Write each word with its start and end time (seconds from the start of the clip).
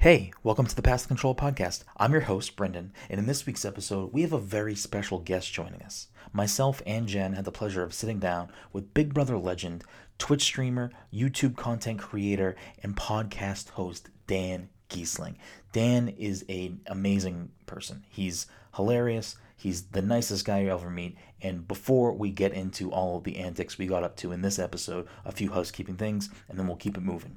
Hey, 0.00 0.32
welcome 0.42 0.64
to 0.64 0.74
the 0.74 0.80
Pass 0.80 1.02
the 1.02 1.08
Controller 1.08 1.34
podcast. 1.34 1.84
I'm 1.98 2.12
your 2.12 2.22
host, 2.22 2.56
Brendan, 2.56 2.94
and 3.10 3.18
in 3.18 3.26
this 3.26 3.44
week's 3.44 3.66
episode, 3.66 4.14
we 4.14 4.22
have 4.22 4.32
a 4.32 4.38
very 4.38 4.74
special 4.74 5.18
guest 5.18 5.52
joining 5.52 5.82
us. 5.82 6.08
Myself 6.32 6.80
and 6.86 7.06
Jen 7.06 7.34
had 7.34 7.44
the 7.44 7.52
pleasure 7.52 7.82
of 7.82 7.92
sitting 7.92 8.18
down 8.18 8.48
with 8.72 8.94
Big 8.94 9.12
Brother 9.12 9.36
legend, 9.36 9.84
Twitch 10.16 10.40
streamer, 10.44 10.90
YouTube 11.12 11.54
content 11.54 11.98
creator, 11.98 12.56
and 12.82 12.96
podcast 12.96 13.68
host 13.68 14.08
Dan 14.26 14.70
Gheesling. 14.88 15.34
Dan 15.74 16.08
is 16.08 16.46
an 16.48 16.80
amazing 16.86 17.50
person. 17.66 18.06
He's 18.08 18.46
hilarious. 18.76 19.36
He's 19.54 19.82
the 19.82 20.00
nicest 20.00 20.46
guy 20.46 20.60
you 20.60 20.70
ever 20.70 20.88
meet. 20.88 21.18
And 21.42 21.68
before 21.68 22.14
we 22.14 22.30
get 22.30 22.54
into 22.54 22.90
all 22.90 23.18
of 23.18 23.24
the 23.24 23.36
antics 23.36 23.76
we 23.76 23.86
got 23.86 24.02
up 24.02 24.16
to 24.16 24.32
in 24.32 24.40
this 24.40 24.58
episode, 24.58 25.06
a 25.26 25.32
few 25.32 25.50
housekeeping 25.50 25.98
things, 25.98 26.30
and 26.48 26.58
then 26.58 26.66
we'll 26.66 26.76
keep 26.76 26.96
it 26.96 27.02
moving. 27.02 27.36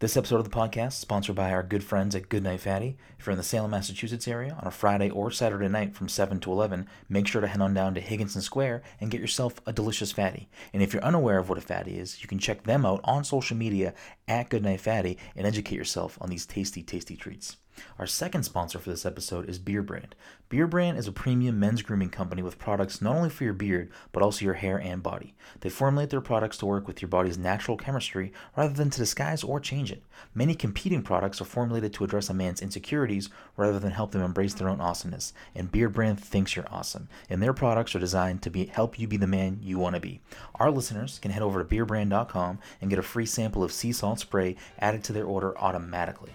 This 0.00 0.16
episode 0.16 0.36
of 0.36 0.44
the 0.44 0.56
podcast 0.56 0.88
is 0.90 0.94
sponsored 0.94 1.34
by 1.34 1.50
our 1.50 1.64
good 1.64 1.82
friends 1.82 2.14
at 2.14 2.28
Goodnight 2.28 2.60
Fatty. 2.60 2.96
If 3.18 3.26
you're 3.26 3.32
in 3.32 3.36
the 3.36 3.42
Salem, 3.42 3.72
Massachusetts 3.72 4.28
area 4.28 4.56
on 4.60 4.68
a 4.68 4.70
Friday 4.70 5.10
or 5.10 5.32
Saturday 5.32 5.66
night 5.66 5.96
from 5.96 6.08
7 6.08 6.38
to 6.38 6.52
11, 6.52 6.86
make 7.08 7.26
sure 7.26 7.40
to 7.40 7.48
head 7.48 7.60
on 7.60 7.74
down 7.74 7.94
to 7.94 8.00
Higginson 8.00 8.40
Square 8.40 8.82
and 9.00 9.10
get 9.10 9.20
yourself 9.20 9.60
a 9.66 9.72
delicious 9.72 10.12
fatty. 10.12 10.48
And 10.72 10.84
if 10.84 10.92
you're 10.92 11.02
unaware 11.02 11.38
of 11.38 11.48
what 11.48 11.58
a 11.58 11.62
fatty 11.62 11.98
is, 11.98 12.22
you 12.22 12.28
can 12.28 12.38
check 12.38 12.62
them 12.62 12.86
out 12.86 13.00
on 13.02 13.24
social 13.24 13.56
media 13.56 13.92
at 14.28 14.50
Goodnight 14.50 14.82
Fatty 14.82 15.18
and 15.34 15.48
educate 15.48 15.74
yourself 15.74 16.16
on 16.20 16.30
these 16.30 16.46
tasty, 16.46 16.84
tasty 16.84 17.16
treats. 17.16 17.56
Our 17.98 18.06
second 18.06 18.44
sponsor 18.44 18.78
for 18.78 18.90
this 18.90 19.06
episode 19.06 19.48
is 19.48 19.58
Beardbrand. 19.58 20.12
Beer 20.48 20.66
Brand 20.66 20.96
is 20.96 21.06
a 21.06 21.12
premium 21.12 21.60
men's 21.60 21.82
grooming 21.82 22.08
company 22.08 22.40
with 22.40 22.58
products 22.58 23.02
not 23.02 23.14
only 23.14 23.28
for 23.28 23.44
your 23.44 23.52
beard, 23.52 23.90
but 24.12 24.22
also 24.22 24.46
your 24.46 24.54
hair 24.54 24.80
and 24.80 25.02
body. 25.02 25.34
They 25.60 25.68
formulate 25.68 26.08
their 26.08 26.22
products 26.22 26.56
to 26.58 26.66
work 26.66 26.86
with 26.86 27.02
your 27.02 27.10
body's 27.10 27.36
natural 27.36 27.76
chemistry 27.76 28.32
rather 28.56 28.72
than 28.72 28.88
to 28.88 28.98
disguise 28.98 29.44
or 29.44 29.60
change 29.60 29.92
it. 29.92 30.02
Many 30.34 30.54
competing 30.54 31.02
products 31.02 31.42
are 31.42 31.44
formulated 31.44 31.92
to 31.92 32.04
address 32.04 32.30
a 32.30 32.34
man's 32.34 32.62
insecurities 32.62 33.28
rather 33.58 33.78
than 33.78 33.90
help 33.90 34.12
them 34.12 34.22
embrace 34.22 34.54
their 34.54 34.70
own 34.70 34.80
awesomeness. 34.80 35.34
And 35.54 35.70
Beardbrand 35.70 36.18
thinks 36.18 36.56
you're 36.56 36.72
awesome, 36.72 37.08
and 37.28 37.42
their 37.42 37.52
products 37.52 37.94
are 37.94 38.00
designed 38.00 38.40
to 38.42 38.50
be 38.50 38.64
help 38.64 38.98
you 38.98 39.06
be 39.06 39.18
the 39.18 39.26
man 39.26 39.58
you 39.62 39.78
want 39.78 39.96
to 39.96 40.00
be. 40.00 40.22
Our 40.54 40.70
listeners 40.70 41.18
can 41.18 41.30
head 41.30 41.42
over 41.42 41.62
to 41.62 41.68
beardbrand.com 41.68 42.58
and 42.80 42.88
get 42.88 42.98
a 42.98 43.02
free 43.02 43.26
sample 43.26 43.62
of 43.62 43.70
sea 43.70 43.92
salt 43.92 44.20
spray 44.20 44.56
added 44.78 45.04
to 45.04 45.12
their 45.12 45.26
order 45.26 45.58
automatically. 45.58 46.32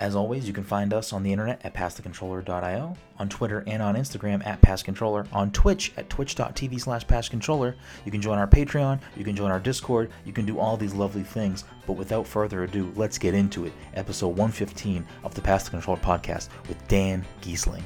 As 0.00 0.16
always, 0.16 0.46
you 0.46 0.54
can 0.54 0.64
find 0.64 0.94
us 0.94 1.12
on 1.12 1.22
the 1.22 1.30
internet 1.30 1.60
at 1.62 1.74
passthecontroller.io, 1.74 2.96
on 3.18 3.28
Twitter 3.28 3.62
and 3.66 3.82
on 3.82 3.96
Instagram 3.96 4.44
at 4.46 4.62
passcontroller, 4.62 5.26
on 5.30 5.50
Twitch 5.52 5.92
at 5.98 6.08
twitch.tv 6.08 6.80
slash 6.80 7.06
passcontroller. 7.06 7.74
You 8.06 8.10
can 8.10 8.22
join 8.22 8.38
our 8.38 8.46
Patreon, 8.46 8.98
you 9.14 9.24
can 9.24 9.36
join 9.36 9.50
our 9.50 9.60
Discord, 9.60 10.10
you 10.24 10.32
can 10.32 10.46
do 10.46 10.58
all 10.58 10.78
these 10.78 10.94
lovely 10.94 11.22
things. 11.22 11.64
But 11.86 11.92
without 11.92 12.26
further 12.26 12.64
ado, 12.64 12.90
let's 12.96 13.18
get 13.18 13.34
into 13.34 13.66
it. 13.66 13.74
Episode 13.92 14.28
115 14.28 15.06
of 15.22 15.34
the 15.34 15.42
Pass 15.42 15.64
the 15.64 15.70
Controller 15.70 16.00
podcast 16.00 16.48
with 16.66 16.88
Dan 16.88 17.22
Gheesling. 17.42 17.82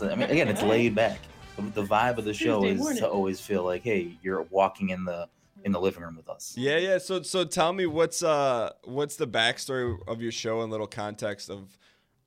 Being. 0.00 0.12
I 0.12 0.14
mean, 0.16 0.30
again, 0.30 0.48
it's 0.48 0.62
laid 0.62 0.94
back. 0.94 1.20
The, 1.56 1.62
the 1.62 1.84
vibe 1.84 2.18
of 2.18 2.24
the 2.24 2.34
show 2.34 2.60
Tuesday 2.60 2.74
is 2.74 2.80
morning. 2.80 2.98
to 3.00 3.08
always 3.08 3.40
feel 3.40 3.64
like, 3.64 3.82
hey, 3.82 4.16
you're 4.22 4.42
walking 4.50 4.90
in 4.90 5.04
the 5.04 5.28
in 5.64 5.72
the 5.72 5.80
living 5.80 6.02
room 6.02 6.16
with 6.16 6.28
us. 6.28 6.54
Yeah, 6.56 6.78
yeah. 6.78 6.98
So, 6.98 7.22
so 7.22 7.44
tell 7.44 7.72
me 7.72 7.86
what's 7.86 8.22
uh 8.22 8.72
what's 8.84 9.16
the 9.16 9.26
backstory 9.26 9.96
of 10.06 10.22
your 10.22 10.32
show 10.32 10.62
and 10.62 10.70
little 10.70 10.86
context 10.86 11.50
of, 11.50 11.76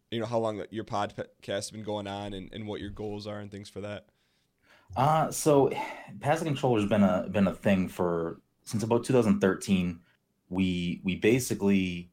you 0.10 0.20
know, 0.20 0.26
how 0.26 0.40
long 0.40 0.64
your 0.70 0.84
podcast 0.84 1.26
has 1.48 1.72
been 1.72 1.84
going 1.84 2.08
on 2.08 2.34
and, 2.34 2.50
and 2.54 2.68
what 2.68 2.82
your 2.82 2.90
goals 2.90 3.28
are 3.28 3.40
and 3.40 3.52
things 3.52 3.70
for 3.70 3.82
that. 3.82 4.06
Uh, 4.96 5.32
so 5.32 5.72
passive 6.20 6.44
the 6.44 6.50
controller's 6.50 6.86
been 6.86 7.04
a 7.04 7.28
been 7.30 7.48
a 7.48 7.54
thing 7.54 7.88
for 7.88 8.42
since 8.66 8.84
about 8.84 9.04
2013. 9.06 10.00
We 10.50 11.02
we 11.04 11.16
basically 11.16 12.12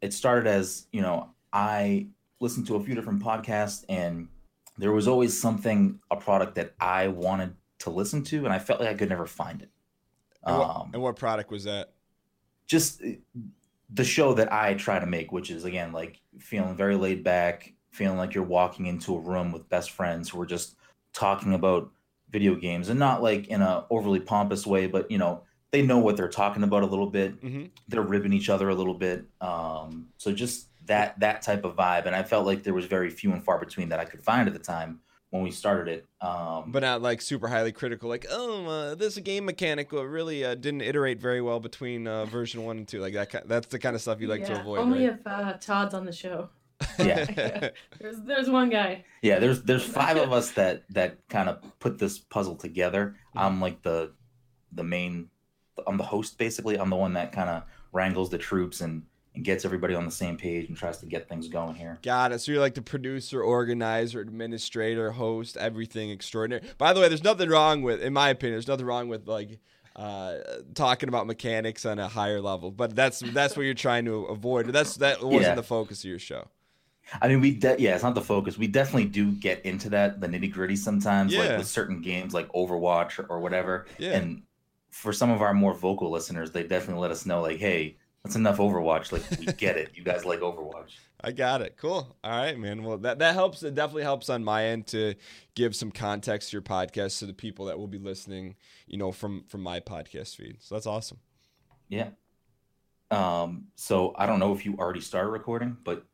it 0.00 0.12
started 0.12 0.48
as 0.48 0.86
you 0.92 1.00
know 1.00 1.30
I 1.52 2.08
listened 2.40 2.66
to 2.66 2.76
a 2.76 2.82
few 2.82 2.94
different 2.94 3.22
podcasts 3.22 3.84
and 3.88 4.28
there 4.76 4.92
was 4.92 5.06
always 5.06 5.38
something 5.38 6.00
a 6.10 6.16
product 6.16 6.56
that 6.56 6.74
I 6.80 7.08
wanted 7.08 7.54
to 7.80 7.90
listen 7.90 8.22
to 8.24 8.44
and 8.44 8.52
I 8.52 8.58
felt 8.58 8.80
like 8.80 8.88
I 8.88 8.94
could 8.94 9.08
never 9.08 9.26
find 9.26 9.62
it. 9.62 9.70
And 10.44 10.58
what, 10.58 10.70
Um, 10.70 10.90
and 10.92 11.02
what 11.02 11.16
product 11.16 11.50
was 11.50 11.64
that? 11.64 11.92
just 12.66 13.02
uh, 13.02 13.10
the 13.90 14.04
show 14.04 14.32
that 14.34 14.52
I 14.52 14.74
try 14.74 14.98
to 14.98 15.06
make, 15.06 15.30
which 15.32 15.50
is 15.50 15.64
again 15.64 15.92
like 15.92 16.20
feeling 16.38 16.74
very 16.76 16.96
laid 16.96 17.22
back, 17.22 17.72
feeling 17.90 18.16
like 18.18 18.34
you're 18.34 18.42
walking 18.44 18.86
into 18.86 19.14
a 19.14 19.20
room 19.20 19.52
with 19.52 19.68
best 19.68 19.90
friends 19.90 20.28
who 20.30 20.40
are 20.40 20.46
just 20.46 20.76
talking 21.12 21.54
about 21.54 21.90
video 22.30 22.54
games 22.56 22.88
and 22.88 22.98
not 22.98 23.22
like 23.22 23.46
in 23.48 23.62
a 23.62 23.86
overly 23.90 24.18
pompous 24.18 24.66
way, 24.66 24.86
but 24.86 25.10
you 25.10 25.18
know 25.18 25.42
they 25.74 25.82
know 25.82 25.98
what 25.98 26.16
they're 26.16 26.28
talking 26.28 26.62
about 26.62 26.84
a 26.84 26.86
little 26.86 27.08
bit. 27.08 27.42
Mhm. 27.42 27.68
They're 27.88 28.00
ribbing 28.00 28.32
each 28.32 28.48
other 28.48 28.68
a 28.68 28.74
little 28.76 28.94
bit. 28.94 29.24
Um, 29.40 30.06
so 30.18 30.32
just 30.32 30.68
that 30.86 31.18
that 31.18 31.42
type 31.42 31.64
of 31.64 31.74
vibe, 31.74 32.06
and 32.06 32.14
I 32.14 32.22
felt 32.22 32.46
like 32.46 32.62
there 32.62 32.74
was 32.74 32.84
very 32.86 33.10
few 33.10 33.32
and 33.32 33.42
far 33.44 33.58
between 33.58 33.88
that 33.88 33.98
I 33.98 34.04
could 34.04 34.22
find 34.22 34.46
at 34.46 34.54
the 34.54 34.60
time 34.60 35.00
when 35.30 35.42
we 35.42 35.50
started 35.50 35.88
it. 35.92 36.06
Um, 36.24 36.70
But 36.70 36.82
not 36.84 37.02
like 37.02 37.20
super 37.20 37.48
highly 37.48 37.72
critical, 37.72 38.08
like 38.08 38.24
oh, 38.30 38.66
uh, 38.66 38.94
this 38.94 39.18
game 39.18 39.44
mechanic 39.46 39.92
uh, 39.92 40.04
really 40.04 40.44
uh, 40.44 40.54
didn't 40.54 40.82
iterate 40.82 41.20
very 41.20 41.40
well 41.40 41.58
between 41.58 42.06
uh, 42.06 42.24
version 42.26 42.62
one 42.64 42.78
and 42.78 42.86
two. 42.86 43.00
Like 43.00 43.14
that, 43.14 43.48
that's 43.48 43.66
the 43.66 43.80
kind 43.80 43.96
of 43.96 44.00
stuff 44.02 44.20
you 44.20 44.28
like 44.28 44.46
to 44.46 44.60
avoid. 44.60 44.78
Only 44.78 45.08
right? 45.08 45.18
if 45.18 45.26
uh, 45.26 45.54
Todd's 45.54 45.92
on 45.92 46.04
the 46.04 46.12
show. 46.12 46.50
yeah. 47.00 47.24
There's 48.00 48.20
there's 48.22 48.48
one 48.48 48.70
guy. 48.70 49.04
Yeah, 49.22 49.40
there's 49.40 49.62
there's 49.62 49.84
five 50.00 50.18
of 50.18 50.32
us 50.32 50.52
that 50.52 50.84
that 50.90 51.18
kind 51.28 51.48
of 51.48 51.58
put 51.80 51.98
this 51.98 52.20
puzzle 52.20 52.54
together. 52.54 53.16
I'm 53.34 53.60
like 53.60 53.82
the 53.82 54.12
the 54.70 54.84
main 54.84 55.30
I'm 55.86 55.96
the 55.96 56.04
host 56.04 56.38
basically. 56.38 56.78
I'm 56.78 56.90
the 56.90 56.96
one 56.96 57.12
that 57.14 57.32
kind 57.32 57.48
of 57.50 57.62
wrangles 57.92 58.30
the 58.30 58.38
troops 58.38 58.80
and 58.80 59.02
and 59.34 59.44
gets 59.44 59.64
everybody 59.64 59.94
on 59.96 60.04
the 60.04 60.12
same 60.12 60.36
page 60.36 60.68
and 60.68 60.76
tries 60.76 60.98
to 60.98 61.06
get 61.06 61.28
things 61.28 61.48
going 61.48 61.74
here. 61.74 61.98
Got 62.02 62.30
it. 62.30 62.38
So 62.40 62.52
you're 62.52 62.60
like 62.60 62.74
the 62.74 62.82
producer, 62.82 63.42
organizer, 63.42 64.20
administrator, 64.20 65.10
host, 65.10 65.56
everything 65.56 66.10
extraordinary. 66.10 66.62
By 66.78 66.92
the 66.92 67.00
way, 67.00 67.08
there's 67.08 67.24
nothing 67.24 67.48
wrong 67.48 67.82
with, 67.82 68.00
in 68.00 68.12
my 68.12 68.28
opinion, 68.28 68.54
there's 68.54 68.68
nothing 68.68 68.86
wrong 68.86 69.08
with 69.08 69.26
like 69.26 69.58
uh, 69.96 70.36
talking 70.74 71.08
about 71.08 71.26
mechanics 71.26 71.84
on 71.84 71.98
a 71.98 72.06
higher 72.06 72.40
level. 72.40 72.70
But 72.70 72.94
that's 72.94 73.18
that's 73.20 73.56
what 73.56 73.64
you're 73.64 73.74
trying 73.74 74.04
to 74.04 74.24
avoid. 74.26 74.66
That's 74.68 74.94
that 74.98 75.20
wasn't 75.22 75.42
Yeah. 75.42 75.54
the 75.56 75.62
focus 75.64 76.04
of 76.04 76.10
your 76.10 76.20
show. 76.20 76.46
I 77.20 77.26
mean, 77.28 77.40
we 77.40 77.50
de- 77.56 77.76
yeah, 77.80 77.94
it's 77.94 78.04
not 78.04 78.14
the 78.14 78.22
focus. 78.22 78.56
We 78.56 78.66
definitely 78.68 79.06
do 79.06 79.32
get 79.32 79.64
into 79.66 79.90
that 79.90 80.20
the 80.20 80.28
nitty 80.28 80.52
gritty 80.52 80.76
sometimes, 80.76 81.34
like 81.36 81.58
with 81.58 81.66
certain 81.66 82.00
games 82.00 82.34
like 82.34 82.50
Overwatch 82.52 83.18
or, 83.18 83.26
or 83.26 83.40
whatever. 83.40 83.86
Yeah. 83.98 84.12
And 84.12 84.42
for 84.94 85.12
some 85.12 85.28
of 85.28 85.42
our 85.42 85.52
more 85.52 85.74
vocal 85.74 86.08
listeners, 86.08 86.52
they 86.52 86.62
definitely 86.62 87.02
let 87.02 87.10
us 87.10 87.26
know 87.26 87.42
like, 87.42 87.58
hey, 87.58 87.96
that's 88.22 88.36
enough 88.36 88.58
Overwatch. 88.58 89.10
Like 89.10 89.24
we 89.40 89.46
get 89.46 89.76
it. 89.76 89.90
You 89.94 90.04
guys 90.04 90.24
like 90.24 90.38
Overwatch. 90.38 90.92
I 91.20 91.32
got 91.32 91.62
it. 91.62 91.76
Cool. 91.76 92.16
All 92.22 92.30
right, 92.30 92.56
man. 92.56 92.84
Well, 92.84 92.98
that 92.98 93.18
that 93.18 93.34
helps. 93.34 93.64
It 93.64 93.74
definitely 93.74 94.04
helps 94.04 94.30
on 94.30 94.44
my 94.44 94.66
end 94.66 94.86
to 94.88 95.16
give 95.56 95.74
some 95.74 95.90
context 95.90 96.50
to 96.50 96.54
your 96.54 96.62
podcast 96.62 97.18
to 97.18 97.26
the 97.26 97.34
people 97.34 97.66
that 97.66 97.76
will 97.78 97.88
be 97.88 97.98
listening. 97.98 98.54
You 98.86 98.98
know, 98.98 99.10
from 99.10 99.42
from 99.48 99.62
my 99.62 99.80
podcast 99.80 100.36
feed. 100.36 100.58
So 100.60 100.76
that's 100.76 100.86
awesome. 100.86 101.18
Yeah. 101.88 102.10
Um, 103.10 103.66
so 103.74 104.14
I 104.16 104.26
don't 104.26 104.38
know 104.38 104.54
if 104.54 104.64
you 104.64 104.76
already 104.78 105.00
started 105.00 105.30
recording, 105.30 105.76
but 105.82 106.06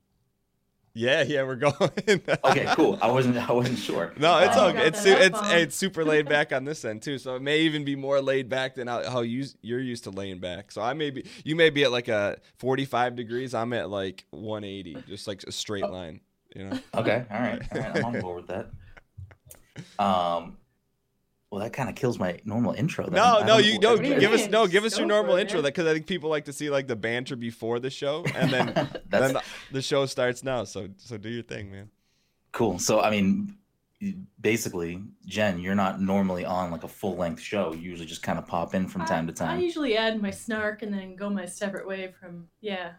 Yeah, 0.92 1.22
yeah, 1.22 1.44
we're 1.44 1.54
going. 1.68 1.74
okay, 2.08 2.66
cool. 2.74 2.98
I 3.00 3.10
wasn't 3.10 3.36
I 3.36 3.52
wasn't 3.52 3.78
sure. 3.78 4.12
No, 4.18 4.38
it's 4.38 4.56
Oh, 4.56 4.66
all 4.66 4.72
got. 4.72 4.86
It's 4.86 5.04
it's 5.06 5.38
it's 5.44 5.76
super 5.76 6.04
laid 6.04 6.28
back 6.28 6.52
on 6.56 6.64
this 6.64 6.84
end 6.84 7.02
too. 7.02 7.16
So 7.18 7.36
it 7.36 7.42
may 7.42 7.60
even 7.60 7.84
be 7.84 7.94
more 7.94 8.20
laid 8.20 8.48
back 8.48 8.74
than 8.74 8.88
how, 8.88 9.08
how 9.08 9.20
you 9.20 9.44
you're 9.62 9.80
used 9.80 10.04
to 10.04 10.10
laying 10.10 10.40
back. 10.40 10.72
So 10.72 10.82
I 10.82 10.94
may 10.94 11.10
be 11.10 11.24
you 11.44 11.54
may 11.54 11.70
be 11.70 11.84
at 11.84 11.92
like 11.92 12.08
a 12.08 12.38
45 12.58 13.14
degrees. 13.14 13.54
I'm 13.54 13.72
at 13.72 13.88
like 13.88 14.24
180, 14.30 14.96
just 15.08 15.28
like 15.28 15.42
a 15.44 15.52
straight 15.52 15.84
Oh. 15.84 15.90
line. 15.92 16.20
You 16.56 16.64
know. 16.64 16.78
Okay, 16.94 17.24
all 17.30 17.40
right, 17.40 17.62
all 17.72 17.78
right. 17.80 17.96
I'm 17.96 18.04
on 18.06 18.20
board 18.20 18.36
with 18.38 18.46
that. 18.48 18.66
Um 19.98 20.56
well 21.50 21.60
that 21.60 21.72
kind 21.72 21.88
of 21.88 21.94
kills 21.94 22.18
my 22.18 22.38
normal 22.44 22.72
intro 22.72 23.04
then. 23.04 23.14
No, 23.14 23.42
no, 23.44 23.58
you 23.58 23.78
no. 23.78 23.96
Do 23.96 24.06
you 24.06 24.20
Give 24.20 24.32
us 24.32 24.48
no. 24.48 24.66
Give 24.66 24.84
us 24.84 24.96
your 24.96 25.06
normal 25.06 25.36
it, 25.36 25.42
intro, 25.42 25.58
man. 25.58 25.64
because 25.64 25.86
I 25.86 25.92
think 25.92 26.06
people 26.06 26.30
like 26.30 26.44
to 26.44 26.52
see 26.52 26.70
like 26.70 26.86
the 26.86 26.96
banter 26.96 27.36
before 27.36 27.80
the 27.80 27.90
show, 27.90 28.24
and 28.34 28.50
then 28.50 28.66
then 29.08 29.34
the, 29.34 29.42
the 29.72 29.82
show 29.82 30.06
starts 30.06 30.44
now. 30.44 30.64
So 30.64 30.88
so 30.96 31.16
do 31.16 31.28
your 31.28 31.42
thing, 31.42 31.70
man. 31.70 31.90
cool. 32.52 32.78
So 32.78 33.00
I 33.00 33.10
mean 33.10 33.56
basically, 34.40 35.02
Jen, 35.26 35.58
you're 35.58 35.74
not 35.74 36.00
normally 36.00 36.44
on 36.44 36.70
like 36.70 36.84
a 36.84 36.88
full 36.88 37.16
length 37.16 37.42
show. 37.42 37.74
You 37.74 37.90
usually 37.90 38.06
just 38.06 38.22
kind 38.22 38.38
of 38.38 38.46
pop 38.46 38.74
in 38.74 38.88
from 38.88 39.04
time 39.04 39.26
to 39.26 39.32
time. 39.32 39.58
I 39.58 39.60
usually 39.60 39.96
add 39.96 40.22
my 40.22 40.30
snark 40.30 40.82
and 40.82 40.92
then 40.92 41.16
go 41.16 41.28
my 41.28 41.44
separate 41.46 41.86
way 41.86 42.12
from 42.18 42.46
yeah. 42.60 42.92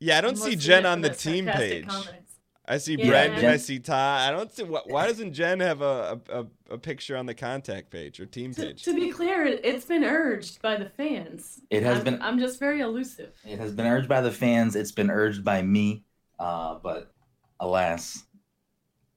Yeah, 0.00 0.18
I 0.18 0.20
don't 0.20 0.38
see 0.38 0.54
Jen 0.54 0.86
on 0.86 1.00
the 1.00 1.10
team 1.10 1.46
page. 1.46 1.86
comments. 1.86 2.27
I 2.70 2.76
see 2.78 2.96
Yeah. 2.98 3.06
Brendan. 3.08 3.46
I 3.46 3.56
see 3.56 3.78
Ty. 3.78 4.28
I 4.28 4.30
don't 4.30 4.52
see 4.52 4.62
why, 4.62 4.80
why 4.84 5.06
doesn't 5.06 5.32
Jen 5.32 5.60
have 5.60 5.80
a, 5.80 6.20
a, 6.30 6.40
a, 6.40 6.46
a 6.74 6.78
picture 6.78 7.16
on 7.16 7.24
the 7.24 7.34
contact 7.34 7.90
page 7.90 8.20
or 8.20 8.26
team 8.26 8.52
To, 8.54 8.60
page? 8.66 8.82
to 8.84 8.94
be 8.94 9.10
clear, 9.10 9.44
it- 9.46 9.60
it's 9.64 9.86
been 9.86 10.04
urged 10.04 10.60
by 10.60 10.76
the 10.76 10.90
fans. 10.90 11.62
It 11.70 11.82
has 11.82 11.98
I'm, 11.98 12.04
been- 12.04 12.22
I'm 12.22 12.38
just 12.38 12.60
very 12.60 12.80
elusive. 12.80 13.32
It 13.44 13.58
has 13.58 13.72
been 13.72 13.86
urged 13.86 14.08
by 14.08 14.20
the 14.20 14.30
fans. 14.30 14.76
It's 14.76 14.92
been 14.92 15.10
urged 15.10 15.42
by 15.44 15.62
me. 15.62 16.04
Uh, 16.38 16.76
but 16.82 17.10
alas, 17.58 18.24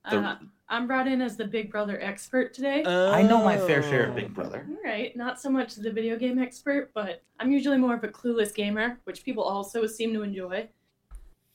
The- 0.10 0.18
Uh, 0.18 0.36
I'm 0.70 0.88
brought 0.88 1.06
in 1.10 1.22
as 1.22 1.36
the 1.36 1.44
Big 1.46 1.70
Brother 1.70 2.00
expert 2.02 2.54
today. 2.54 2.86
I 2.86 3.22
know 3.24 3.44
my 3.44 3.58
fair 3.58 3.84
share 3.84 4.06
of 4.06 4.12
Oh. 4.12 4.16
Big 4.16 4.34
Brother. 4.34 4.66
All 4.70 4.90
right, 4.90 5.14
not 5.18 5.42
so 5.42 5.50
much 5.50 5.76
the 5.76 5.92
video 5.92 6.16
game 6.16 6.40
expert, 6.40 6.92
but 6.94 7.22
I'm 7.42 7.52
usually 7.52 7.78
more 7.78 7.94
of 7.96 8.04
a 8.06 8.08
clueless 8.08 8.56
gamer, 8.56 8.98
which 9.04 9.26
people 9.26 9.44
also 9.44 9.86
seem 9.86 10.14
to 10.14 10.22
enjoy. 10.24 10.70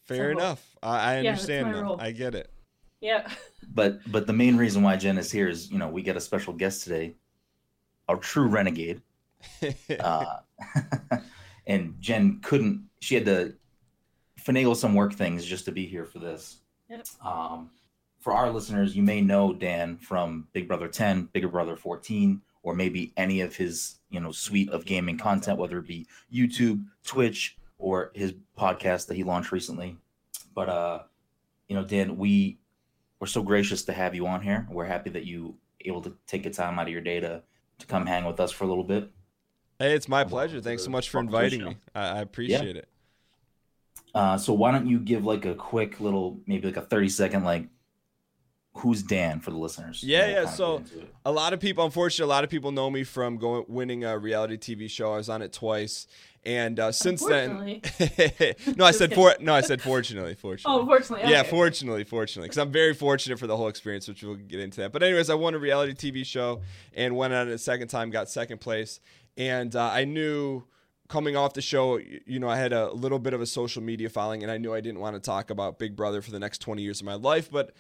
Fair 0.07 0.33
So- 0.33 0.39
enough. 0.39 0.77
I, 0.83 1.15
I 1.15 1.19
understand 1.19 1.73
my 1.73 1.81
that. 1.83 1.97
I 2.01 2.11
get 2.13 2.35
it. 2.35 2.51
Yeah. 3.01 3.29
But 3.75 4.01
but 4.11 4.27
the 4.27 4.33
main 4.33 4.57
reason 4.57 4.83
why 4.83 4.97
Jen 4.97 5.19
is 5.19 5.31
here 5.31 5.49
is 5.49 5.71
you 5.71 5.79
know 5.79 5.89
we 5.89 6.03
get 6.03 6.17
a 6.17 6.21
special 6.21 6.53
guest 6.53 6.85
today, 6.85 7.15
our 8.09 8.17
true 8.17 8.47
renegade. 8.49 9.03
Uh, 10.01 10.37
and 11.67 11.95
Jen 12.01 12.41
couldn't. 12.43 12.85
She 13.01 13.15
had 13.15 13.25
to 13.27 13.55
finagle 14.43 14.77
some 14.77 14.95
work 14.95 15.15
things 15.15 15.45
just 15.45 15.65
to 15.67 15.73
be 15.73 15.87
here 15.87 16.05
for 16.05 16.19
this. 16.19 16.59
Yep. 16.89 17.07
Um, 17.25 17.71
for 18.21 18.33
our 18.33 18.51
listeners, 18.51 18.97
you 18.97 19.03
may 19.03 19.21
know 19.21 19.53
Dan 19.53 19.97
from 19.99 20.49
Big 20.53 20.67
Brother 20.67 20.89
10, 20.89 21.29
Big 21.33 21.49
Brother 21.51 21.77
14, 21.77 22.41
or 22.63 22.75
maybe 22.75 23.13
any 23.17 23.41
of 23.41 23.55
his 23.55 23.97
you 24.11 24.21
know 24.21 24.33
suite 24.33 24.71
of 24.71 24.85
gaming 24.85 25.19
content, 25.19 25.59
whether 25.59 25.79
it 25.79 25.87
be 25.87 26.07
YouTube, 26.33 26.85
Twitch, 27.05 27.57
or 27.79 28.11
his 28.15 28.35
podcast 28.59 29.07
that 29.09 29.15
he 29.15 29.25
launched 29.25 29.53
recently. 29.53 29.97
But 30.55 30.69
uh, 30.69 31.03
you 31.69 31.77
know, 31.77 31.85
Dan, 31.85 32.17
we 32.17 32.59
we're 33.21 33.27
so 33.27 33.43
gracious 33.43 33.85
to 33.85 33.93
have 33.93 34.15
you 34.15 34.27
on 34.27 34.41
here. 34.43 34.67
We're 34.71 34.87
happy 34.87 35.11
that 35.11 35.25
you 35.25 35.57
able 35.81 36.03
to 36.03 36.15
take 36.27 36.47
a 36.47 36.51
time 36.51 36.79
out 36.79 36.87
of 36.87 36.93
your 36.93 37.03
day 37.03 37.21
to 37.21 37.43
to 37.79 37.87
come 37.87 38.07
hang 38.07 38.25
with 38.25 38.41
us 38.41 38.53
for 38.53 38.65
a 38.65 38.67
little 38.67 38.85
bit. 38.85 39.11
Hey, 39.79 39.93
it's 39.95 40.09
my 40.09 40.25
pleasure. 40.25 40.61
Thanks 40.61 40.83
so 40.83 40.91
much 40.91 41.11
for 41.11 41.19
Welcome 41.19 41.33
to 41.33 41.39
the 41.39 41.45
inviting 41.45 41.69
me. 41.69 41.77
I, 41.95 42.19
I 42.19 42.21
appreciate 42.21 42.77
it. 42.77 42.89
Uh, 44.15 44.39
so 44.39 44.55
why 44.55 44.73
don't 44.73 44.87
you 44.87 44.99
give 44.99 45.27
like 45.27 45.45
a 45.45 45.55
quick 45.55 46.01
little, 46.01 46.41
maybe 46.47 46.69
like 46.69 46.79
a 46.79 46.83
thirty 46.83 47.11
second, 47.11 47.45
like 47.45 47.69
who's 48.77 49.03
Dan 49.03 49.41
for 49.41 49.51
the 49.51 49.57
listeners? 49.57 50.03
Yeah, 50.03 50.29
yeah, 50.29 50.47
so- 50.47 50.79
get 50.79 50.93
into 50.93 51.07
it. 51.07 51.15
A 51.25 51.33
lot 51.33 51.53
of 51.53 51.61
people, 51.61 51.85
unfortunately, 51.85 52.31
a 52.31 52.35
lot 52.35 52.45
of 52.45 52.51
people 52.51 52.73
know 52.73 52.91
me 52.91 53.05
from 53.05 53.37
going 53.39 53.65
winning 53.69 54.05
a 54.05 54.19
reality 54.19 54.57
TV 54.57 54.89
show. 54.89 55.13
I 55.13 55.17
was 55.17 55.29
on 55.29 55.43
it 55.43 55.53
twice, 55.53 56.07
and 56.45 56.79
uh, 56.79 56.93
since 56.93 57.25
then, 57.25 57.81
no, 58.77 58.85
I 58.85 58.93
said 58.93 59.13
for 59.13 59.35
no, 59.41 59.53
I 59.55 59.61
said 59.63 59.83
fortunately, 59.83 60.35
fortunately. 60.41 60.81
Oh, 60.83 60.87
fortunately. 60.87 61.29
Yeah, 61.29 61.43
fortunately, 61.43 62.05
fortunately, 62.05 62.47
because 62.49 62.59
I'm 62.59 62.71
very 62.71 62.95
fortunate 62.95 63.39
for 63.41 63.49
the 63.49 63.57
whole 63.57 63.67
experience, 63.67 64.07
which 64.07 64.23
we'll 64.23 64.37
get 64.37 64.61
into 64.61 64.81
that. 64.83 64.93
But 64.93 65.03
anyways, 65.03 65.29
I 65.29 65.35
won 65.35 65.55
a 65.55 65.59
reality 65.59 65.95
TV 65.95 66.25
show 66.25 66.61
and 66.95 67.17
went 67.17 67.35
on 67.35 67.49
it 67.49 67.53
a 67.53 67.59
second 67.59 67.89
time, 67.89 68.11
got 68.11 68.31
second 68.31 68.61
place, 68.61 69.01
and 69.37 69.75
uh, 69.75 69.91
I 69.91 70.05
knew 70.05 70.63
coming 71.09 71.37
off 71.37 71.55
the 71.55 71.63
show, 71.63 71.99
you 71.99 72.39
know, 72.39 72.49
I 72.49 72.57
had 72.57 72.73
a 72.73 72.93
little 72.93 73.19
bit 73.19 73.33
of 73.33 73.41
a 73.41 73.47
social 73.47 73.83
media 73.83 74.09
following, 74.09 74.43
and 74.43 74.51
I 74.51 74.59
knew 74.59 74.73
I 74.75 74.81
didn't 74.81 75.01
want 75.01 75.15
to 75.15 75.21
talk 75.21 75.51
about 75.51 75.79
Big 75.79 75.97
Brother 75.97 76.23
for 76.23 76.31
the 76.31 76.41
next 76.41 76.59
20 76.59 76.83
years 76.83 77.01
of 77.01 77.07
my 77.07 77.15
life, 77.15 77.51
but. 77.51 77.73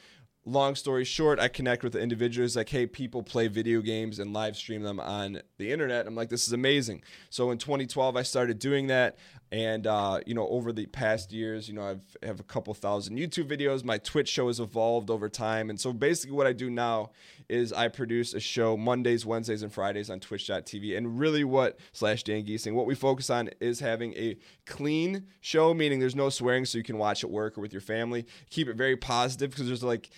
Long 0.49 0.77
story 0.77 1.05
short, 1.05 1.41
I 1.41 1.49
connect 1.49 1.83
with 1.83 1.95
the 1.95 2.01
individuals 2.01 2.57
like, 2.57 2.69
hey, 2.69 2.87
people 2.87 3.25
play 3.25 3.49
video 3.49 3.81
games 3.81 4.21
and 4.21 4.33
live 4.33 4.57
stream 4.57 4.83
them 4.83 5.01
on 5.01 5.43
the 5.59 5.73
internet. 5.73 6.07
I'm 6.07 6.15
like, 6.15 6.29
this 6.29 6.47
is 6.47 6.53
amazing. 6.53 7.03
So 7.31 7.51
in 7.51 7.59
2012, 7.59 8.15
I 8.15 8.23
started 8.23 8.61
doing 8.61 8.87
that, 8.87 9.19
and 9.51 9.89
uh, 9.89 10.21
you 10.25 10.35
know, 10.35 10.47
over 10.47 10.73
the 10.73 10.87
past 10.87 11.33
years, 11.33 11.67
you 11.67 11.75
know, 11.75 11.85
I've 11.85 12.17
have 12.23 12.39
a 12.39 12.45
couple 12.45 12.73
thousand 12.75 13.19
YouTube 13.19 13.49
videos. 13.49 13.83
My 13.83 13.99
Twitch 13.99 14.29
show 14.29 14.47
has 14.47 14.61
evolved 14.61 15.11
over 15.11 15.29
time, 15.29 15.69
and 15.69 15.81
so 15.81 15.93
basically, 15.93 16.37
what 16.37 16.47
I 16.47 16.53
do 16.53 16.71
now 16.71 17.11
is 17.49 17.73
I 17.73 17.89
produce 17.89 18.35
a 18.35 18.41
show 18.41 18.77
Mondays, 18.77 19.25
Wednesdays, 19.25 19.63
and 19.63 19.73
Fridays 19.73 20.11
on 20.11 20.21
Twitch.tv. 20.21 20.97
And 20.97 21.19
really, 21.19 21.45
what 21.45 21.79
slash 21.93 22.23
Dan 22.23 22.45
Gheesling, 22.45 22.75
what 22.75 22.87
we 22.87 22.95
focus 22.95 23.31
on 23.31 23.51
is 23.61 23.81
having 23.81 24.15
a 24.15 24.37
clean 24.67 25.27
show, 25.41 25.75
meaning 25.75 26.01
there's 26.01 26.17
no 26.17 26.29
swearing, 26.29 26.65
so 26.65 26.79
you 26.79 26.85
can 26.85 26.99
watch 26.99 27.25
at 27.25 27.31
work 27.31 27.57
or 27.57 27.61
with 27.61 27.73
your 27.73 27.81
family. 27.81 28.27
Keep 28.51 28.69
it 28.69 28.77
very 28.77 28.97
positive 28.97 29.51
because 29.51 29.67
there's 29.67 29.85
like 29.85 30.11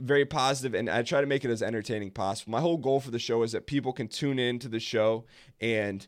very 0.00 0.24
positive 0.24 0.74
and 0.74 0.88
I 0.88 1.02
try 1.02 1.20
to 1.20 1.26
make 1.26 1.44
it 1.44 1.50
as 1.50 1.62
entertaining 1.62 2.10
possible. 2.10 2.52
My 2.52 2.60
whole 2.60 2.78
goal 2.78 3.00
for 3.00 3.10
the 3.10 3.18
show 3.18 3.42
is 3.42 3.52
that 3.52 3.66
people 3.66 3.92
can 3.92 4.08
tune 4.08 4.38
in 4.38 4.58
to 4.60 4.68
the 4.68 4.80
show 4.80 5.26
and 5.60 6.06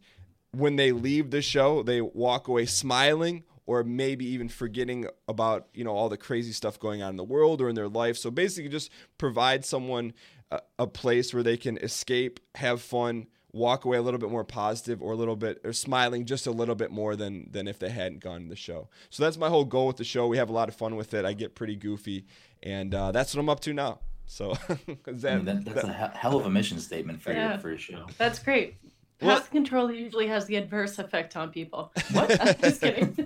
when 0.52 0.76
they 0.76 0.92
leave 0.92 1.30
the 1.30 1.42
show, 1.42 1.82
they 1.82 2.00
walk 2.00 2.48
away 2.48 2.64
smiling 2.66 3.44
or 3.66 3.82
maybe 3.82 4.24
even 4.26 4.48
forgetting 4.48 5.06
about, 5.28 5.66
you 5.74 5.84
know, 5.84 5.90
all 5.90 6.08
the 6.08 6.16
crazy 6.16 6.52
stuff 6.52 6.78
going 6.78 7.02
on 7.02 7.10
in 7.10 7.16
the 7.16 7.24
world 7.24 7.60
or 7.60 7.68
in 7.68 7.74
their 7.74 7.88
life. 7.88 8.16
So 8.16 8.30
basically 8.30 8.70
just 8.70 8.90
provide 9.18 9.64
someone 9.64 10.14
a, 10.50 10.60
a 10.78 10.86
place 10.86 11.32
where 11.34 11.42
they 11.42 11.56
can 11.56 11.76
escape, 11.78 12.40
have 12.54 12.80
fun, 12.82 13.26
walk 13.52 13.84
away 13.84 13.96
a 13.96 14.02
little 14.02 14.20
bit 14.20 14.30
more 14.30 14.44
positive 14.44 15.00
or 15.02 15.12
a 15.12 15.16
little 15.16 15.36
bit 15.36 15.60
or 15.64 15.72
smiling 15.72 16.26
just 16.26 16.46
a 16.46 16.50
little 16.50 16.74
bit 16.74 16.90
more 16.90 17.16
than 17.16 17.48
than 17.50 17.66
if 17.66 17.78
they 17.78 17.88
hadn't 17.88 18.20
gone 18.20 18.42
to 18.42 18.48
the 18.48 18.56
show. 18.56 18.88
So 19.10 19.22
that's 19.22 19.38
my 19.38 19.48
whole 19.48 19.64
goal 19.64 19.86
with 19.86 19.96
the 19.96 20.04
show. 20.04 20.26
We 20.28 20.36
have 20.36 20.50
a 20.50 20.52
lot 20.52 20.68
of 20.68 20.74
fun 20.76 20.94
with 20.96 21.14
it. 21.14 21.24
I 21.24 21.32
get 21.32 21.54
pretty 21.54 21.74
goofy 21.76 22.26
and 22.62 22.94
uh, 22.94 23.12
that's 23.12 23.34
what 23.34 23.40
I'm 23.40 23.48
up 23.48 23.60
to 23.60 23.72
now. 23.72 24.00
So 24.26 24.52
is 25.06 25.24
I 25.24 25.36
mean, 25.36 25.44
that, 25.46 25.64
that's 25.64 25.84
a 25.84 26.12
hell 26.14 26.36
of 26.38 26.44
a 26.46 26.50
mission 26.50 26.78
statement 26.80 27.22
for 27.22 27.32
Yeah. 27.32 27.50
your 27.52 27.58
for 27.58 27.68
your 27.70 27.78
show. 27.78 28.06
That's 28.18 28.38
great. 28.38 28.76
Well- 29.22 29.38
Pest 29.38 29.50
control 29.50 29.90
usually 29.90 30.26
has 30.26 30.44
the 30.44 30.56
adverse 30.56 30.98
effect 30.98 31.34
on 31.36 31.50
people. 31.50 31.92
What? 32.12 32.38
I'm 32.38 32.60
just 32.60 32.82
kidding. 32.82 33.16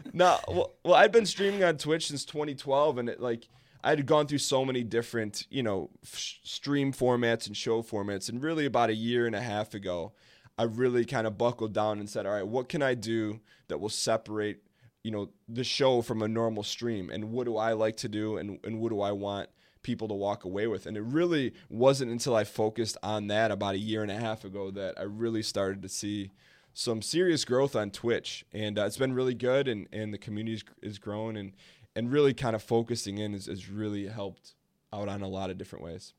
no, 0.12 0.38
well, 0.46 0.74
well, 0.84 0.94
I've 0.94 1.10
been 1.10 1.26
streaming 1.26 1.64
on 1.64 1.76
Twitch 1.76 2.06
since 2.06 2.24
2012, 2.24 2.98
and 2.98 3.08
it 3.08 3.20
like 3.20 3.48
I 3.82 3.90
had 3.90 4.06
gone 4.06 4.26
through 4.26 4.38
so 4.38 4.64
many 4.64 4.82
different, 4.82 5.46
you 5.50 5.62
know, 5.62 5.90
f- 6.02 6.38
stream 6.42 6.92
formats 6.92 7.46
and 7.46 7.56
show 7.56 7.82
formats, 7.82 8.28
and 8.28 8.42
really 8.42 8.66
about 8.66 8.90
a 8.90 8.94
year 8.94 9.26
and 9.26 9.34
a 9.34 9.40
half 9.40 9.74
ago, 9.74 10.12
I 10.58 10.64
really 10.64 11.04
kind 11.04 11.26
of 11.26 11.38
buckled 11.38 11.72
down 11.72 11.98
and 11.98 12.08
said, 12.08 12.26
all 12.26 12.32
right, 12.32 12.46
what 12.46 12.68
can 12.68 12.82
I 12.82 12.94
do 12.94 13.40
that 13.68 13.80
will 13.80 13.88
separate, 13.88 14.62
you 15.02 15.10
know, 15.10 15.30
the 15.48 15.64
show 15.64 16.02
from 16.02 16.20
a 16.22 16.28
normal 16.28 16.62
stream, 16.62 17.08
and 17.10 17.32
what 17.32 17.46
do 17.46 17.56
I 17.56 17.72
like 17.72 17.96
to 17.98 18.08
do, 18.08 18.36
and 18.36 18.58
and 18.64 18.80
what 18.80 18.90
do 18.90 19.00
I 19.00 19.12
want 19.12 19.48
people 19.82 20.08
to 20.08 20.14
walk 20.14 20.44
away 20.44 20.66
with. 20.66 20.84
And 20.84 20.96
it 20.96 21.02
really 21.02 21.54
wasn't 21.70 22.10
until 22.10 22.36
I 22.36 22.44
focused 22.44 22.98
on 23.02 23.28
that 23.28 23.50
about 23.50 23.74
a 23.74 23.78
year 23.78 24.02
and 24.02 24.10
a 24.10 24.18
half 24.18 24.44
ago 24.44 24.70
that 24.72 24.98
I 24.98 25.04
really 25.04 25.42
started 25.42 25.80
to 25.80 25.88
see 25.88 26.32
some 26.74 27.02
serious 27.02 27.44
growth 27.44 27.74
on 27.74 27.90
Twitch, 27.90 28.44
and 28.52 28.78
uh, 28.78 28.84
it's 28.84 28.98
been 28.98 29.14
really 29.14 29.34
good, 29.34 29.68
and 29.68 29.88
and 29.92 30.12
the 30.12 30.18
community 30.18 30.56
is, 30.56 30.64
is 30.82 30.98
growing, 30.98 31.36
and 31.36 31.52
and 31.96 32.12
really 32.12 32.34
kind 32.34 32.54
of 32.54 32.62
focusing 32.62 33.18
in 33.18 33.32
has, 33.32 33.46
has 33.46 33.68
really 33.68 34.06
helped 34.06 34.54
out 34.92 35.08
on 35.08 35.22
a 35.22 35.28
lot 35.28 35.50
of 35.50 35.58
different 35.58 35.84
ways. 35.84 36.14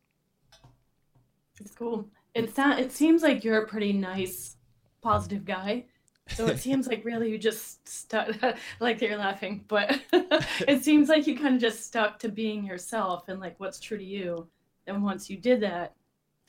It's 1.59 1.71
cool. 1.71 2.09
It's 2.33 2.57
not. 2.57 2.79
It 2.79 2.91
seems 2.91 3.21
like 3.23 3.43
you're 3.43 3.61
a 3.61 3.67
pretty 3.67 3.93
nice, 3.93 4.57
positive 5.01 5.45
guy. 5.45 5.85
So 6.29 6.47
it 6.47 6.59
seems 6.67 6.87
like 6.87 7.05
really 7.05 7.29
you 7.29 7.37
just 7.37 7.87
stuck. 7.87 8.35
like 8.79 9.01
you're 9.01 9.17
laughing, 9.17 9.65
but 9.67 10.01
it 10.67 10.83
seems 10.83 11.09
like 11.09 11.27
you 11.27 11.37
kind 11.37 11.55
of 11.55 11.61
just 11.61 11.85
stuck 11.85 12.19
to 12.19 12.29
being 12.29 12.65
yourself 12.65 13.27
and 13.27 13.39
like 13.39 13.59
what's 13.59 13.79
true 13.79 13.97
to 13.97 14.03
you. 14.03 14.47
And 14.87 15.03
once 15.03 15.29
you 15.29 15.37
did 15.37 15.61
that, 15.61 15.93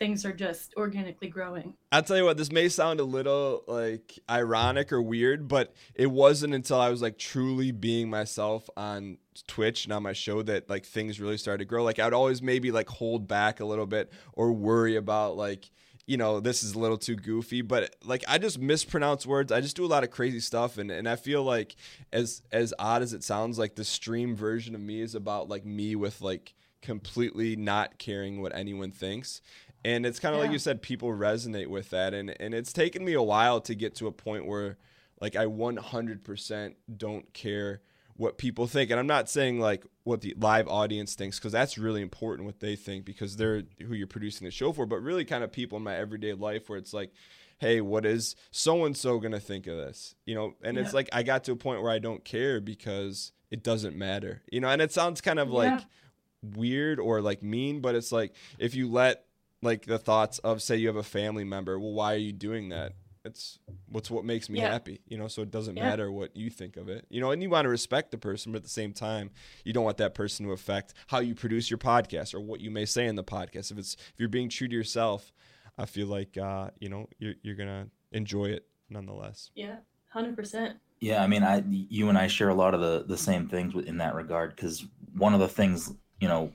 things 0.03 0.25
are 0.25 0.33
just 0.33 0.75
organically 0.77 1.29
growing. 1.29 1.75
I'll 1.93 2.03
tell 2.03 2.17
you 2.17 2.25
what, 2.25 2.37
this 2.37 2.51
may 2.51 2.69
sound 2.69 2.99
a 2.99 3.05
little 3.05 3.63
like 3.69 4.19
ironic 4.29 4.93
or 4.93 5.01
weird, 5.01 5.47
but 5.47 5.73
it 5.95 6.09
wasn't 6.09 6.55
until 6.55 6.81
I 6.81 6.89
was 6.89 7.01
like 7.01 7.19
truly 7.19 7.71
being 7.71 8.11
myself 8.11 8.69
on 8.77 9.19
Twitch 9.47 9.85
and 9.85 9.93
on 9.93 10.03
my 10.03 10.13
show 10.13 10.43
that 10.43 10.69
like 10.69 10.87
things 10.87 11.21
really 11.21 11.37
started 11.37 11.59
to 11.59 11.65
grow. 11.67 11.85
Like 11.85 12.01
I'd 12.01 12.15
always 12.15 12.43
maybe 12.43 12.73
like 12.73 12.89
hold 12.89 13.29
back 13.29 13.61
a 13.61 13.65
little 13.65 13.87
bit 13.87 14.13
or 14.33 14.51
worry 14.51 14.97
about 14.97 15.37
like, 15.37 15.71
you 16.05 16.17
know, 16.17 16.41
this 16.41 16.65
is 16.65 16.75
a 16.75 16.81
little 16.81 16.99
too 16.99 17.15
goofy, 17.15 17.63
but 17.63 17.95
like 18.03 18.25
I 18.27 18.39
just 18.39 18.59
mispronounce 18.59 19.25
words. 19.25 19.53
I 19.53 19.61
just 19.61 19.77
do 19.77 19.85
a 19.85 19.87
lot 19.87 20.03
of 20.03 20.11
crazy 20.11 20.41
stuff 20.41 20.79
and, 20.79 20.91
and 20.91 21.09
I 21.09 21.15
feel 21.15 21.45
like 21.45 21.77
as 22.13 22.43
as 22.51 22.75
odd 22.77 23.03
as 23.03 23.13
it 23.13 23.23
sounds, 23.23 23.57
like 23.57 23.77
the 23.77 23.85
stream 23.85 24.35
version 24.35 24.75
of 24.75 24.81
me 24.81 25.01
is 25.01 25.15
about 25.15 25.49
like 25.49 25.65
me 25.65 25.95
with 25.95 26.21
like 26.21 26.55
completely 26.83 27.55
not 27.55 27.99
caring 27.99 28.43
what 28.43 28.53
anyone 28.55 28.91
thinks. 28.91 29.41
And 29.85 30.07
it's 30.07 30.21
kind 30.21 30.35
of 30.35 30.41
like 30.41 30.53
you 30.53 30.59
said, 30.59 30.81
people 30.81 31.09
resonate 31.09 31.67
with 31.67 31.91
that. 31.91 32.15
And, 32.15 32.35
and 32.41 32.55
it's 32.55 32.73
taken 32.73 33.05
me 33.05 33.15
a 33.15 33.23
while 33.23 33.61
to 33.63 33.75
get 33.75 33.95
to 33.97 34.07
a 34.07 34.13
point 34.13 34.47
where 34.47 34.79
like 35.21 35.37
I 35.37 35.47
100% 35.47 36.75
don't 36.97 37.33
care 37.33 37.81
what 38.17 38.39
people 38.39 38.67
think. 38.67 38.91
And 38.91 39.01
I'm 39.01 39.07
not 39.07 39.29
saying 39.29 39.59
like 39.61 39.85
what 40.05 40.21
the 40.21 40.35
live 40.39 40.69
audience 40.69 41.15
thinks, 41.15 41.39
because 41.39 41.53
that's 41.53 41.79
really 41.79 42.03
important 42.03 42.47
what 42.47 42.61
they 42.61 42.77
think 42.77 43.05
because 43.05 43.37
they're 43.37 43.63
who 43.81 43.95
you're 43.95 44.07
producing 44.07 44.45
the 44.45 44.51
show 44.51 44.73
for, 44.73 44.87
but 44.87 45.01
really 45.01 45.25
kind 45.25 45.43
of 45.43 45.51
people 45.51 45.79
in 45.79 45.85
my 45.85 45.97
everyday 45.97 46.35
life 46.35 46.69
where 46.69 46.79
it's 46.79 46.93
like, 46.93 47.13
hey, 47.59 47.81
what 47.81 48.05
is 48.05 48.35
so 48.51 48.85
and 48.85 48.97
so 48.97 49.19
going 49.19 49.33
to 49.33 49.41
think 49.41 49.67
of 49.67 49.77
this? 49.77 50.15
You 50.27 50.35
know, 50.35 50.55
and 50.63 50.77
it's 50.77 50.93
like 50.93 51.09
I 51.13 51.23
got 51.23 51.45
to 51.45 51.53
a 51.53 51.57
point 51.57 51.83
where 51.83 51.93
I 51.93 52.01
don't 52.01 52.25
care 52.25 52.61
because 52.61 53.33
it 53.51 53.63
doesn't 53.63 53.97
matter. 53.97 54.43
You 54.51 54.61
know, 54.61 54.69
and 54.69 54.83
it 54.83 54.93
sounds 54.93 55.21
kind 55.21 55.39
of 55.39 55.51
like 55.51 55.81
weird 56.43 56.99
or 56.99 57.21
like 57.21 57.43
mean, 57.43 57.81
but 57.81 57.95
it's 57.95 58.11
like 58.11 58.35
if 58.59 58.75
you 58.75 58.91
let 58.91 59.25
like 59.63 59.87
the 59.87 59.99
thoughts 59.99 60.39
of 60.41 60.61
say 60.61 60.77
you 60.77 60.89
have 60.89 60.97
a 60.97 61.03
family 61.03 61.45
member, 61.45 61.79
well, 61.79 61.93
why 61.93 62.15
are 62.15 62.19
you 62.19 62.33
doing 62.33 62.69
that? 62.71 62.93
it's 63.25 63.61
what's 63.87 64.11
what 64.11 64.25
makes 64.25 64.51
me 64.51 64.59
Yeah. 64.59 64.73
happy, 64.73 65.01
you 65.07 65.17
know. 65.17 65.29
So 65.29 65.43
it 65.43 65.51
doesn't 65.53 65.77
Yeah. 65.77 65.85
matter 65.91 66.11
what 66.11 66.37
you 66.37 66.51
think 66.51 66.77
of 66.77 66.89
it, 66.89 67.07
you 67.09 67.21
know. 67.21 67.31
And 67.31 67.41
you 67.41 67.49
want 67.51 67.67
to 67.67 67.69
respect 67.69 68.11
the 68.11 68.19
person, 68.19 68.51
but 68.51 68.57
at 68.57 68.63
the 68.65 68.69
same 68.69 68.93
time, 68.93 69.31
you 69.65 69.73
don't 69.73 69.85
want 69.85 69.99
that 69.99 70.13
person 70.13 70.45
to 70.47 70.51
affect 70.51 70.93
how 71.07 71.21
you 71.21 71.37
produce 71.37 71.71
your 71.71 71.79
podcast 71.79 72.35
or 72.35 72.41
what 72.41 72.61
you 72.61 72.69
may 72.73 72.85
say 72.85 73.07
in 73.07 73.15
the 73.15 73.23
podcast. 73.23 73.71
If 73.71 73.79
it's 73.79 73.95
if 73.95 74.15
you're 74.19 74.29
being 74.29 74.49
true 74.49 74.67
to 74.67 74.75
yourself, 74.75 75.33
I 75.79 75.87
feel 75.87 76.09
like 76.09 76.37
uh, 76.37 76.71
you 76.81 76.89
know 76.89 77.09
you're 77.21 77.35
you're 77.45 77.55
gonna 77.55 77.87
enjoy 78.11 78.47
it 78.47 78.67
nonetheless. 78.91 79.53
Yeah, 79.55 79.77
hundred 80.09 80.35
percent. 80.35 80.79
Yeah, 81.01 81.23
I 81.23 81.29
mean, 81.29 81.45
I 81.45 81.63
you 81.69 82.09
and 82.09 82.19
I 82.19 82.27
share 82.27 82.49
a 82.49 82.55
lot 82.57 82.75
of 82.75 82.81
the 82.81 83.05
the 83.07 83.17
same 83.17 83.49
things 83.49 83.73
in 83.87 83.99
that 83.99 84.17
regard 84.17 84.57
because 84.57 84.85
one 85.17 85.33
of 85.33 85.39
the 85.39 85.49
things, 85.49 85.95
you 86.21 86.27
know, 86.27 86.53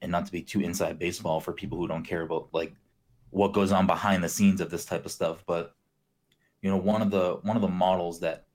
and 0.00 0.12
not 0.12 0.26
to 0.26 0.32
be 0.32 0.42
too 0.42 0.60
inside 0.60 0.98
baseball 0.98 1.40
for 1.40 1.52
people 1.52 1.78
who 1.78 1.88
don't 1.88 2.04
care 2.04 2.22
about 2.22 2.48
like 2.52 2.74
what 3.30 3.52
goes 3.52 3.72
on 3.72 3.86
behind 3.86 4.22
the 4.22 4.28
scenes 4.28 4.60
of 4.60 4.70
this 4.70 4.84
type 4.84 5.06
of 5.06 5.12
stuff, 5.12 5.42
but 5.46 5.74
you 6.60 6.70
know, 6.70 6.76
one 6.76 7.02
of 7.02 7.10
the 7.10 7.38
one 7.42 7.56
of 7.56 7.62
the 7.62 7.68
models 7.68 8.20
that 8.20 8.46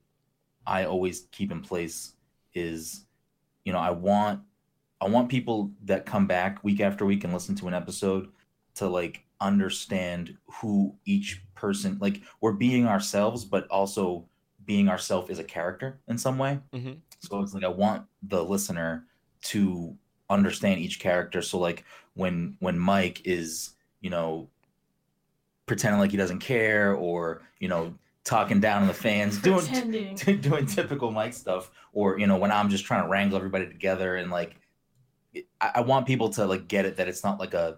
I 0.65 0.85
always 0.85 1.27
keep 1.31 1.51
in 1.51 1.61
place 1.61 2.13
is, 2.53 3.05
you 3.65 3.73
know, 3.73 3.79
I 3.79 3.91
want 3.91 4.41
I 5.01 5.07
want 5.07 5.29
people 5.29 5.71
that 5.85 6.05
come 6.05 6.27
back 6.27 6.63
week 6.63 6.79
after 6.79 7.05
week 7.05 7.23
and 7.23 7.33
listen 7.33 7.55
to 7.55 7.67
an 7.67 7.73
episode 7.73 8.29
to 8.75 8.87
like 8.87 9.23
understand 9.39 10.35
who 10.45 10.95
each 11.05 11.43
person 11.53 11.97
like 11.99 12.21
we're 12.41 12.53
being 12.53 12.87
ourselves, 12.87 13.45
but 13.45 13.67
also 13.67 14.27
being 14.65 14.89
ourselves 14.89 15.29
as 15.29 15.39
a 15.39 15.43
character 15.43 15.99
in 16.07 16.17
some 16.17 16.37
way. 16.37 16.59
Mhm. 16.73 16.99
So 17.19 17.41
it's 17.41 17.53
like 17.53 17.63
I 17.63 17.69
want 17.69 18.05
the 18.21 18.43
listener 18.43 19.05
to 19.43 19.97
understand 20.29 20.79
each 20.79 20.99
character. 20.99 21.41
So 21.41 21.59
like 21.59 21.83
when 22.15 22.57
when 22.59 22.77
Mike 22.77 23.21
is, 23.25 23.71
you 24.01 24.09
know, 24.09 24.49
pretending 25.65 25.99
like 25.99 26.11
he 26.11 26.17
doesn't 26.17 26.39
care 26.39 26.93
or, 26.93 27.41
you 27.59 27.67
know, 27.67 27.93
talking 28.23 28.59
down 28.59 28.81
on 28.81 28.87
the 28.87 28.93
fans, 28.93 29.37
doing 29.41 29.65
Pretending. 29.65 30.41
doing 30.41 30.65
typical 30.65 31.11
Mike 31.11 31.33
stuff, 31.33 31.71
or 31.93 32.19
you 32.19 32.27
know, 32.27 32.37
when 32.37 32.51
I'm 32.51 32.69
just 32.69 32.85
trying 32.85 33.03
to 33.03 33.09
wrangle 33.09 33.37
everybody 33.37 33.67
together 33.67 34.15
and 34.15 34.31
like 34.31 34.55
I, 35.61 35.71
I 35.75 35.81
want 35.81 36.05
people 36.05 36.29
to 36.31 36.45
like 36.45 36.67
get 36.67 36.85
it 36.85 36.97
that 36.97 37.07
it's 37.07 37.23
not 37.23 37.39
like 37.39 37.53
a 37.53 37.77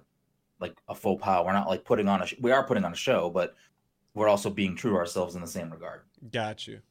like 0.60 0.76
a 0.88 0.96
faux 0.96 1.22
pas. 1.24 1.46
We're 1.46 1.54
not 1.54 1.68
like 1.68 1.86
putting 1.86 2.08
on 2.08 2.22
a 2.22 2.26
sh- 2.26 2.36
we 2.42 2.52
are 2.52 2.64
putting 2.66 2.84
on 2.84 2.94
a 2.94 2.98
show, 2.98 3.30
but 3.30 3.56
we're 4.14 4.28
also 4.28 4.50
being 4.50 4.76
true 4.76 4.92
to 4.92 4.98
ourselves 4.98 5.36
in 5.36 5.42
the 5.42 5.48
same 5.48 5.70
regard. 5.70 6.02
Got 6.32 6.68
you. 6.68 6.82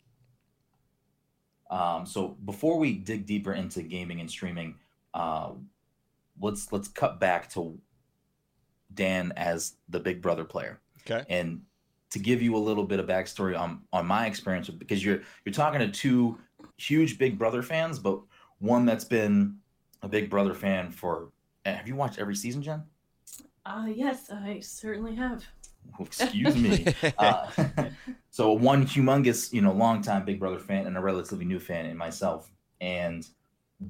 Um, 1.71 2.07
so 2.07 2.29
before 2.47 2.79
we 2.79 2.95
dig 2.95 3.27
deeper 3.27 3.53
into 3.53 3.83
gaming 3.83 4.21
and 4.21 4.31
streaming, 4.31 4.77
uh, 5.15 5.53
let's 6.41 6.73
let's 6.73 6.89
cut 6.89 7.21
back 7.21 7.51
to 7.55 7.79
Dan 8.95 9.33
as 9.37 9.75
the 9.89 10.01
Big 10.01 10.23
Brother 10.23 10.45
player, 10.45 10.81
Okay. 11.09 11.25
and 11.29 11.63
to 12.11 12.19
give 12.19 12.41
you 12.41 12.57
a 12.57 12.59
little 12.59 12.85
bit 12.85 13.01
of 13.01 13.07
backstory 13.07 13.59
on 13.59 13.83
on 13.93 14.07
my 14.07 14.27
experience 14.27 14.69
because 14.71 15.05
you're 15.05 15.21
you're 15.45 15.53
talking 15.53 15.81
to 15.81 15.89
two 15.91 16.39
huge 16.79 17.19
Big 17.19 17.39
Brother 17.39 17.63
fans, 17.63 17.99
but 17.99 18.21
one 18.59 18.87
that's 18.87 19.05
been 19.05 19.57
a 20.03 20.09
Big 20.09 20.31
Brother 20.31 20.55
fan 20.55 20.91
for. 20.91 21.31
eh, 21.65 21.75
Have 21.75 21.87
you 21.89 21.97
watched 21.97 22.19
every 22.19 22.35
season, 22.37 22.63
Jen? 22.63 22.83
Uh 23.67 23.87
yes, 23.95 24.31
I 24.31 24.61
certainly 24.61 25.15
have. 25.17 25.45
Excuse 26.01 26.57
me. 26.57 26.87
Uh, 27.19 27.51
so 28.31 28.53
one 28.53 28.85
humongous, 28.87 29.53
you 29.53 29.61
know, 29.61 29.73
longtime 29.73 30.25
Big 30.25 30.39
Brother 30.41 30.59
fan 30.59 30.87
and 30.87 30.97
a 30.97 31.01
relatively 31.01 31.45
new 31.45 31.59
fan 31.59 31.87
in 31.87 31.97
myself. 31.97 32.51
And 32.81 33.27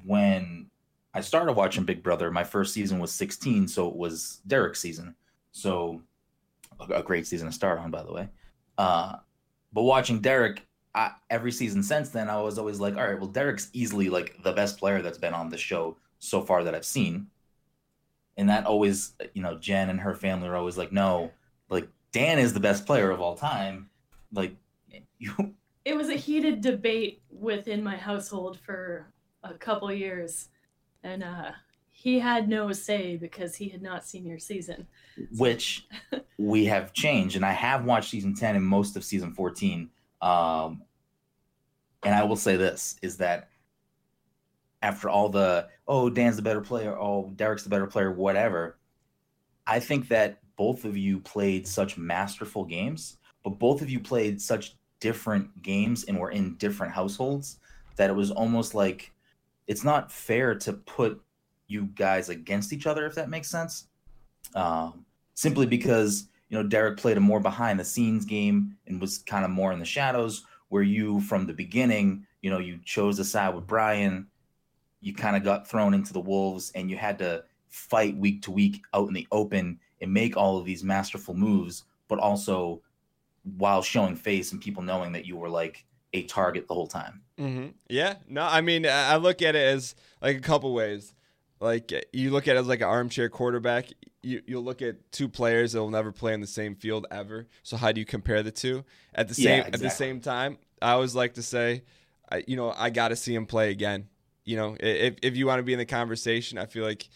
when 0.04 0.70
I 1.18 1.20
started 1.20 1.54
watching 1.54 1.82
Big 1.82 2.04
Brother, 2.04 2.30
my 2.30 2.44
first 2.44 2.72
season 2.72 3.00
was 3.00 3.12
16, 3.12 3.66
so 3.66 3.88
it 3.88 3.96
was 3.96 4.40
Derek's 4.46 4.80
season. 4.80 5.16
So 5.50 6.00
a, 6.78 7.02
great 7.02 7.26
season 7.26 7.48
to 7.48 7.52
start 7.52 7.80
on, 7.80 7.90
by 7.90 8.04
the 8.04 8.12
way. 8.12 8.28
Uh, 8.78 9.16
but 9.72 9.82
watching 9.82 10.20
Derek, 10.20 10.64
I, 10.94 11.10
every 11.28 11.50
season 11.50 11.82
since 11.82 12.10
then, 12.10 12.30
I 12.30 12.40
was 12.40 12.56
always 12.56 12.78
like, 12.78 12.96
all 12.96 13.04
right, 13.04 13.18
well, 13.18 13.28
Derek's 13.28 13.68
easily 13.72 14.08
like 14.08 14.40
the 14.44 14.52
best 14.52 14.78
player 14.78 15.02
that's 15.02 15.18
been 15.18 15.34
on 15.34 15.48
the 15.48 15.58
show 15.58 15.96
so 16.20 16.40
far 16.40 16.62
that 16.62 16.76
I've 16.76 16.84
seen. 16.84 17.26
And 18.36 18.48
that 18.48 18.66
always, 18.66 19.14
you 19.34 19.42
know, 19.42 19.58
Jen 19.58 19.90
and 19.90 19.98
her 19.98 20.14
family 20.14 20.46
are 20.46 20.54
always 20.54 20.78
like, 20.78 20.92
no, 20.92 21.32
like 21.68 21.88
Dan 22.12 22.38
is 22.38 22.54
the 22.54 22.60
best 22.60 22.86
player 22.86 23.10
of 23.10 23.20
all 23.20 23.34
time. 23.34 23.90
Like 24.32 24.54
you 25.18 25.34
It 25.84 25.96
was 25.96 26.10
a 26.10 26.14
heated 26.14 26.60
debate 26.60 27.22
within 27.28 27.82
my 27.82 27.96
household 27.96 28.60
for 28.64 29.12
a 29.42 29.54
couple 29.54 29.92
years, 29.92 30.50
and 31.02 31.22
uh, 31.22 31.50
he 31.98 32.20
had 32.20 32.48
no 32.48 32.70
say 32.70 33.16
because 33.16 33.56
he 33.56 33.68
had 33.68 33.82
not 33.82 34.06
seen 34.06 34.24
your 34.24 34.38
season. 34.38 34.86
which 35.36 35.84
we 36.38 36.64
have 36.64 36.92
changed 36.92 37.34
and 37.34 37.44
I 37.44 37.50
have 37.50 37.84
watched 37.84 38.10
season 38.10 38.36
10 38.36 38.54
and 38.54 38.64
most 38.64 38.96
of 38.96 39.02
season 39.02 39.32
14. 39.32 39.90
Um 40.22 40.82
and 42.04 42.14
I 42.14 42.22
will 42.22 42.36
say 42.36 42.56
this 42.56 42.94
is 43.02 43.16
that 43.16 43.48
after 44.80 45.08
all 45.08 45.28
the 45.28 45.68
oh 45.88 46.08
Dan's 46.08 46.36
the 46.36 46.42
better 46.42 46.60
player, 46.60 46.96
oh 46.96 47.32
Derek's 47.34 47.64
the 47.64 47.68
better 47.68 47.88
player, 47.88 48.12
whatever, 48.12 48.78
I 49.66 49.80
think 49.80 50.06
that 50.08 50.38
both 50.54 50.84
of 50.84 50.96
you 50.96 51.18
played 51.18 51.66
such 51.66 51.98
masterful 51.98 52.64
games, 52.64 53.16
but 53.42 53.58
both 53.58 53.82
of 53.82 53.90
you 53.90 53.98
played 53.98 54.40
such 54.40 54.76
different 55.00 55.62
games 55.62 56.04
and 56.04 56.16
were 56.16 56.30
in 56.30 56.54
different 56.56 56.92
households 56.92 57.58
that 57.96 58.08
it 58.08 58.14
was 58.14 58.30
almost 58.30 58.76
like 58.76 59.12
it's 59.68 59.84
not 59.84 60.10
fair 60.10 60.56
to 60.56 60.72
put 60.72 61.22
you 61.68 61.84
guys 61.94 62.30
against 62.30 62.72
each 62.72 62.86
other 62.86 63.06
if 63.06 63.14
that 63.14 63.28
makes 63.28 63.48
sense. 63.48 63.86
Um, 64.54 65.04
simply 65.34 65.66
because 65.66 66.28
you 66.48 66.56
know 66.56 66.66
Derek 66.66 66.96
played 66.96 67.18
a 67.18 67.20
more 67.20 67.38
behind 67.38 67.78
the 67.78 67.84
scenes 67.84 68.24
game 68.24 68.76
and 68.88 69.00
was 69.00 69.18
kind 69.18 69.44
of 69.44 69.52
more 69.52 69.72
in 69.72 69.78
the 69.78 69.84
shadows, 69.84 70.44
where 70.70 70.82
you 70.82 71.20
from 71.20 71.46
the 71.46 71.52
beginning, 71.52 72.26
you 72.42 72.50
know, 72.50 72.58
you 72.58 72.80
chose 72.84 73.18
a 73.18 73.24
side 73.24 73.54
with 73.54 73.66
Brian, 73.66 74.26
you 75.00 75.14
kind 75.14 75.36
of 75.36 75.44
got 75.44 75.68
thrown 75.68 75.94
into 75.94 76.12
the 76.12 76.20
wolves, 76.20 76.72
and 76.74 76.90
you 76.90 76.96
had 76.96 77.18
to 77.18 77.44
fight 77.68 78.16
week 78.16 78.42
to 78.42 78.50
week 78.50 78.82
out 78.94 79.08
in 79.08 79.14
the 79.14 79.28
open 79.30 79.78
and 80.00 80.12
make 80.12 80.36
all 80.36 80.56
of 80.56 80.64
these 80.64 80.82
masterful 80.82 81.34
moves, 81.34 81.84
but 82.08 82.18
also 82.18 82.80
while 83.56 83.82
showing 83.82 84.16
face 84.16 84.52
and 84.52 84.60
people 84.60 84.82
knowing 84.82 85.12
that 85.12 85.26
you 85.26 85.36
were 85.36 85.48
like 85.48 85.84
a 86.12 86.22
target 86.24 86.66
the 86.66 86.74
whole 86.74 86.86
time. 86.86 87.22
Hmm 87.38 87.68
Yeah. 87.88 88.16
No, 88.28 88.42
I 88.42 88.60
mean, 88.60 88.84
I 88.86 89.12
I 89.12 89.16
look 89.16 89.40
at 89.42 89.54
it 89.54 89.66
as 89.74 89.94
like 90.20 90.36
a 90.36 90.40
couple 90.40 90.74
ways. 90.74 91.14
Like 91.60 91.92
you 92.12 92.30
look 92.30 92.46
at 92.48 92.56
it 92.56 92.60
as 92.60 92.66
like 92.66 92.80
an 92.80 92.88
armchair 92.88 93.28
quarterback. 93.28 93.86
You 94.22 94.42
you'll 94.46 94.64
look 94.64 94.82
at 94.82 95.10
two 95.12 95.28
players 95.28 95.72
that 95.72 95.80
will 95.80 95.90
never 95.90 96.12
play 96.12 96.34
in 96.34 96.40
the 96.40 96.46
same 96.46 96.74
field 96.74 97.06
ever. 97.10 97.46
So 97.62 97.76
how 97.76 97.92
do 97.92 98.00
you 98.00 98.04
compare 98.04 98.42
the 98.42 98.50
two? 98.50 98.84
At 99.14 99.28
the 99.28 99.34
Yeah, 99.40 99.62
same 99.64 99.74
at 99.74 99.80
the 99.80 99.90
same 99.90 100.20
time, 100.20 100.58
I 100.82 100.90
always 100.92 101.14
like 101.14 101.34
to 101.34 101.42
say, 101.42 101.82
I, 102.30 102.44
you 102.46 102.56
know, 102.56 102.72
I 102.76 102.90
got 102.90 103.08
to 103.08 103.16
see 103.16 103.34
him 103.34 103.46
play 103.46 103.70
again. 103.70 104.08
You 104.44 104.56
know, 104.56 104.76
if 104.80 105.16
if 105.22 105.36
you 105.36 105.46
want 105.46 105.60
to 105.60 105.62
be 105.62 105.72
in 105.72 105.78
the 105.78 105.86
conversation, 105.86 106.58
I 106.58 106.66
feel 106.66 106.84
like 106.84 107.08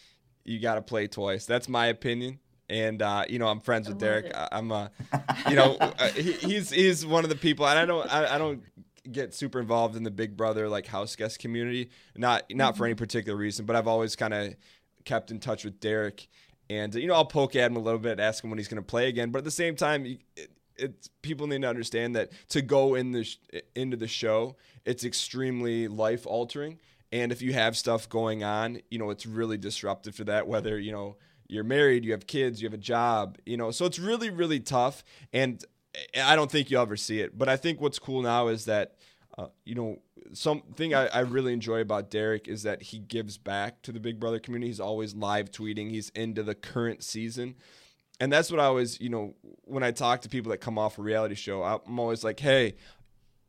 you 0.45 0.59
got 0.59 0.75
to 0.75 0.81
play 0.81 1.07
twice. 1.07 1.45
That's 1.45 1.69
my 1.69 1.87
opinion. 1.87 2.39
And 2.69 3.01
uh, 3.01 3.25
you 3.29 3.39
know, 3.39 3.47
I'm 3.47 3.59
friends 3.59 3.87
with 3.87 3.97
Derek. 3.99 4.31
I, 4.33 4.49
I'm 4.51 4.71
uh, 4.71 4.87
you 5.49 5.55
know, 5.55 5.75
uh, 5.75 6.07
he, 6.15 6.33
he's 6.33 6.69
he's 6.69 7.05
one 7.05 7.23
of 7.23 7.29
the 7.29 7.35
people, 7.35 7.67
and 7.67 7.77
I 7.79 7.85
don't 7.85 8.11
I, 8.11 8.35
I 8.35 8.37
don't 8.37 8.61
get 9.11 9.33
super 9.33 9.59
involved 9.59 9.95
in 9.95 10.03
the 10.03 10.11
Big 10.11 10.37
Brother 10.37 10.69
like 10.69 10.87
house 10.87 11.15
guest 11.15 11.39
community. 11.39 11.89
Not 12.15 12.43
not 12.51 12.75
for 12.75 12.83
mm-hmm. 12.83 12.85
any 12.85 12.95
particular 12.95 13.37
reason, 13.37 13.65
but 13.65 13.75
I've 13.75 13.87
always 13.87 14.15
kind 14.15 14.33
of 14.33 14.55
kept 15.05 15.31
in 15.31 15.39
touch 15.39 15.63
with 15.63 15.79
Derek, 15.79 16.27
and 16.69 16.93
you 16.95 17.07
know 17.07 17.15
I'll 17.15 17.25
poke 17.25 17.55
at 17.55 17.69
him 17.69 17.77
a 17.77 17.81
little 17.81 17.99
bit, 17.99 18.19
ask 18.19 18.43
him 18.43 18.49
when 18.49 18.59
he's 18.59 18.67
going 18.67 18.81
to 18.81 18.87
play 18.87 19.07
again. 19.07 19.31
But 19.31 19.39
at 19.39 19.43
the 19.43 19.51
same 19.51 19.75
time, 19.75 20.05
it, 20.35 20.49
it's 20.75 21.09
people 21.21 21.47
need 21.47 21.61
to 21.61 21.69
understand 21.69 22.15
that 22.15 22.31
to 22.49 22.61
go 22.61 22.95
in 22.95 23.11
the 23.11 23.23
sh- 23.23 23.37
into 23.75 23.97
the 23.97 24.07
show, 24.07 24.55
it's 24.85 25.03
extremely 25.03 25.87
life 25.87 26.25
altering. 26.25 26.79
And 27.11 27.31
if 27.31 27.43
you 27.43 27.53
have 27.53 27.77
stuff 27.77 28.09
going 28.09 28.43
on, 28.43 28.79
you 28.89 28.97
know 28.99 29.09
it's 29.09 29.25
really 29.25 29.57
disruptive 29.57 30.15
for 30.15 30.23
that. 30.25 30.47
Whether 30.47 30.79
you 30.79 30.91
know 30.91 31.17
you're 31.47 31.63
married, 31.63 32.05
you 32.05 32.13
have 32.13 32.25
kids, 32.25 32.61
you 32.61 32.67
have 32.67 32.73
a 32.73 32.81
job, 32.81 33.37
you 33.45 33.57
know, 33.57 33.69
so 33.71 33.85
it's 33.85 33.99
really 33.99 34.29
really 34.29 34.59
tough. 34.59 35.03
And 35.31 35.63
I 36.21 36.35
don't 36.35 36.51
think 36.51 36.71
you'll 36.71 36.81
ever 36.81 36.97
see 36.97 37.19
it. 37.19 37.37
But 37.37 37.49
I 37.49 37.57
think 37.57 37.81
what's 37.81 37.99
cool 37.99 38.21
now 38.21 38.47
is 38.47 38.65
that, 38.65 38.95
uh, 39.37 39.47
you 39.65 39.75
know, 39.75 39.99
something 40.33 40.93
I, 40.93 41.07
I 41.07 41.19
really 41.21 41.53
enjoy 41.53 41.81
about 41.81 42.09
Derek 42.09 42.47
is 42.47 42.63
that 42.63 42.81
he 42.81 42.99
gives 42.99 43.37
back 43.37 43.81
to 43.83 43.91
the 43.91 43.99
Big 43.99 44.19
Brother 44.19 44.39
community. 44.39 44.69
He's 44.69 44.79
always 44.79 45.15
live 45.15 45.51
tweeting. 45.51 45.89
He's 45.89 46.09
into 46.09 46.43
the 46.43 46.55
current 46.55 47.03
season. 47.03 47.55
And 48.19 48.31
that's 48.31 48.51
what 48.51 48.59
I 48.59 48.65
always, 48.65 49.01
you 49.01 49.09
know, 49.09 49.35
when 49.63 49.83
I 49.83 49.91
talk 49.91 50.21
to 50.21 50.29
people 50.29 50.51
that 50.51 50.59
come 50.59 50.77
off 50.77 50.97
a 50.97 51.01
reality 51.01 51.35
show, 51.35 51.63
I'm 51.63 51.99
always 51.99 52.23
like, 52.23 52.39
hey, 52.39 52.75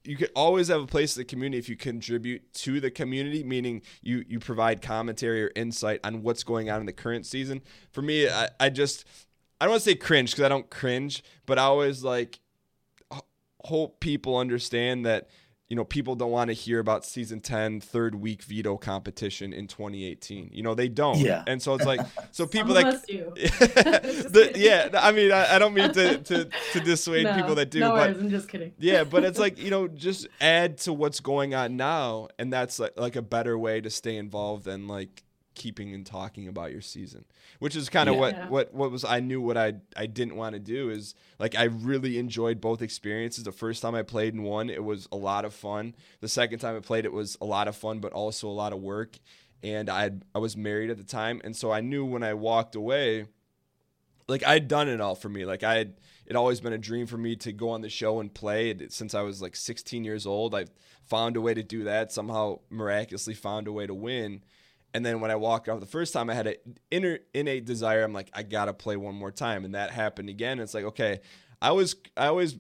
you 0.04 0.16
could 0.16 0.30
always 0.34 0.68
have 0.68 0.82
a 0.82 0.86
place 0.86 1.16
in 1.16 1.20
the 1.20 1.24
community 1.24 1.58
if 1.58 1.68
you 1.68 1.76
contribute 1.76 2.52
to 2.54 2.80
the 2.80 2.90
community, 2.90 3.42
meaning 3.42 3.82
you 4.02 4.24
you 4.28 4.38
provide 4.38 4.82
commentary 4.82 5.42
or 5.42 5.50
insight 5.56 6.00
on 6.04 6.22
what's 6.22 6.44
going 6.44 6.70
on 6.70 6.80
in 6.80 6.86
the 6.86 6.92
current 6.92 7.24
season. 7.24 7.62
For 7.92 8.02
me, 8.02 8.28
I, 8.28 8.48
I 8.60 8.68
just 8.68 9.06
I 9.60 9.64
don't 9.64 9.72
want 9.72 9.82
to 9.82 9.90
say 9.90 9.94
cringe 9.94 10.32
because 10.32 10.44
I 10.44 10.48
don't 10.48 10.68
cringe, 10.68 11.22
but 11.46 11.58
I 11.58 11.62
always 11.62 12.02
like 12.02 12.40
hope 13.64 14.00
people 14.00 14.36
understand 14.36 15.06
that 15.06 15.28
you 15.68 15.74
you 15.74 15.76
know, 15.76 15.84
people 15.84 16.14
don't 16.14 16.30
want 16.30 16.48
to 16.50 16.54
hear 16.54 16.78
about 16.78 17.04
season 17.04 17.40
10 17.40 17.80
third 17.80 18.14
week 18.14 18.42
veto 18.42 18.76
competition 18.76 19.52
in 19.52 19.66
2018. 19.66 20.50
You 20.52 20.62
know, 20.62 20.74
they 20.74 20.88
don't. 20.88 21.18
Yeah. 21.18 21.42
And 21.48 21.60
so 21.60 21.74
it's 21.74 21.84
like, 21.84 22.00
so 22.30 22.46
people 22.46 22.74
Some 22.74 22.84
that, 22.84 22.94
of 22.94 23.02
the, 24.32 24.52
yeah, 24.54 24.90
I 24.94 25.10
mean, 25.10 25.32
I, 25.32 25.56
I 25.56 25.58
don't 25.58 25.74
mean 25.74 25.90
to, 25.92 26.18
to, 26.18 26.48
to 26.74 26.80
dissuade 26.80 27.24
No, 27.24 27.34
people 27.34 27.54
that 27.56 27.72
do, 27.72 27.80
no 27.80 27.90
but 27.90 28.10
worries, 28.10 28.18
I'm 28.22 28.30
just 28.30 28.48
kidding. 28.48 28.72
yeah, 28.78 29.02
but 29.02 29.24
it's 29.24 29.38
like, 29.40 29.58
you 29.58 29.70
know, 29.70 29.88
just 29.88 30.28
add 30.40 30.78
to 30.78 30.92
what's 30.92 31.18
going 31.18 31.54
on 31.54 31.76
now. 31.76 32.28
And 32.38 32.52
that's 32.52 32.78
like, 32.78 32.92
like 32.96 33.16
a 33.16 33.22
better 33.22 33.58
way 33.58 33.80
to 33.80 33.90
stay 33.90 34.16
involved 34.16 34.66
than 34.66 34.86
like 34.86 35.23
keeping 35.54 35.94
and 35.94 36.04
talking 36.04 36.48
about 36.48 36.72
your 36.72 36.80
season, 36.80 37.24
which 37.58 37.76
is 37.76 37.88
kind 37.88 38.08
of 38.08 38.14
Yeah. 38.16 38.20
what, 38.20 38.50
what, 38.50 38.74
what 38.74 38.90
was, 38.90 39.04
I 39.04 39.20
knew 39.20 39.40
what 39.40 39.56
I, 39.56 39.74
I 39.96 40.06
didn't 40.06 40.36
want 40.36 40.54
to 40.54 40.58
do 40.58 40.90
is 40.90 41.14
like, 41.38 41.54
I 41.54 41.64
really 41.64 42.18
enjoyed 42.18 42.60
both 42.60 42.82
experiences. 42.82 43.44
The 43.44 43.52
first 43.52 43.82
time 43.82 43.94
I 43.94 44.02
played 44.02 44.34
in 44.34 44.42
one, 44.42 44.70
it 44.70 44.82
was 44.84 45.08
a 45.12 45.16
lot 45.16 45.44
of 45.44 45.54
fun. 45.54 45.94
The 46.20 46.28
second 46.28 46.58
time 46.58 46.76
I 46.76 46.80
played, 46.80 47.04
it 47.04 47.12
was 47.12 47.36
a 47.40 47.44
lot 47.46 47.68
of 47.68 47.76
fun, 47.76 48.00
but 48.00 48.12
also 48.12 48.48
a 48.48 48.50
lot 48.50 48.72
of 48.72 48.80
work. 48.80 49.18
And 49.62 49.88
I, 49.88 50.10
I 50.34 50.38
was 50.38 50.56
married 50.56 50.90
at 50.90 50.98
the 50.98 51.04
time. 51.04 51.40
And 51.44 51.56
so 51.56 51.70
I 51.72 51.80
knew 51.80 52.04
when 52.04 52.22
I 52.22 52.34
walked 52.34 52.74
away, 52.74 53.26
like 54.28 54.46
I'd 54.46 54.68
done 54.68 54.88
it 54.88 55.00
all 55.00 55.14
for 55.14 55.28
me. 55.28 55.44
Like 55.44 55.62
I 55.62 55.76
had, 55.76 55.94
it 56.26 56.36
always 56.36 56.60
been 56.60 56.72
a 56.72 56.78
dream 56.78 57.06
for 57.06 57.18
me 57.18 57.36
to 57.36 57.52
go 57.52 57.70
on 57.70 57.82
the 57.82 57.88
show 57.90 58.20
and 58.20 58.32
play 58.32 58.70
it 58.70 58.92
since 58.92 59.14
I 59.14 59.20
was 59.22 59.42
like 59.42 59.54
16 59.56 60.04
years 60.04 60.26
old. 60.26 60.54
I 60.54 60.66
found 61.06 61.36
a 61.36 61.40
way 61.40 61.52
to 61.54 61.62
do 61.62 61.84
that. 61.84 62.12
Somehow 62.12 62.60
miraculously 62.70 63.34
found 63.34 63.68
a 63.68 63.72
way 63.72 63.86
to 63.86 63.94
win. 63.94 64.42
And 64.94 65.04
then 65.04 65.20
when 65.20 65.32
I 65.32 65.36
walked 65.36 65.68
off 65.68 65.80
the 65.80 65.86
first 65.86 66.12
time, 66.12 66.30
I 66.30 66.34
had 66.34 66.46
an 66.46 66.54
inner 66.90 67.18
innate 67.34 67.64
desire. 67.66 68.04
I'm 68.04 68.12
like, 68.12 68.30
I 68.32 68.44
gotta 68.44 68.72
play 68.72 68.96
one 68.96 69.16
more 69.16 69.32
time, 69.32 69.64
and 69.64 69.74
that 69.74 69.90
happened 69.90 70.28
again. 70.28 70.60
It's 70.60 70.72
like, 70.72 70.84
okay, 70.84 71.20
I 71.60 71.72
was, 71.72 71.96
I 72.16 72.28
always 72.28 72.56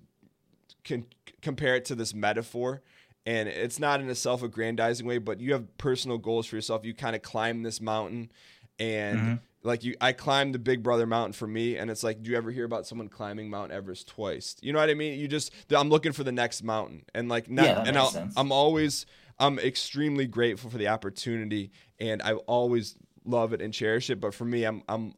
can 0.82 1.06
compare 1.40 1.76
it 1.76 1.84
to 1.86 1.94
this 1.94 2.12
metaphor, 2.12 2.82
and 3.24 3.48
it's 3.48 3.78
not 3.78 4.00
in 4.00 4.10
a 4.10 4.14
self-aggrandizing 4.16 5.06
way, 5.06 5.18
but 5.18 5.40
you 5.40 5.52
have 5.52 5.78
personal 5.78 6.18
goals 6.18 6.46
for 6.46 6.56
yourself. 6.56 6.84
You 6.84 6.92
kind 6.92 7.14
of 7.14 7.22
climb 7.22 7.62
this 7.62 7.80
mountain, 7.80 8.32
and 8.80 9.20
Mhm. 9.20 9.38
like 9.62 9.84
you, 9.84 9.94
I 10.00 10.12
climbed 10.12 10.54
the 10.54 10.58
Big 10.58 10.82
Brother 10.82 11.06
mountain 11.06 11.32
for 11.34 11.46
me, 11.46 11.76
and 11.76 11.88
it's 11.88 12.02
like, 12.02 12.20
do 12.22 12.32
you 12.32 12.36
ever 12.36 12.50
hear 12.50 12.64
about 12.64 12.86
someone 12.86 13.08
climbing 13.08 13.48
Mount 13.48 13.70
Everest 13.70 14.08
twice? 14.08 14.56
You 14.60 14.72
know 14.72 14.80
what 14.80 14.90
I 14.90 14.94
mean? 14.94 15.18
You 15.20 15.28
just, 15.28 15.52
I'm 15.70 15.88
looking 15.88 16.12
for 16.12 16.24
the 16.24 16.32
next 16.32 16.64
mountain, 16.64 17.04
and 17.14 17.28
like, 17.28 17.48
not, 17.48 17.64
Yeah, 17.64 17.84
and 17.86 17.96
I'll, 17.96 18.10
sense. 18.10 18.34
I'm 18.36 18.50
always, 18.50 19.06
I'm 19.38 19.58
extremely 19.58 20.26
grateful 20.26 20.70
for 20.70 20.78
the 20.78 20.88
opportunity, 20.88 21.70
and 21.98 22.22
I 22.22 22.34
always 22.34 22.96
love 23.24 23.52
it 23.52 23.60
and 23.60 23.72
cherish 23.72 24.10
it. 24.10 24.20
But 24.20 24.34
for 24.34 24.44
me, 24.44 24.64
I'm, 24.64 24.82
I'm 24.88 25.14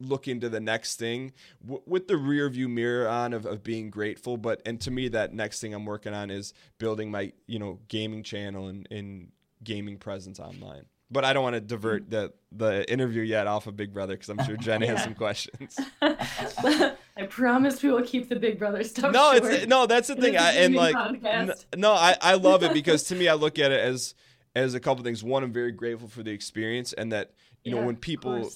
looking 0.00 0.40
to 0.40 0.48
the 0.48 0.60
next 0.60 0.98
thing 0.98 1.32
w- 1.62 1.82
with 1.86 2.08
the 2.08 2.16
rear 2.16 2.48
view 2.48 2.68
mirror 2.68 3.08
on 3.08 3.32
of, 3.32 3.44
of 3.44 3.62
being 3.62 3.90
grateful 3.90 4.38
but 4.38 4.62
and 4.64 4.80
to 4.80 4.90
me 4.90 5.06
that 5.08 5.34
next 5.34 5.60
thing 5.60 5.74
i'm 5.74 5.84
working 5.84 6.14
on 6.14 6.30
is 6.30 6.54
building 6.78 7.10
my 7.10 7.30
you 7.46 7.58
know 7.58 7.78
gaming 7.88 8.22
channel 8.22 8.68
and, 8.68 8.88
and 8.90 9.30
gaming 9.62 9.98
presence 9.98 10.40
online. 10.40 10.86
But 11.10 11.24
i 11.24 11.34
don't 11.34 11.42
want 11.42 11.54
to 11.54 11.60
divert 11.60 12.06
mm. 12.06 12.10
the 12.10 12.32
the 12.52 12.90
interview 12.90 13.20
yet 13.20 13.46
off 13.46 13.66
of 13.66 13.76
big 13.76 13.92
brother 13.92 14.14
because 14.14 14.30
i'm 14.30 14.42
sure 14.46 14.56
jen 14.60 14.80
has 14.80 15.02
some 15.02 15.14
questions 15.14 15.78
I 17.16 17.24
promise 17.26 17.82
we 17.82 17.90
will 17.90 18.02
keep 18.02 18.28
the 18.28 18.36
Big 18.36 18.58
Brother 18.58 18.84
stuff. 18.84 19.12
no 19.12 19.32
short. 19.38 19.52
it's 19.52 19.66
no 19.66 19.86
that's 19.86 20.08
the 20.08 20.16
thing 20.16 20.36
I, 20.36 20.52
and 20.52 20.74
like 20.74 20.96
n- 21.24 21.52
no 21.76 21.92
I, 21.92 22.16
I 22.20 22.34
love 22.34 22.62
it 22.62 22.72
because 22.74 23.04
to 23.08 23.14
me 23.14 23.26
i 23.28 23.34
look 23.34 23.58
at 23.58 23.72
it 23.72 23.80
as 23.80 24.14
as 24.54 24.74
a 24.74 24.80
couple 24.80 25.02
things 25.02 25.24
one 25.24 25.42
i'm 25.42 25.52
very 25.52 25.72
grateful 25.72 26.08
for 26.08 26.22
the 26.22 26.30
experience 26.32 26.92
and 26.92 27.12
that 27.12 27.32
you 27.64 27.72
know 27.74 27.84
when 27.84 27.96
people 27.96 28.50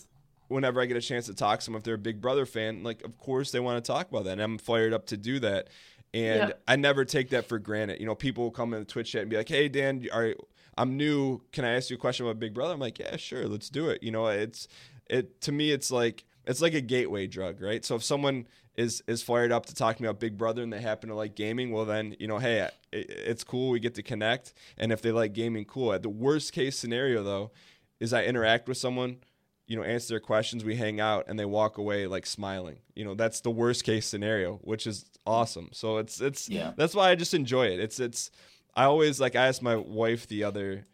whenever 0.49 0.81
I 0.81 0.87
get 0.87 0.97
a 0.97 1.01
chance 1.01 1.27
to 1.27 1.35
talk 1.35 1.61
to 1.61 1.67
them, 1.67 1.77
if 1.77 1.85
they're 1.85 1.95
a 1.95 1.99
Big 1.99 2.21
Brother 2.21 2.45
fan, 2.45 2.83
like 2.83 3.05
of 3.05 3.17
course 3.19 3.53
they 3.53 3.61
want 3.61 3.85
to 3.85 3.93
talk 3.93 4.11
about 4.11 4.25
that, 4.25 4.33
and 4.33 4.41
I'm 4.43 4.59
fired 4.59 4.93
up 4.93 5.07
to 5.07 5.17
do 5.17 5.39
that. 5.39 5.69
And 6.13 6.49
Yeah. 6.49 6.53
I 6.67 6.75
never 6.75 7.05
take 7.05 7.31
that 7.31 7.47
for 7.47 7.61
granted. 7.61 8.01
You 8.01 8.07
know, 8.07 8.17
people 8.17 8.43
will 8.43 8.51
come 8.51 8.75
in 8.75 8.81
the 8.81 8.85
Twitch 8.85 9.13
chat 9.13 9.23
and 9.23 9.31
be 9.31 9.37
like, 9.37 9.49
"Hey 9.49 9.69
Dan, 9.69 10.09
are 10.13 10.35
I'm 10.77 10.97
new. 10.97 11.41
Can 11.53 11.65
I 11.65 11.77
ask 11.77 11.89
you 11.89 11.95
a 11.95 12.01
question 12.01 12.27
about 12.27 12.41
Big 12.41 12.53
Brother?" 12.53 12.75
I'm 12.75 12.81
like, 12.81 12.99
"Yeah, 12.99 13.17
sure, 13.17 13.47
let's 13.47 13.71
do 13.71 13.91
it." 13.91 14.03
You 14.03 14.11
know, 14.11 14.27
it's 14.27 14.67
it 15.09 15.41
to 15.43 15.53
me, 15.53 15.71
it's 15.71 15.93
like 15.93 16.25
it's 16.47 16.61
like 16.63 16.75
a 16.75 16.81
gateway 16.81 17.27
drug, 17.27 17.61
right? 17.61 17.85
So 17.85 17.97
if 17.97 18.05
someone 18.05 18.47
is 18.77 19.03
is 19.07 19.23
fired 19.23 19.53
up 19.53 19.67
to 19.67 19.75
talk 19.75 19.97
to 19.97 20.03
me 20.03 20.09
about 20.09 20.21
Big 20.21 20.39
Brother 20.39 20.63
and 20.63 20.73
they 20.73 20.81
happen 20.81 21.09
to 21.09 21.15
like 21.15 21.35
gaming, 21.35 21.71
well 21.73 21.85
then 21.85 22.17
you 22.19 22.27
know, 22.29 22.39
hey, 22.39 22.69
it, 22.93 23.11
it's 23.11 23.45
cool. 23.45 23.71
We 23.71 23.81
get 23.81 23.95
to 23.97 24.03
connect, 24.03 24.55
and 24.79 24.93
if 24.93 25.03
they 25.03 25.13
like 25.13 25.33
gaming, 25.33 25.65
cool. 25.65 25.93
At 25.93 26.03
the 26.03 26.09
worst 26.09 26.53
case 26.53 26.79
scenario 26.79 27.23
though, 27.23 27.51
is 27.99 28.13
I 28.13 28.25
interact 28.25 28.69
with 28.69 28.79
someone 28.79 29.19
you 29.67 29.77
know, 29.77 29.85
answer 29.85 30.15
their 30.15 30.21
questions, 30.21 30.65
we 30.65 30.75
hang 30.75 30.99
out, 30.99 31.27
and 31.29 31.39
they 31.39 31.45
walk 31.45 31.79
away 31.79 32.09
like 32.09 32.27
smiling. 32.27 32.79
You 32.97 33.05
know, 33.05 33.15
that's 33.15 33.41
the 33.41 33.53
worst 33.53 33.85
case 33.85 34.05
scenario, 34.05 34.57
which 34.63 34.85
is 34.85 35.05
awesome. 35.25 35.69
So 35.73 35.99
it's 35.99 36.21
it's 36.21 36.49
Yeah. 36.49 36.73
that's 36.77 36.93
why 36.93 37.11
I 37.11 37.15
just 37.15 37.35
enjoy 37.35 37.67
it. 37.69 37.79
It's 37.79 38.01
it's 38.01 38.33
I 38.75 38.85
always 38.85 39.21
like 39.21 39.37
I 39.37 39.47
asked 39.47 39.63
my 39.63 39.77
wife 39.77 40.27
the 40.27 40.43
other 40.43 40.87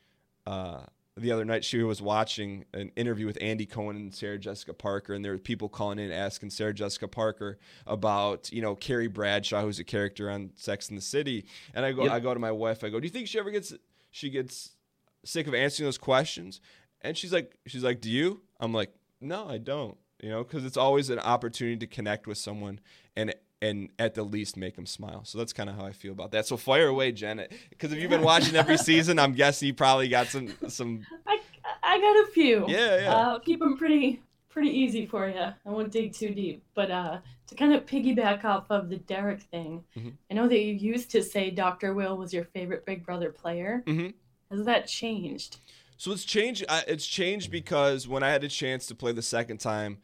uh 0.46 0.80
the 1.16 1.32
other 1.32 1.44
night 1.44 1.64
she 1.64 1.82
was 1.82 2.02
watching 2.02 2.66
an 2.74 2.90
interview 2.94 3.24
with 3.24 3.38
Andy 3.40 3.64
Cohen 3.64 3.96
and 3.96 4.14
Sarah 4.14 4.38
Jessica 4.38 4.74
Parker, 4.74 5.14
and 5.14 5.24
there 5.24 5.32
were 5.32 5.38
people 5.38 5.68
calling 5.68 5.98
in 5.98 6.12
asking 6.12 6.50
Sarah 6.50 6.74
Jessica 6.74 7.08
Parker 7.08 7.58
about 7.86 8.52
you 8.52 8.60
know 8.60 8.74
Carrie 8.74 9.06
Bradshaw, 9.08 9.62
who's 9.62 9.78
a 9.78 9.84
character 9.84 10.30
on 10.30 10.50
Sex 10.56 10.90
in 10.90 10.96
the 10.96 11.02
City, 11.02 11.46
and 11.74 11.84
I 11.84 11.92
go 11.92 12.04
Yep. 12.04 12.12
I 12.12 12.20
go 12.20 12.34
to 12.34 12.40
my 12.40 12.52
wife, 12.52 12.84
I 12.84 12.90
go, 12.90 13.00
do 13.00 13.06
you 13.06 13.10
think 13.10 13.28
she 13.28 13.38
ever 13.38 13.50
gets 13.50 13.72
she 14.10 14.28
gets 14.30 14.76
sick 15.24 15.46
of 15.46 15.54
answering 15.54 15.86
those 15.86 15.98
questions? 15.98 16.60
And 17.00 17.16
she's 17.16 17.32
like, 17.32 17.56
she's 17.66 17.84
like, 17.84 18.00
do 18.00 18.10
you? 18.10 18.42
I'm 18.58 18.72
like, 18.72 18.92
no, 19.20 19.48
I 19.48 19.58
don't. 19.58 19.96
You 20.22 20.30
know, 20.30 20.44
because 20.44 20.64
it's 20.64 20.78
always 20.78 21.10
an 21.10 21.18
opportunity 21.18 21.76
to 21.78 21.86
connect 21.86 22.26
with 22.26 22.38
someone 22.38 22.80
and 23.14 23.34
and 23.62 23.88
at 23.98 24.14
the 24.14 24.22
least 24.22 24.56
make 24.56 24.76
them 24.76 24.86
smile. 24.86 25.24
So 25.24 25.38
that's 25.38 25.52
kind 25.52 25.70
of 25.70 25.76
how 25.76 25.84
I 25.86 25.92
feel 25.92 26.12
about 26.12 26.30
that. 26.32 26.46
So 26.46 26.56
fire 26.56 26.88
away, 26.88 27.12
Janet, 27.12 27.52
because 27.70 27.92
if 27.92 27.98
you've 28.00 28.10
been 28.10 28.22
watching 28.22 28.54
every 28.54 28.76
season, 28.90 29.18
I'm 29.18 29.32
guessing 29.32 29.68
you 29.68 29.74
probably 29.74 30.08
got 30.08 30.26
some 30.28 30.52
some. 30.68 31.06
I, 31.26 31.40
I 31.82 31.98
got 31.98 32.28
a 32.28 32.32
few. 32.32 32.64
Yeah, 32.68 33.00
yeah. 33.00 33.14
Uh, 33.14 33.38
keep 33.38 33.60
them 33.60 33.76
pretty 33.76 34.22
pretty 34.50 34.70
easy 34.70 35.06
for 35.06 35.28
you. 35.28 35.38
I 35.38 35.54
won't 35.64 35.92
dig 35.92 36.12
too 36.14 36.30
deep. 36.34 36.62
But 36.74 36.90
uh, 36.90 37.18
to 37.48 37.54
kind 37.54 37.74
of 37.74 37.84
piggyback 37.86 38.44
off 38.44 38.66
of 38.70 38.88
the 38.88 38.96
Derek 38.96 39.40
thing, 39.42 39.84
Mhm. 39.96 40.12
I 40.30 40.34
know 40.34 40.48
that 40.48 40.58
you 40.58 40.72
used 40.74 41.10
to 41.12 41.22
say 41.22 41.50
Dr. 41.50 41.94
Will 41.94 42.16
was 42.16 42.32
your 42.32 42.44
favorite 42.44 42.84
Big 42.86 43.04
Brother 43.04 43.30
player. 43.30 43.82
Mhm. 43.86 44.14
Has 44.50 44.64
that 44.64 44.86
changed? 44.86 45.58
So 45.98 46.12
it's 46.12 46.24
changed. 46.24 46.64
Uh, 46.68 46.82
it's 46.86 47.06
changed 47.06 47.50
because 47.50 48.06
when 48.06 48.22
I 48.22 48.30
had 48.30 48.44
a 48.44 48.48
chance 48.48 48.86
to 48.86 48.94
play 48.94 49.12
the 49.12 49.22
second 49.22 49.58
time, 49.58 49.98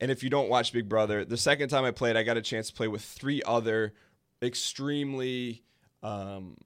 and 0.00 0.10
if 0.10 0.22
you 0.22 0.30
don't 0.30 0.48
watch 0.48 0.72
Big 0.72 0.88
Brother, 0.88 1.24
the 1.24 1.36
second 1.36 1.68
time 1.68 1.84
I 1.84 1.90
played, 1.90 2.16
I 2.16 2.22
got 2.22 2.36
a 2.36 2.42
chance 2.42 2.68
to 2.68 2.74
play 2.74 2.88
with 2.88 3.02
three 3.02 3.42
other 3.44 3.94
extremely 4.42 5.64
um, 6.02 6.56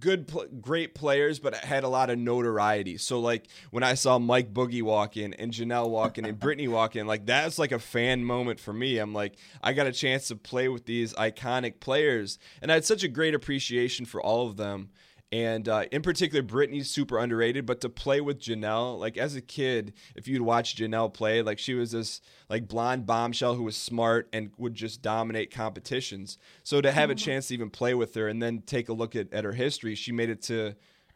good, 0.00 0.26
pl- 0.26 0.46
great 0.60 0.94
players, 0.94 1.38
but 1.38 1.54
had 1.54 1.84
a 1.84 1.88
lot 1.88 2.10
of 2.10 2.18
notoriety. 2.18 2.96
So 2.98 3.20
like 3.20 3.46
when 3.70 3.82
I 3.82 3.94
saw 3.94 4.18
Mike 4.18 4.52
Boogie 4.52 4.82
walk 4.82 5.16
in 5.16 5.34
and 5.34 5.52
Janelle 5.52 5.88
walk 5.88 6.18
in 6.18 6.24
and 6.24 6.38
Brittany 6.38 6.68
walk 6.68 6.96
in, 6.96 7.06
like 7.06 7.26
that's 7.26 7.58
like 7.58 7.72
a 7.72 7.78
fan 7.78 8.24
moment 8.24 8.60
for 8.60 8.72
me. 8.72 8.98
I'm 8.98 9.14
like, 9.14 9.36
I 9.62 9.72
got 9.72 9.86
a 9.86 9.92
chance 9.92 10.28
to 10.28 10.36
play 10.36 10.68
with 10.68 10.86
these 10.86 11.14
iconic 11.14 11.80
players, 11.80 12.38
and 12.60 12.70
I 12.70 12.74
had 12.74 12.84
such 12.84 13.02
a 13.02 13.08
great 13.08 13.34
appreciation 13.34 14.04
for 14.04 14.20
all 14.20 14.46
of 14.46 14.56
them. 14.56 14.90
And 15.30 15.68
uh, 15.68 15.84
in 15.92 16.00
particular, 16.00 16.42
Brittany's 16.42 16.90
super 16.90 17.18
underrated. 17.18 17.66
But 17.66 17.82
to 17.82 17.88
play 17.88 18.20
with 18.20 18.40
Janelle, 18.40 18.98
like 18.98 19.18
as 19.18 19.36
a 19.36 19.42
kid, 19.42 19.92
if 20.16 20.26
you'd 20.26 20.42
watch 20.42 20.76
Janelle 20.76 21.12
play, 21.12 21.42
like 21.42 21.58
she 21.58 21.74
was 21.74 21.92
this 21.92 22.20
like 22.48 22.66
blonde 22.66 23.04
bombshell 23.04 23.54
who 23.54 23.64
was 23.64 23.76
smart 23.76 24.28
and 24.32 24.50
would 24.56 24.74
just 24.74 25.02
dominate 25.02 25.50
competitions. 25.50 26.38
So 26.62 26.80
to 26.80 26.92
have 26.92 27.10
a 27.10 27.14
chance 27.14 27.48
to 27.48 27.54
even 27.54 27.68
play 27.68 27.94
with 27.94 28.14
her 28.14 28.26
and 28.26 28.42
then 28.42 28.62
take 28.62 28.88
a 28.88 28.94
look 28.94 29.14
at, 29.14 29.32
at 29.32 29.44
her 29.44 29.52
history, 29.52 29.94
she 29.94 30.12
made 30.12 30.30
it 30.30 30.40
to 30.42 30.74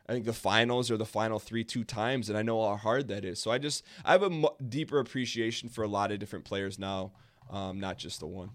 I 0.09 0.13
think 0.13 0.25
the 0.25 0.33
finals 0.33 0.91
or 0.91 0.97
the 0.97 1.07
final 1.07 1.39
three 1.39 1.65
two 1.65 1.85
times, 1.85 2.29
and 2.29 2.37
I 2.37 2.43
know 2.43 2.63
how 2.69 2.77
hard 2.77 3.09
that 3.09 3.25
is. 3.25 3.41
So 3.41 3.51
I 3.51 3.59
just 3.59 3.85
I 4.05 4.13
have 4.13 4.23
a 4.23 4.49
deeper 4.69 4.99
appreciation 4.99 5.69
for 5.69 5.85
a 5.85 5.89
lot 5.89 6.11
of 6.11 6.19
different 6.19 6.45
players 6.45 6.79
now, 6.79 7.13
um, 7.51 7.79
not 7.81 7.99
just 7.99 8.21
the 8.21 8.27
one. 8.27 8.51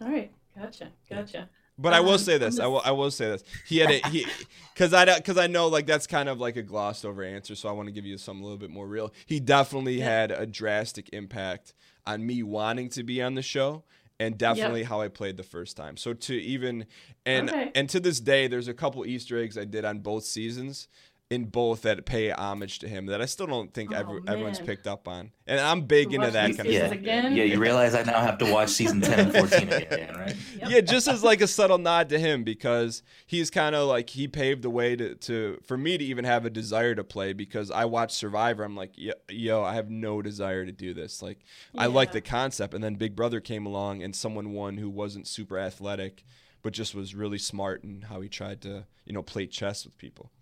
All 0.00 0.08
right, 0.08 0.32
gotcha, 0.58 0.88
gotcha. 1.08 1.48
But 1.80 1.94
I 1.94 2.00
will 2.00 2.12
Um, 2.12 2.18
say 2.18 2.36
this. 2.38 2.58
I 2.60 2.66
will. 2.66 2.82
I 2.84 2.90
will 2.92 3.10
say 3.10 3.28
this. 3.28 3.42
He 3.66 3.78
had 3.78 3.90
a 3.90 4.08
he, 4.10 4.26
because 4.74 4.92
I 4.92 5.16
because 5.16 5.38
I 5.38 5.46
know 5.46 5.68
like 5.68 5.86
that's 5.86 6.06
kind 6.06 6.28
of 6.28 6.38
like 6.38 6.56
a 6.56 6.62
glossed 6.62 7.04
over 7.04 7.22
answer. 7.22 7.54
So 7.54 7.68
I 7.68 7.72
want 7.72 7.86
to 7.88 7.92
give 7.92 8.04
you 8.04 8.18
something 8.18 8.42
a 8.42 8.44
little 8.44 8.58
bit 8.58 8.70
more 8.70 8.86
real. 8.86 9.12
He 9.26 9.40
definitely 9.40 9.98
Yeah. 9.98 10.04
had 10.04 10.30
a 10.30 10.46
drastic 10.46 11.08
impact 11.12 11.74
on 12.06 12.26
me 12.26 12.42
wanting 12.42 12.88
to 12.90 13.02
be 13.02 13.22
on 13.22 13.34
the 13.34 13.42
show, 13.42 13.84
and 14.18 14.36
definitely 14.36 14.82
how 14.82 15.00
I 15.00 15.08
played 15.08 15.36
the 15.36 15.42
first 15.42 15.76
time. 15.76 15.96
So 15.96 16.12
to 16.12 16.34
even 16.34 16.86
and 17.24 17.48
Okay. 17.50 17.70
and 17.74 17.88
to 17.90 18.00
this 18.00 18.20
day, 18.20 18.46
there's 18.46 18.68
a 18.68 18.74
couple 18.74 19.04
Easter 19.06 19.38
eggs 19.38 19.56
I 19.56 19.64
did 19.64 19.84
on 19.84 20.00
both 20.00 20.24
seasons. 20.24 20.88
In 21.30 21.44
both 21.44 21.82
that 21.82 22.04
pay 22.06 22.32
homage 22.32 22.80
to 22.80 22.88
him 22.88 23.06
that 23.06 23.22
I 23.22 23.26
still 23.26 23.46
don't 23.46 23.72
think 23.72 23.92
Oh, 23.94 23.98
every, 23.98 24.20
everyone's 24.26 24.58
picked 24.58 24.88
up 24.88 25.06
on, 25.06 25.30
and 25.46 25.60
I'm 25.60 25.82
big 25.82 26.12
into 26.12 26.28
that 26.32 26.56
kind 26.56 26.66
of 26.66 26.74
Yeah, 26.74 26.86
stuff. 26.88 26.98
again? 26.98 27.36
yeah. 27.36 27.44
You 27.44 27.60
realize 27.60 27.94
I 27.94 28.02
now 28.02 28.20
have 28.20 28.38
to 28.38 28.50
watch 28.52 28.70
season 28.70 29.00
ten 29.00 29.20
and 29.20 29.32
fourteen 29.32 29.68
again, 29.72 30.12
right? 30.18 30.34
Yep. 30.56 30.68
Yeah, 30.70 30.80
just 30.80 31.06
as 31.06 31.22
like 31.22 31.40
a 31.40 31.46
subtle 31.46 31.78
nod 31.78 32.08
to 32.08 32.18
him 32.18 32.42
because 32.42 33.04
he's 33.28 33.48
kind 33.48 33.76
of 33.76 33.86
like 33.86 34.10
he 34.10 34.26
paved 34.26 34.62
the 34.62 34.70
way 34.70 34.96
to, 34.96 35.14
to 35.14 35.60
for 35.64 35.78
me 35.78 35.96
to 35.98 36.04
even 36.04 36.24
have 36.24 36.46
a 36.46 36.50
desire 36.50 36.96
to 36.96 37.04
play 37.04 37.32
because 37.32 37.70
I 37.70 37.84
watched 37.84 38.16
Survivor. 38.16 38.64
I'm 38.64 38.74
like, 38.74 38.98
yo, 38.98 39.12
yo 39.28 39.62
I 39.62 39.74
have 39.74 39.88
no 39.88 40.22
desire 40.22 40.66
to 40.66 40.72
do 40.72 40.92
this. 40.94 41.22
Like, 41.22 41.38
I 41.78 41.86
like 41.86 42.10
the 42.10 42.20
concept, 42.20 42.74
and 42.74 42.82
then 42.82 42.96
Big 42.96 43.14
Brother 43.14 43.38
came 43.40 43.66
along 43.66 44.02
and 44.02 44.16
someone 44.16 44.52
won 44.52 44.78
who 44.78 44.90
wasn't 44.90 45.28
super 45.28 45.60
athletic, 45.60 46.24
but 46.60 46.72
just 46.72 46.92
was 46.92 47.14
really 47.14 47.38
smart 47.38 47.84
in 47.84 48.02
how 48.08 48.20
he 48.20 48.28
tried 48.28 48.60
to 48.62 48.84
you 49.04 49.12
know 49.12 49.22
play 49.22 49.46
chess 49.46 49.84
with 49.84 49.96
people. 49.96 50.32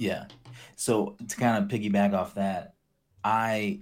Yeah. 0.00 0.24
So 0.76 1.16
to 1.28 1.36
kind 1.36 1.62
of 1.62 1.68
piggyback 1.70 2.14
off 2.14 2.34
that, 2.34 2.74
I 3.22 3.80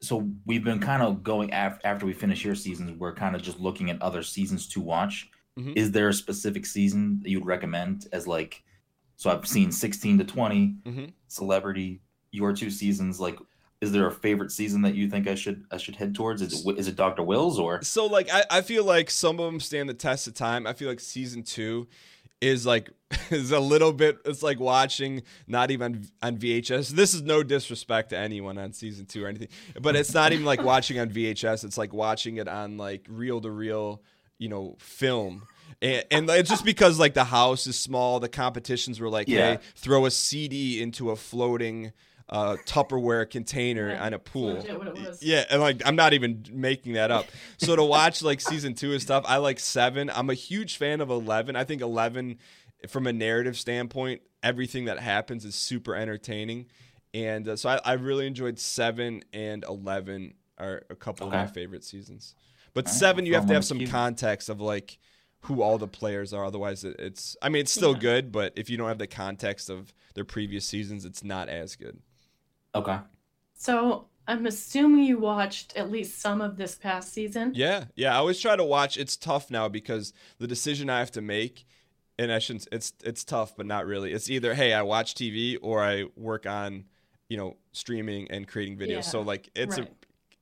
so 0.00 0.28
we've 0.44 0.62
been 0.62 0.80
kind 0.80 1.02
of 1.02 1.22
going 1.22 1.52
after 1.52 1.86
after 1.86 2.04
we 2.06 2.12
finish 2.12 2.44
your 2.44 2.54
seasons, 2.54 2.92
we're 2.98 3.14
kind 3.14 3.34
of 3.34 3.42
just 3.42 3.58
looking 3.58 3.88
at 3.90 4.00
other 4.02 4.22
seasons 4.22 4.68
to 4.68 4.80
watch. 4.80 5.30
Mhm. 5.58 5.72
Is 5.76 5.92
there 5.92 6.08
a 6.08 6.12
specific 6.14 6.66
season 6.66 7.20
that 7.22 7.30
you'd 7.30 7.46
recommend 7.46 8.06
as 8.12 8.26
like? 8.26 8.62
So 9.16 9.30
I've 9.30 9.46
seen 9.46 9.72
sixteen 9.72 10.18
to 10.18 10.24
20 10.24 10.76
Mhm. 10.84 11.12
Celebrity, 11.28 12.02
your 12.30 12.52
two 12.52 12.68
seasons. 12.70 13.18
Like, 13.20 13.38
is 13.80 13.92
there 13.92 14.06
a 14.06 14.12
favorite 14.12 14.50
season 14.52 14.82
that 14.82 14.94
you 14.94 15.08
think 15.08 15.26
I 15.26 15.34
should 15.36 15.64
I 15.70 15.78
should 15.78 15.96
head 15.96 16.14
towards? 16.14 16.42
Is 16.42 16.66
it 16.66 16.78
is 16.78 16.88
it 16.88 16.96
Doctor 16.96 17.22
Wills 17.22 17.58
or? 17.58 17.80
So 17.82 18.04
like 18.04 18.28
I, 18.30 18.44
I 18.50 18.60
feel 18.60 18.84
like 18.84 19.08
some 19.10 19.40
of 19.40 19.46
them 19.46 19.60
stand 19.60 19.88
the 19.88 19.94
test 19.94 20.26
of 20.26 20.34
time. 20.34 20.66
I 20.66 20.74
feel 20.74 20.88
like 20.88 21.00
season 21.00 21.42
two 21.42 21.86
is 22.40 22.66
like 22.66 22.90
is 23.30 23.50
a 23.50 23.60
little 23.60 23.92
bit 23.92 24.18
it's 24.24 24.42
like 24.42 24.58
watching 24.60 25.22
not 25.46 25.70
even 25.70 26.06
on 26.22 26.36
VHS. 26.36 26.90
This 26.90 27.14
is 27.14 27.22
no 27.22 27.42
disrespect 27.42 28.10
to 28.10 28.18
anyone 28.18 28.58
on 28.58 28.72
season 28.72 29.06
two 29.06 29.24
or 29.24 29.28
anything, 29.28 29.48
but 29.80 29.96
it's 29.96 30.12
not 30.14 30.32
even 30.32 30.44
like 30.44 30.62
watching 30.64 30.98
on 30.98 31.10
VHS. 31.10 31.64
It's 31.64 31.78
like 31.78 31.92
watching 31.92 32.36
it 32.36 32.48
on 32.48 32.76
like 32.76 33.06
reel 33.08 33.40
to 33.40 33.50
reel, 33.50 34.02
you 34.38 34.48
know, 34.48 34.76
film. 34.78 35.46
And, 35.82 36.04
and 36.10 36.30
it's 36.30 36.50
just 36.50 36.64
because 36.64 36.98
like 36.98 37.14
the 37.14 37.24
house 37.24 37.66
is 37.66 37.78
small, 37.78 38.20
the 38.20 38.28
competitions 38.28 39.00
were 39.00 39.08
like, 39.10 39.28
Yeah. 39.28 39.54
hey, 39.54 39.58
throw 39.76 40.06
a 40.06 40.10
CD 40.10 40.80
into 40.82 41.10
a 41.10 41.16
floating 41.16 41.92
uh, 42.28 42.56
Tupperware 42.64 43.28
container 43.28 43.90
Yeah, 43.90 44.04
on 44.06 44.14
a 44.14 44.18
pool. 44.18 44.56
what 44.56 44.88
it 44.88 44.94
was. 44.94 45.22
Yeah, 45.22 45.44
and 45.50 45.60
like 45.60 45.82
I'm 45.84 45.96
not 45.96 46.12
even 46.14 46.44
making 46.52 46.94
that 46.94 47.10
up. 47.10 47.26
So 47.58 47.76
to 47.76 47.84
watch 47.84 48.22
like 48.22 48.40
season 48.40 48.74
two 48.74 48.92
and 48.92 49.02
stuff, 49.02 49.24
I 49.26 49.36
like 49.36 49.60
seven. 49.60 50.10
I'm 50.10 50.30
a 50.30 50.34
huge 50.34 50.76
fan 50.78 51.00
of 51.00 51.10
eleven. 51.10 51.54
I 51.56 51.64
think 51.64 51.82
eleven, 51.82 52.38
from 52.88 53.06
a 53.06 53.12
narrative 53.12 53.56
standpoint, 53.58 54.22
everything 54.42 54.86
that 54.86 54.98
happens 54.98 55.44
is 55.44 55.54
super 55.54 55.94
entertaining, 55.94 56.66
and 57.12 57.46
uh, 57.48 57.56
so 57.56 57.68
I, 57.68 57.80
I 57.84 57.92
really 57.94 58.26
enjoyed 58.26 58.58
seven 58.58 59.22
and 59.32 59.62
eleven 59.64 60.34
are 60.56 60.82
a 60.88 60.94
couple 60.96 61.26
of 61.26 61.32
my 61.32 61.46
favorite 61.46 61.84
seasons. 61.84 62.34
But 62.72 62.86
All 62.86 62.92
right, 62.92 62.98
seven, 62.98 63.26
you 63.26 63.34
have 63.34 63.42
throw 63.44 63.48
to 63.48 63.52
'em 63.52 63.56
on 63.56 63.56
have 63.56 63.64
some 63.66 63.86
context 63.86 64.48
of 64.48 64.60
like 64.60 64.98
who 65.42 65.60
all 65.62 65.76
the 65.76 65.86
players 65.88 66.32
are. 66.32 66.44
Otherwise, 66.46 66.84
it, 66.84 66.96
it's 66.98 67.36
I 67.42 67.50
mean 67.50 67.60
it's 67.60 67.72
still 67.72 67.92
Yeah. 67.92 67.98
good, 67.98 68.32
but 68.32 68.54
if 68.56 68.70
you 68.70 68.76
don't 68.78 68.88
have 68.88 68.98
the 68.98 69.06
context 69.06 69.68
of 69.68 69.92
their 70.14 70.24
previous 70.24 70.64
seasons, 70.64 71.04
it's 71.04 71.22
not 71.22 71.48
as 71.50 71.76
good. 71.76 72.00
Okay. 72.74 72.98
So 73.54 74.06
I'm 74.26 74.46
assuming 74.46 75.04
you 75.04 75.18
watched 75.18 75.76
at 75.76 75.90
least 75.90 76.20
some 76.20 76.40
of 76.40 76.56
this 76.56 76.74
past 76.74 77.12
season. 77.12 77.52
Yeah, 77.54 77.84
yeah. 77.94 78.14
I 78.14 78.16
always 78.16 78.40
try 78.40 78.56
to 78.56 78.64
watch. 78.64 78.96
It's 78.96 79.16
tough 79.16 79.50
now 79.50 79.68
because 79.68 80.12
the 80.38 80.46
decision 80.46 80.88
I 80.90 80.98
have 80.98 81.10
to 81.12 81.20
make, 81.20 81.66
and 82.18 82.32
I 82.32 82.38
shouldn't. 82.38 82.68
It's 82.72 82.92
it's 83.04 83.24
tough, 83.24 83.56
but 83.56 83.66
not 83.66 83.86
really. 83.86 84.12
It's 84.12 84.30
either 84.30 84.54
hey, 84.54 84.72
I 84.72 84.82
watch 84.82 85.14
TV 85.14 85.56
or 85.62 85.82
I 85.82 86.04
work 86.16 86.46
on, 86.46 86.84
you 87.28 87.36
know, 87.36 87.56
streaming 87.72 88.30
and 88.30 88.46
creating 88.48 88.76
videos. 88.78 88.88
Yeah, 88.88 89.00
so 89.02 89.20
like 89.20 89.50
it's 89.54 89.78
right. 89.78 89.88
a, 89.88 89.92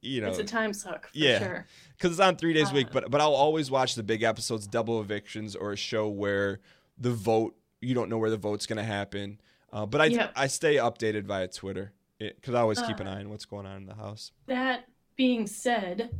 you 0.00 0.20
know, 0.20 0.28
It's 0.28 0.38
a 0.38 0.44
time 0.44 0.72
suck 0.72 1.08
for 1.08 1.18
Yeah. 1.18 1.38
sure. 1.38 1.66
because 1.96 2.12
it's 2.12 2.20
on 2.20 2.36
three 2.36 2.52
days 2.52 2.70
a 2.70 2.74
week. 2.74 2.88
Uh, 2.88 2.92
But 2.94 3.10
but 3.10 3.20
I'll 3.20 3.34
always 3.34 3.70
watch 3.70 3.94
the 3.94 4.02
big 4.02 4.22
episodes, 4.22 4.66
double 4.66 5.00
evictions, 5.00 5.54
or 5.56 5.72
a 5.72 5.76
show 5.76 6.08
where 6.08 6.60
the 6.98 7.10
vote 7.12 7.56
you 7.80 7.94
don't 7.94 8.08
know 8.08 8.18
where 8.18 8.30
the 8.30 8.36
vote's 8.36 8.66
gonna 8.66 8.84
happen. 8.84 9.40
Uh, 9.72 9.86
but 9.86 10.00
I 10.00 10.04
Yep. 10.06 10.32
I 10.36 10.46
stay 10.46 10.76
updated 10.76 11.24
via 11.24 11.48
Twitter 11.48 11.92
because 12.36 12.54
I 12.54 12.60
always 12.60 12.80
keep 12.82 13.00
an 13.00 13.06
Uh, 13.06 13.12
eye 13.12 13.20
on 13.20 13.30
what's 13.30 13.44
going 13.44 13.66
on 13.66 13.76
in 13.78 13.86
the 13.86 13.94
house. 13.94 14.32
That 14.46 14.86
being 15.16 15.46
said, 15.46 16.10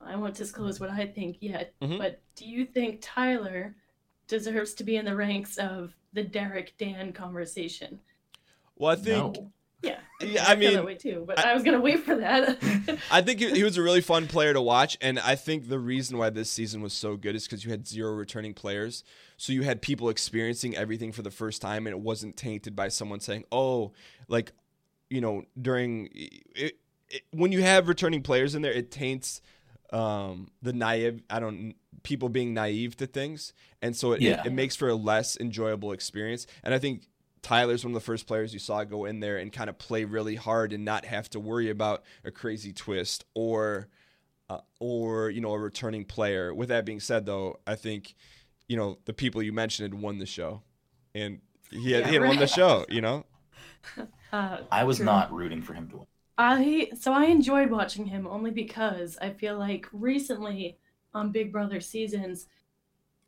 I 0.00 0.16
won't 0.16 0.34
disclose 0.34 0.80
what 0.80 0.90
I 0.90 1.06
think 1.06 1.36
yet, 1.40 1.74
Mhm. 1.80 1.98
but 1.98 2.20
do 2.34 2.44
you 2.46 2.66
think 2.66 2.98
Tyler 3.00 3.76
deserves 4.26 4.74
to 4.74 4.84
be 4.84 4.96
in 4.96 5.04
the 5.04 5.14
ranks 5.16 5.58
of 5.58 5.94
the 6.12 6.24
Derek 6.24 6.76
Dan 6.78 7.12
conversation? 7.12 8.00
Well, 8.76 8.92
I 8.92 8.96
think. 8.96 9.36
No. 9.36 9.52
Yeah, 9.84 9.98
Yeah, 10.20 10.44
I 10.46 10.54
feel 10.54 10.70
that 10.70 10.76
mean, 10.76 10.84
way 10.86 10.94
too. 10.94 11.24
But 11.26 11.40
I, 11.44 11.54
was 11.54 11.64
gonna 11.64 11.80
wait 11.80 12.04
for 12.04 12.14
that. 12.14 12.56
I 13.10 13.20
think 13.20 13.40
he 13.40 13.50
he 13.50 13.64
was 13.64 13.76
a 13.76 13.82
really 13.82 14.00
fun 14.00 14.28
player 14.28 14.52
to 14.52 14.60
watch, 14.60 14.96
and 15.00 15.18
I 15.18 15.34
think 15.34 15.68
the 15.68 15.78
reason 15.80 16.18
why 16.18 16.30
this 16.30 16.48
season 16.50 16.82
was 16.82 16.92
so 16.92 17.16
good 17.16 17.34
is 17.34 17.44
because 17.48 17.64
you 17.64 17.72
had 17.72 17.84
zero 17.88 18.12
returning 18.12 18.54
players, 18.54 19.02
so 19.36 19.52
you 19.52 19.62
had 19.64 19.82
people 19.82 20.08
experiencing 20.08 20.76
everything 20.76 21.10
for 21.10 21.22
the 21.22 21.32
first 21.32 21.60
time, 21.60 21.88
and 21.88 21.96
it 21.96 21.98
wasn't 22.00 22.36
tainted 22.36 22.76
by 22.76 22.86
someone 22.86 23.18
saying, 23.18 23.44
"Oh, 23.50 23.92
like, 24.28 24.52
you 25.12 25.20
know, 25.20 25.44
during 25.60 26.08
it, 26.14 26.76
it, 27.10 27.22
when 27.32 27.52
you 27.52 27.60
have 27.62 27.88
returning 27.88 28.22
players 28.22 28.54
in 28.54 28.62
there, 28.62 28.72
it 28.72 28.90
taints 28.90 29.42
um, 29.92 30.50
the 30.62 30.72
naive. 30.72 31.22
I 31.28 31.38
don't 31.40 31.74
people 32.02 32.28
being 32.28 32.54
naive 32.54 32.96
to 32.96 33.06
things, 33.06 33.52
and 33.82 33.94
so 33.94 34.12
it, 34.12 34.22
Yeah. 34.22 34.40
it, 34.40 34.46
it 34.46 34.52
makes 34.52 34.74
for 34.74 34.88
a 34.88 34.94
less 34.94 35.36
enjoyable 35.36 35.92
experience. 35.92 36.46
And 36.64 36.72
I 36.74 36.78
think 36.78 37.08
Tyler's 37.42 37.84
one 37.84 37.90
of 37.92 37.94
the 37.94 38.04
first 38.04 38.26
players 38.26 38.54
you 38.54 38.58
saw 38.58 38.84
go 38.84 39.04
in 39.04 39.20
there 39.20 39.36
and 39.36 39.52
kind 39.52 39.68
of 39.68 39.76
play 39.78 40.04
really 40.04 40.36
hard 40.36 40.72
and 40.72 40.84
not 40.84 41.04
have 41.04 41.28
to 41.30 41.40
worry 41.40 41.68
about 41.68 42.02
a 42.24 42.30
crazy 42.30 42.72
twist 42.72 43.24
or 43.34 43.88
uh, 44.48 44.60
or 44.80 45.28
you 45.28 45.40
know 45.42 45.52
a 45.52 45.58
returning 45.58 46.04
player. 46.04 46.54
With 46.54 46.70
that 46.70 46.86
being 46.86 47.00
said, 47.00 47.26
though, 47.26 47.60
I 47.66 47.74
think 47.74 48.14
you 48.68 48.76
know 48.78 48.98
the 49.04 49.12
people 49.12 49.42
you 49.42 49.52
mentioned 49.52 49.92
had 49.92 50.00
won 50.02 50.18
the 50.18 50.26
show, 50.26 50.62
and 51.14 51.40
he 51.70 51.92
had, 51.92 52.04
Yeah, 52.04 52.08
he 52.08 52.14
had 52.14 52.22
won 52.26 52.38
the 52.38 52.46
show. 52.46 52.86
You 52.88 53.02
know, 53.02 53.26
uh, 54.32 54.58
I 54.70 54.84
was 54.84 54.96
true. 54.96 55.06
not 55.06 55.32
rooting 55.32 55.62
for 55.62 55.74
him 55.74 55.88
to 55.90 55.96
win. 55.98 56.06
I 56.38 56.90
so 56.98 57.12
I 57.12 57.26
enjoyed 57.26 57.70
watching 57.70 58.06
him 58.06 58.26
only 58.26 58.50
because 58.50 59.18
I 59.20 59.30
feel 59.30 59.58
like 59.58 59.86
recently 59.92 60.78
on 61.14 61.30
Big 61.30 61.52
Brother 61.52 61.80
seasons, 61.80 62.46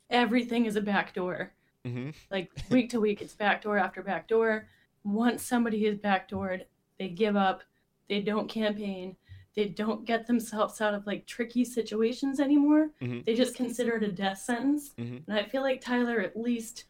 everything 0.09 0.65
is 0.65 0.75
a 0.75 0.81
backdoor. 0.81 1.51
hmm 1.85 2.09
Like 2.31 2.51
week 2.69 2.89
to 2.91 2.99
week, 2.99 3.21
it's 3.21 3.33
backdoor 3.35 3.77
after 3.77 4.01
backdoor. 4.01 4.67
Once 5.03 5.43
somebody 5.43 5.85
is 5.85 5.97
backdoored, 5.99 6.63
they 6.99 7.09
give 7.09 7.35
up. 7.35 7.61
They 8.09 8.21
don't 8.21 8.49
campaign. 8.49 9.15
They 9.55 9.65
don't 9.69 10.03
get 10.05 10.27
themselves 10.27 10.81
out 10.81 10.93
of 10.95 11.05
like 11.07 11.25
tricky 11.27 11.63
situations 11.63 12.39
anymore. 12.39 12.89
Mhm. 13.01 13.23
They 13.25 13.35
just 13.35 13.55
consider 13.55 13.95
it 13.97 14.03
a 14.03 14.11
death 14.11 14.39
sentence. 14.39 14.93
Mm-hmm. 14.97 15.29
And 15.31 15.39
I 15.39 15.43
feel 15.47 15.61
like 15.61 15.79
Tyler 15.79 16.19
at 16.19 16.35
least 16.35 16.85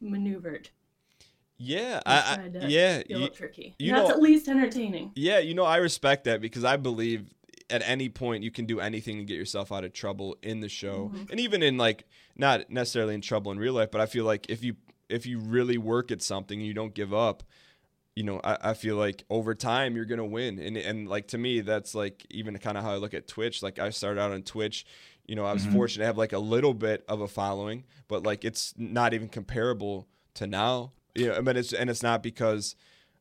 maneuvered. 0.00 0.68
Yeah, 1.62 2.00
I, 2.06 2.16
I, 2.62 2.66
yeah, 2.66 3.02
Feel 3.02 3.20
you- 3.20 3.28
tricky. 3.28 3.74
you 3.78 3.92
That's 3.92 4.08
know- 4.08 4.14
at 4.14 4.20
least 4.22 4.48
entertaining. 4.48 5.12
Yeah, 5.14 5.38
you 5.38 5.54
know, 5.54 5.64
I 5.64 5.76
respect 5.76 6.24
that 6.24 6.40
because 6.40 6.64
I 6.64 6.76
believe 6.76 7.32
at 7.70 7.82
any 7.86 8.08
point 8.08 8.42
you 8.42 8.50
can 8.50 8.66
do 8.66 8.80
anything 8.80 9.16
to 9.18 9.24
get 9.24 9.36
yourself 9.36 9.72
out 9.72 9.84
of 9.84 9.92
trouble 9.92 10.36
in 10.42 10.60
the 10.60 10.68
show. 10.68 11.10
Mhm. 11.14 11.30
And 11.30 11.40
even 11.40 11.62
in 11.62 11.78
like 11.78 12.04
not 12.36 12.70
necessarily 12.70 13.14
in 13.14 13.20
trouble 13.20 13.52
in 13.52 13.58
real 13.58 13.72
life, 13.74 13.90
but 13.90 14.00
I 14.00 14.06
feel 14.06 14.24
like 14.24 14.46
if 14.50 14.62
you 14.64 14.76
if 15.08 15.26
you 15.26 15.38
really 15.38 15.78
work 15.78 16.10
at 16.10 16.22
something 16.22 16.58
and 16.58 16.66
you 16.66 16.74
don't 16.74 16.94
give 16.94 17.12
up, 17.14 17.42
you 18.16 18.24
know, 18.24 18.40
I, 18.44 18.58
I 18.70 18.74
feel 18.74 18.96
like 18.96 19.24
over 19.30 19.54
time 19.54 19.94
you're 19.96 20.04
gonna 20.06 20.24
win. 20.26 20.58
And 20.58 20.76
and 20.76 21.08
like 21.08 21.28
to 21.28 21.38
me, 21.38 21.60
that's 21.60 21.94
like 21.94 22.26
even 22.30 22.56
kind 22.58 22.76
of 22.76 22.84
how 22.84 22.92
I 22.92 22.96
look 22.96 23.14
at 23.14 23.26
Twitch. 23.28 23.62
Like 23.62 23.78
I 23.78 23.88
started 23.90 24.20
out 24.20 24.32
on 24.32 24.42
Twitch, 24.42 24.84
you 25.26 25.34
know, 25.36 25.44
I 25.46 25.52
was 25.54 25.64
Mhm. 25.66 25.72
fortunate 25.72 26.02
to 26.02 26.06
have 26.06 26.18
like 26.18 26.32
a 26.32 26.38
little 26.38 26.74
bit 26.74 27.04
of 27.08 27.20
a 27.22 27.28
following, 27.28 27.84
but 28.08 28.22
like 28.22 28.44
it's 28.44 28.74
not 28.76 29.14
even 29.14 29.28
comparable 29.28 30.08
to 30.34 30.46
now. 30.46 30.92
You 31.14 31.28
know, 31.28 31.42
but 31.42 31.56
it's 31.56 31.72
and 31.72 31.90
it's 31.90 32.02
not 32.02 32.22
because 32.22 32.74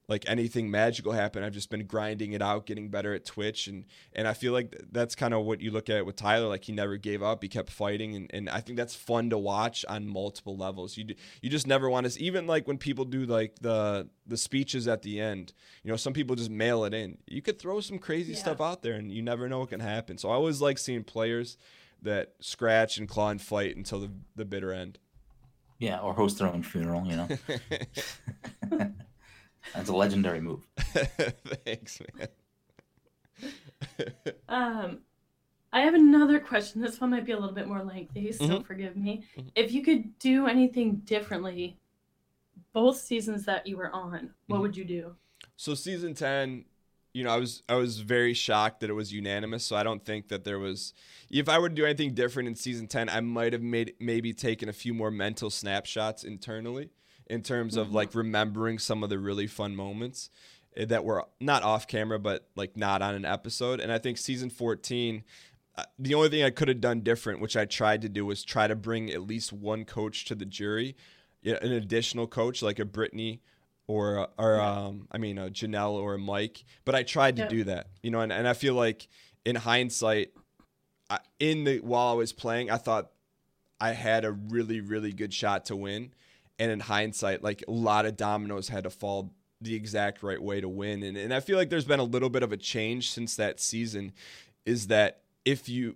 like 0.07 0.25
anything 0.27 0.69
magical 0.69 1.13
happened. 1.13 1.45
I've 1.45 1.53
just 1.53 1.69
been 1.69 1.85
grinding 1.85 2.33
it 2.33 2.41
out, 2.41 2.65
getting 2.65 2.89
better 2.89 3.13
at 3.13 3.23
Twitch, 3.25 3.67
and 3.67 3.85
and 4.13 4.27
I 4.27 4.33
feel 4.33 4.51
like 4.51 4.75
that's 4.91 5.15
kind 5.15 5.33
of 5.33 5.45
what 5.45 5.61
you 5.61 5.71
look 5.71 5.89
at 5.89 6.05
with 6.05 6.15
Tyler. 6.17 6.47
Like 6.47 6.65
he 6.65 6.73
never 6.73 6.97
gave 6.97 7.21
up, 7.23 7.41
he 7.43 7.47
kept 7.49 7.69
fighting, 7.69 8.15
and, 8.15 8.29
and 8.33 8.49
I 8.49 8.59
think 8.59 8.77
that's 8.77 8.95
fun 8.95 9.29
to 9.29 9.37
watch 9.37 9.85
on 9.87 10.07
multiple 10.07 10.57
levels. 10.57 10.97
You 10.97 11.15
you 11.41 11.49
just 11.49 11.67
never 11.67 11.89
want 11.89 12.09
to 12.11 12.21
even 12.21 12.45
like 12.47 12.67
when 12.67 12.77
people 12.77 13.05
do 13.05 13.25
like 13.25 13.55
the 13.61 14.09
the 14.25 14.37
speeches 14.37 14.87
at 14.87 15.01
the 15.01 15.19
end. 15.21 15.53
You 15.83 15.91
know, 15.91 15.97
some 15.97 16.13
people 16.13 16.35
just 16.35 16.49
mail 16.51 16.83
it 16.85 16.93
in. 16.93 17.17
You 17.27 17.41
could 17.41 17.59
throw 17.59 17.79
some 17.79 17.99
crazy 17.99 18.33
Yeah. 18.33 18.39
stuff 18.39 18.59
out 18.59 18.81
there, 18.81 18.93
and 18.95 19.11
you 19.11 19.21
never 19.21 19.47
know 19.47 19.59
what 19.59 19.69
can 19.69 19.79
happen. 19.81 20.17
So 20.17 20.29
I 20.29 20.33
always 20.33 20.59
like 20.61 20.77
seeing 20.77 21.03
players 21.03 21.57
that 22.01 22.33
scratch 22.41 22.97
and 22.97 23.07
claw 23.07 23.29
and 23.29 23.41
fight 23.41 23.77
until 23.77 23.99
the 24.01 24.11
the 24.35 24.45
bitter 24.45 24.73
end. 24.73 24.97
Yeah, 25.81 25.99
or 25.99 26.13
host 26.13 26.37
their 26.37 26.47
own 26.47 26.61
funeral. 26.61 27.05
You 27.07 27.15
know, 27.17 27.27
that's 29.73 29.89
a 29.89 29.93
legendary 29.95 30.39
move. 30.39 30.67
Thanks, 30.77 31.99
man. 32.17 32.27
Um, 34.47 34.99
I 35.73 35.81
have 35.81 35.95
another 35.95 36.39
question. 36.39 36.81
This 36.81 37.01
one 37.01 37.09
might 37.09 37.25
be 37.25 37.31
a 37.31 37.39
little 37.39 37.55
bit 37.55 37.67
more 37.67 37.83
lengthy, 37.83 38.31
so 38.31 38.45
Mhm. 38.45 38.65
forgive 38.65 38.95
me. 38.95 39.23
Mhm. 39.35 39.51
If 39.55 39.71
you 39.71 39.81
could 39.81 40.19
do 40.19 40.45
anything 40.45 40.97
differently, 40.97 41.77
both 42.73 42.97
seasons 42.97 43.43
that 43.45 43.65
you 43.65 43.75
were 43.77 43.91
on, 43.91 44.35
what 44.47 44.57
Mhm. 44.57 44.61
would 44.61 44.77
you 44.77 44.85
do? 44.85 45.15
So 45.55 45.73
season 45.73 46.13
10, 46.13 46.65
you 47.13 47.23
know, 47.23 47.29
I 47.31 47.37
was 47.37 47.63
I 47.67 47.75
was 47.75 47.99
very 47.99 48.33
shocked 48.33 48.79
that 48.81 48.89
it 48.89 48.93
was 48.93 49.11
unanimous, 49.13 49.65
so 49.65 49.75
I 49.75 49.83
don't 49.83 50.03
think 50.03 50.29
that 50.29 50.43
there 50.43 50.59
was 50.59 50.93
if 51.29 51.49
I 51.49 51.59
were 51.59 51.69
to 51.69 51.75
do 51.75 51.85
anything 51.85 52.13
different 52.13 52.47
in 52.47 52.55
season 52.55 52.87
10, 52.87 53.09
I 53.09 53.19
might 53.21 53.53
have 53.53 53.61
made 53.61 53.93
maybe 53.99 54.33
taken 54.33 54.69
a 54.69 54.73
few 54.73 54.93
more 54.93 55.11
mental 55.11 55.49
snapshots 55.49 56.23
internally 56.23 56.89
in 57.27 57.41
terms 57.41 57.75
of 57.77 57.87
Mhm. 57.89 57.93
like 57.93 58.15
remembering 58.15 58.79
some 58.79 59.03
of 59.03 59.09
the 59.09 59.19
really 59.19 59.47
fun 59.47 59.75
moments 59.75 60.29
eh, 60.75 60.85
that 60.85 61.03
were 61.03 61.25
not 61.39 61.63
off 61.63 61.87
camera 61.87 62.19
but 62.19 62.49
like 62.55 62.75
not 62.77 63.01
on 63.01 63.13
an 63.15 63.25
episode. 63.25 63.79
And 63.79 63.91
I 63.91 63.97
think 63.97 64.17
season 64.17 64.49
14 64.49 65.23
uh, 65.77 65.83
the 65.97 66.13
only 66.13 66.27
thing 66.27 66.43
I 66.43 66.49
could 66.49 66.67
have 66.67 66.81
done 66.81 66.99
different, 66.99 67.39
which 67.39 67.55
I 67.55 67.63
tried 67.63 68.01
to 68.01 68.09
do, 68.09 68.25
was 68.25 68.43
try 68.43 68.67
to 68.67 68.75
bring 68.75 69.09
at 69.09 69.21
least 69.21 69.53
one 69.53 69.85
coach 69.85 70.25
to 70.25 70.35
the 70.35 70.45
jury, 70.45 70.97
an 71.45 71.71
additional 71.71 72.27
coach 72.27 72.61
like 72.61 72.77
a 72.77 72.83
Brittany 72.83 73.41
or 73.91 74.27
or 74.37 74.59
um, 74.59 75.07
I 75.11 75.17
mean 75.17 75.37
a 75.37 75.49
Janelle 75.49 75.93
or 75.93 76.15
a 76.15 76.19
Mike. 76.19 76.63
But 76.85 76.95
I 76.95 77.03
tried 77.03 77.35
to 77.37 77.43
Yeah. 77.43 77.49
do 77.49 77.63
that, 77.65 77.87
you 78.01 78.11
know, 78.11 78.21
and, 78.21 78.31
and 78.31 78.47
I 78.47 78.53
feel 78.53 78.73
like 78.73 79.07
in 79.45 79.55
hindsight, 79.55 80.31
I, 81.09 81.19
in 81.39 81.63
the 81.65 81.79
while 81.79 82.09
I 82.09 82.13
was 82.13 82.33
playing, 82.33 82.71
I 82.71 82.77
thought 82.77 83.11
I 83.79 83.91
had 83.93 84.25
a 84.25 84.31
really 84.31 84.81
really 84.81 85.11
good 85.11 85.33
shot 85.33 85.65
to 85.65 85.75
win, 85.75 86.13
and 86.59 86.71
in 86.71 86.79
hindsight, 86.79 87.43
like 87.43 87.63
a 87.67 87.71
lot 87.71 88.05
of 88.05 88.15
dominoes 88.15 88.69
had 88.69 88.83
to 88.85 88.89
fall 88.89 89.33
the 89.59 89.75
exact 89.75 90.23
right 90.23 90.41
way 90.41 90.61
to 90.61 90.69
win, 90.69 91.03
and 91.03 91.17
and 91.17 91.33
I 91.33 91.39
feel 91.39 91.57
like 91.57 91.69
there's 91.69 91.85
been 91.85 91.99
a 91.99 92.03
little 92.15 92.29
bit 92.29 92.43
of 92.43 92.51
a 92.51 92.57
change 92.57 93.11
since 93.11 93.35
that 93.35 93.59
season, 93.59 94.13
is 94.65 94.87
that 94.87 95.21
if 95.45 95.67
you 95.67 95.95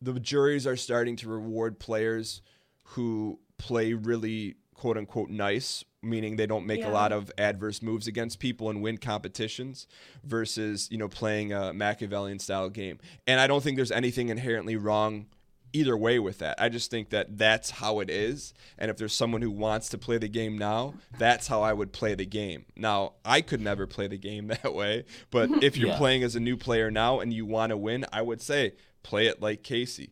the 0.00 0.18
juries 0.18 0.66
are 0.66 0.76
starting 0.76 1.14
to 1.16 1.28
reward 1.28 1.78
players 1.78 2.42
who 2.82 3.38
play 3.58 3.92
really 3.92 4.56
quote 4.82 4.98
unquote 4.98 5.30
nice, 5.30 5.84
meaning 6.02 6.34
they 6.34 6.44
don't 6.46 6.66
make 6.66 6.80
Yeah. 6.80 6.90
a 6.90 6.92
lot 6.92 7.12
of 7.12 7.30
adverse 7.38 7.80
moves 7.82 8.08
against 8.08 8.40
people 8.40 8.68
and 8.68 8.82
win 8.82 8.98
competitions 8.98 9.86
versus, 10.24 10.88
you 10.90 10.98
know, 10.98 11.06
playing 11.08 11.52
a 11.52 11.72
Machiavellian 11.72 12.40
style 12.40 12.68
game. 12.68 12.98
And 13.24 13.38
I 13.38 13.46
don't 13.46 13.62
think 13.62 13.76
there's 13.76 13.92
anything 13.92 14.28
inherently 14.28 14.74
wrong 14.74 15.26
either 15.72 15.96
way 15.96 16.18
with 16.18 16.38
that. 16.40 16.60
I 16.60 16.68
just 16.68 16.90
think 16.90 17.10
that 17.10 17.38
that's 17.38 17.70
how 17.70 18.00
it 18.00 18.10
is. 18.10 18.54
And 18.76 18.90
if 18.90 18.96
there's 18.96 19.14
someone 19.14 19.40
who 19.40 19.52
wants 19.52 19.88
to 19.90 19.98
play 19.98 20.18
the 20.18 20.28
game 20.28 20.58
now, 20.58 20.94
that's 21.16 21.46
how 21.46 21.62
I 21.62 21.72
would 21.72 21.92
play 21.92 22.16
the 22.16 22.26
game. 22.26 22.64
Now, 22.76 23.12
I 23.24 23.40
could 23.40 23.60
never 23.60 23.86
play 23.86 24.08
the 24.08 24.18
game 24.18 24.48
that 24.62 24.74
way, 24.74 25.04
but 25.30 25.62
if 25.62 25.76
you're 25.76 25.90
Yeah. 25.90 25.96
playing 25.96 26.24
as 26.24 26.34
a 26.34 26.40
new 26.40 26.56
player 26.56 26.90
now 26.90 27.20
and 27.20 27.32
you 27.32 27.46
want 27.46 27.70
to 27.70 27.76
win, 27.76 28.04
I 28.12 28.20
would 28.22 28.42
say 28.42 28.72
play 29.04 29.28
it 29.28 29.40
like 29.40 29.62
Casey. 29.62 30.10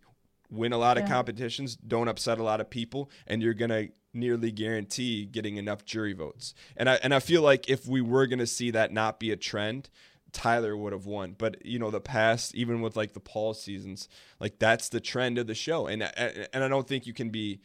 Win 0.51 0.73
a 0.73 0.79
lot 0.79 0.99
of 0.99 1.07
competitions, 1.07 1.77
don't 1.77 2.09
upset 2.09 2.39
a 2.39 2.43
lot 2.43 2.61
of 2.61 2.69
people, 2.69 3.11
and 3.27 3.43
you're 3.43 3.55
going 3.55 3.71
to 3.71 3.89
nearly 4.13 4.51
guarantee 4.51 5.25
getting 5.25 5.57
enough 5.57 5.85
jury 5.85 6.13
votes. 6.13 6.55
And 6.77 6.91
I 6.91 6.95
and 7.03 7.15
I 7.15 7.21
feel 7.21 7.43
like 7.43 7.69
if 7.69 7.87
we 7.87 8.01
were 8.01 8.27
going 8.27 8.41
to 8.41 8.47
see 8.47 8.71
that 8.73 8.93
not 8.93 9.21
be 9.21 9.31
a 9.31 9.37
trend, 9.37 9.89
Tyler 10.33 10.77
would 10.77 10.93
have 10.93 11.07
won. 11.07 11.35
But 11.37 11.65
you 11.65 11.79
know, 11.79 11.91
the 11.91 12.01
past, 12.01 12.55
even 12.55 12.81
with 12.81 12.97
like 12.97 13.13
the 13.13 13.21
Paul 13.21 13.55
seasons, 13.55 14.09
like 14.39 14.59
that's 14.59 14.89
the 14.89 15.01
trend 15.01 15.39
of 15.39 15.47
the 15.47 15.55
show. 15.55 15.87
And 15.87 16.03
and 16.03 16.65
I 16.65 16.69
don't 16.69 16.87
think 16.87 17.07
you 17.07 17.15
can 17.15 17.31
be, 17.31 17.61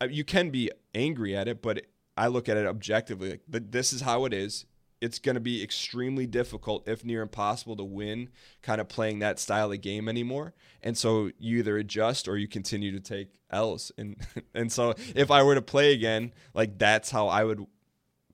uh, 0.00 0.08
you 0.10 0.24
can 0.24 0.50
be 0.50 0.70
angry 0.94 1.36
at 1.36 1.48
it, 1.48 1.62
but 1.62 1.86
I 2.16 2.28
look 2.28 2.48
at 2.48 2.56
it 2.56 2.66
objectively. 2.66 3.30
Like 3.30 3.42
this 3.48 3.92
is 3.92 4.02
how 4.02 4.24
it 4.24 4.32
is. 4.32 4.66
It's 5.00 5.18
going 5.18 5.34
to 5.34 5.40
be 5.40 5.62
extremely 5.62 6.26
difficult, 6.26 6.88
if 6.88 7.04
near 7.04 7.22
impossible, 7.22 7.76
to 7.76 7.84
win. 7.84 8.30
Kind 8.62 8.80
of 8.80 8.88
playing 8.88 9.20
that 9.20 9.38
style 9.38 9.72
of 9.72 9.80
game 9.80 10.08
anymore. 10.08 10.54
And 10.82 10.96
so 10.96 11.30
you 11.38 11.58
either 11.58 11.76
adjust 11.76 12.28
or 12.28 12.36
you 12.36 12.48
continue 12.48 12.92
to 12.92 13.00
take 13.00 13.28
L's. 13.50 13.92
And 13.96 14.16
and 14.54 14.72
so 14.72 14.94
if 15.14 15.30
I 15.30 15.42
were 15.42 15.54
to 15.54 15.62
play 15.62 15.92
again, 15.92 16.32
like 16.54 16.78
that's 16.78 17.10
how 17.10 17.28
I 17.28 17.44
would 17.44 17.66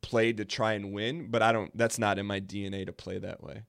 play 0.01 0.33
to 0.33 0.45
try 0.45 0.73
and 0.73 0.93
win. 0.93 1.29
But 1.31 1.43
I 1.43 1.53
don't. 1.53 1.77
That's 1.77 1.99
not 1.99 2.19
in 2.19 2.27
my 2.27 2.41
DNA 2.41 2.87
to 2.87 2.93
play 2.93 3.19
that 3.19 3.43
way. 3.43 3.63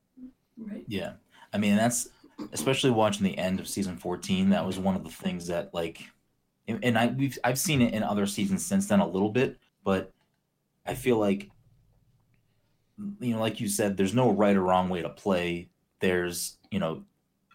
Right. 0.58 0.86
Yeah. 0.88 1.13
I 1.53 1.58
mean, 1.58 1.75
that's 1.75 2.10
especially 2.51 2.91
watching 2.91 3.23
the 3.23 3.38
end 3.38 3.60
of 3.60 3.67
season 3.67 3.97
14, 3.97 4.49
that 4.49 4.65
was 4.65 4.79
one 4.79 4.95
of 4.95 5.03
the 5.03 5.10
things 5.10 5.47
that 5.47 5.73
like 5.73 6.01
and 6.67 6.84
and 6.84 6.97
I 6.97 7.08
we've 7.08 7.38
I've 7.43 7.60
seen 7.60 7.81
it 7.81 7.93
in 7.93 8.03
other 8.03 8.25
seasons 8.25 8.65
since 8.65 8.88
then 8.88 8.99
a 8.99 9.08
little 9.08 9.29
bit, 9.29 9.58
but 9.84 10.12
I 10.86 10.93
feel 10.95 11.17
like 11.17 11.49
you 13.19 13.34
know, 13.34 13.39
like 13.39 13.60
you 13.60 13.67
said, 13.67 13.97
there's 13.97 14.13
no 14.13 14.31
right 14.31 14.55
or 14.55 14.62
wrong 14.62 14.89
way 14.89 15.01
to 15.01 15.10
play. 15.10 15.69
There's, 15.99 16.58
you 16.71 16.79
know, 16.79 17.03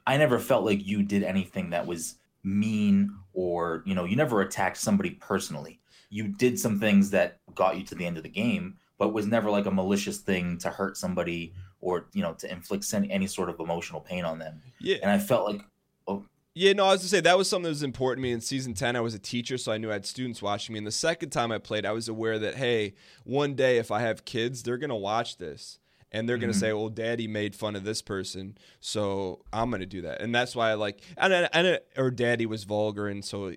I 0.07 0.17
never 0.17 0.39
felt 0.39 0.65
like 0.65 0.87
you 0.87 1.03
did 1.03 1.23
anything 1.23 1.71
that 1.71 1.87
was 1.87 2.17
mean 2.43 3.15
or, 3.33 3.83
you 3.87 3.95
know, 3.95 4.05
you 4.05 4.17
never 4.17 4.41
attacked 4.41 4.77
somebody 4.77 5.11
personally. 5.11 5.81
You 6.11 6.29
did 6.29 6.59
some 6.59 6.81
things 6.81 7.11
that 7.11 7.39
got 7.55 7.79
you 7.79 7.85
to 7.85 7.95
the 7.95 8.05
end 8.05 8.17
of 8.17 8.23
the 8.23 8.29
game, 8.29 8.77
but 8.99 9.13
was 9.13 9.27
never 9.27 9.51
like 9.51 9.67
a 9.67 9.71
malicious 9.71 10.19
thing 10.19 10.59
to 10.59 10.71
hurt 10.71 10.97
somebody 10.97 11.55
or, 11.81 12.07
you 12.13 12.23
know, 12.23 12.35
to 12.35 12.51
inflict 12.51 12.93
any, 12.93 13.11
any 13.11 13.27
sort 13.27 13.49
of 13.49 13.61
emotional 13.61 14.01
pain 14.01 14.25
on 14.25 14.39
them. 14.39 14.61
Yeah. 14.81 14.97
And 15.03 15.11
I 15.11 15.19
felt 15.19 15.47
like 15.47 15.63
oh, 16.09 16.25
Yeah, 16.61 16.75
no, 16.75 16.85
I 16.85 16.91
was 16.93 17.01
to 17.01 17.09
say 17.09 17.21
that 17.23 17.39
was 17.39 17.49
something 17.49 17.63
that 17.63 17.71
was 17.71 17.83
important 17.83 18.19
to 18.19 18.29
me 18.29 18.33
in 18.33 18.43
season 18.43 18.75
ten. 18.75 18.95
I 18.95 19.01
was 19.01 19.15
a 19.15 19.19
teacher, 19.19 19.57
so 19.57 19.73
I 19.73 19.79
knew 19.79 19.89
I 19.89 19.95
had 19.95 20.05
students 20.05 20.43
watching 20.43 20.75
me. 20.75 20.77
And 20.79 20.87
the 20.87 20.91
second 20.93 21.31
time 21.31 21.51
I 21.51 21.57
played, 21.57 21.87
I 21.87 21.93
was 21.93 22.07
aware 22.07 22.39
that 22.39 22.57
hey, 22.57 22.93
one 23.25 23.55
day 23.55 23.79
if 23.79 23.91
I 23.91 24.01
have 24.03 24.27
kids, 24.27 24.63
they're 24.63 24.77
gonna 24.77 24.95
watch 24.95 25.39
this. 25.39 25.79
And 26.13 26.29
they're 26.29 26.37
gonna 26.37 26.53
Mhm. 26.53 26.61
say, 26.61 26.73
"Well, 26.75 26.91
Daddy 26.91 27.27
made 27.27 27.55
fun 27.57 27.77
of 27.77 27.85
this 27.85 28.03
person, 28.03 28.59
so 28.79 29.43
I'm 29.55 29.71
gonna 29.71 29.87
do 29.87 30.03
that." 30.03 30.21
And 30.21 30.35
that's 30.35 30.55
why 30.55 30.71
I 30.71 30.75
like, 30.75 31.01
and 31.17 31.33
I- 31.33 31.49
and 31.55 31.81
or 31.97 32.11
Daddy 32.11 32.45
was 32.45 32.65
vulgar, 32.65 33.09
and 33.09 33.25
so, 33.25 33.55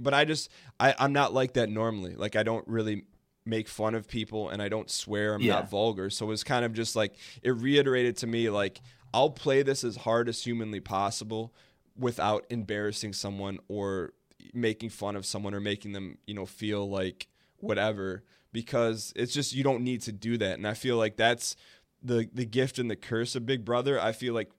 but 0.00 0.12
I 0.12 0.24
just, 0.24 0.50
I, 0.80 0.92
I'm 0.98 1.12
not 1.12 1.32
like 1.32 1.52
that 1.52 1.68
normally. 1.68 2.16
Like 2.16 2.34
I 2.34 2.42
don't 2.42 2.66
really 2.66 3.04
make 3.46 3.68
fun 3.68 3.94
of 3.94 4.08
people, 4.08 4.48
and 4.48 4.60
I 4.60 4.68
don't 4.68 4.90
swear. 4.90 5.34
I'm 5.34 5.42
Yeah. 5.42 5.52
not 5.52 5.70
vulgar, 5.70 6.10
so 6.10 6.26
it 6.26 6.30
was 6.30 6.42
kind 6.42 6.64
of 6.64 6.72
just 6.72 6.96
like 6.96 7.14
it 7.42 7.50
reiterated 7.52 8.16
to 8.16 8.26
me, 8.26 8.50
like 8.50 8.80
I'll 9.14 9.30
play 9.30 9.62
this 9.62 9.84
as 9.84 9.96
hard 9.98 10.28
as 10.28 10.42
humanly 10.42 10.80
possible 10.80 11.52
without 12.00 12.46
embarrassing 12.50 13.12
someone 13.12 13.58
or 13.68 14.12
making 14.54 14.88
fun 14.88 15.14
of 15.14 15.26
someone 15.26 15.54
or 15.54 15.60
making 15.60 15.92
them, 15.92 16.18
you 16.26 16.34
know, 16.34 16.46
feel 16.46 16.88
like 16.88 17.28
whatever 17.58 18.24
because 18.52 19.12
it's 19.14 19.32
just 19.32 19.54
you 19.54 19.62
don't 19.62 19.84
need 19.84 20.00
to 20.02 20.12
do 20.12 20.38
that. 20.38 20.56
And 20.56 20.66
I 20.66 20.74
feel 20.74 20.96
like 20.96 21.16
that's 21.16 21.56
the 22.02 22.28
the 22.32 22.46
gift 22.46 22.78
and 22.78 22.90
the 22.90 22.96
curse 22.96 23.36
of 23.36 23.46
Big 23.46 23.64
Brother. 23.64 24.00
I 24.00 24.12
feel 24.12 24.34
like 24.34 24.50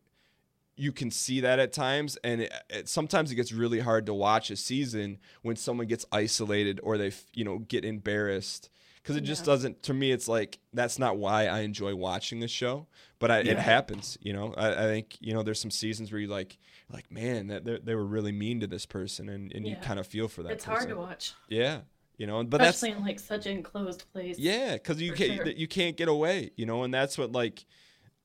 you 0.78 0.92
can 0.92 1.12
see 1.12 1.42
that 1.42 1.60
at 1.60 1.74
times 1.74 2.18
and 2.24 2.42
it, 2.42 2.54
it, 2.70 2.90
sometimes 2.90 3.32
it 3.32 3.36
gets 3.36 3.52
really 3.52 3.80
hard 3.82 4.06
to 4.06 4.14
watch 4.14 4.50
a 4.50 4.56
season 4.56 5.20
when 5.42 5.56
someone 5.56 5.86
gets 5.86 6.06
isolated 6.12 6.80
or 6.82 6.98
they 6.98 7.12
you 7.34 7.44
know 7.44 7.60
get 7.60 7.84
embarrassed 7.84 8.70
because 9.02 9.16
it 9.16 9.22
just 9.22 9.42
Yeah. 9.42 9.46
doesn't 9.54 9.84
to 9.84 9.94
me 9.94 10.12
it's 10.12 10.28
like 10.28 10.60
that's 10.74 10.98
not 11.00 11.18
why 11.18 11.48
i 11.48 11.62
enjoy 11.62 11.96
watching 11.96 12.40
this 12.40 12.52
show 12.52 12.88
but 13.20 13.32
I, 13.32 13.40
it 13.40 13.58
happens 13.58 14.18
you 14.22 14.34
know 14.34 14.54
I, 14.56 14.70
I 14.72 14.86
think 14.88 15.18
you 15.20 15.34
know 15.34 15.44
there's 15.44 15.60
some 15.62 15.72
seasons 15.72 16.12
where 16.12 16.20
you 16.22 16.28
like 16.28 16.58
like 16.90 17.12
man 17.12 17.48
that 17.48 17.66
they, 17.66 17.80
they 17.84 17.96
were 17.96 18.06
really 18.06 18.32
mean 18.32 18.60
to 18.62 18.68
this 18.68 18.86
person 18.86 19.30
and, 19.30 19.52
and 19.54 19.68
you 19.68 19.76
kind 19.78 20.00
of 20.00 20.08
feel 20.08 20.28
for 20.28 20.44
that 20.44 20.54
It's 20.54 20.66
hard 20.66 20.88
to 20.90 20.96
watch, 20.96 21.34
yeah 21.48 21.82
you 22.18 22.28
know 22.28 22.44
but 22.44 22.60
that's 22.60 22.78
especially 22.78 22.98
in 22.98 23.04
like 23.04 23.20
such 23.20 23.46
an 23.48 23.54
enclosed 23.58 24.04
place. 24.12 24.38
yeah, 24.38 24.74
because 24.74 25.02
you 25.02 25.14
can't 25.14 25.36
sure. 25.38 25.48
you 25.48 25.68
can't 25.68 25.98
get 25.98 26.08
away, 26.08 26.52
you 26.56 26.66
know, 26.68 26.84
and 26.84 26.94
that's 26.94 27.18
what 27.18 27.32
like 27.32 27.66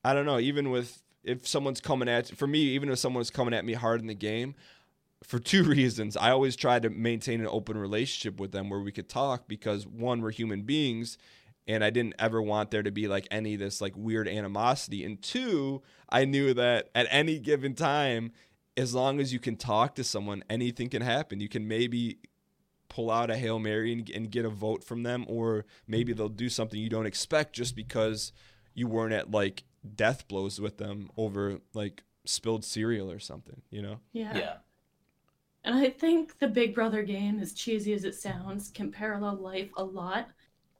I 0.03 0.13
don't 0.13 0.25
know. 0.27 0.37
Even 0.39 0.69
with 0.69 1.01
if 1.23 1.47
someone's 1.47 1.81
coming 1.81 2.07
at 2.07 2.27
for 2.37 2.45
me, 2.45 2.59
even 2.59 2.89
if 2.89 2.99
someone's 2.99 3.31
coming 3.31 3.53
at 3.55 3.65
me 3.65 3.73
hard 3.73 3.99
in 4.01 4.07
the 4.07 4.13
game, 4.13 4.53
for 5.23 5.39
two 5.39 5.63
reasons, 5.65 6.17
I 6.17 6.31
always 6.31 6.55
try 6.55 6.79
to 6.79 6.89
maintain 6.89 7.41
an 7.41 7.47
open 7.49 7.77
relationship 7.77 8.39
with 8.39 8.51
them 8.51 8.69
where 8.69 8.79
we 8.79 8.91
could 8.91 9.09
talk 9.09 9.47
because 9.47 9.85
one, 9.87 10.21
we're 10.21 10.31
human 10.31 10.63
beings, 10.63 11.17
and 11.67 11.83
I 11.83 11.89
didn't 11.89 12.15
ever 12.17 12.41
want 12.41 12.71
there 12.71 12.83
to 12.83 12.91
be 12.91 13.07
like 13.07 13.27
any 13.29 13.55
of 13.55 13.59
this 13.59 13.81
like 13.81 13.93
weird 13.95 14.27
animosity, 14.27 15.03
and 15.03 15.21
two, 15.21 15.81
I 16.09 16.25
knew 16.25 16.53
that 16.53 16.89
at 16.95 17.07
any 17.09 17.39
given 17.39 17.73
time. 17.75 18.31
As 18.75 18.93
long 18.93 19.19
as 19.19 19.33
you 19.33 19.39
can 19.39 19.55
talk 19.55 19.95
to 19.95 20.03
someone, 20.03 20.43
anything 20.51 20.89
can 20.89 21.01
happen. 21.01 21.39
You 21.39 21.49
can 21.49 21.67
maybe 21.67 22.19
pull 22.89 23.09
out 23.09 23.31
a 23.31 23.35
hail 23.35 23.57
mary 23.57 23.91
and, 23.91 24.07
and 24.11 24.29
get 24.29 24.45
a 24.45 24.49
vote 24.49 24.83
from 24.83 25.01
them, 25.01 25.25
or 25.27 25.65
maybe 25.87 26.13
they'll 26.13 26.29
do 26.29 26.47
something 26.47 26.79
you 26.79 26.87
don't 26.87 27.07
expect 27.07 27.53
just 27.53 27.75
because 27.75 28.33
you 28.75 28.87
weren't 28.87 29.13
at 29.13 29.31
like 29.31 29.63
death 29.95 30.27
blows 30.27 30.61
with 30.61 30.77
them 30.77 31.09
over 31.17 31.59
like 31.73 32.03
spilled 32.25 32.63
cereal 32.63 33.11
or 33.11 33.19
something. 33.19 33.61
You 33.71 33.81
know? 33.81 33.99
Yeah. 34.13 34.37
yeah. 34.37 34.53
And 35.67 35.75
I 35.75 35.89
think 35.89 36.39
the 36.39 36.47
Big 36.47 36.73
Brother 36.73 37.03
game, 37.03 37.41
as 37.41 37.51
cheesy 37.51 37.91
as 37.91 38.05
it 38.05 38.15
sounds, 38.15 38.69
can 38.69 38.89
parallel 38.89 39.35
life 39.35 39.69
a 39.75 39.83
lot. 39.83 40.29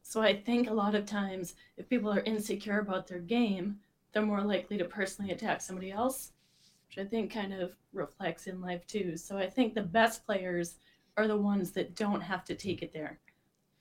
So 0.02 0.22
I 0.22 0.34
think 0.34 0.70
a 0.70 0.74
lot 0.74 0.96
of 0.96 1.06
times, 1.06 1.56
if 1.76 1.90
people 1.90 2.10
are 2.10 2.22
insecure 2.22 2.80
about 2.80 3.06
their 3.06 3.20
game, 3.20 3.80
they're 4.14 4.26
more 4.26 4.46
likely 4.46 4.78
to 4.78 4.86
personally 4.86 5.34
attack 5.34 5.60
somebody 5.60 5.92
else, 5.92 6.32
which 6.88 7.06
I 7.06 7.10
think 7.10 7.34
kind 7.34 7.54
of 7.54 7.74
reflects 7.92 8.48
in 8.48 8.62
life 8.62 8.88
too. 8.88 9.18
So 9.18 9.38
I 9.38 9.50
think 9.50 9.74
the 9.74 9.82
best 9.82 10.26
players 10.26 10.78
are 11.18 11.28
the 11.28 11.36
ones 11.36 11.72
that 11.72 11.94
don't 11.94 12.22
have 12.22 12.46
to 12.46 12.56
take 12.56 12.82
it 12.82 12.94
there 12.94 13.20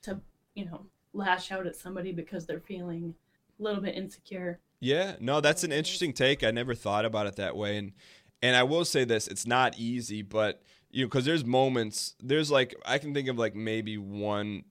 to, 0.01 0.19
you 0.55 0.65
know, 0.65 0.87
lash 1.13 1.53
out 1.53 1.67
at 1.67 1.77
somebody 1.77 2.11
because 2.11 2.45
they're 2.45 2.59
feeling 2.59 3.15
a 3.57 3.63
little 3.63 3.81
bit 3.81 3.95
insecure. 3.95 4.59
Yeah, 4.81 5.15
no, 5.21 5.39
that's 5.39 5.63
an 5.63 5.71
interesting 5.71 6.11
take. 6.11 6.43
I 6.43 6.51
never 6.51 6.75
thought 6.75 7.05
about 7.05 7.27
it 7.27 7.37
that 7.37 7.55
way, 7.55 7.77
and 7.77 7.93
and 8.41 8.57
I 8.57 8.63
will 8.63 8.83
say 8.83 9.05
this: 9.05 9.29
it's 9.29 9.47
not 9.47 9.79
easy, 9.79 10.21
but 10.21 10.63
you 10.97 11.05
because 11.05 11.25
there's 11.25 11.45
moments, 11.45 12.15
there's 12.21 12.49
like 12.49 12.75
I 12.85 12.97
can 12.97 13.13
think 13.13 13.27
of 13.27 13.37
like 13.37 13.55
maybe 13.55 13.97
one, 13.97 14.63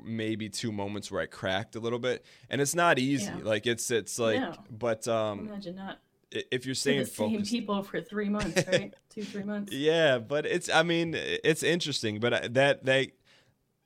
maybe 0.00 0.48
two 0.48 0.70
moments 0.70 1.10
where 1.10 1.20
I 1.20 1.26
cracked 1.26 1.74
a 1.74 1.80
little 1.80 1.98
bit, 1.98 2.24
and 2.48 2.60
it's 2.60 2.74
not 2.74 2.98
easy. 2.98 3.24
Yeah. 3.24 3.40
Like 3.42 3.66
it's 3.66 3.90
it's 3.90 4.18
like, 4.18 4.40
No. 4.40 4.54
but 4.70 5.08
um, 5.08 5.40
Imagine 5.40 5.74
not 5.76 5.98
if 6.30 6.64
you're 6.66 6.74
see 6.74 6.80
staying 6.92 6.98
the 7.00 7.06
same 7.06 7.44
people 7.44 7.82
for 7.82 8.00
three 8.00 8.28
months, 8.28 8.62
right? 8.72 8.94
Two, 9.10 9.24
three 9.24 9.42
months. 9.42 9.72
Yeah, 9.72 10.18
but 10.18 10.46
it's 10.46 10.70
I 10.70 10.82
mean 10.84 11.14
it's 11.16 11.62
interesting, 11.64 12.20
but 12.20 12.54
that 12.54 12.84
that 12.84 13.10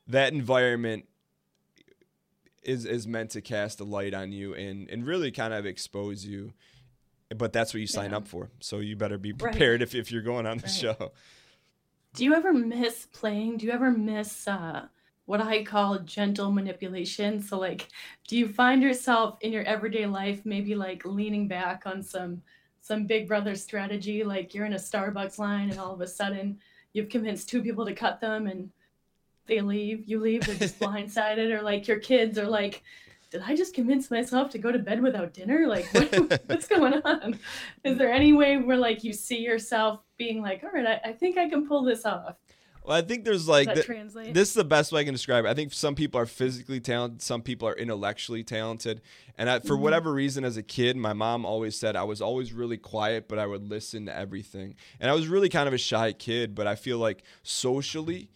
that 0.09 0.33
environment 0.35 1.07
is 2.63 2.85
is 2.85 3.07
meant 3.07 3.31
to 3.31 3.41
cast 3.41 3.81
a 3.81 3.85
light 3.85 4.13
on 4.15 4.31
you 4.31 4.55
and 4.55 4.89
and 4.91 5.07
really 5.07 5.31
kind 5.31 5.55
of 5.55 5.65
expose 5.67 6.25
you 6.27 6.53
but 7.35 7.51
that's 7.51 7.73
what 7.73 7.81
you 7.81 7.87
sign 7.87 8.11
Yeah. 8.11 8.19
up 8.19 8.29
for. 8.29 8.51
So 8.61 8.81
you 8.81 8.95
better 8.95 9.17
be 9.17 9.33
Right. 9.33 9.41
prepared 9.53 9.81
if, 9.81 9.95
if 9.95 10.13
you're 10.13 10.21
going 10.21 10.45
on 10.45 10.59
the 10.59 10.65
Right. 10.65 10.71
show. 10.71 11.13
Do 12.15 12.25
you 12.25 12.35
ever 12.35 12.53
miss 12.53 13.07
playing? 13.07 13.57
Do 13.57 13.67
you 13.67 13.73
ever 13.73 13.91
miss 13.91 14.47
uh, 14.47 14.87
what 15.25 15.41
I 15.41 15.65
call 15.65 15.99
gentle 16.01 16.53
manipulation? 16.53 17.41
So, 17.41 17.59
like, 17.59 17.89
do 18.29 18.37
you 18.37 18.49
find 18.49 18.83
yourself 18.83 19.39
in 19.41 19.51
your 19.51 19.63
everyday 19.65 20.05
life 20.05 20.43
maybe 20.45 20.75
like 20.75 21.07
leaning 21.07 21.49
back 21.49 21.85
on 21.87 22.03
some 22.03 22.43
some 22.83 23.07
Big 23.07 23.27
Brother 23.27 23.55
strategy? 23.55 24.25
Like 24.25 24.53
you're 24.53 24.67
in 24.67 24.75
a 24.75 24.77
Starbucks 24.77 25.39
line 25.39 25.71
and 25.71 25.79
all 25.79 25.95
of 25.95 26.03
a 26.03 26.07
sudden 26.07 26.59
you've 26.93 27.09
convinced 27.09 27.49
two 27.49 27.63
people 27.63 27.87
to 27.87 27.95
cut 27.95 28.21
them 28.21 28.47
and 28.47 28.71
they 29.47 29.63
leave. 29.63 30.07
You 30.07 30.21
leave. 30.21 30.45
They're 30.45 30.55
just 30.57 30.79
blindsided, 30.81 31.51
or 31.51 31.63
like 31.63 31.89
your 31.89 31.99
kids 31.99 32.39
are 32.39 32.49
like. 32.49 32.83
Did 33.33 33.43
I 33.47 33.57
just 33.57 33.73
convince 33.73 34.11
myself 34.11 34.51
to 34.51 34.59
go 34.59 34.71
to 34.71 34.79
bed 34.79 35.03
without 35.03 35.33
dinner? 35.33 35.67
Like, 35.67 35.87
what, 35.95 36.43
what's 36.49 36.67
going 36.69 36.93
on? 36.93 37.39
Is 37.83 37.97
there 37.97 38.13
any 38.13 38.35
way 38.35 38.59
where, 38.59 38.77
like, 38.77 39.03
you 39.03 39.15
see 39.15 39.39
yourself 39.39 40.01
being 40.19 40.43
like, 40.43 40.63
all 40.63 40.71
right, 40.71 41.01
I, 41.03 41.11
I 41.11 41.13
think 41.15 41.39
I 41.39 41.49
can 41.49 41.67
pull 41.67 41.83
this 41.83 42.05
off? 42.05 42.37
Well, 42.85 42.95
I 42.95 43.01
think 43.01 43.25
there's 43.25 43.49
like 43.49 43.69
that 43.69 43.75
th- 43.77 43.87
translate? 43.87 44.35
this 44.35 44.49
is 44.49 44.55
the 44.55 44.65
best 44.65 44.93
way 44.93 45.01
I 45.01 45.05
can 45.05 45.15
describe 45.15 45.47
it. 45.47 45.49
I 45.49 45.55
think 45.55 45.73
some 45.73 45.95
people 45.95 46.21
are 46.21 46.27
physically 46.27 46.81
talented, 46.81 47.23
some 47.23 47.41
people 47.41 47.67
are 47.69 47.75
intellectually 47.77 48.43
talented. 48.45 49.01
And 49.39 49.49
I, 49.49 49.61
for 49.61 49.77
Mhm. 49.77 49.81
whatever 49.81 50.13
reason, 50.13 50.45
as 50.45 50.59
a 50.59 50.63
kid, 50.63 50.97
my 50.99 51.15
mom 51.15 51.47
always 51.47 51.75
said 51.75 51.97
I 51.97 52.03
was 52.03 52.21
always 52.21 52.53
really 52.53 52.77
quiet, 52.77 53.29
but 53.29 53.39
I 53.39 53.47
would 53.47 53.63
listen 53.67 54.05
to 54.07 54.15
everything. 54.17 54.75
And 55.01 55.09
I 55.11 55.15
was 55.15 55.29
really 55.29 55.49
kind 55.49 55.69
of 55.69 55.73
a 55.75 55.79
shy 55.79 56.13
kid, 56.13 56.55
but 56.55 56.67
I 56.67 56.75
feel 56.75 56.99
like 56.99 57.23
socially, 57.45 58.29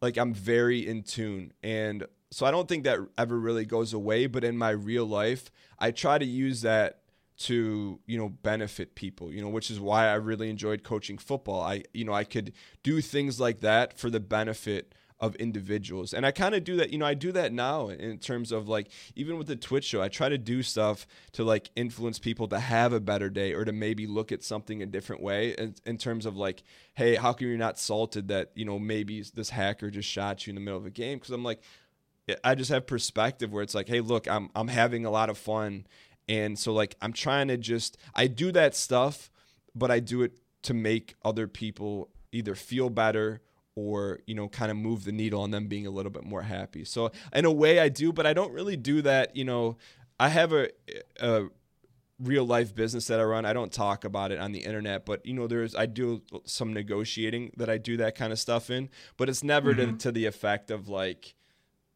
like 0.00 0.16
I'm 0.16 0.32
very 0.34 0.86
in 0.86 1.02
tune. 1.02 1.52
And 1.62 2.06
so 2.34 2.44
I 2.46 2.50
don't 2.50 2.66
think 2.66 2.82
that 2.82 2.98
ever 3.16 3.38
really 3.38 3.64
goes 3.64 3.92
away. 3.92 4.26
But 4.26 4.42
in 4.42 4.58
my 4.58 4.70
real 4.70 5.04
life, 5.04 5.52
I 5.78 5.92
try 5.92 6.18
to 6.18 6.24
use 6.24 6.62
that 6.62 6.98
to 7.36 8.00
you 8.06 8.16
know 8.16 8.28
benefit 8.28 8.94
people 8.94 9.32
you 9.32 9.42
know 9.42 9.48
which 9.48 9.68
is 9.68 9.80
why 9.80 10.06
i 10.06 10.14
really 10.14 10.48
enjoyed 10.48 10.84
coaching 10.84 11.18
football 11.18 11.60
i 11.60 11.82
you 11.92 12.04
know 12.04 12.12
i 12.12 12.22
could 12.22 12.52
do 12.84 13.00
things 13.00 13.40
like 13.40 13.58
that 13.58 13.98
for 13.98 14.08
the 14.08 14.20
benefit 14.20 14.94
of 15.18 15.34
individuals 15.36 16.14
and 16.14 16.24
i 16.24 16.30
kind 16.30 16.54
of 16.54 16.62
do 16.62 16.76
that 16.76 16.90
you 16.90 16.98
know 16.98 17.06
i 17.06 17.12
do 17.12 17.32
that 17.32 17.52
now 17.52 17.88
in 17.88 18.18
terms 18.18 18.52
of 18.52 18.68
like 18.68 18.88
even 19.16 19.36
with 19.36 19.48
the 19.48 19.56
twitch 19.56 19.84
show 19.84 20.00
i 20.00 20.06
try 20.06 20.28
to 20.28 20.38
do 20.38 20.62
stuff 20.62 21.08
to 21.32 21.42
like 21.42 21.70
influence 21.74 22.20
people 22.20 22.46
to 22.46 22.60
have 22.60 22.92
a 22.92 23.00
better 23.00 23.28
day 23.28 23.52
or 23.52 23.64
to 23.64 23.72
maybe 23.72 24.06
look 24.06 24.30
at 24.30 24.44
something 24.44 24.80
a 24.80 24.86
different 24.86 25.20
way 25.20 25.54
in, 25.58 25.74
in 25.86 25.98
terms 25.98 26.26
of 26.26 26.36
like 26.36 26.62
hey 26.94 27.16
how 27.16 27.32
come 27.32 27.48
you're 27.48 27.56
not 27.56 27.80
salted 27.80 28.28
that 28.28 28.52
you 28.54 28.64
know 28.64 28.78
maybe 28.78 29.24
this 29.34 29.50
hacker 29.50 29.90
just 29.90 30.08
shot 30.08 30.46
you 30.46 30.52
in 30.52 30.54
the 30.54 30.60
middle 30.60 30.78
of 30.78 30.86
a 30.86 30.90
game 30.90 31.18
because 31.18 31.30
i'm 31.30 31.42
like 31.42 31.60
I 32.42 32.54
just 32.54 32.70
have 32.70 32.86
perspective 32.86 33.52
where 33.52 33.62
it's 33.62 33.74
like, 33.74 33.88
hey, 33.88 34.00
look, 34.00 34.26
I'm 34.28 34.50
I'm 34.54 34.68
having 34.68 35.04
a 35.04 35.10
lot 35.10 35.28
of 35.30 35.36
fun, 35.38 35.86
and 36.28 36.58
so 36.58 36.72
like 36.72 36.96
I'm 37.02 37.12
trying 37.12 37.48
to 37.48 37.56
just 37.56 37.96
I 38.14 38.26
do 38.26 38.50
that 38.52 38.74
stuff, 38.74 39.30
but 39.74 39.90
I 39.90 40.00
do 40.00 40.22
it 40.22 40.32
to 40.62 40.74
make 40.74 41.14
other 41.24 41.46
people 41.46 42.08
either 42.32 42.54
feel 42.54 42.88
better 42.90 43.42
or 43.76 44.20
you 44.26 44.34
know 44.34 44.48
kind 44.48 44.70
of 44.70 44.76
move 44.76 45.04
the 45.04 45.12
needle 45.12 45.42
on 45.42 45.50
them 45.50 45.66
being 45.66 45.86
a 45.86 45.90
little 45.90 46.10
bit 46.12 46.24
more 46.24 46.42
happy. 46.42 46.84
So 46.84 47.10
in 47.34 47.44
a 47.44 47.52
way, 47.52 47.78
I 47.80 47.88
do, 47.90 48.12
but 48.12 48.24
I 48.26 48.32
don't 48.32 48.52
really 48.52 48.76
do 48.76 49.02
that. 49.02 49.36
You 49.36 49.44
know, 49.44 49.76
I 50.18 50.28
have 50.30 50.52
a, 50.52 50.70
a 51.20 51.48
real 52.18 52.46
life 52.46 52.74
business 52.74 53.08
that 53.08 53.20
I 53.20 53.24
run. 53.24 53.44
I 53.44 53.52
don't 53.52 53.72
talk 53.72 54.04
about 54.04 54.30
it 54.32 54.38
on 54.38 54.52
the 54.52 54.60
internet, 54.60 55.04
but 55.04 55.26
you 55.26 55.34
know, 55.34 55.46
there's 55.46 55.74
I 55.74 55.86
do 55.86 56.22
some 56.44 56.72
negotiating 56.72 57.52
that 57.56 57.68
I 57.68 57.76
do 57.76 57.96
that 57.98 58.14
kind 58.14 58.32
of 58.32 58.38
stuff 58.38 58.70
in, 58.70 58.88
but 59.16 59.28
it's 59.28 59.42
never 59.44 59.74
to, 59.74 59.86
Mhm. 59.88 59.98
to 59.98 60.12
the 60.12 60.24
effect 60.26 60.70
of 60.70 60.88
like 60.88 61.34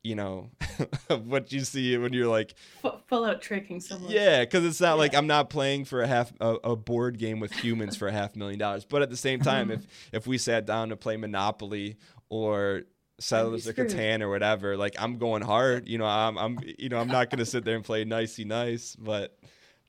you 0.02 0.14
know 0.14 0.50
what 1.24 1.52
you 1.52 1.60
see 1.60 1.96
when 1.98 2.12
you're 2.12 2.28
like 2.28 2.54
F- 2.84 3.00
full 3.08 3.24
out 3.24 3.42
tricking 3.42 3.80
someone. 3.80 4.10
yeah 4.10 4.40
because 4.40 4.64
it's 4.64 4.80
not 4.80 4.96
like 4.96 5.14
i'm 5.14 5.26
not 5.26 5.50
playing 5.50 5.84
for 5.84 6.02
a 6.02 6.06
half 6.06 6.32
a, 6.40 6.56
a 6.64 6.76
board 6.76 7.18
game 7.18 7.40
with 7.40 7.52
humans 7.52 7.96
for 7.96 8.06
a 8.08 8.12
half 8.12 8.36
million 8.36 8.58
dollars. 8.58 8.84
But 8.84 9.02
at 9.02 9.10
the 9.10 9.16
same 9.16 9.40
time 9.40 9.70
if 9.72 9.86
if 10.12 10.26
we 10.26 10.38
sat 10.38 10.66
down 10.66 10.90
to 10.90 10.96
play 10.96 11.16
monopoly 11.16 11.96
or 12.28 12.82
settlers 13.20 13.66
of 13.66 13.74
catan 13.74 14.20
or 14.20 14.28
whatever 14.28 14.76
like 14.76 14.94
i'm 14.96 15.18
going 15.18 15.42
hard 15.42 15.88
you 15.88 15.98
know 15.98 16.06
i'm 16.06 16.38
i'm 16.38 16.58
you 16.78 16.88
know 16.88 16.98
i'm 16.98 17.08
not 17.08 17.30
going 17.30 17.40
to 17.40 17.46
sit 17.46 17.64
there 17.64 17.74
and 17.74 17.84
play 17.84 18.04
nicey 18.04 18.44
nice 18.44 18.94
but 18.96 19.36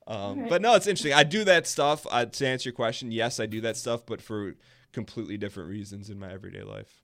um, 0.08 0.16
Alright. 0.18 0.50
but 0.50 0.62
no 0.64 0.74
it's 0.74 0.88
interesting. 0.88 1.14
I 1.14 1.22
do 1.22 1.44
that 1.44 1.68
stuff 1.68 2.08
uh, 2.10 2.26
to 2.26 2.48
answer 2.48 2.70
your 2.70 2.74
question 2.74 3.12
yes 3.12 3.40
i 3.40 3.46
do 3.46 3.62
that 3.62 3.78
stuff 3.78 4.04
but 4.08 4.20
for 4.20 4.56
completely 4.92 5.38
different 5.38 5.70
reasons 5.70 6.10
in 6.10 6.18
my 6.20 6.32
everyday 6.34 6.64
life. 6.64 7.04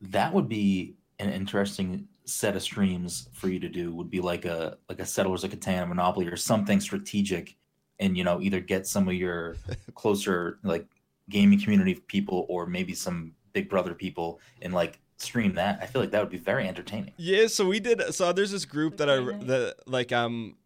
That 0.00 0.32
would 0.34 0.48
be 0.48 0.96
an 1.28 1.32
interesting 1.32 2.08
set 2.24 2.54
of 2.56 2.62
streams 2.62 3.28
for 3.32 3.48
you 3.48 3.58
to 3.58 3.68
do 3.68 3.94
would 3.94 4.10
be 4.10 4.20
like 4.20 4.44
a 4.44 4.78
like 4.88 5.00
a 5.00 5.06
settlers 5.06 5.42
of 5.42 5.50
catan 5.50 5.88
monopoly 5.88 6.28
or 6.28 6.36
something 6.36 6.78
strategic 6.80 7.56
and 7.98 8.16
you 8.16 8.22
know 8.22 8.40
either 8.40 8.60
get 8.60 8.86
some 8.86 9.08
of 9.08 9.14
your 9.14 9.56
closer 9.94 10.58
like 10.62 10.86
gaming 11.28 11.60
community 11.60 11.94
people 11.94 12.46
or 12.48 12.66
maybe 12.66 12.94
some 12.94 13.32
big 13.52 13.68
brother 13.68 13.94
people 13.94 14.40
and 14.62 14.72
like 14.72 15.00
stream 15.16 15.54
that 15.54 15.78
i 15.82 15.86
feel 15.86 16.00
like 16.00 16.12
that 16.12 16.20
would 16.20 16.30
be 16.30 16.38
very 16.38 16.68
entertaining 16.68 17.12
Yeah, 17.16 17.46
so 17.48 17.66
we 17.66 17.80
did. 17.80 18.14
So 18.14 18.32
there's 18.32 18.52
this 18.52 18.64
group 18.64 18.96
that 18.98 19.10
I 19.10 19.16
that 19.16 19.76
like 19.86 20.12
um 20.12 20.56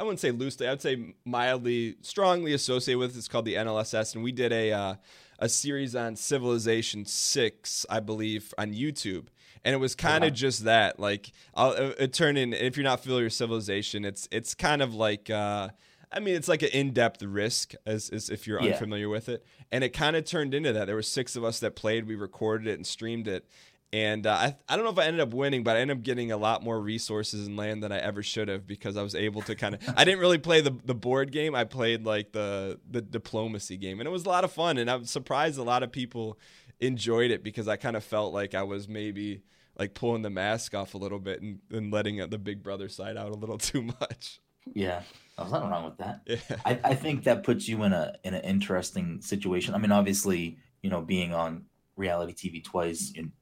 I 0.00 0.04
wouldn't 0.04 0.20
say 0.20 0.30
loosely, 0.30 0.68
I'd 0.68 0.80
say 0.80 1.14
mildly, 1.24 1.96
strongly 2.02 2.52
associated 2.52 3.00
with. 3.00 3.16
It's 3.16 3.26
called 3.26 3.44
the 3.44 3.54
NLSS, 3.54 4.14
and 4.14 4.22
we 4.22 4.30
did 4.30 4.52
a 4.52 4.70
uh, 4.70 4.94
a 5.40 5.48
series 5.48 5.96
on 5.96 6.14
Civilization 6.14 7.04
Six, 7.04 7.84
I 7.90 7.98
believe, 7.98 8.54
on 8.56 8.72
YouTube. 8.72 9.26
And 9.64 9.74
it 9.74 9.78
was 9.78 9.94
kind 9.94 10.24
of 10.24 10.30
wow. 10.30 10.34
just 10.34 10.64
that, 10.64 10.98
like, 11.00 11.32
I'll, 11.54 11.72
it, 11.72 11.96
it 11.98 12.12
turned 12.12 12.38
in. 12.38 12.52
If 12.52 12.76
you're 12.76 12.84
not 12.84 13.02
familiar 13.02 13.24
with 13.24 13.32
Civilization, 13.32 14.04
it's 14.04 14.28
it's 14.30 14.54
kind 14.54 14.82
of 14.82 14.94
like, 14.94 15.30
uh, 15.30 15.68
I 16.10 16.20
mean, 16.20 16.34
it's 16.36 16.48
like 16.48 16.62
an 16.62 16.70
in-depth 16.72 17.22
risk, 17.22 17.74
as, 17.84 18.08
as 18.10 18.30
if 18.30 18.46
you're 18.46 18.62
Yeah. 18.62 18.72
unfamiliar 18.72 19.08
with 19.08 19.28
it. 19.28 19.44
And 19.70 19.84
it 19.84 19.90
kind 19.90 20.16
of 20.16 20.24
turned 20.24 20.54
into 20.54 20.72
that. 20.72 20.86
There 20.86 20.94
were 20.94 21.02
six 21.02 21.36
of 21.36 21.44
us 21.44 21.60
that 21.60 21.76
played. 21.76 22.06
We 22.06 22.14
recorded 22.14 22.66
it 22.66 22.74
and 22.74 22.86
streamed 22.86 23.28
it. 23.28 23.46
And 23.90 24.26
uh, 24.26 24.32
I, 24.32 24.56
I 24.68 24.76
don't 24.76 24.84
know 24.84 24.90
if 24.90 24.98
I 24.98 25.04
ended 25.04 25.20
up 25.20 25.32
winning, 25.32 25.64
but 25.64 25.76
I 25.76 25.80
ended 25.80 25.96
up 25.96 26.02
getting 26.02 26.30
a 26.30 26.36
lot 26.36 26.62
more 26.62 26.78
resources 26.78 27.46
and 27.46 27.56
land 27.56 27.82
than 27.82 27.90
I 27.90 27.98
ever 27.98 28.22
should 28.22 28.48
have 28.48 28.66
because 28.66 28.98
I 28.98 29.02
was 29.02 29.14
able 29.14 29.40
to 29.42 29.54
kind 29.54 29.74
of. 29.74 29.80
I 29.96 30.04
didn't 30.04 30.20
really 30.20 30.36
play 30.36 30.60
the, 30.60 30.76
the 30.84 30.94
board 30.94 31.32
game. 31.32 31.54
I 31.54 31.64
played 31.64 32.04
like 32.04 32.32
the 32.32 32.78
the 32.90 33.00
diplomacy 33.00 33.78
game, 33.78 33.98
and 34.00 34.06
it 34.06 34.10
was 34.10 34.26
a 34.26 34.28
lot 34.28 34.44
of 34.44 34.52
fun. 34.52 34.76
And 34.76 34.90
I'm 34.90 35.06
surprised 35.06 35.58
a 35.58 35.62
lot 35.62 35.82
of 35.82 35.90
people 35.90 36.38
enjoyed 36.80 37.30
it 37.30 37.42
because 37.42 37.68
I 37.68 37.76
kind 37.76 37.96
of 37.96 38.04
felt 38.04 38.32
like 38.32 38.54
I 38.54 38.62
was 38.62 38.88
maybe 38.88 39.42
like 39.78 39.94
pulling 39.94 40.22
the 40.22 40.30
mask 40.30 40.74
off 40.74 40.94
a 40.94 40.98
little 40.98 41.18
bit 41.20 41.40
and, 41.40 41.60
and 41.70 41.92
letting 41.92 42.20
uh, 42.20 42.26
the 42.26 42.38
big 42.38 42.62
brother 42.62 42.88
side 42.88 43.16
out 43.16 43.30
a 43.30 43.34
little 43.34 43.58
too 43.70 43.82
much. 43.82 44.40
yeah 44.74 45.02
there's 45.38 45.52
nothing 45.52 45.70
wrong 45.70 45.84
with 45.84 45.96
that 45.98 46.20
Yeah. 46.26 46.56
I, 46.64 46.80
I 46.84 46.94
think 46.94 47.24
that 47.24 47.44
puts 47.44 47.68
you 47.68 47.84
in 47.84 47.92
a 47.92 48.14
in 48.24 48.34
an 48.34 48.42
interesting 48.42 49.20
situation. 49.20 49.74
I 49.74 49.78
mean, 49.78 49.92
obviously, 49.92 50.58
you 50.82 50.90
know, 50.90 51.00
being 51.00 51.32
on 51.32 51.64
reality 51.96 52.34
TV 52.34 52.62
twice 52.62 53.12
and 53.16 53.32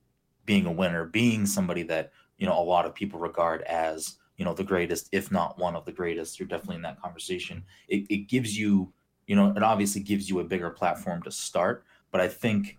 being 0.45 0.67
a 0.67 0.73
winner, 0.73 1.05
being 1.07 1.47
somebody 1.47 1.83
that 1.85 2.13
you 2.39 2.47
know 2.47 2.59
a 2.59 2.63
lot 2.63 2.85
of 2.87 2.95
people 2.95 3.19
regard 3.19 3.63
as 3.63 4.19
you 4.37 4.45
know 4.45 4.53
the 4.53 4.63
greatest, 4.63 5.09
if 5.13 5.33
not 5.33 5.59
one 5.59 5.75
of 5.75 5.85
the 5.87 5.93
greatest, 5.93 6.39
you're 6.39 6.47
definitely 6.49 6.77
in 6.77 6.83
that 6.83 7.01
conversation. 7.01 7.65
It, 7.89 8.07
it 8.11 8.29
gives 8.29 8.57
you, 8.59 8.93
you 9.27 9.35
know, 9.35 9.53
it 9.57 9.63
obviously 9.63 10.03
gives 10.03 10.29
you 10.29 10.41
a 10.41 10.45
bigger 10.45 10.71
platform 10.71 11.23
to 11.23 11.31
start. 11.31 11.85
But 12.13 12.21
I 12.21 12.29
think, 12.29 12.77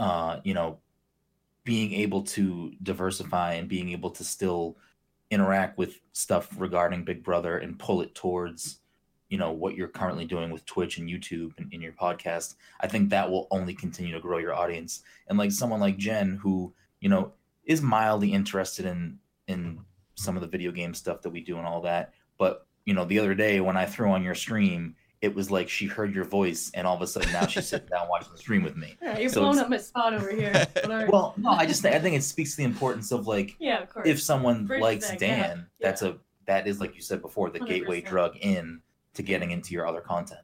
uh, 0.00 0.40
you 0.44 0.54
know, 0.54 0.78
being 1.62 1.92
able 1.92 2.22
to 2.22 2.72
diversify 2.82 3.52
and 3.52 3.68
being 3.68 3.90
able 3.90 4.10
to 4.10 4.24
still 4.24 4.78
interact 5.30 5.76
with 5.76 6.00
stuff 6.12 6.48
regarding 6.58 7.04
Big 7.04 7.22
Brother 7.22 7.58
and 7.58 7.78
pull 7.78 8.00
it 8.00 8.14
towards, 8.14 8.80
you 9.28 9.36
know, 9.36 9.52
what 9.52 9.76
you're 9.76 9.88
currently 9.88 10.24
doing 10.24 10.50
with 10.50 10.64
Twitch 10.64 10.96
and 10.96 11.08
YouTube 11.08 11.52
and 11.58 11.72
in 11.72 11.82
your 11.82 11.92
podcast, 11.92 12.54
I 12.80 12.88
think 12.88 13.10
that 13.10 13.30
will 13.30 13.46
only 13.50 13.74
continue 13.74 14.14
to 14.14 14.20
grow 14.20 14.38
your 14.38 14.54
audience. 14.54 15.02
And 15.28 15.38
like 15.38 15.52
someone 15.52 15.80
like 15.80 15.98
Jen, 15.98 16.40
who, 16.42 16.72
you 17.00 17.10
know, 17.10 17.32
is 17.64 17.82
mildly 17.82 18.32
interested 18.32 18.86
in 18.86 19.18
in 19.46 19.80
some 20.14 20.36
of 20.36 20.40
the 20.40 20.48
video 20.48 20.72
game 20.72 20.94
stuff 20.94 21.20
that 21.22 21.30
we 21.30 21.40
do 21.42 21.58
and 21.58 21.66
all 21.66 21.82
that. 21.82 22.14
But, 22.38 22.66
you 22.86 22.94
know, 22.94 23.04
the 23.04 23.18
other 23.18 23.34
day 23.34 23.60
when 23.60 23.76
I 23.76 23.84
threw 23.84 24.10
on 24.10 24.22
your 24.22 24.34
stream, 24.34 24.96
it 25.22 25.34
was 25.34 25.50
like 25.50 25.68
she 25.68 25.86
heard 25.86 26.14
your 26.14 26.24
voice 26.24 26.70
and 26.74 26.86
all 26.86 26.96
of 26.96 27.02
a 27.02 27.06
sudden 27.06 27.30
now 27.32 27.46
she's 27.46 27.66
sitting 27.66 27.88
down 27.88 28.08
watching 28.08 28.32
the 28.32 28.38
stream 28.38 28.62
with 28.62 28.76
me. 28.76 28.96
Yeah, 29.02 29.18
you're 29.18 29.28
So 29.28 29.42
blowing 29.42 29.58
up 29.58 29.68
my 29.68 29.76
spot 29.76 30.14
over 30.14 30.30
here. 30.30 30.66
Well, 31.08 31.34
no, 31.36 31.50
I 31.50 31.66
just 31.66 31.84
I 31.84 31.98
think 31.98 32.16
it 32.16 32.22
speaks 32.22 32.52
to 32.52 32.56
the 32.58 32.64
importance 32.64 33.12
of 33.12 33.26
like 33.26 33.56
yeah, 33.58 33.82
of 33.82 33.90
course. 33.90 34.08
if 34.08 34.20
someone 34.20 34.66
Bridge 34.66 34.80
likes 34.80 35.10
that 35.10 35.18
Dan, 35.18 35.56
gap. 35.58 35.66
that's 35.80 36.02
a 36.02 36.16
that 36.46 36.66
is 36.66 36.80
like 36.80 36.94
you 36.94 37.02
said 37.02 37.20
before, 37.22 37.50
the 37.50 37.60
gateway 37.60 38.00
100%. 38.00 38.06
drug 38.06 38.36
in 38.40 38.80
to 39.14 39.22
getting 39.22 39.50
into 39.50 39.74
your 39.74 39.86
other 39.86 40.00
content. 40.00 40.40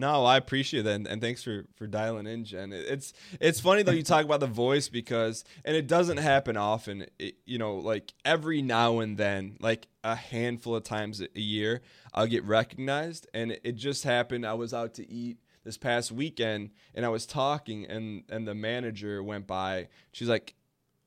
No, 0.00 0.24
I 0.24 0.38
appreciate 0.38 0.82
that, 0.82 0.94
and, 0.94 1.06
and 1.06 1.20
thanks 1.20 1.42
for 1.42 1.66
for 1.76 1.86
dialing 1.86 2.26
in, 2.26 2.44
Jen. 2.44 2.72
It- 2.72 2.86
It's 2.88 3.12
it's 3.38 3.60
funny 3.60 3.82
though 3.82 3.92
you 3.92 4.02
talk 4.02 4.24
about 4.24 4.40
the 4.40 4.46
voice 4.46 4.88
because, 4.88 5.44
and 5.64 5.76
it 5.76 5.86
doesn't 5.86 6.16
happen 6.16 6.56
often. 6.56 7.06
It, 7.18 7.34
you 7.44 7.58
know, 7.58 7.74
like 7.76 8.14
every 8.24 8.62
now 8.62 9.00
and 9.00 9.18
then, 9.18 9.56
like 9.60 9.88
a 10.02 10.14
handful 10.16 10.74
of 10.74 10.84
times 10.84 11.20
a 11.20 11.28
year, 11.38 11.82
I'll 12.14 12.26
get 12.26 12.44
recognized, 12.44 13.28
and 13.34 13.58
it 13.62 13.72
just 13.76 14.04
happened. 14.04 14.46
I 14.46 14.54
was 14.54 14.72
out 14.72 14.94
to 14.94 15.10
eat 15.10 15.36
this 15.64 15.76
past 15.76 16.10
weekend, 16.10 16.70
and 16.94 17.04
I 17.04 17.10
was 17.10 17.26
talking, 17.26 17.84
and 17.86 18.24
and 18.30 18.48
the 18.48 18.54
manager 18.54 19.22
went 19.22 19.46
by. 19.46 19.88
She's 20.12 20.28
like, 20.30 20.54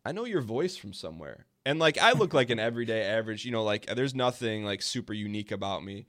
"I 0.06 0.12
know 0.12 0.26
your 0.26 0.41
voice 0.41 0.78
from 0.78 0.94
somewhere," 0.94 1.48
and 1.66 1.80
like 1.80 1.98
I 1.98 2.12
look 2.12 2.34
like 2.34 2.52
an 2.52 2.60
everyday 2.70 3.02
average. 3.04 3.44
You 3.46 3.52
know, 3.52 3.64
like 3.64 3.88
there's 3.88 4.14
nothing 4.14 4.64
like 4.66 4.84
super 4.84 5.14
unique 5.14 5.52
about 5.52 5.84
me 5.84 6.06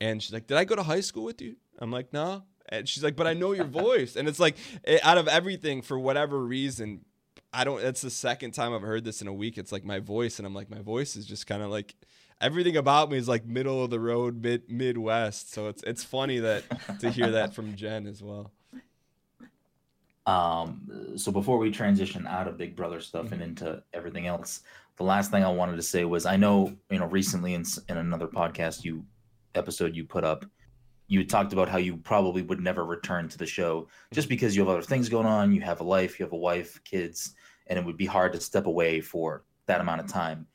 And 0.00 0.22
she's 0.22 0.32
like, 0.32 0.46
"Did 0.46 0.56
I 0.56 0.64
go 0.64 0.76
to 0.76 0.82
high 0.82 1.00
school 1.00 1.24
with 1.24 1.40
you?" 1.40 1.56
I'm 1.78 1.90
like, 1.90 2.12
"No." 2.12 2.44
And 2.68 2.88
she's 2.88 3.02
like, 3.02 3.16
"But 3.16 3.26
I 3.26 3.34
know 3.34 3.52
your 3.52 3.64
voice." 3.64 4.16
And 4.16 4.28
it's 4.28 4.38
like, 4.38 4.56
it, 4.84 5.04
out 5.04 5.18
of 5.18 5.26
everything, 5.28 5.82
for 5.82 5.98
whatever 5.98 6.38
reason, 6.38 7.04
I 7.52 7.64
don't. 7.64 7.82
That's 7.82 8.02
the 8.02 8.10
second 8.10 8.52
time 8.52 8.74
I've 8.74 8.82
heard 8.82 9.04
this 9.04 9.22
in 9.22 9.28
a 9.28 9.32
week. 9.32 9.58
It's 9.58 9.72
like 9.72 9.84
my 9.84 10.00
voice, 10.00 10.38
and 10.38 10.46
I'm 10.46 10.54
like, 10.54 10.70
my 10.70 10.80
voice 10.80 11.16
is 11.16 11.26
just 11.26 11.46
kind 11.46 11.62
of 11.62 11.70
like 11.70 11.94
everything 12.40 12.76
about 12.76 13.10
me 13.10 13.16
is 13.16 13.28
like 13.28 13.46
middle 13.46 13.82
of 13.82 13.90
the 13.90 14.00
road, 14.00 14.42
mid 14.42 14.70
Midwest. 14.70 15.52
So 15.52 15.68
it's 15.68 15.82
it's 15.82 16.04
funny 16.04 16.38
that 16.40 16.64
to 17.00 17.10
hear 17.10 17.30
that 17.32 17.54
from 17.54 17.74
Jen 17.74 18.06
as 18.06 18.22
well. 18.22 18.52
Um, 20.26 21.14
so 21.16 21.32
before 21.32 21.56
we 21.56 21.70
transition 21.70 22.26
out 22.26 22.48
of 22.48 22.58
Big 22.58 22.76
Brother 22.76 23.00
stuff 23.00 23.32
and 23.32 23.40
into 23.40 23.82
everything 23.94 24.26
else, 24.26 24.60
the 24.96 25.04
last 25.04 25.30
thing 25.30 25.42
I 25.42 25.48
wanted 25.48 25.76
to 25.76 25.82
say 25.82 26.04
was 26.04 26.26
I 26.26 26.36
know 26.36 26.76
you 26.90 26.98
know 26.98 27.06
recently 27.06 27.54
in 27.54 27.64
in 27.88 27.96
another 27.96 28.26
podcast 28.26 28.84
you 28.84 29.04
episode 29.54 29.94
you 29.94 30.04
put 30.04 30.24
up, 30.24 30.44
you 31.08 31.24
talked 31.24 31.52
about 31.52 31.68
how 31.68 31.78
you 31.78 31.96
probably 31.96 32.42
would 32.42 32.60
never 32.60 32.84
return 32.84 33.28
to 33.28 33.38
the 33.38 33.46
show 33.46 33.88
just 34.12 34.28
because 34.28 34.54
you 34.54 34.62
have 34.62 34.68
other 34.68 34.82
things 34.82 35.08
going 35.08 35.26
on, 35.26 35.52
you 35.52 35.60
have 35.62 35.80
a 35.80 35.84
life, 35.84 36.18
you 36.18 36.24
have 36.24 36.32
a 36.32 36.36
wife, 36.36 36.80
kids, 36.84 37.34
and 37.66 37.78
it 37.78 37.84
would 37.84 37.96
be 37.96 38.06
hard 38.06 38.32
to 38.32 38.40
step 38.40 38.66
away 38.66 39.00
for 39.00 39.44
that 39.66 39.80
amount 39.80 40.00
of 40.00 40.06
time. 40.06 40.46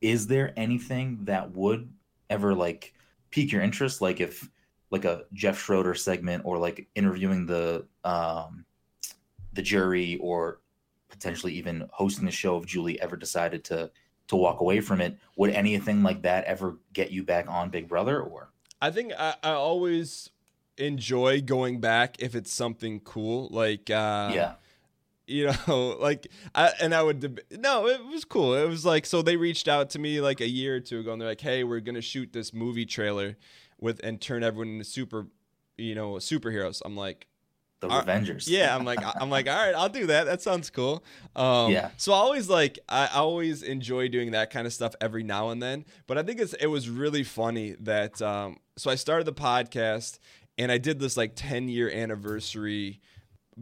Is 0.00 0.26
there 0.26 0.52
anything 0.56 1.18
that 1.24 1.50
would 1.52 1.92
ever 2.30 2.54
like 2.54 2.94
pique 3.30 3.52
your 3.52 3.62
interest, 3.62 4.00
like 4.00 4.20
if 4.20 4.48
like 4.90 5.04
a 5.04 5.24
Jeff 5.34 5.58
Schroeder 5.58 5.94
segment 5.94 6.44
or 6.46 6.58
like 6.58 6.88
interviewing 6.94 7.46
the 7.46 7.86
um 8.04 8.64
the 9.52 9.62
jury 9.62 10.18
or 10.20 10.60
potentially 11.08 11.52
even 11.54 11.88
hosting 11.92 12.24
the 12.24 12.30
show 12.30 12.56
if 12.58 12.66
Julie 12.66 13.00
ever 13.00 13.16
decided 13.16 13.64
to 13.64 13.90
to 14.28 14.36
walk 14.36 14.60
away 14.60 14.80
from 14.80 15.00
it. 15.00 15.18
Would 15.36 15.50
anything 15.50 16.02
like 16.02 16.22
that 16.22 16.44
ever 16.44 16.78
get 16.92 17.10
you 17.10 17.24
back 17.24 17.46
on 17.48 17.70
Big 17.70 17.88
Brother 17.88 18.20
or 18.20 18.50
I 18.80 18.90
think 18.90 19.12
I, 19.18 19.34
I 19.42 19.52
always 19.52 20.30
enjoy 20.76 21.40
going 21.42 21.80
back 21.80 22.16
if 22.20 22.34
it's 22.34 22.52
something 22.52 23.00
cool. 23.00 23.48
Like 23.50 23.90
uh 23.90 24.30
yeah. 24.34 24.52
you 25.26 25.50
know, 25.66 25.96
like 26.00 26.28
I 26.54 26.72
and 26.80 26.94
I 26.94 27.02
would 27.02 27.20
deb- 27.20 27.40
no, 27.50 27.86
it 27.86 28.04
was 28.06 28.24
cool. 28.24 28.54
It 28.54 28.68
was 28.68 28.84
like 28.84 29.06
so 29.06 29.22
they 29.22 29.36
reached 29.36 29.68
out 29.68 29.90
to 29.90 29.98
me 29.98 30.20
like 30.20 30.40
a 30.40 30.48
year 30.48 30.76
or 30.76 30.80
two 30.80 31.00
ago 31.00 31.12
and 31.12 31.20
they're 31.20 31.28
like, 31.28 31.40
"Hey, 31.40 31.64
we're 31.64 31.80
going 31.80 31.96
to 31.96 32.02
shoot 32.02 32.32
this 32.32 32.52
movie 32.52 32.86
trailer 32.86 33.36
with 33.80 34.00
and 34.04 34.20
turn 34.20 34.42
everyone 34.42 34.68
into 34.68 34.84
super, 34.84 35.26
you 35.76 35.94
know, 35.94 36.12
superheroes." 36.14 36.80
I'm 36.84 36.96
like, 36.96 37.26
The 37.80 37.88
Are- 37.88 38.02
Revengers. 38.04 38.48
yeah, 38.48 38.74
I'm 38.74 38.84
like, 38.84 38.98
I'm 39.20 39.30
like, 39.30 39.48
all 39.48 39.54
right, 39.56 39.74
I'll 39.74 39.88
do 39.88 40.06
that. 40.06 40.24
That 40.24 40.42
sounds 40.42 40.68
cool. 40.70 41.04
Um, 41.36 41.70
Yeah. 41.70 41.90
So 41.96 42.12
I 42.12 42.16
always 42.16 42.48
like, 42.48 42.78
I 42.88 43.08
always 43.14 43.62
enjoy 43.62 44.08
doing 44.08 44.32
that 44.32 44.50
kind 44.50 44.66
of 44.66 44.72
stuff 44.72 44.94
every 45.00 45.22
now 45.22 45.50
and 45.50 45.62
then. 45.62 45.84
But 46.06 46.18
I 46.18 46.22
think 46.22 46.40
it's 46.40 46.54
it 46.54 46.66
was 46.66 46.88
really 46.90 47.22
funny 47.22 47.76
that. 47.80 48.20
Um, 48.20 48.56
so 48.76 48.90
I 48.90 48.94
started 48.96 49.26
the 49.26 49.32
podcast 49.32 50.18
and 50.56 50.72
I 50.72 50.78
did 50.78 50.98
this 50.98 51.16
like 51.16 51.32
10 51.36 51.68
year 51.68 51.88
anniversary. 51.90 53.00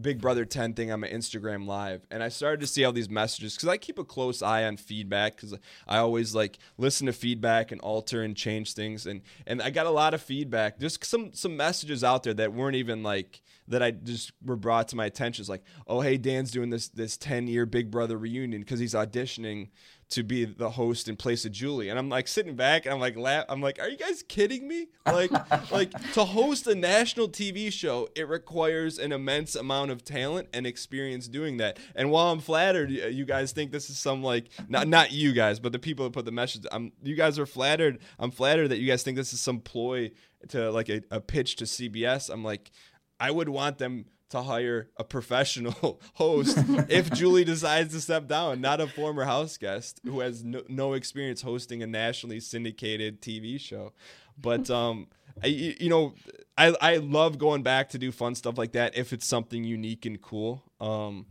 Big 0.00 0.20
Brother 0.20 0.44
10 0.44 0.74
thing 0.74 0.90
on 0.90 1.00
my 1.00 1.08
Instagram 1.08 1.66
live 1.66 2.06
and 2.10 2.22
I 2.22 2.28
started 2.28 2.60
to 2.60 2.66
see 2.66 2.84
all 2.84 2.92
these 2.92 3.08
messages 3.08 3.56
cuz 3.56 3.68
I 3.68 3.76
keep 3.76 3.98
a 3.98 4.04
close 4.04 4.42
eye 4.42 4.64
on 4.64 4.76
feedback 4.76 5.38
cuz 5.38 5.54
I 5.86 5.98
always 5.98 6.34
like 6.34 6.58
listen 6.76 7.06
to 7.06 7.12
feedback 7.12 7.72
and 7.72 7.80
alter 7.80 8.22
and 8.22 8.36
change 8.36 8.74
things 8.74 9.06
and 9.06 9.22
and 9.46 9.62
I 9.62 9.70
got 9.70 9.86
a 9.86 9.90
lot 9.90 10.14
of 10.14 10.22
feedback. 10.22 10.78
Just 10.78 11.04
some 11.04 11.32
some 11.32 11.56
messages 11.56 12.04
out 12.04 12.22
there 12.22 12.34
that 12.34 12.52
weren't 12.52 12.76
even 12.76 13.02
like 13.02 13.42
that 13.68 13.82
I 13.82 13.90
just 13.90 14.32
were 14.44 14.56
brought 14.56 14.88
to 14.88 14.96
my 14.96 15.06
attention. 15.06 15.42
It's 15.42 15.48
like 15.48 15.64
oh 15.86 16.00
hey 16.00 16.16
Dan's 16.16 16.50
doing 16.50 16.70
this 16.70 16.88
this 16.88 17.16
10 17.16 17.46
year 17.48 17.66
Big 17.66 17.90
Brother 17.90 18.18
reunion 18.18 18.64
cuz 18.64 18.78
he's 18.78 18.94
auditioning 18.94 19.70
to 20.08 20.22
be 20.22 20.44
the 20.44 20.70
host 20.70 21.08
in 21.08 21.16
place 21.16 21.44
of 21.44 21.52
Julie. 21.52 21.88
And 21.88 21.98
I'm 21.98 22.08
like 22.08 22.28
sitting 22.28 22.54
back 22.54 22.86
and 22.86 22.94
I'm 22.94 23.00
like 23.00 23.16
laugh 23.16 23.44
I'm 23.48 23.60
like, 23.60 23.80
are 23.80 23.88
you 23.88 23.96
guys 23.96 24.22
kidding 24.22 24.68
me? 24.68 24.86
Like 25.04 25.30
like 25.72 25.90
to 26.12 26.24
host 26.24 26.66
a 26.66 26.74
national 26.74 27.28
TV 27.28 27.72
show, 27.72 28.08
it 28.14 28.28
requires 28.28 28.98
an 28.98 29.12
immense 29.12 29.56
amount 29.56 29.90
of 29.90 30.04
talent 30.04 30.48
and 30.52 30.66
experience 30.66 31.26
doing 31.26 31.56
that. 31.56 31.78
And 31.94 32.10
while 32.10 32.30
I'm 32.30 32.40
flattered 32.40 32.90
you 32.90 33.24
guys 33.24 33.52
think 33.52 33.72
this 33.72 33.90
is 33.90 33.98
some 33.98 34.22
like 34.22 34.48
not 34.68 34.86
not 34.86 35.10
you 35.10 35.32
guys, 35.32 35.58
but 35.58 35.72
the 35.72 35.78
people 35.78 36.04
that 36.04 36.12
put 36.12 36.24
the 36.24 36.32
message 36.32 36.66
I'm 36.70 36.92
you 37.02 37.16
guys 37.16 37.38
are 37.38 37.46
flattered. 37.46 37.98
I'm 38.18 38.30
flattered 38.30 38.68
that 38.68 38.78
you 38.78 38.86
guys 38.86 39.02
think 39.02 39.16
this 39.16 39.32
is 39.32 39.40
some 39.40 39.60
ploy 39.60 40.12
to 40.48 40.70
like 40.70 40.88
a, 40.88 41.02
a 41.10 41.20
pitch 41.20 41.56
to 41.56 41.64
CBS. 41.64 42.30
I'm 42.30 42.44
like 42.44 42.70
I 43.18 43.30
would 43.30 43.48
want 43.48 43.78
them 43.78 44.04
to 44.36 44.42
hire 44.42 44.88
a 44.96 45.04
professional 45.04 46.00
host 46.14 46.58
if 46.88 47.10
Julie 47.14 47.44
decides 47.44 47.92
to 47.94 48.00
step 48.00 48.28
down, 48.28 48.60
not 48.60 48.80
a 48.80 48.86
former 48.86 49.24
house 49.24 49.56
guest 49.56 50.00
who 50.04 50.20
has 50.20 50.44
no, 50.44 50.62
no 50.68 50.92
experience 50.92 51.42
hosting 51.42 51.82
a 51.82 51.86
nationally 51.86 52.40
syndicated 52.40 53.20
TV 53.20 53.60
show. 53.60 53.92
But 54.38 54.70
um, 54.70 55.08
I, 55.42 55.46
you 55.48 55.88
know, 55.88 56.14
I 56.56 56.74
I 56.80 56.96
love 56.96 57.38
going 57.38 57.62
back 57.62 57.90
to 57.90 57.98
do 57.98 58.12
fun 58.12 58.34
stuff 58.34 58.58
like 58.58 58.72
that 58.72 58.96
if 58.96 59.12
it's 59.12 59.26
something 59.26 59.64
unique 59.64 60.06
and 60.06 60.20
cool. 60.20 60.62
Um, 60.80 61.26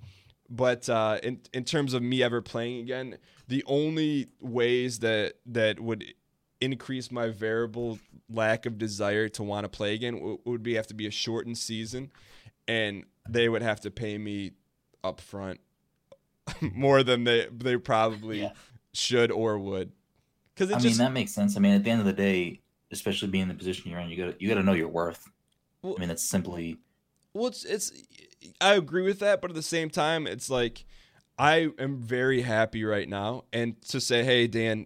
but 0.50 0.90
uh, 0.90 1.20
in 1.24 1.42
in 1.54 1.64
terms 1.64 1.94
of 1.94 2.02
me 2.02 2.22
ever 2.22 2.42
playing 2.42 2.82
again, 2.82 3.18
the 3.48 3.64
only 3.68 4.28
ways 4.40 5.00
that 5.00 5.36
that 5.48 5.80
would 5.80 6.06
increase 6.62 7.12
my 7.12 7.30
variable 7.30 8.00
lack 8.30 8.66
of 8.66 8.78
desire 8.78 9.28
to 9.30 9.44
want 9.44 9.66
to 9.66 9.70
play 9.70 9.94
again 9.94 10.16
w- 10.16 10.40
would 10.46 10.64
be 10.64 10.76
have 10.76 10.88
to 10.88 10.94
be 10.94 11.06
a 11.06 11.12
shortened 11.12 11.58
season 11.58 12.10
and 12.68 13.04
they 13.30 13.50
would 13.50 13.62
have 13.62 13.82
to 13.82 13.92
pay 13.92 14.18
me 14.18 14.52
up 15.04 15.22
front 15.22 15.60
more 16.62 17.04
than 17.04 17.24
they 17.24 17.48
they 17.52 17.78
probably 17.78 18.42
Yeah. 18.42 18.52
should 18.94 19.32
or 19.32 19.58
would 19.58 19.92
because 20.54 20.72
I 20.72 20.76
just 20.80 20.86
mean 20.86 21.06
that 21.06 21.12
makes 21.14 21.32
sense. 21.34 21.58
I 21.58 21.60
mean 21.60 21.74
at 21.74 21.84
the 21.84 21.90
end 21.92 22.00
of 22.00 22.06
the 22.06 22.14
day, 22.14 22.62
especially 22.92 23.28
being 23.30 23.44
in 23.44 23.48
the 23.50 23.54
position 23.56 23.92
you're 23.92 24.00
in, 24.00 24.10
you 24.10 24.18
got 24.26 24.42
you 24.42 24.48
got 24.48 24.56
to 24.56 24.64
know 24.64 24.74
your 24.74 24.88
worth. 24.88 25.30
Well- 25.82 25.96
I 25.98 26.00
mean 26.02 26.10
it's 26.10 26.24
simply 26.24 26.78
Well, 27.34 27.48
it's, 27.48 27.66
it's 27.66 27.92
I 28.62 28.76
agree 28.76 29.02
with 29.04 29.20
that, 29.20 29.42
but 29.42 29.52
at 29.52 29.56
the 29.56 29.62
same 29.64 29.90
time, 29.90 30.28
it's 30.28 30.50
like 30.50 30.86
I 31.38 31.70
am 31.80 31.98
very 32.02 32.42
happy 32.44 32.86
right 32.86 33.10
now, 33.10 33.44
and 33.52 33.82
to 33.90 34.00
say, 34.00 34.24
hey, 34.24 34.48
Dan, 34.48 34.86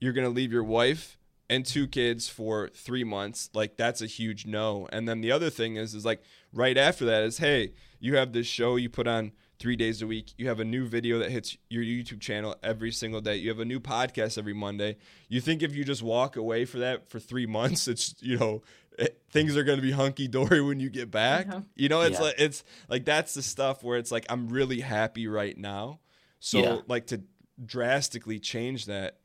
you're 0.00 0.12
gonna 0.12 0.28
leave 0.30 0.52
your 0.52 0.64
wife 0.64 1.18
and 1.50 1.64
two 1.66 1.86
kids 1.86 2.28
for 2.28 2.68
three 2.68 3.04
months, 3.04 3.50
like 3.52 3.76
that's 3.76 4.00
a 4.00 4.06
huge 4.06 4.46
no. 4.46 4.88
And 4.92 5.08
then 5.08 5.20
the 5.20 5.30
other 5.32 5.50
thing 5.50 5.76
is, 5.76 5.94
is 5.94 6.04
like 6.04 6.22
right 6.52 6.76
after 6.78 7.04
that 7.04 7.22
is, 7.24 7.38
hey, 7.38 7.72
you 8.00 8.16
have 8.16 8.32
this 8.32 8.46
show 8.46 8.76
you 8.76 8.88
put 8.88 9.06
on 9.06 9.32
three 9.58 9.76
days 9.76 10.02
a 10.02 10.06
week. 10.06 10.32
You 10.36 10.48
have 10.48 10.58
a 10.60 10.64
new 10.64 10.86
video 10.86 11.18
that 11.18 11.30
hits 11.30 11.56
your 11.70 11.82
YouTube 11.84 12.20
channel 12.20 12.56
every 12.62 12.90
single 12.90 13.20
day. 13.20 13.36
You 13.36 13.50
have 13.50 13.60
a 13.60 13.64
new 13.64 13.78
podcast 13.80 14.36
every 14.38 14.52
Monday. 14.54 14.96
You 15.28 15.40
think 15.40 15.62
if 15.62 15.74
you 15.76 15.84
just 15.84 16.02
walk 16.02 16.36
away 16.36 16.64
for 16.64 16.78
that 16.78 17.08
for 17.08 17.18
three 17.20 17.46
months, 17.46 17.86
it's 17.88 18.14
you 18.20 18.38
know 18.38 18.62
it, 18.98 19.20
things 19.30 19.56
are 19.56 19.64
going 19.64 19.78
to 19.78 19.82
be 19.82 19.90
hunky 19.92 20.28
dory 20.28 20.60
when 20.62 20.80
you 20.80 20.88
get 20.88 21.10
back. 21.10 21.46
Yeah. 21.48 21.60
You 21.76 21.88
know, 21.88 22.00
it's 22.02 22.18
Yeah. 22.18 22.24
like 22.26 22.34
it's 22.38 22.64
like 22.88 23.04
that's 23.04 23.34
the 23.34 23.42
stuff 23.42 23.82
where 23.82 23.98
it's 23.98 24.10
like 24.12 24.24
I'm 24.28 24.48
really 24.48 24.80
happy 24.80 25.26
right 25.26 25.56
now. 25.56 26.00
So 26.40 26.58
Yeah. 26.58 26.78
like 26.88 27.06
to 27.08 27.22
drastically 27.64 28.38
change 28.40 28.86
that, 28.86 29.18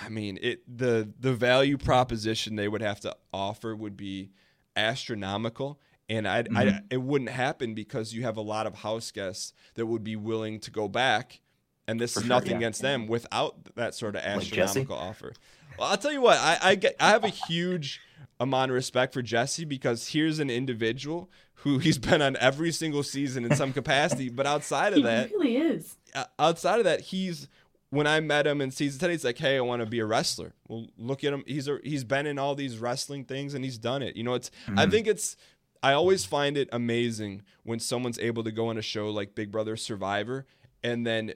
I 0.00 0.08
mean 0.08 0.38
it 0.40 0.62
the 0.66 1.12
the 1.20 1.34
value 1.34 1.76
proposition 1.78 2.56
they 2.56 2.68
would 2.68 2.82
have 2.82 3.00
to 3.00 3.16
offer 3.32 3.74
would 3.76 3.96
be 3.96 4.30
astronomical. 4.76 5.80
And 6.08 6.26
I'd, 6.28 6.48
I 6.54 6.64
Mhm. 6.66 6.84
it 6.90 7.02
wouldn't 7.02 7.30
happen 7.30 7.74
because 7.74 8.12
you 8.12 8.22
have 8.22 8.36
a 8.36 8.40
lot 8.42 8.66
of 8.66 8.76
house 8.76 9.10
guests 9.10 9.52
that 9.74 9.86
would 9.86 10.04
be 10.04 10.16
willing 10.16 10.60
to 10.60 10.70
go 10.70 10.88
back, 10.88 11.40
and 11.86 12.00
this 12.00 12.14
For 12.14 12.20
is 12.20 12.26
sure, 12.26 12.28
nothing 12.28 12.50
yeah. 12.52 12.56
against 12.58 12.82
them 12.82 13.06
without 13.06 13.74
that 13.76 13.94
sort 13.94 14.16
of 14.16 14.22
Like 14.22 14.42
astronomical 14.42 14.96
offer. 14.96 15.32
Well, 15.78 15.88
I'll 15.88 15.96
tell 15.96 16.12
you 16.12 16.20
what, 16.20 16.38
I 16.38 16.58
I, 16.62 16.74
get, 16.74 16.96
I 17.00 17.10
have 17.10 17.24
a 17.24 17.28
huge 17.28 18.00
amount 18.40 18.70
of 18.70 18.74
respect 18.74 19.14
for 19.14 19.22
Jessie 19.22 19.64
because 19.64 20.08
here's 20.08 20.38
an 20.38 20.50
individual 20.50 21.30
who 21.56 21.78
he's 21.84 21.98
been 21.98 22.20
on 22.20 22.36
every 22.36 22.72
single 22.72 23.02
season 23.04 23.44
in 23.44 23.54
some 23.54 23.72
capacity, 23.72 24.28
but 24.28 24.46
outside 24.46 24.92
of 24.92 24.98
He 24.98 25.02
that, 25.04 25.30
really 25.30 25.56
is. 25.56 25.96
uh, 26.14 26.24
outside 26.38 26.78
of 26.78 26.84
that, 26.84 27.00
he's 27.00 27.48
when 27.92 28.06
I 28.06 28.20
met 28.20 28.46
him 28.46 28.60
in 28.60 28.70
season 28.70 28.98
ten, 28.98 29.10
he's 29.10 29.22
like, 29.24 29.36
"Hey, 29.38 29.56
I 29.56 29.60
want 29.60 29.80
to 29.80 29.86
be 29.86 29.98
a 30.00 30.06
wrestler." 30.06 30.54
Well, 30.66 30.88
look 30.96 31.22
at 31.24 31.32
him. 31.32 31.44
He's 31.46 31.68
a, 31.68 31.78
he's 31.84 32.04
been 32.04 32.26
in 32.26 32.38
all 32.38 32.54
these 32.54 32.78
wrestling 32.78 33.24
things 33.24 33.52
and 33.54 33.62
he's 33.64 33.76
done 33.78 34.02
it. 34.02 34.16
You 34.16 34.24
know, 34.24 34.34
it's 34.34 34.50
I 34.68 34.86
Mhm. 34.86 34.90
think 34.90 35.06
it's 35.06 35.36
I 35.82 35.92
always 35.92 36.24
find 36.24 36.56
it 36.56 36.68
amazing 36.72 37.42
when 37.64 37.78
someone's 37.80 38.18
able 38.18 38.44
to 38.44 38.50
go 38.52 38.68
on 38.68 38.78
a 38.78 38.82
show 38.82 39.10
like 39.10 39.34
Big 39.34 39.50
Brother 39.52 39.76
Survivor 39.76 40.46
and 40.82 41.06
then 41.06 41.34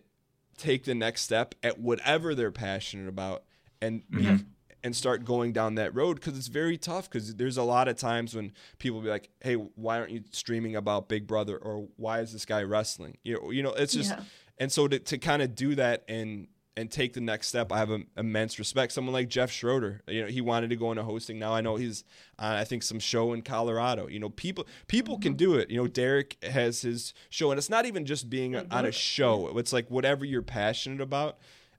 take 0.57 0.85
the 0.85 0.95
next 0.95 1.23
step 1.23 1.55
at 1.63 1.79
whatever 1.79 2.35
they're 2.35 2.51
passionate 2.53 3.09
about 3.09 3.43
and 3.83 4.09
be, 4.11 4.23
Mhm. 4.23 4.47
and 4.83 4.97
start 4.97 5.25
going 5.25 5.53
down 5.53 5.75
that 5.75 5.95
road 5.95 6.15
because 6.15 6.39
it's 6.39 6.47
very 6.47 6.79
tough 6.79 7.11
because 7.11 7.35
there's 7.35 7.57
a 7.59 7.63
lot 7.65 7.89
of 7.89 7.97
times 7.97 8.35
when 8.35 8.53
people 8.79 9.01
be 9.03 9.09
like 9.09 9.29
hey 9.43 9.55
why 9.55 9.99
aren't 9.99 10.13
you 10.13 10.23
streaming 10.31 10.75
about 10.77 11.09
big 11.09 11.27
brother 11.27 11.59
or 11.59 11.89
why 11.97 12.21
is 12.21 12.33
this 12.33 12.45
guy 12.47 12.63
wrestling 12.63 13.19
you 13.25 13.35
know 13.35 13.51
you 13.51 13.63
know 13.63 13.73
it's 13.75 13.93
just 13.93 14.11
Yeah. 14.11 14.23
And 14.59 14.71
so 14.73 14.89
to, 14.89 14.99
to 14.99 15.19
kind 15.19 15.43
of 15.43 15.55
do 15.55 15.75
that 15.75 16.05
and 16.09 16.49
and 16.79 16.91
take 16.91 17.15
the 17.15 17.23
next 17.23 17.49
step, 17.49 17.73
I 17.73 17.79
have 17.79 17.91
a, 17.91 18.01
immense 18.19 18.59
respect. 18.59 18.93
Someone 18.93 19.15
like 19.15 19.29
Jeff 19.29 19.51
Schroeder, 19.51 20.03
you 20.07 20.21
know, 20.21 20.29
he 20.29 20.43
wanted 20.43 20.69
to 20.69 20.77
go 20.77 20.91
into 20.93 21.03
hosting. 21.05 21.39
Now 21.39 21.55
I 21.55 21.63
know 21.63 21.77
he's, 21.77 22.05
on, 22.39 22.55
I 22.55 22.65
think, 22.65 22.83
some 22.83 22.99
show 23.01 23.33
in 23.33 23.41
Colorado. 23.41 24.09
You 24.09 24.19
know, 24.19 24.29
people 24.29 24.67
people 24.87 25.19
can 25.19 25.35
do 25.35 25.55
it. 25.55 25.71
You 25.71 25.79
know, 25.79 25.87
Derek 25.87 26.37
has 26.45 26.83
his 26.83 27.15
show, 27.31 27.51
and 27.51 27.57
it's 27.57 27.71
not 27.71 27.87
even 27.87 28.05
just 28.05 28.29
being 28.29 28.55
on 28.57 28.85
a 28.85 28.93
show. 28.93 29.57
It's 29.57 29.73
like 29.73 29.91
whatever 29.91 30.27
you're 30.27 30.43
passionate 30.43 31.01
about. 31.01 31.39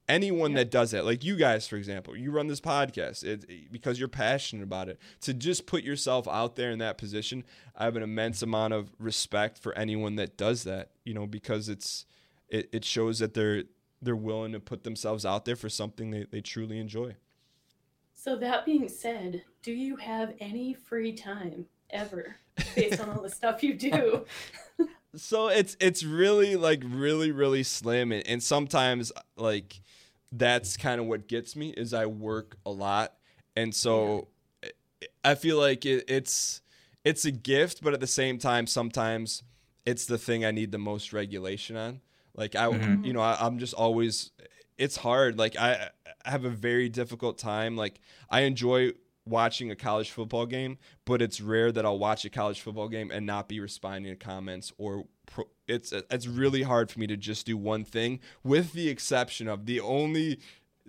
anyone 0.09 0.51
Yeah. 0.51 0.59
that 0.59 0.71
does 0.71 0.91
that 0.91 1.03
like 1.03 1.21
you 1.25 1.36
guys 1.36 1.67
for 1.67 1.75
example 1.75 2.15
you 2.15 2.32
run 2.32 2.47
this 2.47 2.61
podcast 2.61 3.25
it, 3.25 3.69
because 3.69 3.99
you're 3.99 4.07
passionate 4.07 4.63
about 4.63 4.88
it 4.88 4.97
to 5.19 5.34
just 5.34 5.67
put 5.67 5.84
yourself 5.84 6.30
out 6.30 6.55
there 6.55 6.71
in 6.71 6.80
that 6.80 6.97
position 6.97 7.43
i 7.75 7.84
have 7.84 7.97
an 7.97 8.03
immense 8.03 8.41
amount 8.41 8.73
of 8.73 8.89
respect 8.99 9.57
for 9.59 9.78
anyone 9.78 10.15
that 10.15 10.38
does 10.38 10.63
that 10.63 10.91
you 11.03 11.13
know 11.13 11.28
because 11.28 11.67
it's 11.67 12.05
it, 12.50 12.70
it 12.72 12.86
shows 12.86 13.20
that 13.20 13.34
they're 13.34 13.64
they're 14.02 14.16
willing 14.16 14.52
to 14.52 14.60
put 14.60 14.84
themselves 14.84 15.26
out 15.26 15.45
there 15.45 15.56
for 15.56 15.70
something 15.70 16.12
they, 16.12 16.26
they 16.30 16.41
truly 16.41 16.80
enjoy. 16.80 17.16
So 18.14 18.36
that 18.38 18.66
being 18.66 18.88
said, 18.89 19.43
do 19.64 19.72
you 19.72 19.95
have 19.95 20.34
any 20.39 20.74
free 20.74 21.14
time 21.14 21.66
ever 21.89 22.36
based 22.76 23.00
on 23.00 23.10
all 23.10 23.22
the 23.22 23.30
stuff 23.30 23.64
you 23.64 23.74
do? 23.74 24.26
so 25.16 25.48
it's 25.48 25.76
it's 25.80 26.04
really 26.04 26.56
like 26.56 26.84
really 26.86 27.32
really 27.32 27.64
slim 27.64 28.12
and, 28.12 28.26
and 28.28 28.43
sometimes 28.43 29.12
like 29.36 29.82
that's 30.32 30.78
kind 30.78 31.00
of 31.00 31.08
what 31.08 31.28
gets 31.28 31.56
me 31.56 31.70
is 31.70 31.93
i 31.93 32.06
work 32.06 32.58
a 32.66 32.70
lot 32.70 33.14
and 33.56 33.74
so 33.74 34.28
i 35.24 35.34
feel 35.34 35.58
like 35.58 35.86
it, 35.86 36.04
it's 36.08 36.62
it's 37.04 37.26
a 37.26 37.32
gift 37.32 37.82
but 37.82 37.93
at 37.93 38.00
the 38.00 38.08
same 38.08 38.38
time 38.38 38.68
sometimes 38.68 39.43
it's 39.86 40.06
the 40.06 40.18
thing 40.18 40.45
i 40.45 40.52
need 40.52 40.72
the 40.72 40.78
most 40.78 41.14
regulation 41.14 41.76
on 41.76 42.02
like 42.38 42.56
i 42.56 42.68
Mhm. 42.68 43.06
you 43.06 43.12
know 43.14 43.22
I, 43.22 43.38
i'm 43.42 43.60
just 43.60 43.74
always 43.74 44.32
it's 44.78 44.96
hard. 44.98 45.40
Like 45.40 45.56
I, 45.58 45.90
I 46.24 46.30
have 46.30 46.46
a 46.46 46.52
very 46.52 46.88
difficult 46.88 47.40
time. 47.40 47.76
Like 47.76 48.00
i 48.30 48.42
enjoy 48.42 48.92
watching 49.26 49.72
a 49.72 49.76
college 49.76 50.12
football 50.12 50.46
game 50.46 50.78
but 51.04 51.22
it's 51.22 51.42
rare 51.42 51.70
that 51.72 51.84
I'll 51.86 52.00
watch 52.00 52.24
a 52.26 52.30
college 52.30 52.62
football 52.62 52.88
game 52.88 53.10
and 53.12 53.26
not 53.26 53.50
be 53.50 53.60
responding 53.60 54.10
to 54.12 54.16
comments 54.16 54.72
or 54.78 55.06
pro- 55.26 55.50
it's 55.68 55.92
it's 55.92 56.28
really 56.28 56.62
hard 56.62 56.90
for 56.92 57.00
me 57.00 57.08
to 57.08 57.18
just 57.18 57.46
do 57.48 57.58
one 57.58 57.84
thing 57.84 58.20
with 58.44 58.72
the 58.74 58.88
exception 58.88 59.48
of 59.50 59.66
the 59.66 59.80
only 59.82 60.40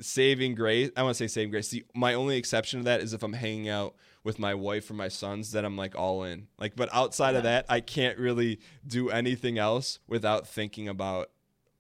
saving 0.01 0.55
grace 0.55 0.91
I 0.97 1.03
want 1.03 1.17
to 1.17 1.25
say 1.25 1.27
saving 1.27 1.51
grace. 1.51 1.71
The 1.71 1.85
my 1.95 2.15
only 2.15 2.37
exception 2.37 2.81
to 2.81 2.85
that 2.85 3.01
is 3.01 3.13
if 3.15 3.23
I'm 3.23 3.33
hanging 3.33 3.69
out 3.69 3.95
with 4.23 4.39
my 4.39 4.55
wife 4.55 4.91
or 4.91 4.95
my 4.95 5.09
sons 5.09 5.53
that 5.53 5.65
I'm 5.65 5.77
like 5.77 5.97
all 5.97 6.23
in. 6.25 6.47
Like 6.59 6.77
but 6.77 6.89
outside 6.93 7.35
of 7.37 7.43
that 7.45 7.65
I 7.69 7.81
can't 7.81 8.19
really 8.19 8.61
do 8.87 9.09
anything 9.11 9.59
else 9.59 9.99
without 10.07 10.47
thinking 10.47 10.87
about 10.89 11.31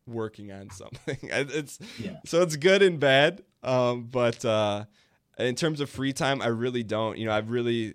working 0.08 0.50
on 0.52 0.70
something 0.70 1.18
it's 1.22 1.78
Yeah. 1.98 2.16
so 2.24 2.42
it's 2.42 2.56
good 2.56 2.82
and 2.82 2.98
bad 2.98 3.42
um 3.62 4.04
but 4.04 4.44
uh 4.44 4.84
in 5.38 5.54
terms 5.54 5.80
of 5.80 5.88
free 5.88 6.12
time, 6.12 6.42
I 6.42 6.48
really 6.48 6.82
don't. 6.82 7.16
You 7.16 7.26
know, 7.26 7.32
I've 7.32 7.50
really, 7.52 7.94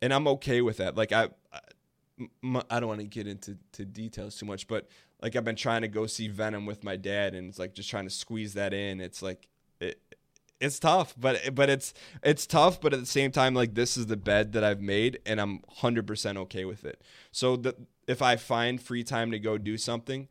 and 0.00 0.14
I'm 0.14 0.28
okay 0.28 0.60
with 0.62 0.76
that. 0.76 0.94
Like 0.96 1.10
I, 1.10 1.24
I, 1.52 1.58
m- 2.44 2.62
I 2.70 2.78
don't 2.78 2.88
want 2.88 3.00
to 3.00 3.06
get 3.08 3.26
into 3.26 3.58
to 3.72 3.84
details 3.84 4.36
too 4.36 4.46
much, 4.46 4.68
but 4.68 4.86
like 5.20 5.34
I've 5.34 5.44
been 5.44 5.56
trying 5.56 5.82
to 5.82 5.88
go 5.88 6.06
see 6.06 6.28
Venom 6.28 6.66
with 6.66 6.84
my 6.84 6.94
dad, 6.94 7.34
and 7.34 7.48
it's 7.48 7.58
like 7.58 7.74
just 7.74 7.90
trying 7.90 8.04
to 8.04 8.10
squeeze 8.10 8.54
that 8.54 8.72
in. 8.72 9.00
It's 9.00 9.22
like 9.22 9.48
it, 9.80 10.00
it's 10.60 10.78
tough, 10.78 11.16
but 11.18 11.52
but 11.52 11.68
it's 11.68 11.94
it's 12.22 12.46
tough, 12.46 12.80
but 12.80 12.92
at 12.94 13.00
the 13.00 13.06
same 13.06 13.32
time, 13.32 13.54
like 13.54 13.74
this 13.74 13.96
is 13.96 14.06
the 14.06 14.16
bed 14.16 14.52
that 14.52 14.62
I've 14.62 14.80
made, 14.80 15.18
and 15.26 15.40
I'm 15.40 15.62
hundred 15.68 16.06
percent 16.06 16.38
okay 16.38 16.64
with 16.64 16.84
it. 16.84 17.02
So 17.32 17.56
the, 17.56 17.74
if 18.06 18.22
I 18.22 18.36
find 18.36 18.80
free 18.80 19.02
time 19.02 19.32
to 19.32 19.40
go 19.40 19.58
do 19.58 19.76
something, 19.76 20.28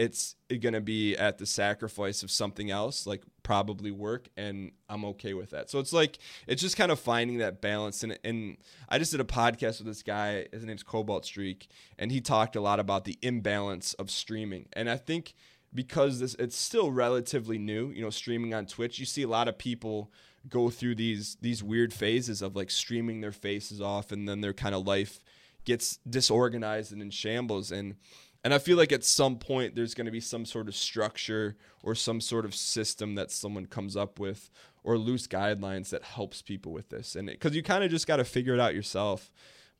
it's 0.00 0.34
going 0.48 0.72
to 0.72 0.80
be 0.80 1.14
at 1.14 1.36
the 1.36 1.44
sacrifice 1.44 2.22
of 2.22 2.30
something 2.30 2.70
else, 2.70 3.06
like 3.06 3.22
probably 3.42 3.90
work, 3.90 4.30
and 4.34 4.72
I'm 4.88 5.04
okay 5.04 5.34
with 5.34 5.50
that. 5.50 5.68
So 5.68 5.78
it's 5.78 5.92
like 5.92 6.18
it's 6.46 6.62
just 6.62 6.78
kind 6.78 6.90
of 6.90 6.98
finding 6.98 7.36
that 7.38 7.60
balance. 7.60 8.02
And 8.02 8.18
and 8.24 8.56
I 8.88 8.98
just 8.98 9.10
did 9.12 9.20
a 9.20 9.24
podcast 9.24 9.76
with 9.76 9.86
this 9.86 10.02
guy. 10.02 10.46
His 10.52 10.64
name's 10.64 10.82
Cobalt 10.82 11.26
Streak, 11.26 11.68
and 11.98 12.10
he 12.10 12.22
talked 12.22 12.56
a 12.56 12.62
lot 12.62 12.80
about 12.80 13.04
the 13.04 13.18
imbalance 13.20 13.92
of 13.94 14.10
streaming. 14.10 14.70
And 14.72 14.88
I 14.88 14.96
think 14.96 15.34
because 15.74 16.18
this 16.18 16.34
it's 16.38 16.56
still 16.56 16.90
relatively 16.90 17.58
new, 17.58 17.90
you 17.90 18.00
know, 18.00 18.08
streaming 18.08 18.54
on 18.54 18.64
Twitch, 18.64 18.98
you 18.98 19.04
see 19.04 19.22
a 19.22 19.28
lot 19.28 19.48
of 19.48 19.58
people 19.58 20.10
go 20.48 20.70
through 20.70 20.94
these 20.94 21.36
these 21.42 21.62
weird 21.62 21.92
phases 21.92 22.40
of 22.40 22.56
like 22.56 22.70
streaming 22.70 23.20
their 23.20 23.32
faces 23.32 23.82
off, 23.82 24.12
and 24.12 24.26
then 24.26 24.40
their 24.40 24.54
kind 24.54 24.74
of 24.74 24.86
life 24.86 25.20
gets 25.66 25.98
disorganized 26.08 26.90
and 26.90 27.02
in 27.02 27.10
shambles 27.10 27.70
and 27.70 27.96
and 28.44 28.54
I 28.54 28.58
feel 28.58 28.76
like 28.76 28.92
at 28.92 29.04
some 29.04 29.36
point 29.38 29.74
there's 29.74 29.94
going 29.94 30.06
to 30.06 30.10
be 30.10 30.20
some 30.20 30.44
sort 30.44 30.68
of 30.68 30.74
structure 30.74 31.56
or 31.82 31.94
some 31.94 32.20
sort 32.20 32.44
of 32.44 32.54
system 32.54 33.14
that 33.16 33.30
someone 33.30 33.66
comes 33.66 33.96
up 33.96 34.18
with 34.18 34.50
or 34.82 34.96
loose 34.96 35.26
guidelines 35.26 35.90
that 35.90 36.02
helps 36.04 36.40
people 36.42 36.72
with 36.72 36.88
this. 36.88 37.16
And 37.16 37.28
because 37.28 37.54
you 37.54 37.62
kind 37.62 37.84
of 37.84 37.90
just 37.90 38.06
got 38.06 38.16
to 38.16 38.24
figure 38.24 38.54
it 38.54 38.60
out 38.60 38.74
yourself. 38.74 39.30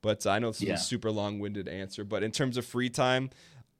But 0.02 0.26
I 0.26 0.38
know 0.38 0.48
it's 0.48 0.62
Yeah. 0.62 0.74
a 0.74 0.78
super 0.78 1.10
long 1.10 1.38
winded 1.40 1.68
answer. 1.68 2.04
But 2.04 2.22
in 2.22 2.30
terms 2.32 2.56
of 2.56 2.64
free 2.66 2.88
time, 2.90 3.30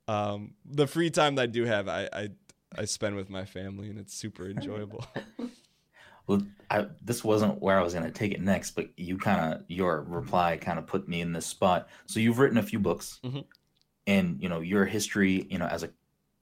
um, 0.09 0.55
the 0.65 0.87
free 0.87 1.11
time 1.11 1.35
that 1.37 1.43
I 1.43 1.47
do 1.47 1.65
have, 1.65 1.89
I, 1.89 2.09
I, 2.13 2.29
I 2.77 2.85
spend 2.87 3.17
with 3.17 3.31
my 3.31 3.45
family 3.45 3.89
and 3.91 3.99
it's 3.99 4.15
super 4.15 4.49
enjoyable. 4.49 5.07
Well, 6.27 6.43
I, 6.71 6.87
this 7.03 7.25
wasn't 7.25 7.61
where 7.61 7.77
I 7.79 7.83
was 7.83 7.93
going 7.93 8.05
to 8.05 8.13
take 8.13 8.31
it 8.33 8.41
next, 8.41 8.73
but 8.73 8.91
you 8.97 9.19
kind 9.19 9.53
of 9.55 9.65
your 9.69 10.03
reply 10.03 10.57
kind 10.59 10.79
of 10.79 10.87
put 10.87 11.09
me 11.09 11.21
in 11.23 11.33
this 11.33 11.47
spot. 11.47 11.89
So 12.07 12.21
you've 12.21 12.39
written 12.39 12.59
a 12.59 12.63
few 12.63 12.79
books, 12.79 13.19
Mhm. 13.25 13.45
And 14.11 14.43
you 14.43 14.49
know 14.49 14.61
your 14.61 14.85
history, 14.85 15.47
you 15.51 15.59
know, 15.59 15.67
as 15.67 15.83
a 15.85 15.91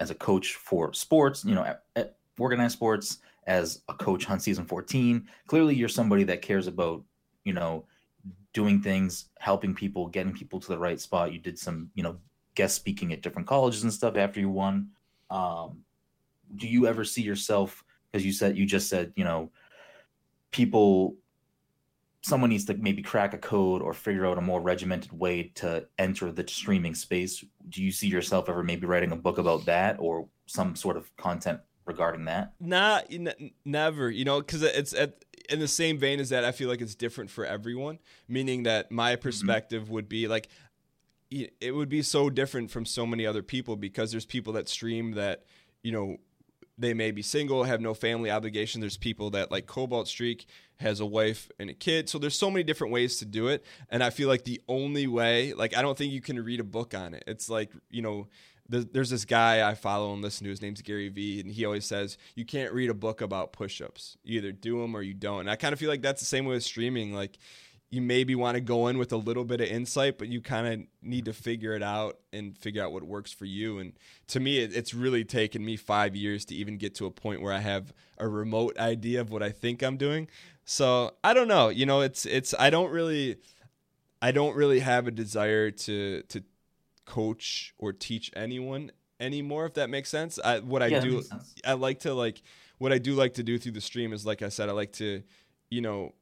as 0.00 0.10
a 0.10 0.14
coach 0.14 0.54
for 0.54 0.92
sports, 0.94 1.44
you 1.44 1.54
know, 1.54 1.64
at, 1.64 1.82
at 1.96 2.16
organized 2.38 2.72
sports, 2.72 3.18
as 3.46 3.82
a 3.88 3.94
coach 3.94 4.28
on 4.30 4.40
season 4.40 4.64
fourteen. 4.64 5.28
Clearly, 5.46 5.74
you're 5.74 5.88
somebody 5.88 6.24
that 6.24 6.40
cares 6.40 6.66
about, 6.66 7.04
you 7.44 7.52
know, 7.52 7.84
doing 8.54 8.80
things, 8.80 9.26
helping 9.38 9.74
people, 9.74 10.08
getting 10.08 10.32
people 10.32 10.58
to 10.60 10.68
the 10.68 10.78
right 10.78 11.00
spot. 11.00 11.32
You 11.32 11.38
did 11.38 11.58
some, 11.58 11.90
you 11.94 12.02
know, 12.02 12.16
guest 12.54 12.74
speaking 12.74 13.12
at 13.12 13.22
different 13.22 13.48
colleges 13.48 13.82
and 13.82 13.92
stuff 13.92 14.16
after 14.16 14.40
you 14.40 14.48
won. 14.48 14.88
Um, 15.30 15.84
do 16.56 16.66
you 16.66 16.86
ever 16.86 17.04
see 17.04 17.22
yourself? 17.22 17.84
Because 18.10 18.24
you 18.24 18.32
said 18.32 18.56
you 18.56 18.64
just 18.64 18.88
said, 18.88 19.12
you 19.14 19.24
know, 19.24 19.50
people 20.50 21.16
someone 22.22 22.50
needs 22.50 22.64
to 22.64 22.74
maybe 22.74 23.02
crack 23.02 23.32
a 23.32 23.38
code 23.38 23.80
or 23.80 23.94
figure 23.94 24.26
out 24.26 24.38
a 24.38 24.40
more 24.40 24.60
regimented 24.60 25.12
way 25.12 25.52
to 25.54 25.86
enter 25.98 26.32
the 26.32 26.46
streaming 26.48 26.94
space 26.94 27.44
do 27.68 27.82
you 27.82 27.92
see 27.92 28.08
yourself 28.08 28.48
ever 28.48 28.64
maybe 28.64 28.86
writing 28.86 29.12
a 29.12 29.16
book 29.16 29.38
about 29.38 29.64
that 29.66 29.96
or 30.00 30.28
some 30.46 30.74
sort 30.74 30.96
of 30.96 31.14
content 31.16 31.60
regarding 31.88 32.26
that 32.26 32.52
Not 32.60 33.06
n- 33.10 33.50
never, 33.64 34.10
you 34.10 34.24
know, 34.24 34.40
because 34.40 34.62
it's 34.62 34.92
at 34.92 35.24
in 35.48 35.58
the 35.58 35.66
same 35.66 35.98
vein 35.98 36.20
as 36.20 36.28
that. 36.28 36.44
I 36.44 36.52
feel 36.52 36.68
like 36.68 36.80
it's 36.80 36.94
different 36.94 37.30
for 37.30 37.44
everyone. 37.44 37.98
Meaning 38.28 38.64
that 38.64 38.92
my 38.92 39.14
mm-hmm. 39.14 39.22
perspective 39.22 39.90
would 39.90 40.08
be 40.08 40.28
like, 40.28 40.48
it 41.30 41.74
would 41.74 41.88
be 41.88 42.02
so 42.02 42.30
different 42.30 42.70
from 42.70 42.86
so 42.86 43.04
many 43.04 43.26
other 43.26 43.42
people 43.42 43.76
because 43.76 44.10
there's 44.10 44.24
people 44.24 44.54
that 44.54 44.68
stream 44.68 45.12
that, 45.12 45.44
you 45.82 45.92
know, 45.92 46.16
they 46.78 46.94
may 46.94 47.10
be 47.10 47.22
single, 47.22 47.64
have 47.64 47.80
no 47.80 47.92
family 47.92 48.30
obligation. 48.30 48.80
There's 48.80 48.96
people 48.96 49.30
that 49.30 49.50
like 49.50 49.66
Cobalt 49.66 50.08
Streak 50.08 50.46
has 50.80 51.00
a 51.00 51.06
wife 51.06 51.50
and 51.58 51.70
a 51.70 51.74
kid. 51.74 52.08
So 52.08 52.18
there's 52.18 52.38
so 52.38 52.50
many 52.50 52.62
different 52.62 52.92
ways 52.92 53.18
to 53.18 53.24
do 53.24 53.48
it. 53.48 53.64
And 53.90 54.02
I 54.02 54.10
feel 54.10 54.28
like 54.28 54.44
the 54.44 54.60
only 54.68 55.06
way, 55.06 55.52
like 55.52 55.76
I 55.76 55.82
don't 55.82 55.98
think 55.98 56.12
you 56.12 56.20
can 56.20 56.42
read 56.42 56.60
a 56.60 56.64
book 56.64 56.94
on 56.94 57.14
it. 57.14 57.24
It's 57.26 57.50
like, 57.50 57.70
you 57.90 58.02
know, 58.02 58.28
there's, 58.68 59.08
this 59.08 59.24
guy 59.24 59.68
I 59.68 59.74
follow 59.74 60.12
and 60.12 60.20
listen 60.20 60.44
to. 60.44 60.50
His 60.50 60.60
name's 60.60 60.82
Gary 60.82 61.08
Vee, 61.08 61.40
and 61.40 61.50
he 61.50 61.64
always 61.64 61.86
says 61.86 62.18
you 62.34 62.44
can't 62.44 62.72
read 62.72 62.90
a 62.90 62.94
book 62.94 63.22
about 63.22 63.52
push-ups. 63.52 64.18
You 64.22 64.38
either 64.38 64.52
do 64.52 64.82
them 64.82 64.94
or 64.94 65.00
you 65.00 65.14
don't. 65.14 65.40
And 65.40 65.50
I 65.50 65.56
kind 65.56 65.72
of 65.72 65.78
feel 65.78 65.88
like 65.88 66.02
that's 66.02 66.20
the 66.20 66.26
same 66.26 66.44
way 66.44 66.52
with 66.52 66.64
streaming. 66.64 67.14
Like 67.14 67.38
you 67.90 68.02
maybe 68.02 68.34
want 68.34 68.54
to 68.54 68.60
go 68.60 68.88
in 68.88 68.98
with 68.98 69.12
a 69.12 69.16
little 69.16 69.44
bit 69.44 69.60
of 69.62 69.68
insight, 69.68 70.18
but 70.18 70.28
you 70.28 70.42
kind 70.42 70.66
of 70.66 70.86
need 71.02 71.24
to 71.24 71.32
figure 71.32 71.74
it 71.74 71.82
out 71.82 72.18
and 72.32 72.56
figure 72.58 72.82
out 72.82 72.92
what 72.92 73.02
works 73.02 73.32
for 73.32 73.46
you. 73.46 73.78
And 73.78 73.94
to 74.28 74.40
me, 74.40 74.58
it, 74.58 74.76
it's 74.76 74.92
really 74.92 75.24
taken 75.24 75.64
me 75.64 75.76
five 75.76 76.14
years 76.14 76.44
to 76.46 76.54
even 76.54 76.76
get 76.76 76.94
to 76.96 77.06
a 77.06 77.10
point 77.10 77.40
where 77.40 77.52
I 77.52 77.60
have 77.60 77.94
a 78.18 78.28
remote 78.28 78.78
idea 78.78 79.20
of 79.22 79.30
what 79.30 79.42
I 79.42 79.50
think 79.50 79.82
I'm 79.82 79.96
doing. 79.96 80.28
So 80.66 81.14
I 81.24 81.32
don't 81.32 81.48
know. 81.48 81.70
You 81.70 81.86
know, 81.86 82.02
it's 82.02 82.26
it's 82.26 82.54
I 82.58 82.68
don't 82.68 82.90
really 82.90 83.36
I 84.20 84.32
don't 84.32 84.56
really 84.56 84.80
have 84.80 85.06
a 85.06 85.10
desire 85.10 85.70
to 85.70 86.22
to 86.22 86.42
coach 87.06 87.74
or 87.78 87.92
teach 87.92 88.30
anyone 88.36 88.90
anymore 89.20 89.66
if 89.66 89.74
that 89.74 89.90
makes 89.90 90.08
sense. 90.10 90.38
I 90.44 90.60
what 90.60 90.82
I 90.82 90.88
Yeah, 90.88 91.00
do. 91.00 91.22
I 91.64 91.74
like 91.74 92.00
to 92.00 92.14
like 92.14 92.42
what 92.78 92.92
I 92.92 92.98
do 92.98 93.14
like 93.14 93.34
to 93.34 93.42
do 93.42 93.58
through 93.58 93.72
the 93.72 93.80
stream 93.80 94.12
is 94.12 94.26
like 94.26 94.42
I 94.42 94.48
said 94.48 94.68
I 94.68 94.72
like 94.72 94.92
to 94.94 95.22
you 95.70 95.80
know 95.80 96.14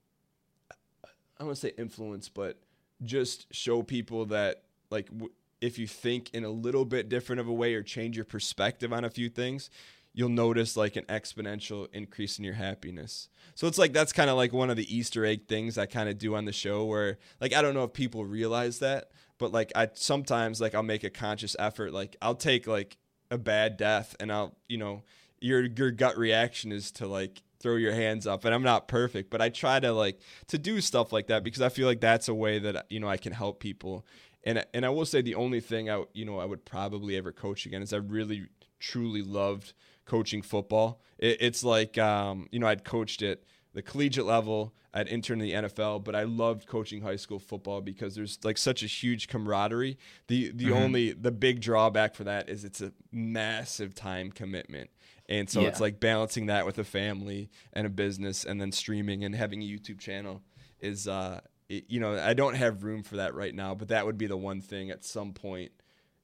I 1.37 1.41
don't 1.41 1.49
want 1.49 1.57
to 1.59 1.67
say 1.67 1.73
influence 1.79 2.29
but 2.29 2.59
just 3.03 3.53
show 3.55 3.83
people 3.83 4.27
that 4.27 4.63
like 4.91 5.09
w- 5.11 5.33
if 5.61 5.79
you 5.79 5.87
think 5.87 6.31
in 6.35 6.45
a 6.45 6.51
little 6.51 6.85
bit 6.85 7.09
different 7.09 7.41
of 7.41 7.49
a 7.49 7.53
way 7.53 7.75
or 7.75 7.83
change 7.83 8.17
your 8.17 8.25
perspective 8.25 8.93
on 8.93 9.05
a 9.05 9.11
few 9.11 9.29
things 9.29 9.71
you'll 10.17 10.31
notice 10.31 10.79
like 10.79 10.97
an 10.97 11.05
exponential 11.05 11.87
increase 11.93 12.39
in 12.39 12.45
your 12.45 12.55
happiness. 12.55 13.29
So 13.55 13.67
it's 13.67 13.77
like 13.77 13.93
that's 13.93 14.15
kind 14.15 14.31
of 14.31 14.37
like 14.37 14.53
one 14.53 14.71
of 14.71 14.77
the 14.77 14.97
Easter 14.97 15.27
egg 15.27 15.47
things 15.47 15.77
I 15.77 15.85
kind 15.85 16.09
of 16.09 16.17
do 16.17 16.35
on 16.35 16.47
the 16.47 16.53
show 16.53 16.87
where 16.87 17.19
like 17.39 17.53
I 17.53 17.61
don't 17.61 17.75
know 17.75 17.85
if 17.85 17.93
people 17.93 18.25
realize 18.25 18.79
that, 18.79 19.11
but 19.39 19.53
like 19.53 19.71
I 19.77 19.91
sometimes 19.93 20.59
like 20.61 20.75
I'll 20.75 20.83
make 20.83 21.05
a 21.05 21.11
conscious 21.11 21.55
effort 21.59 21.93
like 21.93 22.17
I'll 22.23 22.35
take 22.35 22.67
like 22.67 22.97
a 23.31 23.37
bad 23.37 23.77
death 23.77 24.17
and 24.19 24.33
I'll, 24.33 24.57
you 24.69 24.79
know, 24.79 25.03
your 25.39 25.67
your 25.67 25.91
gut 25.91 26.17
reaction 26.17 26.73
is 26.73 26.91
to 26.93 27.07
like 27.07 27.43
throw 27.67 27.75
your 27.75 27.93
hands 27.93 28.29
up 28.29 28.45
and 28.45 28.55
I'm 28.55 28.63
not 28.63 28.87
perfect, 28.87 29.29
but 29.29 29.43
I 29.43 29.49
try 29.49 29.81
to 29.81 29.93
like 29.93 30.21
to 30.47 30.57
do 30.57 30.81
stuff 30.81 31.13
like 31.13 31.27
that 31.27 31.43
because 31.43 31.61
I 31.61 31.69
feel 31.69 31.89
like 31.89 32.01
that's 32.01 32.29
a 32.29 32.35
way 32.35 32.61
that 32.61 32.87
you 32.91 33.01
know 33.01 33.09
I 33.09 33.17
can 33.17 33.33
help 33.33 33.59
people 33.59 34.07
And 34.45 34.65
and 34.73 34.87
I 34.87 34.91
will 34.91 35.05
say 35.05 35.21
the 35.21 35.35
only 35.35 35.61
thing 35.61 35.91
I 35.91 36.05
you 36.13 36.25
know 36.25 36.39
I 36.39 36.45
would 36.45 36.65
probably 36.65 37.17
ever 37.17 37.33
coach 37.33 37.67
again 37.67 37.83
is 37.83 37.93
I 37.93 37.97
really 37.97 38.47
truly 38.79 39.23
loved 39.23 39.73
coaching 40.05 40.43
football. 40.43 41.01
It, 41.19 41.39
it's 41.41 41.65
like 41.65 41.99
um, 41.99 42.47
you 42.53 42.61
know 42.61 42.69
I'd 42.69 42.85
coached 42.85 43.21
at 43.23 43.41
the 43.75 43.83
collegiate 43.83 44.27
level. 44.27 44.73
I'd 44.95 45.09
interned 45.09 45.43
in 45.43 45.49
the 45.49 45.69
NFL, 45.69 46.05
but 46.05 46.15
I 46.15 46.23
loved 46.23 46.67
coaching 46.67 47.03
high 47.03 47.17
school 47.17 47.39
football 47.39 47.83
because 47.83 48.15
there's 48.15 48.39
like 48.45 48.57
such 48.57 48.83
a 48.83 48.87
huge 48.87 49.27
camaraderie. 49.27 49.99
The 50.29 50.53
the 50.53 50.67
mm-hmm. 50.67 50.75
only 50.75 51.13
the 51.13 51.33
big 51.33 51.61
drawback 51.61 52.15
for 52.15 52.25
that 52.25 52.49
is 52.49 52.65
it's 52.65 52.81
a 52.81 52.93
massive 53.11 53.95
time 53.95 54.31
commitment. 54.31 54.91
And 55.29 55.51
so 55.51 55.61
yeah. 55.61 55.69
it's 55.69 55.81
like 55.81 55.99
balancing 55.99 56.47
that 56.47 56.67
with 56.67 56.79
a 56.79 56.85
family 56.85 57.51
and 57.73 57.87
a 57.87 57.91
business 57.91 58.45
and 58.45 58.61
then 58.61 58.73
streaming 58.73 59.25
and 59.25 59.35
having 59.35 59.63
a 59.63 59.65
YouTube 59.67 59.99
channel 59.99 60.43
is 60.81 61.09
uh 61.09 61.41
it, 61.69 61.85
you 61.89 61.99
know, 61.99 62.17
I 62.17 62.35
don't 62.35 62.55
have 62.55 62.85
room 62.85 63.03
for 63.03 63.17
that 63.17 63.35
right 63.35 63.55
now, 63.55 63.75
but 63.75 63.89
that 63.89 64.07
would 64.07 64.17
be 64.17 64.27
the 64.27 64.37
one 64.37 64.61
thing 64.61 64.91
at 64.91 65.05
some 65.05 65.33
point, 65.33 65.73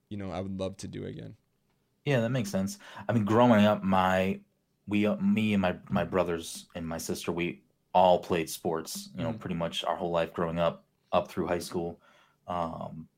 you 0.09 0.17
know, 0.17 0.31
I 0.31 0.41
would 0.41 0.59
love 0.59 0.77
to 0.79 0.89
do 0.89 1.05
again. 1.05 1.35
Yeah, 2.05 2.21
that 2.21 2.31
makes 2.31 2.51
sense. 2.51 2.79
I 3.09 3.13
mean, 3.13 3.25
growing 3.25 3.65
up, 3.65 3.83
my 3.83 4.41
we, 4.87 5.09
me 5.17 5.53
and 5.55 5.63
my 5.63 5.77
my 5.89 6.05
brothers 6.05 6.67
and 6.75 6.87
my 6.87 6.99
sister, 6.99 7.33
we 7.33 7.63
all 7.95 8.19
played 8.19 8.51
sports. 8.51 9.11
You 9.17 9.23
know, 9.23 9.31
mm-hmm. 9.31 9.39
pretty 9.39 9.55
much 9.55 9.85
our 9.85 9.97
whole 9.97 10.11
life 10.11 10.33
growing 10.33 10.59
up, 10.59 10.85
up 11.13 11.29
through 11.29 11.47
high 11.47 11.61
school. 11.61 12.01
Um, 12.49 13.09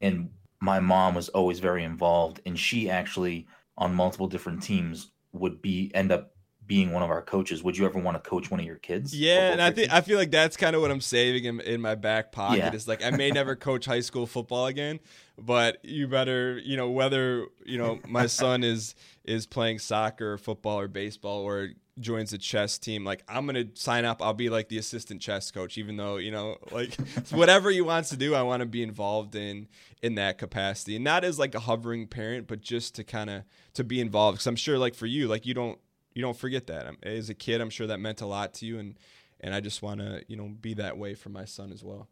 and 0.00 0.30
my 0.60 0.80
mom 0.80 1.14
was 1.14 1.28
always 1.30 1.58
very 1.58 1.84
involved, 1.84 2.40
and 2.46 2.58
she 2.58 2.88
actually 2.88 3.46
on 3.78 3.94
multiple 3.94 4.26
different 4.26 4.62
teams 4.62 5.12
would 5.32 5.62
be 5.62 5.90
end 5.94 6.12
up 6.12 6.32
being 6.66 6.92
one 6.92 7.02
of 7.02 7.08
our 7.08 7.22
coaches, 7.22 7.62
would 7.62 7.78
you 7.78 7.86
ever 7.86 7.98
want 7.98 8.22
to 8.22 8.28
coach 8.28 8.50
one 8.50 8.60
of 8.60 8.66
your 8.66 8.76
kids? 8.76 9.18
Yeah, 9.18 9.52
and 9.52 9.62
I 9.62 9.70
think 9.70 9.90
I 9.90 10.02
feel 10.02 10.18
like 10.18 10.30
that's 10.30 10.56
kind 10.56 10.76
of 10.76 10.82
what 10.82 10.90
I'm 10.90 11.00
saving 11.00 11.44
in, 11.44 11.60
in 11.60 11.80
my 11.80 11.94
back 11.94 12.30
pocket. 12.30 12.58
Yeah. 12.58 12.74
Is 12.74 12.86
like 12.86 13.02
I 13.02 13.10
may 13.10 13.30
never 13.30 13.56
coach 13.56 13.86
high 13.86 14.00
school 14.00 14.26
football 14.26 14.66
again, 14.66 15.00
but 15.38 15.78
you 15.82 16.06
better, 16.06 16.58
you 16.58 16.76
know, 16.76 16.90
whether 16.90 17.46
you 17.64 17.78
know 17.78 17.98
my 18.06 18.26
son 18.26 18.62
is 18.62 18.94
is 19.24 19.46
playing 19.46 19.78
soccer, 19.78 20.34
or 20.34 20.38
football, 20.38 20.78
or 20.78 20.88
baseball, 20.88 21.40
or 21.40 21.70
joins 22.00 22.32
a 22.32 22.38
chess 22.38 22.78
team, 22.78 23.04
like 23.04 23.22
I'm 23.28 23.46
gonna 23.46 23.66
sign 23.74 24.04
up. 24.04 24.22
I'll 24.22 24.34
be 24.34 24.48
like 24.48 24.68
the 24.68 24.78
assistant 24.78 25.20
chess 25.20 25.50
coach, 25.50 25.78
even 25.78 25.96
though 25.96 26.16
you 26.16 26.30
know, 26.30 26.56
like 26.72 26.94
whatever 27.30 27.70
he 27.70 27.80
wants 27.80 28.10
to 28.10 28.16
do, 28.16 28.34
I 28.34 28.42
want 28.42 28.60
to 28.60 28.66
be 28.66 28.82
involved 28.82 29.34
in 29.34 29.68
in 30.02 30.14
that 30.16 30.38
capacity, 30.38 30.96
and 30.96 31.04
not 31.04 31.24
as 31.24 31.38
like 31.38 31.54
a 31.54 31.60
hovering 31.60 32.06
parent, 32.06 32.46
but 32.46 32.60
just 32.60 32.94
to 32.96 33.04
kind 33.04 33.30
of 33.30 33.42
to 33.74 33.84
be 33.84 34.00
involved. 34.00 34.36
Because 34.36 34.46
I'm 34.46 34.56
sure, 34.56 34.78
like 34.78 34.94
for 34.94 35.06
you, 35.06 35.28
like 35.28 35.46
you 35.46 35.54
don't 35.54 35.78
you 36.14 36.22
don't 36.22 36.36
forget 36.36 36.66
that. 36.66 36.86
As 37.02 37.30
a 37.30 37.34
kid, 37.34 37.60
I'm 37.60 37.70
sure 37.70 37.86
that 37.86 38.00
meant 38.00 38.20
a 38.20 38.26
lot 38.26 38.54
to 38.54 38.66
you, 38.66 38.78
and 38.78 38.98
and 39.40 39.54
I 39.54 39.60
just 39.60 39.82
want 39.82 40.00
to 40.00 40.22
you 40.28 40.36
know 40.36 40.48
be 40.60 40.74
that 40.74 40.98
way 40.98 41.14
for 41.14 41.28
my 41.28 41.44
son 41.44 41.72
as 41.72 41.84
well. 41.84 42.08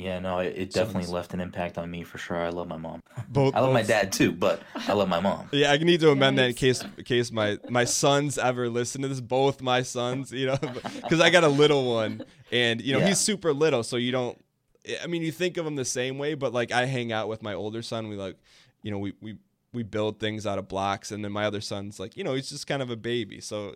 Yeah, 0.00 0.18
no, 0.18 0.38
it, 0.38 0.54
it 0.56 0.72
definitely 0.72 1.02
Sons. 1.02 1.12
left 1.12 1.34
an 1.34 1.40
impact 1.40 1.76
on 1.76 1.90
me 1.90 2.04
for 2.04 2.16
sure. 2.16 2.38
I 2.38 2.48
love 2.48 2.66
my 2.66 2.78
mom. 2.78 3.02
Both, 3.28 3.54
I 3.54 3.60
love 3.60 3.68
both. 3.68 3.74
my 3.74 3.82
dad 3.82 4.12
too, 4.12 4.32
but 4.32 4.62
I 4.74 4.94
love 4.94 5.10
my 5.10 5.20
mom. 5.20 5.50
Yeah, 5.52 5.70
I 5.70 5.76
need 5.76 6.00
to 6.00 6.10
amend 6.10 6.38
that 6.38 6.48
in 6.48 6.54
case 6.54 6.82
in 6.82 7.04
case 7.04 7.30
my 7.30 7.58
my 7.68 7.84
sons 7.84 8.38
ever 8.38 8.70
listen 8.70 9.02
to 9.02 9.08
this. 9.08 9.20
Both 9.20 9.60
my 9.60 9.82
sons, 9.82 10.32
you 10.32 10.46
know, 10.46 10.56
because 11.02 11.20
I 11.20 11.28
got 11.28 11.44
a 11.44 11.48
little 11.48 11.84
one, 11.94 12.24
and 12.50 12.80
you 12.80 12.94
know 12.94 13.00
yeah. 13.00 13.08
he's 13.08 13.18
super 13.18 13.52
little, 13.52 13.82
so 13.82 13.96
you 13.96 14.10
don't. 14.10 14.42
I 15.02 15.06
mean, 15.06 15.22
you 15.22 15.30
think 15.30 15.58
of 15.58 15.66
him 15.66 15.76
the 15.76 15.84
same 15.84 16.16
way, 16.16 16.32
but 16.32 16.54
like 16.54 16.72
I 16.72 16.86
hang 16.86 17.12
out 17.12 17.28
with 17.28 17.42
my 17.42 17.52
older 17.52 17.82
son. 17.82 18.08
We 18.08 18.16
like, 18.16 18.36
you 18.82 18.90
know, 18.90 18.98
we 18.98 19.12
we 19.20 19.36
we 19.72 19.82
build 19.82 20.18
things 20.18 20.46
out 20.46 20.58
of 20.58 20.66
blocks 20.66 21.12
and 21.12 21.24
then 21.24 21.30
my 21.30 21.44
other 21.44 21.60
son's 21.60 22.00
like 22.00 22.16
you 22.16 22.24
know 22.24 22.34
he's 22.34 22.48
just 22.48 22.66
kind 22.66 22.82
of 22.82 22.90
a 22.90 22.96
baby 22.96 23.40
so 23.40 23.72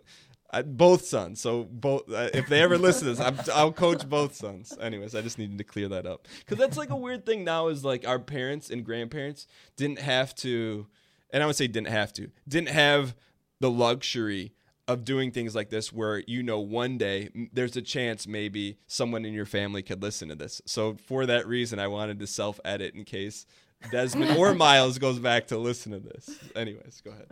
I, 0.51 0.61
both 0.61 1.05
sons 1.05 1.41
so 1.41 1.63
both 1.63 2.09
uh, 2.11 2.29
if 2.33 2.47
they 2.47 2.61
ever 2.61 2.77
listen 2.77 3.07
to 3.07 3.13
this 3.13 3.49
i 3.49 3.63
will 3.63 3.73
coach 3.73 4.07
both 4.07 4.35
sons 4.35 4.77
anyways 4.79 5.15
i 5.15 5.21
just 5.21 5.37
needed 5.37 5.57
to 5.57 5.63
clear 5.63 5.87
that 5.89 6.05
up 6.05 6.27
because 6.39 6.57
that's 6.57 6.77
like 6.77 6.91
a 6.91 6.95
weird 6.95 7.25
thing 7.25 7.43
now 7.43 7.67
is 7.67 7.83
like 7.83 8.07
our 8.07 8.19
parents 8.19 8.69
and 8.69 8.85
grandparents 8.85 9.47
didn't 9.75 9.99
have 9.99 10.33
to 10.35 10.87
and 11.31 11.43
i 11.43 11.45
would 11.45 11.55
say 11.55 11.67
didn't 11.67 11.89
have 11.89 12.13
to 12.13 12.29
didn't 12.47 12.69
have 12.69 13.15
the 13.59 13.69
luxury 13.69 14.53
of 14.87 15.03
doing 15.03 15.31
things 15.31 15.55
like 15.55 15.71
this 15.71 15.91
where 15.91 16.23
you 16.27 16.43
know 16.43 16.59
one 16.59 16.97
day 16.97 17.29
there's 17.51 17.75
a 17.75 17.81
chance 17.81 18.27
maybe 18.27 18.77
someone 18.85 19.25
in 19.25 19.33
your 19.33 19.47
family 19.47 19.81
could 19.81 20.01
listen 20.01 20.29
to 20.29 20.35
this 20.35 20.61
so 20.65 20.95
for 21.07 21.25
that 21.25 21.47
reason 21.47 21.79
i 21.79 21.87
wanted 21.87 22.19
to 22.19 22.27
self 22.27 22.59
edit 22.63 22.93
in 22.93 23.03
case 23.03 23.45
Desmond 23.91 24.37
or 24.37 24.53
Miles 24.55 24.97
goes 24.97 25.19
back 25.19 25.47
to 25.47 25.57
listen 25.57 25.91
to 25.91 25.99
this. 25.99 26.29
Anyways, 26.55 27.01
go 27.03 27.11
ahead. 27.11 27.27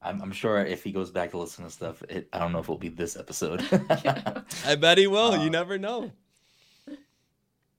I'm, 0.00 0.22
I'm, 0.22 0.32
sure 0.32 0.64
if 0.64 0.84
he 0.84 0.92
goes 0.92 1.10
back 1.10 1.32
to 1.32 1.38
listen 1.38 1.64
to 1.64 1.70
stuff, 1.70 2.02
it, 2.08 2.28
I 2.32 2.38
don't 2.38 2.52
know 2.52 2.60
if 2.60 2.66
it'll 2.66 2.78
be 2.78 2.88
this 2.88 3.16
episode. 3.16 3.64
I 4.64 4.76
bet 4.76 4.98
he 4.98 5.06
will. 5.06 5.32
Uh, 5.32 5.42
you 5.42 5.50
never 5.50 5.76
know. 5.76 6.12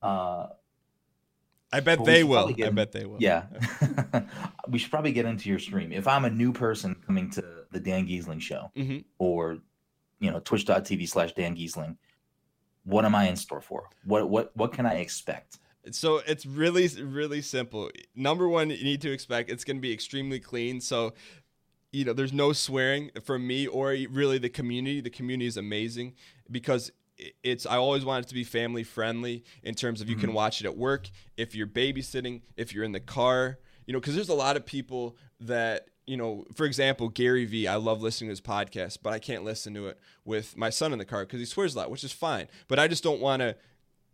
Uh, 0.02 0.48
I 1.72 1.80
bet 1.82 2.04
they 2.04 2.24
will. 2.24 2.54
I 2.64 2.70
bet 2.70 2.92
they 2.92 3.06
will. 3.06 3.18
Yeah. 3.20 3.46
we 4.68 4.80
should 4.80 4.92
probably 4.92 5.12
get 5.12 5.26
into 5.26 5.50
your 5.50 5.60
stream. 5.60 5.92
If 5.92 6.08
I'm 6.08 6.26
a 6.26 6.30
new 6.30 6.52
person 6.52 6.96
coming 7.06 7.30
to 7.32 7.44
the 7.72 7.80
Dan 7.80 8.08
Gheesling 8.08 8.42
show 8.42 8.72
mm-hmm. 8.76 9.00
or, 9.20 9.60
you 10.20 10.32
know, 10.32 10.40
twitch.tv 10.40 11.08
slash 11.08 11.34
Dan 11.34 11.56
Gheesling, 11.56 11.96
what 12.84 13.06
am 13.06 13.14
I 13.14 13.30
in 13.30 13.36
store 13.36 13.62
for? 13.62 13.88
What, 14.04 14.30
what, 14.30 14.52
what 14.58 14.74
can 14.74 14.86
I 14.86 14.96
expect? 14.96 15.60
So 15.92 16.22
it's 16.28 16.46
really, 16.46 16.88
really 17.02 17.42
simple. 17.42 17.90
Number 18.16 18.50
one, 18.50 18.70
you 18.70 18.84
need 18.84 19.02
to 19.02 19.12
expect 19.12 19.50
it's 19.50 19.64
going 19.64 19.78
to 19.78 19.82
be 19.82 19.94
extremely 19.94 20.40
clean. 20.40 20.82
So, 20.82 21.14
you 21.92 22.06
know, 22.06 22.14
there's 22.14 22.34
no 22.34 22.54
swearing 22.54 23.12
from 23.24 23.48
me 23.48 23.68
or 23.68 23.96
really 24.10 24.38
the 24.38 24.50
community. 24.50 25.02
The 25.02 25.10
community 25.10 25.48
is 25.48 25.58
amazing 25.58 26.16
because 26.50 26.92
it's 27.44 27.66
I 27.66 27.78
always 27.78 28.06
want 28.06 28.26
it 28.26 28.30
to 28.30 28.34
be 28.34 28.44
family 28.44 28.84
friendly 28.84 29.44
in 29.64 29.76
terms 29.76 30.02
of 30.02 30.10
you 30.10 30.16
mm-hmm. 30.16 30.26
can 30.26 30.34
watch 30.34 30.62
it 30.62 30.66
at 30.66 30.78
work, 30.78 31.10
if 31.36 31.56
you're 31.56 31.68
babysitting, 31.68 32.42
if 32.56 32.74
you're 32.74 32.84
in 32.84 32.94
the 32.94 33.00
car, 33.00 33.60
you 33.86 33.94
know, 33.94 34.00
because 34.00 34.16
there's 34.16 34.30
a 34.30 34.36
lot 34.36 34.56
of 34.56 34.66
people 34.66 35.18
that 35.42 35.88
you 36.10 36.18
know, 36.18 36.44
for 36.56 36.66
example, 36.66 37.08
Gary 37.08 37.46
Vee, 37.46 37.68
I 37.68 37.76
love 37.76 38.02
listening 38.02 38.30
to 38.30 38.32
his 38.32 38.42
podcast, 38.42 38.98
but 39.04 39.14
I 39.14 39.20
can't 39.20 39.44
listen 39.44 39.76
to 39.76 39.90
it 39.90 40.00
with 40.26 40.58
my 40.58 40.72
son 40.72 40.92
in 40.92 40.98
the 40.98 41.06
car 41.06 41.24
because 41.24 41.40
he 41.40 41.46
swears 41.46 41.76
a 41.76 41.78
lot, 41.78 41.92
which 41.92 42.04
is 42.04 42.12
fine. 42.12 42.48
But 42.68 42.80
I 42.80 42.88
just 42.88 43.04
don't 43.04 43.22
want 43.22 43.42
to, 43.42 43.56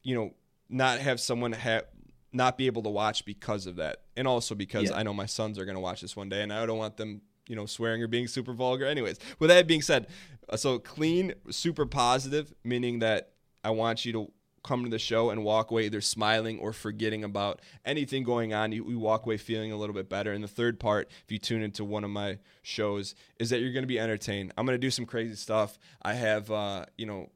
you 0.04 0.14
know, 0.14 0.34
not 0.68 1.00
have 1.00 1.22
someone 1.22 1.54
have 1.54 1.86
not 2.34 2.58
be 2.58 2.66
able 2.66 2.84
to 2.84 2.90
watch 2.90 3.24
because 3.24 3.66
of 3.66 3.78
that, 3.78 4.02
and 4.18 4.28
also 4.28 4.56
because 4.56 4.90
yeah. 4.90 4.98
I 4.98 5.04
know 5.04 5.14
my 5.14 5.26
sons 5.26 5.58
are 5.58 5.64
going 5.64 5.78
to 5.78 5.82
watch 5.82 6.02
this 6.02 6.18
one 6.18 6.28
day, 6.28 6.42
and 6.42 6.52
I 6.52 6.66
don't 6.66 6.78
want 6.78 6.98
them, 6.98 7.22
you 7.48 7.56
know, 7.56 7.66
swearing 7.66 8.02
or 8.02 8.08
being 8.08 8.28
super 8.28 8.54
vulgar. 8.54 8.86
Anyways, 8.86 9.20
with 9.40 9.50
that 9.50 9.68
being 9.68 9.82
said, 9.82 10.08
uh, 10.50 10.58
so 10.58 10.80
clean, 10.80 11.34
super 11.50 11.86
positive, 11.86 12.54
meaning 12.64 13.00
that 13.00 13.32
I 13.64 13.72
want 13.72 14.06
you 14.06 14.14
to 14.14 14.32
come 14.64 14.84
to 14.84 14.90
the 14.90 15.00
show 15.00 15.30
and 15.30 15.44
walk 15.44 15.70
away 15.70 15.86
either 15.86 16.02
smiling 16.02 16.58
or 16.60 16.74
forgetting 16.74 17.24
about 17.24 17.62
anything 17.86 18.24
going 18.24 18.54
on. 18.54 18.72
You, 18.72 18.90
you, 18.90 18.98
walk 18.98 19.26
away 19.26 19.38
feeling 19.38 19.72
a 19.72 19.78
little 19.78 19.94
bit 19.94 20.10
better. 20.10 20.34
And 20.34 20.44
the 20.44 20.48
third 20.48 20.80
part, 20.80 21.10
if 21.24 21.32
you 21.32 21.38
tune 21.38 21.62
into 21.62 21.86
one 21.86 22.04
of 22.04 22.10
my 22.10 22.40
shows, 22.64 23.14
is 23.40 23.52
that 23.52 23.62
you're 23.62 23.74
going 23.74 23.84
to 23.84 23.88
be 23.88 24.00
entertained. 24.00 24.54
I'm 24.58 24.66
going 24.66 24.74
to 24.74 24.80
do 24.80 24.90
some 24.90 25.06
crazy 25.06 25.36
stuff. 25.36 25.78
I 26.02 26.16
have, 26.16 26.50
uh, 26.50 26.86
you 26.98 27.06
know, 27.06 27.30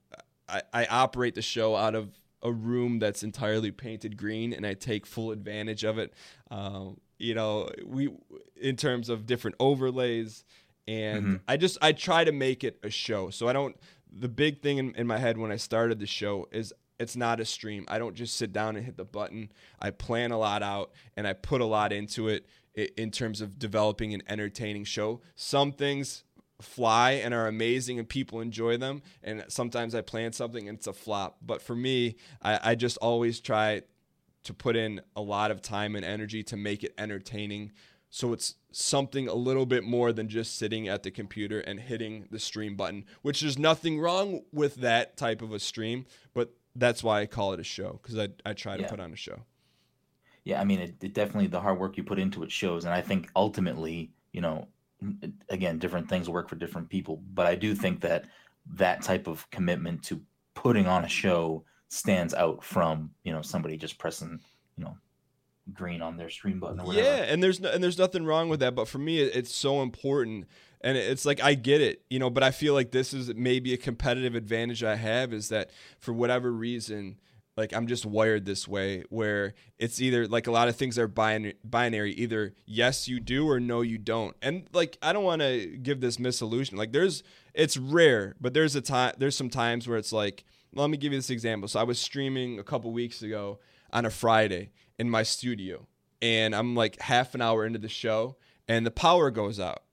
I, 0.48 0.64
I 0.74 0.86
operate 0.88 1.36
the 1.36 1.44
show 1.44 1.76
out 1.76 1.94
of 1.94 2.10
a 2.42 2.52
room 2.52 3.00
that's 3.00 3.22
entirely 3.22 3.72
painted 3.72 4.18
green, 4.18 4.54
and 4.54 4.66
I 4.66 4.74
take 4.74 5.06
full 5.06 5.32
advantage 5.32 5.84
of 5.84 6.00
it. 6.00 6.14
Um, 6.50 7.00
you 7.20 7.36
know, 7.36 7.70
we 7.86 8.10
in 8.56 8.76
terms 8.76 9.10
of 9.10 9.26
different 9.26 9.58
overlays, 9.60 10.44
and 10.88 11.24
mm-hmm. 11.24 11.36
I 11.48 11.58
just 11.58 11.78
I 11.82 11.92
try 11.92 12.24
to 12.24 12.32
make 12.32 12.64
it 12.64 12.80
a 12.84 12.90
show. 12.90 13.30
So 13.30 13.48
I 13.48 13.54
don't. 13.54 13.76
The 14.12 14.30
big 14.30 14.64
thing 14.64 14.80
in, 14.80 14.96
in 14.96 15.06
my 15.06 15.20
head 15.20 15.38
when 15.38 15.52
I 15.52 15.58
started 15.58 16.00
the 16.00 16.08
show 16.08 16.48
is 16.52 16.74
it's 17.00 17.16
not 17.16 17.40
a 17.40 17.46
stream. 17.46 17.86
I 17.88 18.00
don't 18.00 18.16
just 18.16 18.36
sit 18.36 18.52
down 18.52 18.76
and 18.76 18.86
hit 18.86 18.98
the 18.98 19.06
button. 19.06 19.52
I 19.80 19.92
plan 19.92 20.32
a 20.32 20.38
lot 20.38 20.64
out 20.64 20.92
and 21.16 21.28
I 21.28 21.34
put 21.34 21.62
a 21.62 21.66
lot 21.66 21.94
into 21.94 22.28
it 22.28 22.46
in 22.98 23.12
terms 23.12 23.40
of 23.40 23.58
developing 23.58 24.14
an 24.14 24.24
entertaining 24.28 24.84
show. 24.84 25.22
Some 25.36 25.72
things 25.72 26.24
fly 26.62 27.12
and 27.12 27.34
are 27.34 27.48
amazing 27.48 28.00
and 28.00 28.10
people 28.10 28.42
enjoy 28.42 28.78
them. 28.78 29.02
And 29.24 29.46
sometimes 29.48 29.96
I 29.96 30.02
plan 30.02 30.34
something 30.34 30.68
and 30.68 30.78
it's 30.78 30.88
a 30.88 30.94
flop. 30.94 31.38
But 31.42 31.62
for 31.62 31.76
me, 31.76 32.16
I, 32.42 32.72
I 32.72 32.76
just 32.76 32.98
always 32.98 33.40
try 33.40 33.84
to 34.50 34.54
put 34.56 34.76
in 34.76 35.00
a 35.16 35.22
lot 35.22 35.52
of 35.52 35.62
time 35.62 35.96
and 35.96 36.04
energy 36.04 36.42
to 36.42 36.58
make 36.58 36.84
it 36.84 36.92
entertaining. 36.98 37.72
So 38.10 38.34
it's 38.34 38.56
something 38.72 39.28
a 39.28 39.36
little 39.36 39.68
bit 39.68 39.84
more 39.84 40.12
than 40.12 40.28
just 40.28 40.58
sitting 40.58 40.88
at 40.88 41.04
the 41.04 41.12
computer 41.12 41.60
and 41.60 41.80
hitting 41.80 42.26
the 42.32 42.40
stream 42.40 42.76
button, 42.76 43.06
which 43.22 43.42
there's 43.42 43.60
nothing 43.60 44.00
wrong 44.00 44.42
with 44.52 44.78
that 44.78 45.18
type 45.18 45.44
of 45.44 45.54
a 45.54 45.60
stream, 45.60 46.08
but 46.34 46.52
that's 46.74 47.04
why 47.04 47.22
I 47.22 47.28
call 47.28 47.54
it 47.54 47.60
a 47.60 47.64
show 47.64 48.00
because 48.02 48.18
I, 48.18 48.30
I 48.44 48.54
try 48.54 48.76
to 48.76 48.82
yeah. 48.82 48.90
put 48.90 49.00
on 49.00 49.14
a 49.14 49.16
show. 49.16 49.42
Yeah, 50.46 50.60
I 50.60 50.64
mean, 50.64 50.80
it, 50.80 50.96
it 51.00 51.14
definitely 51.14 51.46
the 51.46 51.62
hard 51.62 51.78
work 51.78 51.96
you 51.96 52.04
put 52.04 52.18
into 52.18 52.42
it 52.42 52.52
shows, 52.52 52.86
and 52.86 52.94
I 52.94 53.02
think 53.02 53.30
ultimately, 53.36 54.10
you 54.34 54.42
know, 54.42 54.68
again, 55.50 55.78
different 55.78 56.10
things 56.10 56.28
work 56.28 56.50
for 56.50 56.56
different 56.56 56.90
people, 56.90 57.22
but 57.36 57.46
I 57.46 57.54
do 57.54 57.76
think 57.76 58.02
that 58.02 58.26
that 58.74 59.04
type 59.04 59.28
of 59.28 59.48
commitment 59.52 60.02
to 60.06 60.20
putting 60.56 60.88
on 60.88 61.06
a 61.06 61.08
show 61.08 61.66
stands 61.90 62.34
out 62.34 62.64
from 62.64 63.12
you 63.24 63.34
know 63.34 63.42
somebody 63.42 63.76
just 63.76 63.98
pressing 63.98 64.40
you 64.78 64.84
know 64.84 64.96
green 65.74 66.02
on 66.02 66.18
their 66.18 66.30
stream 66.30 66.60
button. 66.60 66.82
Yeah, 66.92 67.24
and 67.24 67.44
there's 67.44 67.60
no, 67.60 67.70
and 67.70 67.84
there's 67.84 67.98
nothing 67.98 68.26
wrong 68.26 68.50
with 68.50 68.60
that, 68.62 68.76
but 68.76 68.88
for 68.88 69.00
me, 69.00 69.20
it's 69.20 69.54
so 69.54 69.82
important. 69.82 70.48
And 70.82 70.98
it's 70.98 71.26
like 71.26 71.44
I 71.44 71.56
get 71.56 71.82
it, 71.82 72.04
you 72.10 72.20
know, 72.20 72.30
but 72.30 72.42
I 72.42 72.52
feel 72.52 72.74
like 72.74 72.92
this 72.92 73.14
is 73.14 73.34
maybe 73.36 73.74
a 73.74 73.78
competitive 73.78 74.34
advantage 74.34 74.82
I 74.82 74.96
have 74.96 75.34
is 75.34 75.50
that 75.50 75.72
for 76.00 76.14
whatever 76.14 76.54
reason, 76.54 77.18
like 77.58 77.74
I'm 77.74 77.86
just 77.86 78.06
wired 78.06 78.46
this 78.46 78.66
way 78.66 79.04
where 79.10 79.54
it's 79.78 80.00
either 80.02 80.26
like 80.26 80.48
a 80.48 80.52
lot 80.52 80.70
of 80.70 80.78
things 80.78 80.98
are 80.98 81.10
bin- 81.10 81.54
binary 81.66 82.14
either 82.14 82.54
yes 82.66 83.10
you 83.10 83.20
do 83.20 83.50
or 83.50 83.60
no 83.60 83.82
you 83.82 83.98
don't 83.98 84.34
and 84.42 84.68
like 84.72 84.98
I 85.02 85.12
don't 85.12 85.26
want 85.26 85.42
to 85.42 85.66
give 85.68 86.00
this 86.00 86.16
misillusion 86.16 86.78
like 86.78 86.94
there's 86.94 87.22
it's 87.54 87.76
rare 87.76 88.36
but 88.40 88.54
there's 88.54 88.78
a 88.78 88.82
time 88.82 89.14
there's 89.18 89.36
some 89.36 89.50
times 89.50 89.90
where 89.90 89.98
it's 89.98 90.14
like 90.14 90.46
let 90.74 90.90
me 90.90 90.98
give 90.98 91.12
you 91.12 91.20
this 91.20 91.30
example 91.30 91.68
so 91.68 91.80
I 91.80 91.84
was 91.84 92.00
streaming 92.00 92.60
a 92.60 92.64
couple 92.64 92.92
weeks 92.92 93.22
ago 93.22 93.60
on 93.92 94.06
a 94.06 94.10
Friday 94.10 94.72
in 94.98 95.10
my 95.10 95.24
studio 95.24 95.88
and 96.22 96.56
I'm 96.56 96.76
like 96.76 97.00
half 97.02 97.36
an 97.36 97.42
hour 97.42 97.66
into 97.66 97.80
the 97.80 97.90
show 97.90 98.36
and 98.68 98.86
the 98.86 98.92
power 98.92 99.32
goes 99.32 99.60
out 99.60 99.84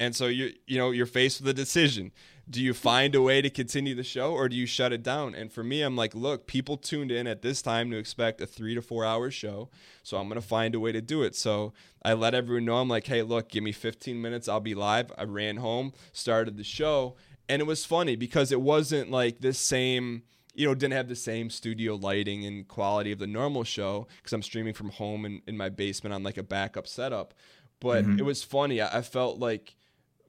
and 0.00 0.14
so 0.14 0.26
you 0.26 0.52
you 0.66 0.78
know 0.78 0.90
you're 0.90 1.06
faced 1.06 1.40
with 1.40 1.48
a 1.48 1.54
decision 1.54 2.12
do 2.48 2.62
you 2.62 2.74
find 2.74 3.14
a 3.14 3.22
way 3.22 3.40
to 3.40 3.48
continue 3.48 3.94
the 3.94 4.02
show 4.02 4.32
or 4.32 4.48
do 4.48 4.56
you 4.56 4.66
shut 4.66 4.92
it 4.92 5.02
down? 5.02 5.34
And 5.34 5.50
for 5.50 5.64
me, 5.64 5.80
I'm 5.80 5.96
like, 5.96 6.14
look, 6.14 6.46
people 6.46 6.76
tuned 6.76 7.10
in 7.10 7.26
at 7.26 7.40
this 7.40 7.62
time 7.62 7.90
to 7.90 7.96
expect 7.96 8.40
a 8.40 8.46
three 8.46 8.74
to 8.74 8.82
four 8.82 9.04
hour 9.04 9.30
show. 9.30 9.70
So 10.02 10.18
I'm 10.18 10.28
going 10.28 10.40
to 10.40 10.46
find 10.46 10.74
a 10.74 10.80
way 10.80 10.92
to 10.92 11.00
do 11.00 11.22
it. 11.22 11.34
So 11.34 11.72
I 12.02 12.12
let 12.12 12.34
everyone 12.34 12.66
know, 12.66 12.76
I'm 12.76 12.88
like, 12.88 13.06
hey, 13.06 13.22
look, 13.22 13.48
give 13.48 13.64
me 13.64 13.72
15 13.72 14.20
minutes. 14.20 14.46
I'll 14.46 14.60
be 14.60 14.74
live. 14.74 15.10
I 15.16 15.24
ran 15.24 15.56
home, 15.56 15.94
started 16.12 16.58
the 16.58 16.64
show. 16.64 17.16
And 17.48 17.60
it 17.60 17.66
was 17.66 17.84
funny 17.84 18.16
because 18.16 18.52
it 18.52 18.60
wasn't 18.60 19.10
like 19.10 19.40
this 19.40 19.58
same 19.58 20.22
you 20.56 20.68
know, 20.68 20.74
didn't 20.74 20.94
have 20.94 21.08
the 21.08 21.16
same 21.16 21.50
studio 21.50 21.96
lighting 21.96 22.46
and 22.46 22.68
quality 22.68 23.10
of 23.10 23.18
the 23.18 23.26
normal 23.26 23.64
show 23.64 24.06
because 24.18 24.32
I'm 24.32 24.42
streaming 24.42 24.72
from 24.72 24.90
home 24.90 25.24
in, 25.24 25.42
in 25.48 25.56
my 25.56 25.68
basement 25.68 26.14
on 26.14 26.22
like 26.22 26.36
a 26.36 26.44
backup 26.44 26.86
setup. 26.86 27.34
But 27.80 28.04
mm-hmm. 28.04 28.20
it 28.20 28.24
was 28.24 28.44
funny. 28.44 28.80
I, 28.80 28.98
I, 28.98 29.02
felt 29.02 29.40
like 29.40 29.74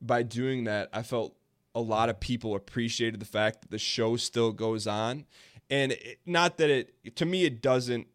by 0.01 0.23
doing 0.23 0.63
that, 0.63 0.89
I 0.91 1.03
felt 1.03 1.35
a 1.75 1.79
lot 1.79 2.09
of 2.09 2.19
people 2.19 2.55
appreciated 2.55 3.19
the 3.19 3.25
fact 3.25 3.61
that 3.61 3.71
the 3.71 3.77
show 3.77 4.15
still 4.15 4.51
goes 4.51 4.87
on 4.87 5.25
and 5.69 5.91
it, 5.91 6.19
not 6.25 6.57
that 6.57 6.69
it 6.69 7.15
to 7.15 7.25
me 7.25 7.43
it 7.43 7.61
doesn't 7.61 8.07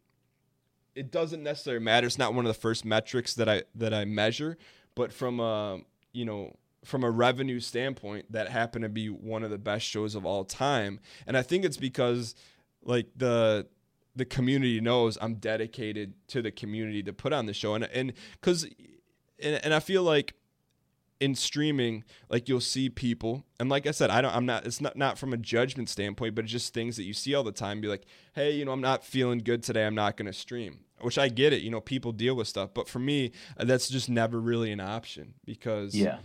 it 0.94 1.10
doesn't 1.10 1.42
necessarily 1.42 1.84
matter 1.84 2.06
it's 2.06 2.18
not 2.18 2.34
one 2.34 2.44
of 2.44 2.48
the 2.52 2.60
first 2.60 2.84
metrics 2.84 3.34
that 3.34 3.48
i 3.48 3.62
that 3.74 3.92
i 3.92 4.04
measure 4.04 4.56
but 4.94 5.12
from 5.12 5.40
a 5.40 5.78
you 6.12 6.24
know 6.24 6.54
from 6.84 7.04
a 7.04 7.10
revenue 7.10 7.60
standpoint 7.60 8.30
that 8.32 8.48
happened 8.48 8.82
to 8.82 8.88
be 8.88 9.08
one 9.08 9.42
of 9.42 9.50
the 9.50 9.58
best 9.58 9.86
shows 9.86 10.14
of 10.14 10.24
all 10.24 10.44
time 10.44 10.98
and 11.26 11.36
i 11.36 11.42
think 11.42 11.64
it's 11.64 11.76
because 11.76 12.34
like 12.82 13.06
the 13.16 13.66
the 14.16 14.24
community 14.24 14.80
knows 14.80 15.18
i'm 15.20 15.34
dedicated 15.34 16.14
to 16.26 16.40
the 16.42 16.50
community 16.50 17.02
to 17.02 17.12
put 17.12 17.32
on 17.32 17.46
the 17.46 17.54
show 17.54 17.74
and 17.74 17.84
and 17.84 18.12
because 18.32 18.64
and, 19.38 19.60
and 19.62 19.74
i 19.74 19.80
feel 19.80 20.02
like 20.02 20.34
in 21.20 21.34
streaming, 21.34 22.02
like 22.30 22.48
you'll 22.48 22.60
see 22.60 22.88
people, 22.88 23.44
and 23.60 23.68
like 23.68 23.86
I 23.86 23.90
said, 23.90 24.08
I 24.08 24.22
don't, 24.22 24.34
I'm 24.34 24.46
not, 24.46 24.66
it's 24.66 24.80
not 24.80 24.96
not 24.96 25.18
from 25.18 25.34
a 25.34 25.36
judgment 25.36 25.90
standpoint, 25.90 26.34
but 26.34 26.44
it's 26.44 26.52
just 26.52 26.72
things 26.72 26.96
that 26.96 27.04
you 27.04 27.12
see 27.12 27.34
all 27.34 27.44
the 27.44 27.52
time. 27.52 27.80
Be 27.80 27.88
like, 27.88 28.06
hey, 28.32 28.52
you 28.52 28.64
know, 28.64 28.72
I'm 28.72 28.80
not 28.80 29.04
feeling 29.04 29.38
good 29.38 29.62
today. 29.62 29.86
I'm 29.86 29.94
not 29.94 30.16
going 30.16 30.26
to 30.26 30.32
stream. 30.32 30.80
Which 31.02 31.18
I 31.18 31.28
get 31.28 31.52
it. 31.52 31.62
You 31.62 31.70
know, 31.70 31.80
people 31.80 32.12
deal 32.12 32.34
with 32.34 32.48
stuff, 32.48 32.70
but 32.74 32.88
for 32.88 32.98
me, 32.98 33.32
uh, 33.56 33.64
that's 33.64 33.88
just 33.88 34.08
never 34.08 34.40
really 34.40 34.72
an 34.72 34.80
option 34.80 35.34
because 35.44 35.94
yeah, 35.94 36.18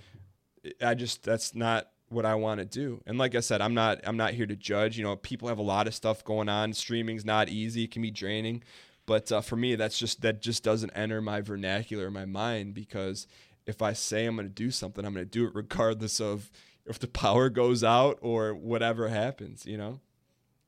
I 0.81 0.93
just 0.93 1.23
that's 1.23 1.55
not 1.55 1.89
what 2.09 2.25
I 2.25 2.35
want 2.35 2.59
to 2.59 2.65
do. 2.65 3.01
And 3.05 3.17
like 3.17 3.35
I 3.35 3.39
said, 3.39 3.61
I'm 3.61 3.73
not 3.73 4.01
I'm 4.05 4.17
not 4.17 4.33
here 4.33 4.45
to 4.45 4.55
judge. 4.55 4.97
You 4.97 5.03
know, 5.03 5.15
people 5.15 5.47
have 5.47 5.59
a 5.59 5.63
lot 5.63 5.87
of 5.87 5.95
stuff 5.95 6.23
going 6.23 6.49
on. 6.49 6.73
Streaming's 6.73 7.25
not 7.25 7.49
easy. 7.49 7.83
It 7.83 7.91
can 7.91 8.01
be 8.01 8.11
draining. 8.11 8.63
But 9.05 9.31
uh, 9.31 9.41
for 9.41 9.55
me, 9.55 9.75
that's 9.75 9.99
just 9.99 10.21
that 10.21 10.41
just 10.41 10.63
doesn't 10.63 10.91
enter 10.91 11.21
my 11.21 11.41
vernacular, 11.41 12.09
my 12.09 12.25
mind, 12.25 12.73
because 12.73 13.27
if 13.65 13.81
I 13.81 13.93
say 13.93 14.25
I'm 14.25 14.35
going 14.35 14.47
to 14.47 14.53
do 14.53 14.71
something, 14.71 15.05
I'm 15.05 15.13
going 15.13 15.25
to 15.25 15.29
do 15.29 15.45
it 15.45 15.55
regardless 15.55 16.19
of 16.19 16.49
if 16.85 16.99
the 16.99 17.07
power 17.07 17.49
goes 17.49 17.83
out 17.83 18.19
or 18.21 18.53
whatever 18.53 19.07
happens, 19.07 19.65
you 19.65 19.77
know? 19.77 19.99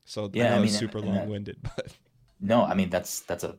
So 0.04 0.30
yeah, 0.32 0.54
I, 0.54 0.56
I 0.56 0.60
mean, 0.60 0.68
super 0.68 1.00
long 1.00 1.28
winded, 1.28 1.58
but 1.76 1.92
no, 2.40 2.64
I 2.64 2.74
mean, 2.74 2.90
that's, 2.90 3.20
that's 3.20 3.44
a 3.44 3.56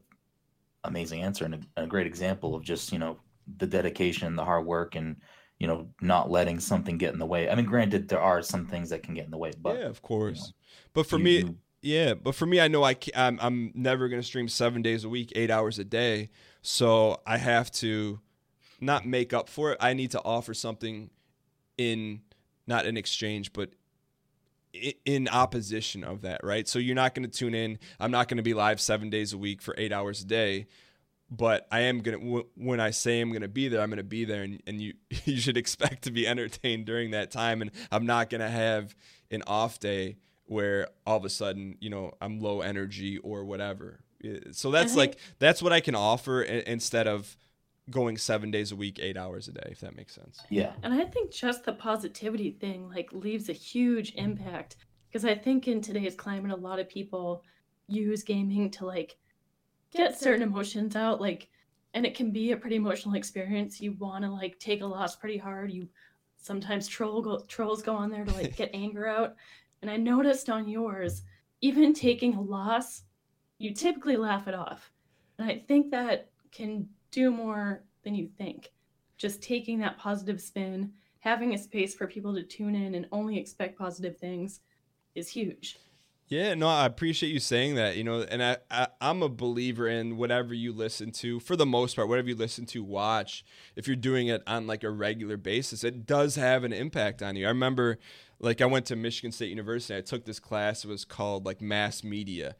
amazing 0.84 1.22
answer 1.22 1.46
and 1.46 1.68
a, 1.76 1.84
a, 1.84 1.88
great 1.88 2.08
example 2.08 2.56
of 2.56 2.64
just, 2.64 2.92
you 2.92 3.00
know, 3.00 3.18
the 3.58 3.68
dedication, 3.68 4.36
the 4.36 4.46
hard 4.46 4.66
work 4.66 4.96
and, 4.96 5.18
you 5.60 5.68
know, 5.68 5.88
not 6.02 6.32
letting 6.32 6.60
something 6.60 6.98
get 6.98 7.14
in 7.14 7.20
the 7.20 7.26
way. 7.26 7.50
I 7.50 7.56
mean, 7.56 7.66
granted, 7.66 8.08
there 8.08 8.22
are 8.22 8.42
some 8.42 8.66
things 8.66 8.90
that 8.90 9.04
can 9.04 9.14
get 9.14 9.26
in 9.26 9.32
the 9.32 9.38
way, 9.38 9.52
but 9.62 9.80
yeah, 9.80 9.86
of 9.86 10.02
course. 10.02 10.40
You 10.40 10.44
know, 10.44 10.54
but 10.94 11.06
for 11.06 11.18
you, 11.18 11.24
me, 11.24 11.38
you, 11.38 11.58
yeah, 11.82 12.14
but 12.14 12.36
for 12.36 12.46
me, 12.46 12.60
I 12.60 12.68
know 12.68 12.84
I 12.84 12.96
I'm, 13.16 13.38
I'm 13.42 13.72
never 13.76 14.10
going 14.10 14.22
to 14.22 14.28
stream 14.28 14.48
seven 14.48 14.82
days 14.82 15.04
a 15.04 15.10
week, 15.10 15.32
eight 15.36 15.52
hours 15.52 15.78
a 15.80 15.84
day. 15.84 16.30
So 16.62 17.22
I 17.26 17.38
have 17.38 17.72
to, 17.74 18.20
not 18.82 19.06
make 19.06 19.34
up 19.34 19.50
for 19.50 19.74
it. 19.74 19.78
I 19.80 19.94
need 19.94 20.12
to 20.12 20.22
offer 20.24 20.54
something 20.54 21.10
in 21.78 22.22
not 22.68 22.86
in 22.86 22.98
exchange, 22.98 23.52
but 23.52 23.72
in 25.04 25.28
opposition 25.28 26.04
of 26.04 26.22
that, 26.22 26.42
right? 26.44 26.68
So 26.68 26.78
you're 26.78 26.96
not 26.96 27.16
going 27.16 27.28
to 27.28 27.38
tune 27.38 27.56
in. 27.56 27.80
I'm 28.00 28.12
not 28.12 28.28
going 28.28 28.38
to 28.38 28.44
be 28.44 28.54
live 28.54 28.80
seven 28.80 29.10
days 29.10 29.34
a 29.34 29.38
week 29.38 29.62
for 29.62 29.74
eight 29.78 29.92
hours 29.92 30.22
a 30.22 30.26
day, 30.26 30.68
but 31.32 31.68
I 31.72 31.82
am 31.82 32.02
going 32.02 32.20
to, 32.20 32.48
when 32.56 32.80
I 32.80 32.92
say 32.92 33.22
I'm 33.22 33.30
going 33.30 33.42
to 33.42 33.48
be 33.48 33.68
there, 33.68 33.82
I'm 33.82 33.90
going 33.90 33.98
to 33.98 34.04
be 34.04 34.26
there 34.26 34.44
and, 34.44 34.62
and 34.66 34.82
you, 34.82 34.94
you 35.26 35.38
should 35.38 35.58
expect 35.58 36.04
to 36.04 36.12
be 36.12 36.28
entertained 36.28 36.86
during 36.86 37.12
that 37.12 37.32
time. 37.32 37.62
And 37.62 37.72
I'm 37.92 38.06
not 38.06 38.30
going 38.30 38.42
to 38.42 38.50
have 38.50 38.96
an 39.32 39.44
off 39.48 39.80
day 39.80 40.18
where 40.46 40.88
all 41.06 41.18
of 41.18 41.26
a 41.26 41.30
sudden, 41.30 41.78
you 41.80 41.90
know, 41.90 42.14
I'm 42.20 42.40
low 42.40 42.62
energy 42.62 43.18
or 43.20 43.46
whatever. 43.46 44.00
So 44.52 44.72
that's 44.72 44.92
uh-huh. 44.92 45.00
like, 45.00 45.18
that's 45.38 45.62
what 45.62 45.72
I 45.72 45.80
can 45.80 45.96
offer 45.96 46.42
instead 46.42 47.08
of, 47.08 47.38
going 47.90 48.18
seven 48.18 48.52
days 48.52 48.72
a 48.72 48.76
week, 48.76 49.00
eight 49.02 49.18
hours 49.18 49.48
a 49.48 49.52
day, 49.52 49.68
if 49.72 49.80
that 49.82 49.96
makes 49.96 50.14
sense. 50.14 50.40
Yeah. 50.50 50.74
And 50.84 50.94
I 50.94 51.06
think 51.06 51.32
just 51.32 51.66
the 51.66 51.74
positivity 51.74 52.52
thing 52.52 52.90
like 52.90 53.12
leaves 53.12 53.50
a 53.50 53.54
huge 53.54 54.14
impact 54.16 54.76
because 55.10 55.26
I 55.26 55.36
think 55.36 55.68
in 55.68 55.82
today's 55.82 56.16
climate, 56.16 56.52
a 56.52 56.56
lot 56.56 56.80
of 56.80 56.88
people 56.88 57.44
use 57.88 58.24
gaming 58.24 58.70
to 58.72 58.86
like 58.86 59.18
get 59.92 60.20
certain 60.20 60.44
emotions 60.44 60.96
out, 60.96 61.22
like, 61.22 61.50
and 61.94 62.06
it 62.06 62.16
can 62.16 62.32
be 62.32 62.52
a 62.52 62.58
pretty 62.58 62.76
emotional 62.76 63.16
experience. 63.16 63.82
You 63.82 63.94
want 63.94 64.24
to 64.24 64.32
like 64.32 64.60
take 64.60 64.82
a 64.82 64.86
loss 64.86 65.16
pretty 65.16 65.38
hard. 65.38 65.72
You 65.72 65.88
sometimes 66.38 66.88
troll 66.88 67.22
go, 67.22 67.40
trolls 67.48 67.82
go 67.82 67.96
on 67.96 68.10
there 68.10 68.26
to 68.26 68.34
like 68.34 68.56
get 68.56 68.70
anger 68.74 69.08
out. 69.08 69.36
And 69.82 69.90
I 69.90 69.98
noticed 69.98 70.50
on 70.50 70.68
yours, 70.68 71.24
even 71.62 71.94
taking 71.94 72.36
a 72.36 72.42
loss, 72.42 73.04
you 73.58 73.74
typically 73.74 74.18
laugh 74.18 74.48
it 74.48 74.54
off. 74.54 74.92
And 75.38 75.50
I 75.50 75.64
think 75.68 75.92
that 75.92 76.30
can 76.52 76.88
do 77.12 77.32
more 77.32 77.84
than 78.04 78.16
you 78.16 78.28
think. 78.38 78.72
Just 79.18 79.42
taking 79.42 79.80
that 79.80 79.98
positive 79.98 80.40
spin, 80.40 80.92
having 81.20 81.54
a 81.54 81.58
space 81.58 81.94
for 81.96 82.08
people 82.08 82.34
to 82.34 82.44
tune 82.44 82.76
in 82.76 82.96
and 82.96 83.08
only 83.12 83.38
expect 83.38 83.78
positive 83.78 84.18
things 84.18 84.62
is 85.16 85.28
huge. 85.28 85.78
Yeah, 86.30 86.54
no, 86.54 86.68
I 86.68 86.86
appreciate 86.86 87.32
you 87.32 87.40
saying 87.40 87.74
that. 87.76 87.98
You 87.98 88.04
know, 88.04 88.22
and 88.22 88.44
I, 88.44 88.58
I 88.70 88.88
am 89.02 89.24
a 89.24 89.30
believer 89.30 89.88
in 89.88 90.16
whatever 90.16 90.54
you 90.54 90.72
listen 90.72 91.12
to, 91.14 91.40
for 91.40 91.56
the 91.56 91.66
most 91.66 91.96
part, 91.96 92.08
whatever 92.08 92.30
you 92.30 92.36
listen 92.36 92.68
to, 92.68 92.84
watch. 92.84 93.44
If 93.76 93.88
you're 93.88 93.96
doing 93.96 94.28
it 94.28 94.44
on 94.46 94.68
like 94.68 94.84
a 94.84 94.92
regular 94.92 95.38
basis, 95.38 95.84
it 95.84 96.06
does 96.06 96.36
have 96.36 96.64
an 96.64 96.72
impact 96.72 97.24
on 97.24 97.36
you. 97.36 97.48
I 97.48 97.50
remember, 97.50 97.98
like, 98.40 98.62
I 98.62 98.68
went 98.68 98.86
to 98.88 98.96
Michigan 98.96 99.32
State 99.32 99.50
University. 99.50 99.98
I 99.98 100.02
took 100.02 100.26
this 100.26 100.40
class. 100.40 100.86
It 100.86 100.88
was 100.88 101.04
called 101.04 101.48
like 101.48 101.62
mass 101.62 102.04
media, 102.04 102.56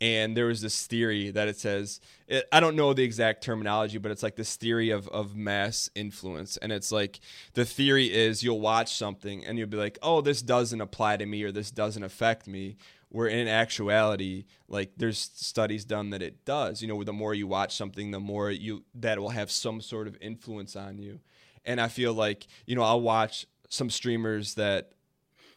and 0.00 0.36
there 0.36 0.46
was 0.46 0.60
this 0.60 0.86
theory 0.86 1.30
that 1.30 1.48
it 1.48 1.56
says 1.56 2.00
it, 2.26 2.46
i 2.52 2.60
don't 2.60 2.76
know 2.76 2.92
the 2.92 3.02
exact 3.02 3.42
terminology 3.42 3.98
but 3.98 4.10
it's 4.10 4.22
like 4.22 4.36
this 4.36 4.56
theory 4.56 4.90
of, 4.90 5.08
of 5.08 5.36
mass 5.36 5.88
influence 5.94 6.56
and 6.58 6.72
it's 6.72 6.90
like 6.90 7.20
the 7.54 7.64
theory 7.64 8.12
is 8.12 8.42
you'll 8.42 8.60
watch 8.60 8.94
something 8.94 9.44
and 9.44 9.56
you'll 9.58 9.68
be 9.68 9.76
like 9.76 9.98
oh 10.02 10.20
this 10.20 10.42
doesn't 10.42 10.80
apply 10.80 11.16
to 11.16 11.26
me 11.26 11.42
or 11.42 11.52
this 11.52 11.70
doesn't 11.70 12.02
affect 12.02 12.46
me 12.46 12.76
where 13.14 13.28
in 13.28 13.46
actuality 13.46 14.44
like 14.66 14.90
there's 14.96 15.30
studies 15.34 15.84
done 15.84 16.10
that 16.10 16.20
it 16.20 16.44
does. 16.44 16.82
You 16.82 16.88
know 16.88 17.04
the 17.04 17.12
more 17.12 17.32
you 17.32 17.46
watch 17.46 17.76
something 17.76 18.10
the 18.10 18.18
more 18.18 18.50
you 18.50 18.82
that 18.96 19.20
will 19.20 19.28
have 19.28 19.52
some 19.52 19.80
sort 19.80 20.08
of 20.08 20.18
influence 20.20 20.74
on 20.74 20.98
you. 20.98 21.20
And 21.64 21.80
i 21.80 21.86
feel 21.86 22.12
like 22.12 22.48
you 22.66 22.74
know 22.74 22.82
i'll 22.82 23.00
watch 23.00 23.46
some 23.68 23.88
streamers 23.88 24.54
that 24.54 24.92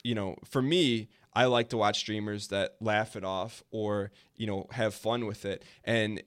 you 0.04 0.14
know 0.14 0.36
for 0.46 0.62
me 0.62 1.10
I 1.34 1.46
like 1.46 1.70
to 1.70 1.78
watch 1.78 2.00
streamers 2.00 2.48
that 2.48 2.76
laugh 2.80 3.16
it 3.16 3.24
off 3.24 3.64
or 3.72 4.12
you 4.36 4.46
know 4.46 4.68
have 4.72 4.94
fun 4.94 5.26
with 5.26 5.44
it. 5.44 5.64
And 5.84 6.22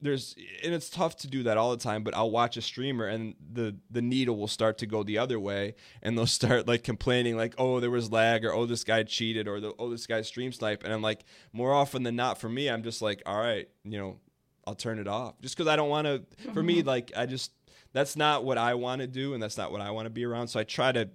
there's 0.00 0.34
and 0.64 0.72
it's 0.72 0.88
tough 0.88 1.16
to 1.16 1.26
do 1.26 1.42
that 1.42 1.56
all 1.56 1.70
the 1.70 1.82
time 1.82 2.02
but 2.02 2.16
I'll 2.16 2.30
watch 2.30 2.56
a 2.56 2.62
streamer 2.62 3.06
and 3.06 3.34
the 3.52 3.76
the 3.90 4.02
needle 4.02 4.36
will 4.36 4.48
start 4.48 4.78
to 4.78 4.86
go 4.86 5.02
the 5.02 5.18
other 5.18 5.38
way 5.38 5.74
and 6.02 6.16
they'll 6.16 6.26
start 6.40 6.66
like 6.66 6.84
complaining 6.84 7.36
like 7.36 7.54
oh 7.58 7.80
there 7.80 7.90
was 7.90 8.10
lag 8.10 8.44
or 8.44 8.52
oh 8.52 8.66
this 8.66 8.84
guy 8.84 9.02
cheated 9.02 9.46
or 9.46 9.60
oh 9.78 9.90
this 9.90 10.06
guy 10.06 10.22
stream 10.22 10.52
snipe 10.52 10.84
and 10.84 10.92
I'm 10.92 11.02
like 11.02 11.24
more 11.52 11.72
often 11.72 12.02
than 12.02 12.16
not 12.16 12.38
for 12.38 12.48
me 12.48 12.68
I'm 12.68 12.82
just 12.82 13.02
like 13.02 13.22
all 13.26 13.38
right 13.38 13.68
you 13.84 13.98
know 13.98 14.18
I'll 14.66 14.74
turn 14.74 14.98
it 14.98 15.08
off 15.08 15.40
just 15.40 15.56
cuz 15.56 15.66
I 15.66 15.76
don't 15.76 15.90
want 15.90 16.06
to 16.06 16.52
for 16.52 16.62
me 16.62 16.78
mm-hmm. 16.78 16.88
like 16.88 17.12
I 17.16 17.26
just 17.26 17.52
that's 17.92 18.16
not 18.16 18.44
what 18.44 18.58
I 18.58 18.74
want 18.74 19.00
to 19.00 19.06
do 19.06 19.34
and 19.34 19.42
that's 19.42 19.58
not 19.58 19.72
what 19.72 19.80
I 19.80 19.90
want 19.90 20.06
to 20.06 20.10
be 20.10 20.24
around 20.24 20.48
so 20.48 20.60
I 20.60 20.64
try 20.64 20.92
to 20.92 21.10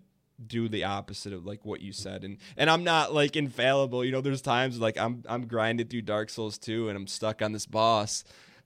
do 0.45 0.67
the 0.67 0.83
opposite 0.83 1.31
of 1.31 1.45
like 1.45 1.63
what 1.63 1.79
you 1.79 1.93
said 1.93 2.25
and 2.25 2.37
and 2.57 2.69
I'm 2.69 2.83
not 2.83 3.13
like 3.13 3.37
infallible 3.37 4.03
you 4.03 4.11
know 4.11 4.21
there's 4.21 4.41
times 4.41 4.79
like 4.79 4.97
I'm 4.97 5.23
I'm 5.27 5.47
grinding 5.47 5.87
through 5.87 6.01
Dark 6.01 6.29
Souls 6.29 6.57
2 6.57 6.89
and 6.89 6.97
I'm 6.97 7.07
stuck 7.07 7.41
on 7.41 7.53
this 7.53 7.65
boss 7.65 8.25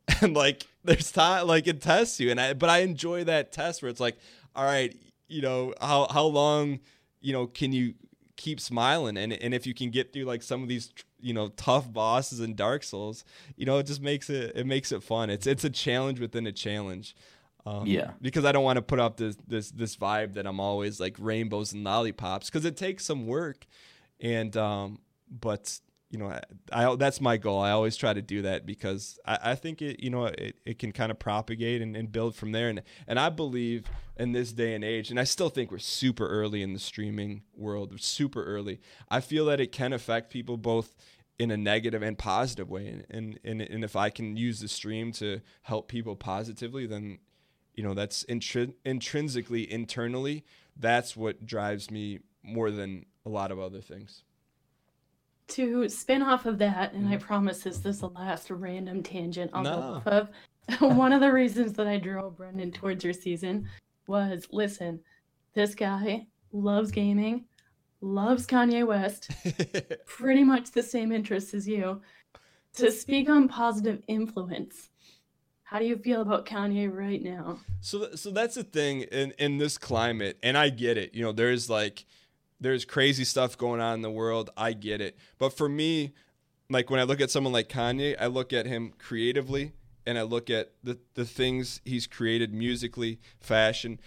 and 0.21 0.35
like 0.35 0.67
there's 0.83 1.11
time 1.11 1.47
like 1.47 1.67
it 1.67 1.81
tests 1.81 2.19
you 2.19 2.31
and 2.31 2.39
I 2.39 2.53
but 2.53 2.69
I 2.69 2.79
enjoy 2.79 3.23
that 3.25 3.51
test 3.51 3.81
where 3.81 3.89
it's 3.89 3.99
like 3.99 4.17
all 4.55 4.65
right 4.65 4.95
you 5.27 5.41
know 5.41 5.73
how 5.81 6.07
how 6.09 6.25
long 6.25 6.79
you 7.21 7.33
know 7.33 7.47
can 7.47 7.71
you 7.71 7.93
keep 8.35 8.59
smiling 8.59 9.17
and 9.17 9.33
and 9.33 9.53
if 9.53 9.67
you 9.67 9.73
can 9.73 9.89
get 9.89 10.13
through 10.13 10.23
like 10.23 10.41
some 10.41 10.63
of 10.63 10.69
these 10.69 10.93
you 11.21 11.33
know 11.33 11.49
tough 11.49 11.91
bosses 11.91 12.39
and 12.39 12.55
Dark 12.55 12.83
Souls, 12.83 13.23
you 13.55 13.65
know 13.65 13.77
it 13.77 13.85
just 13.85 14.01
makes 14.01 14.29
it 14.29 14.53
it 14.55 14.65
makes 14.65 14.91
it 14.91 15.03
fun. 15.03 15.29
It's 15.29 15.47
it's 15.47 15.63
a 15.63 15.69
challenge 15.69 16.19
within 16.19 16.47
a 16.47 16.51
challenge. 16.51 17.15
Um, 17.65 17.85
Yeah. 17.85 18.11
Because 18.21 18.45
I 18.45 18.51
don't 18.51 18.63
want 18.63 18.77
to 18.77 18.81
put 18.81 18.99
up 18.99 19.17
this 19.17 19.35
this 19.47 19.71
this 19.71 19.95
vibe 19.95 20.33
that 20.33 20.47
I'm 20.47 20.59
always 20.59 20.99
like 20.99 21.15
rainbows 21.19 21.73
and 21.73 21.83
lollipops 21.83 22.49
because 22.49 22.65
it 22.65 22.77
takes 22.77 23.05
some 23.05 23.27
work, 23.27 23.65
and 24.19 24.55
um, 24.55 24.99
but 25.29 25.79
you 26.09 26.17
know 26.17 26.27
I, 26.27 26.41
I 26.85 26.95
that's 26.95 27.21
my 27.21 27.37
goal. 27.37 27.59
I 27.59 27.71
always 27.71 27.95
try 27.95 28.13
to 28.13 28.21
do 28.21 28.41
that 28.43 28.65
because 28.65 29.19
I, 29.25 29.39
I 29.51 29.55
think 29.55 29.81
it 29.81 29.99
you 30.01 30.09
know 30.09 30.25
it, 30.25 30.55
it 30.65 30.79
can 30.79 30.91
kind 30.91 31.11
of 31.11 31.19
propagate 31.19 31.81
and, 31.81 31.95
and 31.95 32.11
build 32.11 32.35
from 32.35 32.51
there. 32.51 32.69
And 32.69 32.81
and 33.07 33.19
I 33.19 33.29
believe 33.29 33.85
in 34.17 34.33
this 34.33 34.51
day 34.51 34.75
and 34.75 34.83
age, 34.83 35.09
and 35.09 35.19
I 35.19 35.23
still 35.23 35.49
think 35.49 35.71
we're 35.71 35.77
super 35.77 36.27
early 36.27 36.61
in 36.61 36.73
the 36.73 36.79
streaming 36.79 37.43
world. 37.55 37.99
Super 38.01 38.43
early. 38.43 38.79
I 39.09 39.21
feel 39.21 39.45
that 39.45 39.59
it 39.59 39.71
can 39.71 39.93
affect 39.93 40.29
people 40.29 40.57
both 40.57 40.95
in 41.39 41.51
a 41.51 41.57
negative 41.57 42.03
and 42.03 42.17
positive 42.17 42.69
way. 42.69 42.87
And, 42.87 43.05
and, 43.09 43.39
and, 43.45 43.61
and 43.61 43.83
if 43.83 43.95
I 43.95 44.09
can 44.09 44.35
use 44.35 44.59
the 44.59 44.67
stream 44.67 45.13
to 45.13 45.39
help 45.63 45.87
people 45.87 46.17
positively, 46.17 46.85
then, 46.85 47.19
you 47.73 47.81
know, 47.81 47.93
that's 47.93 48.25
intri- 48.25 48.73
intrinsically, 48.83 49.71
internally, 49.71 50.43
that's 50.75 51.15
what 51.15 51.45
drives 51.45 51.89
me 51.89 52.19
more 52.43 52.71
than 52.71 53.05
a 53.25 53.29
lot 53.29 53.51
of 53.51 53.59
other 53.59 53.79
things. 53.79 54.23
To 55.49 55.89
spin 55.89 56.21
off 56.21 56.45
of 56.45 56.59
that, 56.59 56.93
and 56.93 57.07
I 57.07 57.15
mm-hmm. 57.15 57.25
promise 57.25 57.63
this, 57.63 57.79
this 57.79 57.95
is 57.95 58.01
the 58.01 58.09
last 58.09 58.51
random 58.51 59.01
tangent 59.01 59.51
I'll 59.53 59.63
go 59.63 59.71
off 59.71 60.07
of. 60.07 60.29
One 60.79 61.11
of 61.11 61.21
the 61.21 61.33
reasons 61.33 61.73
that 61.73 61.87
I 61.87 61.97
drove 61.97 62.37
Brendan 62.37 62.71
towards 62.71 63.03
your 63.03 63.13
season 63.13 63.67
was 64.07 64.47
listen, 64.51 64.99
this 65.53 65.73
guy 65.73 66.27
loves 66.51 66.91
gaming, 66.91 67.45
loves 68.01 68.45
Kanye 68.45 68.85
West, 68.85 69.31
pretty 70.05 70.43
much 70.43 70.71
the 70.71 70.83
same 70.83 71.11
interests 71.11 71.53
as 71.53 71.67
you. 71.67 72.01
To 72.75 72.91
speak 72.91 73.29
on 73.29 73.47
positive 73.47 74.03
influence, 74.07 74.89
how 75.63 75.79
do 75.79 75.85
you 75.85 75.97
feel 75.97 76.21
about 76.21 76.45
Kanye 76.45 76.93
right 76.93 77.21
now? 77.21 77.59
So, 77.81 78.15
so 78.15 78.31
that's 78.31 78.55
the 78.55 78.63
thing 78.63 79.01
in 79.01 79.33
in 79.39 79.57
this 79.57 79.77
climate, 79.77 80.37
and 80.43 80.57
I 80.57 80.69
get 80.69 80.97
it. 80.97 81.15
You 81.15 81.23
know, 81.23 81.31
there's 81.31 81.69
like, 81.69 82.05
there's 82.59 82.85
crazy 82.85 83.23
stuff 83.23 83.57
going 83.57 83.81
on 83.81 83.95
in 83.95 84.01
the 84.01 84.11
world. 84.11 84.49
I 84.57 84.73
get 84.73 85.01
it, 85.01 85.17
but 85.37 85.53
for 85.53 85.69
me, 85.69 86.13
like 86.69 86.89
when 86.89 86.99
I 86.99 87.03
look 87.03 87.21
at 87.21 87.31
someone 87.31 87.53
like 87.53 87.69
Kanye, 87.69 88.15
I 88.19 88.27
look 88.27 88.53
at 88.53 88.65
him 88.65 88.93
creatively, 88.97 89.73
and 90.05 90.17
I 90.17 90.23
look 90.23 90.49
at 90.49 90.71
the 90.83 90.99
the 91.15 91.25
things 91.25 91.81
he's 91.85 92.07
created 92.07 92.53
musically, 92.53 93.19
fashion, 93.39 93.99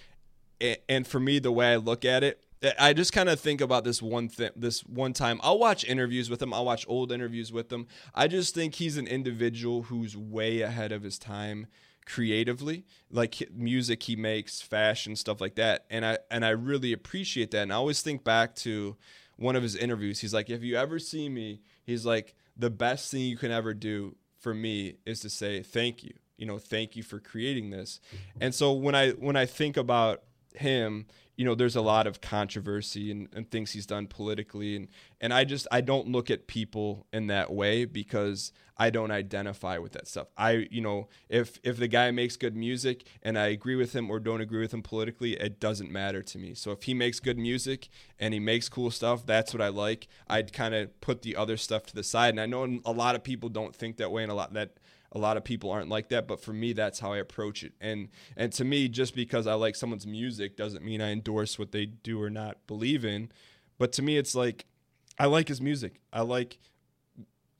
and, 0.61 0.79
and 0.89 1.07
for 1.07 1.21
me, 1.21 1.39
the 1.39 1.53
way 1.53 1.73
I 1.73 1.77
look 1.77 2.05
at 2.05 2.23
it, 2.23 2.45
I 2.79 2.93
just 2.93 3.13
kind 3.13 3.29
of 3.29 3.41
think 3.41 3.61
about 3.61 3.85
this 3.85 4.01
one 4.01 4.29
thing. 4.29 4.51
This 4.55 4.81
one 4.83 5.13
time, 5.13 5.41
I'll 5.43 5.59
watch 5.59 5.85
interviews 5.85 6.31
with 6.31 6.41
him. 6.41 6.55
I'll 6.55 6.65
watch 6.65 6.85
old 6.89 7.11
interviews 7.11 7.53
with 7.53 7.73
him. 7.73 7.89
I 8.15 8.29
just 8.29 8.55
think 8.55 8.77
he's 8.77 8.97
an 8.97 9.09
individual 9.09 9.85
who's 9.85 10.17
way 10.17 10.61
ahead 10.61 10.93
of 10.93 11.03
his 11.03 11.19
time 11.19 11.67
creatively 12.07 12.85
like 13.11 13.43
music 13.55 14.03
he 14.05 14.17
makes 14.17 14.61
fashion 14.61 15.17
stuff 15.17 15.41
like 15.41 15.55
that. 15.57 15.85
And 15.91 16.05
i 16.05 16.19
and 16.31 16.45
i 16.45 16.51
really 16.51 16.93
appreciate 16.93 17.51
that. 17.53 17.63
And 17.63 17.73
i 17.73 17.77
always 17.77 18.03
think 18.03 18.25
back 18.25 18.55
to 18.57 18.97
one 19.37 19.57
of 19.57 19.63
his 19.63 19.77
interviews. 19.77 20.21
He's 20.21 20.35
like 20.35 20.51
if 20.51 20.63
you 20.63 20.77
ever 20.77 20.99
see 20.99 21.29
me 21.29 21.61
he's 21.85 22.05
like 22.07 22.35
the 22.57 22.71
best 22.71 23.11
thing 23.11 23.23
you 23.23 23.37
can 23.37 23.51
ever 23.51 23.75
do 23.75 24.17
for 24.39 24.55
me 24.55 24.97
is 25.07 25.21
to 25.21 25.31
say 25.31 25.63
thank 25.63 26.03
you. 26.03 26.15
You 26.37 26.47
know 26.47 26.59
thank 26.59 26.97
you 26.97 27.03
for 27.03 27.21
creating 27.21 27.71
this. 27.71 28.01
And 28.41 28.55
so 28.55 28.73
when 28.73 28.95
i 28.95 29.11
when 29.11 29.37
i 29.37 29.47
think 29.47 29.77
about 29.77 30.23
him 30.57 31.07
you 31.37 31.45
know 31.45 31.55
there's 31.55 31.77
a 31.77 31.81
lot 31.81 32.07
of 32.07 32.21
controversy 32.21 33.11
and, 33.11 33.29
and 33.35 33.51
things 33.51 33.73
he's 33.73 33.87
done 33.87 34.07
politically. 34.07 34.77
And 34.77 34.89
and 35.21 35.33
i 35.33 35.45
just 35.45 35.67
i 35.73 35.81
don't 35.81 36.09
look 36.09 36.31
at 36.31 36.47
people 36.47 37.07
in 37.13 37.27
that 37.29 37.53
way 37.53 37.85
because 37.85 38.53
i 38.77 38.91
don't 38.91 39.11
identify 39.11 39.79
with 39.79 39.93
that 39.93 40.07
stuff. 40.07 40.29
I 40.37 40.69
you 40.71 40.81
know 40.81 41.09
if 41.29 41.59
if 41.65 41.79
the 41.79 41.89
guy 41.89 42.11
makes 42.11 42.37
good 42.37 42.55
music 42.55 43.05
and 43.23 43.39
i 43.39 43.47
agree 43.47 43.77
with 43.77 43.95
him 43.95 44.11
or 44.11 44.21
don't 44.21 44.41
agree 44.41 44.61
with 44.61 44.75
him 44.75 44.83
politically 44.83 45.33
it 45.33 45.59
doesn't 45.59 45.91
matter 45.91 46.23
to 46.23 46.39
me. 46.39 46.55
So 46.55 46.71
if 46.71 46.83
he 46.85 46.95
makes 46.95 47.19
good 47.19 47.39
music 47.39 47.89
and 48.19 48.35
he 48.35 48.41
makes 48.41 48.69
cool 48.69 48.91
stuff 48.91 49.25
that's 49.25 49.55
what 49.55 49.63
i 49.63 49.69
like. 49.69 50.09
I'd 50.29 50.53
kind 50.53 50.75
of 50.75 51.01
put 51.01 51.23
the 51.23 51.37
other 51.37 51.57
stuff 51.57 51.87
to 51.87 51.95
the 51.95 52.05
side. 52.05 52.31
And 52.31 52.41
i 52.41 52.47
know 52.47 52.81
a 52.85 52.93
lot 52.93 53.15
of 53.15 53.25
people 53.25 53.49
don't 53.49 53.75
think 53.75 53.97
that 53.97 54.13
way 54.13 54.23
and 54.23 54.31
a 54.31 54.35
lot 54.35 54.53
that 54.53 54.75
a 55.13 55.19
lot 55.19 55.37
of 55.37 55.45
people 55.45 55.71
aren't 55.71 55.89
like 55.89 56.09
that 56.09 56.27
but 56.27 56.41
for 56.41 56.53
me 56.53 56.73
that's 56.73 57.01
how 57.01 57.13
i 57.13 57.19
approach 57.19 57.63
it. 57.63 57.73
And 57.81 58.09
and 58.37 58.53
to 58.55 58.65
me 58.65 58.89
just 58.89 59.15
because 59.15 59.47
i 59.47 59.55
like 59.55 59.77
someone's 59.77 60.07
music 60.07 60.57
doesn't 60.57 60.85
mean 60.85 61.01
i 61.01 61.11
endorse 61.13 61.59
what 61.59 61.73
they 61.73 61.87
do 61.87 62.21
or 62.21 62.31
not 62.31 62.67
believe 62.67 63.05
in. 63.05 63.31
But 63.79 63.93
to 63.95 64.03
me 64.03 64.17
it's 64.17 64.35
like 64.35 64.67
i 65.19 65.27
like 65.27 65.49
his 65.49 65.61
music. 65.61 66.01
I 66.13 66.23
like 66.23 66.59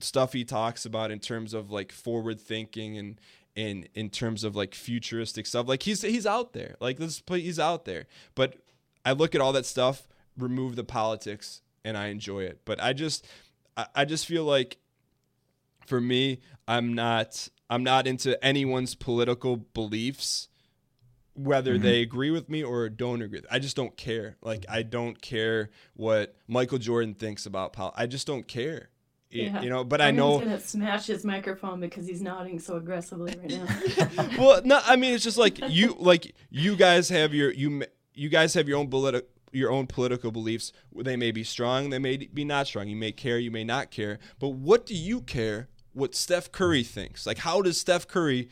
stuff 0.01 0.33
he 0.33 0.45
talks 0.45 0.85
about 0.85 1.11
in 1.11 1.21
terms 1.21 1.55
of 1.55 1.71
like 1.71 1.93
forward 1.93 2.41
thinking 2.41 2.99
and 2.99 3.21
in 3.55 3.87
in 3.95 4.09
terms 4.11 4.45
of 4.45 4.57
like 4.57 4.75
futuristic 4.75 5.47
stuff. 5.47 5.69
Like 5.69 5.83
he's 5.83 6.03
he's 6.03 6.27
out 6.27 6.53
there. 6.53 6.77
Like 6.81 6.99
this 6.99 7.21
play 7.21 7.41
he's 7.41 7.59
out 7.59 7.85
there. 7.85 8.07
But 8.35 8.57
i 9.05 9.13
look 9.13 9.35
at 9.35 9.41
all 9.41 9.53
that 9.53 9.67
stuff 9.67 10.07
remove 10.39 10.77
the 10.77 10.85
politics 10.85 11.61
and 11.85 11.97
i 11.97 12.07
enjoy 12.07 12.45
it. 12.45 12.61
But 12.65 12.83
i 12.83 12.93
just 12.93 13.27
I, 13.77 13.87
I 13.95 14.05
just 14.05 14.27
feel 14.27 14.45
like 14.45 14.79
for 15.87 16.01
me 16.01 16.39
i'm 16.69 16.93
not 16.95 17.49
i'm 17.71 17.83
not 17.85 18.07
into 18.07 18.43
anyone's 18.45 18.95
political 18.95 19.57
beliefs 19.57 20.49
whether 21.35 21.77
Mhm. 21.79 21.83
they 21.83 22.03
agree 22.03 22.31
with 22.31 22.49
me 22.51 22.63
or 22.63 22.89
don't 22.89 23.23
agree 23.23 23.41
i 23.51 23.59
just 23.59 23.75
don't 23.77 23.97
care 23.97 24.37
like 24.43 24.67
i 24.69 24.83
don't 24.83 25.21
care 25.23 25.71
what 25.95 26.37
michael 26.47 26.79
jordan 26.79 27.15
thinks 27.15 27.47
about 27.47 27.73
pol- 27.73 27.95
i 27.97 28.07
just 28.07 28.27
don't 28.27 28.47
care 28.47 28.91
Y- 29.35 29.45
Yeah. 29.45 29.63
you 29.63 29.71
know 29.71 29.83
but 29.83 30.03
i 30.03 30.11
Brendan's 30.13 30.19
know 30.19 30.39
gonna 30.41 30.61
smash 30.61 31.07
his 31.07 31.25
microphone 31.25 31.81
because 31.81 32.07
he's 32.07 32.21
nodding 32.21 32.59
so 32.59 32.77
aggressively 32.77 33.35
right 33.39 33.51
now. 33.51 34.29
well, 34.39 34.61
no, 34.63 34.79
I 34.85 34.97
mean 34.97 35.15
it's 35.15 35.25
just 35.25 35.39
like 35.39 35.59
you 35.71 35.97
like 35.99 36.35
you 36.51 36.77
guys 36.77 37.09
have 37.09 37.33
your 37.33 37.51
you 37.51 37.83
you 38.13 38.29
guys 38.29 38.53
have 38.53 38.69
your 38.69 38.77
own 38.79 38.89
political 38.91 39.27
your 39.55 39.71
own 39.71 39.87
political 39.87 40.31
beliefs. 40.33 40.73
They 40.95 41.17
may 41.17 41.31
be 41.31 41.45
strong, 41.45 41.89
they 41.89 41.99
may 41.99 42.17
be 42.19 42.45
not 42.45 42.67
strong. 42.67 42.89
You 42.89 42.97
may 42.97 43.13
care, 43.13 43.39
you 43.39 43.51
may 43.51 43.65
not 43.65 43.91
care. 43.91 44.19
But 44.39 44.49
what 44.51 44.85
do 44.85 44.95
you 44.95 45.23
care 45.23 45.69
what 45.93 46.15
Steph 46.15 46.53
Curry 46.53 46.83
thinks? 46.83 47.27
Like 47.27 47.39
how 47.39 47.63
does 47.63 47.79
Steph 47.79 48.07
Curry 48.09 48.49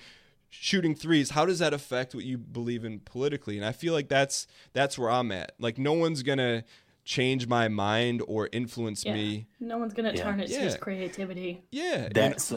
shooting 0.48 0.94
threes, 0.96 1.30
how 1.30 1.46
does 1.46 1.60
that 1.60 1.72
affect 1.72 2.14
what 2.14 2.24
you 2.24 2.36
believe 2.36 2.84
in 2.84 3.00
politically? 3.00 3.56
And 3.56 3.64
I 3.64 3.72
feel 3.72 3.92
like 3.94 4.08
that's 4.08 4.46
that's 4.72 4.98
where 4.98 5.10
I'm 5.10 5.30
at. 5.32 5.52
Like 5.58 5.78
no 5.78 5.92
one's 5.92 6.22
going 6.22 6.38
to 6.38 6.64
change 7.04 7.46
my 7.46 7.66
mind 7.68 8.22
or 8.28 8.48
influence 8.52 9.04
Yeah. 9.04 9.14
me. 9.14 9.46
No 9.58 9.78
one's 9.78 9.94
gonna 9.94 10.12
Yeah. 10.14 10.22
tarnish 10.22 10.50
his 10.50 10.74
Yeah. 10.74 10.76
creativity. 10.78 11.62
Yeah. 11.72 12.04
and- 12.06 12.14
That's 12.14 12.52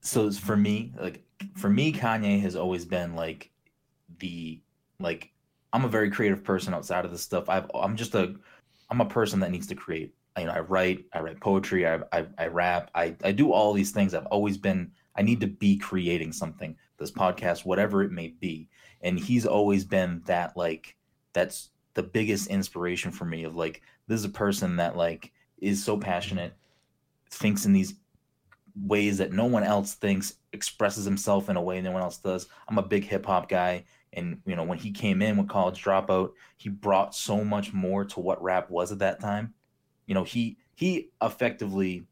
so 0.00 0.30
for 0.32 0.56
me. 0.56 0.92
Like 0.98 1.22
for 1.56 1.68
me, 1.70 1.92
Kanye 1.92 2.40
has 2.40 2.56
always 2.56 2.84
been 2.84 3.14
like 3.14 3.50
the 4.18 4.60
like 4.98 5.30
I'm 5.72 5.84
a 5.84 5.88
very 5.88 6.10
creative 6.10 6.42
person 6.44 6.74
outside 6.74 7.04
of 7.04 7.10
this 7.10 7.22
stuff. 7.22 7.48
I've 7.48 7.70
I'm 7.74 7.96
just 7.96 8.14
a 8.14 8.34
I'm 8.90 9.00
a 9.00 9.06
person 9.06 9.40
that 9.40 9.50
needs 9.50 9.66
to 9.68 9.74
create. 9.74 10.14
You 10.38 10.46
know, 10.46 10.52
I 10.52 10.60
write, 10.60 11.04
I 11.12 11.20
write 11.20 11.40
poetry, 11.40 11.86
I 11.86 12.00
I, 12.12 12.26
I 12.38 12.46
rap, 12.46 12.90
I 12.94 13.14
I 13.22 13.32
do 13.32 13.52
all 13.52 13.72
these 13.72 13.90
things. 13.90 14.14
I've 14.14 14.26
always 14.26 14.56
been. 14.56 14.92
I 15.14 15.22
need 15.22 15.40
to 15.40 15.46
be 15.46 15.76
creating 15.76 16.32
something. 16.32 16.76
This 16.98 17.10
podcast, 17.10 17.66
whatever 17.66 18.02
it 18.02 18.12
may 18.12 18.28
be, 18.28 18.68
and 19.02 19.18
he's 19.18 19.46
always 19.46 19.84
been 19.84 20.22
that 20.26 20.56
like 20.56 20.96
that's 21.32 21.70
the 21.94 22.02
biggest 22.02 22.48
inspiration 22.48 23.10
for 23.12 23.24
me. 23.24 23.44
Of 23.44 23.56
like 23.56 23.82
this 24.06 24.20
is 24.20 24.24
a 24.24 24.30
person 24.30 24.76
that 24.76 24.96
like 24.96 25.32
is 25.58 25.84
so 25.84 25.98
passionate, 25.98 26.54
thinks 27.30 27.66
in 27.66 27.72
these 27.72 27.94
ways 28.74 29.18
that 29.18 29.32
no 29.32 29.44
one 29.44 29.64
else 29.64 29.94
thinks, 29.94 30.34
expresses 30.52 31.04
himself 31.04 31.48
in 31.48 31.56
a 31.56 31.62
way 31.62 31.80
no 31.80 31.92
one 31.92 32.02
else 32.02 32.18
does. 32.18 32.46
I'm 32.68 32.78
a 32.78 32.82
big 32.82 33.04
hip 33.04 33.26
hop 33.26 33.48
guy. 33.48 33.84
And 34.14 34.40
you 34.44 34.56
know, 34.56 34.64
when 34.64 34.78
he 34.78 34.90
came 34.90 35.22
in 35.22 35.36
with 35.36 35.48
college 35.48 35.82
dropout, 35.82 36.32
he 36.56 36.68
brought 36.68 37.14
so 37.14 37.44
much 37.44 37.72
more 37.72 38.04
to 38.06 38.20
what 38.20 38.42
rap 38.42 38.70
was 38.70 38.92
at 38.92 38.98
that 38.98 39.20
time. 39.20 39.54
You 40.06 40.14
know, 40.14 40.24
he 40.24 40.58
he 40.74 41.10
effectively, 41.20 42.06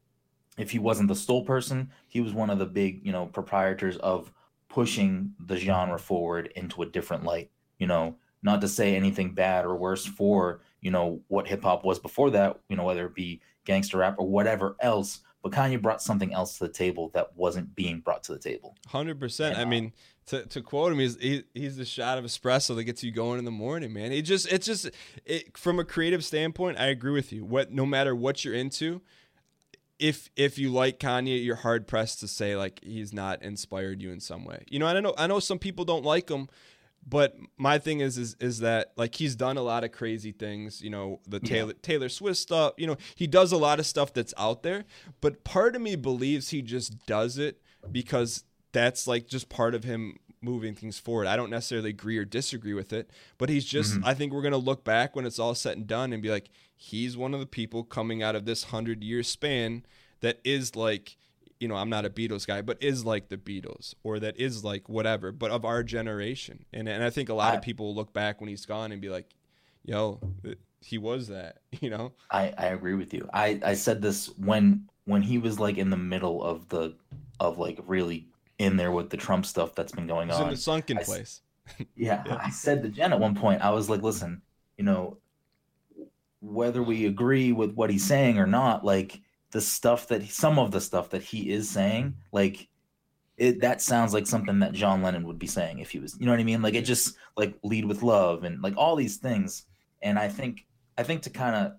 if 0.57 0.71
he 0.71 0.79
wasn't 0.79 1.09
the 1.09 1.15
stole 1.15 1.45
person, 1.45 1.91
he 2.07 2.21
was 2.21 2.33
one 2.33 2.49
of 2.49 2.59
the 2.59 2.65
big, 2.65 3.05
you 3.05 3.11
know, 3.11 3.25
proprietors 3.25 3.97
of 3.97 4.31
pushing 4.69 5.33
the 5.39 5.57
genre 5.57 5.99
forward 5.99 6.51
into 6.55 6.81
a 6.81 6.85
different 6.85 7.23
light. 7.23 7.51
You 7.77 7.87
know, 7.87 8.15
not 8.43 8.61
to 8.61 8.67
say 8.67 8.95
anything 8.95 9.33
bad 9.33 9.65
or 9.65 9.75
worse 9.75 10.05
for, 10.05 10.61
you 10.81 10.91
know, 10.91 11.21
what 11.27 11.47
hip 11.47 11.63
hop 11.63 11.83
was 11.83 11.99
before 11.99 12.31
that, 12.31 12.59
you 12.69 12.75
know, 12.75 12.83
whether 12.83 13.05
it 13.05 13.15
be 13.15 13.41
gangster 13.65 13.97
rap 13.97 14.15
or 14.17 14.27
whatever 14.27 14.75
else, 14.79 15.21
but 15.43 15.51
Kanye 15.51 15.81
brought 15.81 16.01
something 16.01 16.33
else 16.33 16.57
to 16.57 16.65
the 16.65 16.73
table 16.73 17.09
that 17.13 17.35
wasn't 17.35 17.75
being 17.75 17.99
brought 17.99 18.23
to 18.23 18.33
the 18.33 18.39
table. 18.39 18.75
Hundred 18.87 19.19
percent. 19.19 19.57
I 19.57 19.65
mean, 19.65 19.91
to, 20.31 20.45
to 20.45 20.61
quote 20.61 20.93
him, 20.93 20.99
he's 20.99 21.17
he, 21.19 21.43
he's 21.53 21.75
the 21.75 21.83
shot 21.83 22.17
of 22.17 22.23
espresso 22.23 22.73
that 22.75 22.85
gets 22.85 23.03
you 23.03 23.11
going 23.11 23.37
in 23.37 23.43
the 23.43 23.51
morning, 23.51 23.91
man. 23.91 24.13
It 24.13 24.21
just 24.21 24.51
it's 24.51 24.65
just 24.65 24.89
it, 25.25 25.57
from 25.57 25.77
a 25.77 25.83
creative 25.83 26.23
standpoint, 26.23 26.79
I 26.79 26.85
agree 26.85 27.11
with 27.11 27.33
you. 27.33 27.43
What 27.43 27.71
no 27.71 27.85
matter 27.85 28.15
what 28.15 28.45
you're 28.45 28.53
into, 28.53 29.01
if 29.99 30.29
if 30.37 30.57
you 30.57 30.69
like 30.69 30.99
Kanye, 30.99 31.43
you're 31.43 31.57
hard 31.57 31.85
pressed 31.85 32.21
to 32.21 32.29
say 32.29 32.55
like 32.55 32.79
he's 32.81 33.11
not 33.13 33.43
inspired 33.43 34.01
you 34.01 34.11
in 34.11 34.21
some 34.21 34.45
way. 34.45 34.63
You 34.69 34.79
know, 34.79 34.87
I 34.87 34.97
know 35.01 35.13
I 35.17 35.27
know 35.27 35.39
some 35.39 35.59
people 35.59 35.83
don't 35.83 36.05
like 36.05 36.29
him, 36.29 36.47
but 37.05 37.35
my 37.57 37.77
thing 37.77 37.99
is 37.99 38.17
is 38.17 38.37
is 38.39 38.59
that 38.59 38.93
like 38.95 39.15
he's 39.15 39.35
done 39.35 39.57
a 39.57 39.61
lot 39.61 39.83
of 39.83 39.91
crazy 39.91 40.31
things, 40.31 40.81
you 40.81 40.89
know, 40.89 41.19
the 41.27 41.41
Yeah. 41.43 41.49
Taylor 41.49 41.73
Taylor 41.73 42.09
Swift 42.09 42.37
stuff, 42.37 42.73
you 42.77 42.87
know, 42.87 42.95
he 43.15 43.27
does 43.27 43.51
a 43.51 43.57
lot 43.57 43.79
of 43.79 43.85
stuff 43.85 44.13
that's 44.13 44.33
out 44.37 44.63
there, 44.63 44.85
but 45.19 45.43
part 45.43 45.75
of 45.75 45.81
me 45.81 45.97
believes 45.97 46.51
he 46.51 46.61
just 46.61 47.05
does 47.05 47.37
it 47.37 47.61
because 47.91 48.45
that's 48.71 49.07
like 49.07 49.27
just 49.27 49.49
part 49.49 49.75
of 49.75 49.83
him 49.83 50.17
moving 50.41 50.73
things 50.73 50.97
forward. 50.97 51.27
I 51.27 51.35
don't 51.35 51.49
necessarily 51.51 51.91
agree 51.91 52.17
or 52.17 52.25
disagree 52.25 52.73
with 52.73 52.91
it, 52.93 53.11
but 53.37 53.49
he's 53.49 53.65
just 53.65 53.93
Mhm. 53.95 54.05
I 54.05 54.13
think 54.15 54.33
we're 54.33 54.41
going 54.41 54.53
to 54.53 54.57
look 54.57 54.83
back 54.83 55.15
when 55.15 55.25
it's 55.25 55.37
all 55.39 55.53
said 55.53 55.77
and 55.77 55.85
done 55.87 56.13
and 56.13 56.21
be 56.23 56.29
like 56.31 56.49
he's 56.75 57.15
one 57.15 57.33
of 57.35 57.39
the 57.39 57.45
people 57.45 57.83
coming 57.83 58.23
out 58.23 58.35
of 58.35 58.45
this 58.45 58.65
100-year 58.65 59.21
span 59.23 59.85
that 60.21 60.39
is 60.43 60.75
like 60.75 61.17
you 61.59 61.67
know, 61.67 61.75
I'm 61.75 61.89
not 61.91 62.05
a 62.05 62.09
Beatles 62.09 62.47
guy, 62.47 62.63
but 62.63 62.81
is 62.81 63.05
like 63.05 63.29
the 63.29 63.37
Beatles 63.37 63.93
or 64.01 64.17
that 64.17 64.35
is 64.39 64.63
like 64.63 64.89
whatever, 64.89 65.31
but 65.31 65.51
of 65.51 65.63
our 65.63 65.83
generation. 65.83 66.65
And 66.73 66.89
and 66.89 67.03
I 67.03 67.11
think 67.11 67.29
a 67.29 67.35
lot 67.35 67.53
I- 67.53 67.57
of 67.57 67.61
people 67.61 67.85
will 67.87 67.95
look 67.95 68.13
back 68.13 68.41
when 68.41 68.49
he's 68.49 68.65
gone 68.65 68.91
and 68.91 68.99
be 68.99 69.09
like, 69.09 69.35
"Yo, 69.85 70.19
he 70.81 70.97
was 70.97 71.27
that," 71.27 71.57
you 71.79 71.91
know? 71.91 72.13
I, 72.31 72.51
I 72.57 72.65
agree 72.67 72.95
with 72.95 73.13
you. 73.13 73.29
I, 73.31 73.59
I 73.63 73.75
said 73.75 74.01
this 74.01 74.25
when 74.39 74.89
when 75.05 75.21
he 75.21 75.37
was 75.37 75.59
like 75.59 75.77
in 75.77 75.91
the 75.91 75.97
middle 75.97 76.43
of 76.43 76.67
the 76.69 76.95
of 77.39 77.59
like 77.59 77.77
really 77.85 78.25
in 78.61 78.77
there 78.77 78.91
with 78.91 79.09
the 79.09 79.17
Trump 79.17 79.45
stuff 79.45 79.75
that's 79.75 79.91
been 79.91 80.07
going 80.07 80.29
He's 80.29 80.37
in 80.37 80.43
on. 80.45 80.51
the 80.51 80.57
sunken 80.57 80.97
I 80.97 81.03
place. 81.03 81.41
Yeah, 81.95 82.23
Yeah. 82.25 82.37
I 82.41 82.49
said 82.49 82.83
to 82.83 82.89
Jen 82.89 83.13
at 83.13 83.19
one 83.19 83.35
point, 83.35 83.61
I 83.61 83.69
was 83.71 83.89
like, 83.89 84.01
listen, 84.01 84.41
you 84.77 84.83
know, 84.83 85.17
whether 86.39 86.81
we 86.81 87.05
agree 87.05 87.51
with 87.51 87.73
what 87.73 87.89
he's 87.89 88.05
saying 88.05 88.39
or 88.39 88.47
not, 88.47 88.83
like 88.83 89.21
the 89.51 89.61
stuff 89.61 90.07
that 90.07 90.23
some 90.29 90.57
of 90.57 90.71
the 90.71 90.81
stuff 90.81 91.11
that 91.11 91.21
he 91.21 91.51
is 91.51 91.69
saying, 91.69 92.15
like 92.31 92.67
it 93.37 93.61
that 93.61 93.81
sounds 93.81 94.13
like 94.13 94.27
something 94.27 94.59
that 94.59 94.73
John 94.73 95.01
Lennon 95.01 95.25
would 95.27 95.39
be 95.39 95.47
saying 95.47 95.79
if 95.79 95.91
he 95.91 95.99
was, 95.99 96.17
you 96.19 96.25
know 96.25 96.31
what 96.31 96.39
I 96.39 96.43
mean? 96.43 96.61
Like 96.61 96.73
it 96.73 96.81
just 96.83 97.15
like 97.37 97.57
lead 97.63 97.85
with 97.85 98.01
love 98.03 98.43
and 98.43 98.61
like 98.61 98.75
all 98.77 98.95
these 98.95 99.17
things. 99.17 99.65
And 100.01 100.17
I 100.17 100.27
think 100.29 100.65
I 100.97 101.03
think 101.03 101.21
to 101.23 101.29
kind 101.29 101.55
of 101.55 101.73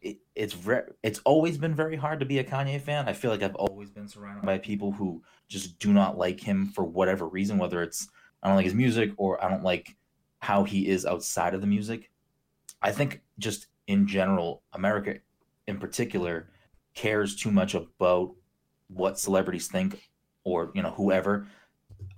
it, 0.00 0.18
it's 0.34 0.56
re- 0.64 0.82
it's 1.02 1.20
always 1.24 1.58
been 1.58 1.74
very 1.74 1.96
hard 1.96 2.20
to 2.20 2.26
be 2.26 2.38
a 2.38 2.44
Kanye 2.44 2.80
fan. 2.80 3.08
I 3.08 3.12
feel 3.14 3.30
like 3.30 3.42
I've 3.42 3.54
always 3.56 3.90
been 3.90 4.08
surrounded 4.08 4.44
by 4.44 4.58
people 4.58 4.92
who 4.92 5.22
just 5.48 5.78
do 5.78 5.92
not 5.92 6.18
like 6.18 6.40
him 6.40 6.66
for 6.66 6.84
whatever 6.84 7.26
reason, 7.26 7.58
whether 7.58 7.82
it's 7.82 8.08
I 8.42 8.48
don't 8.48 8.56
like 8.56 8.64
his 8.64 8.74
music 8.74 9.12
or 9.16 9.42
I 9.42 9.48
don't 9.48 9.62
like 9.62 9.96
how 10.40 10.64
he 10.64 10.88
is 10.88 11.06
outside 11.06 11.54
of 11.54 11.60
the 11.60 11.66
music. 11.66 12.10
I 12.82 12.92
think 12.92 13.22
just 13.38 13.68
in 13.86 14.06
general, 14.06 14.62
America 14.72 15.16
in 15.66 15.78
particular 15.78 16.48
cares 16.94 17.36
too 17.36 17.50
much 17.50 17.74
about 17.74 18.34
what 18.88 19.18
celebrities 19.18 19.68
think 19.68 20.08
or 20.44 20.70
you 20.74 20.82
know 20.82 20.90
whoever 20.90 21.46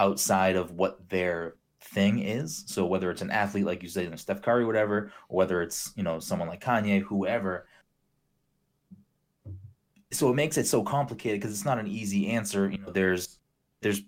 outside 0.01 0.57
of 0.57 0.73
what 0.73 1.09
their 1.09 1.55
thing 1.81 2.21
is. 2.21 2.65
So 2.67 2.87
whether 2.87 3.11
it's 3.11 3.23
an 3.23 3.31
athlete 3.31 3.65
like 3.65 3.83
you 3.83 3.89
say, 3.89 4.05
you 4.05 4.11
know, 4.11 4.17
Steph 4.17 4.43
Curry, 4.43 4.65
whatever, 4.65 5.13
or 5.29 5.37
whether 5.37 5.63
it's 5.63 5.93
you 5.97 6.03
know 6.03 6.19
someone 6.19 6.49
like 6.49 6.63
Kanye, 6.63 7.03
whoever. 7.03 7.68
So 10.11 10.31
it 10.31 10.35
makes 10.35 10.57
it 10.57 10.67
so 10.67 10.83
complicated 10.83 11.41
because 11.41 11.55
it's 11.55 11.65
not 11.65 11.79
an 11.79 11.87
easy 11.87 12.29
answer. 12.29 12.71
You 12.71 12.79
know, 12.79 12.91
there's 12.91 13.39
there's 13.81 14.03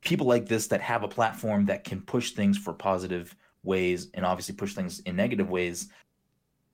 people 0.00 0.26
like 0.26 0.46
this 0.46 0.66
that 0.68 0.80
have 0.80 1.02
a 1.02 1.08
platform 1.08 1.66
that 1.66 1.84
can 1.84 2.00
push 2.00 2.32
things 2.32 2.58
for 2.58 2.72
positive 2.72 3.34
ways 3.62 4.08
and 4.14 4.24
obviously 4.24 4.54
push 4.54 4.74
things 4.74 5.00
in 5.00 5.16
negative 5.16 5.48
ways 5.48 5.88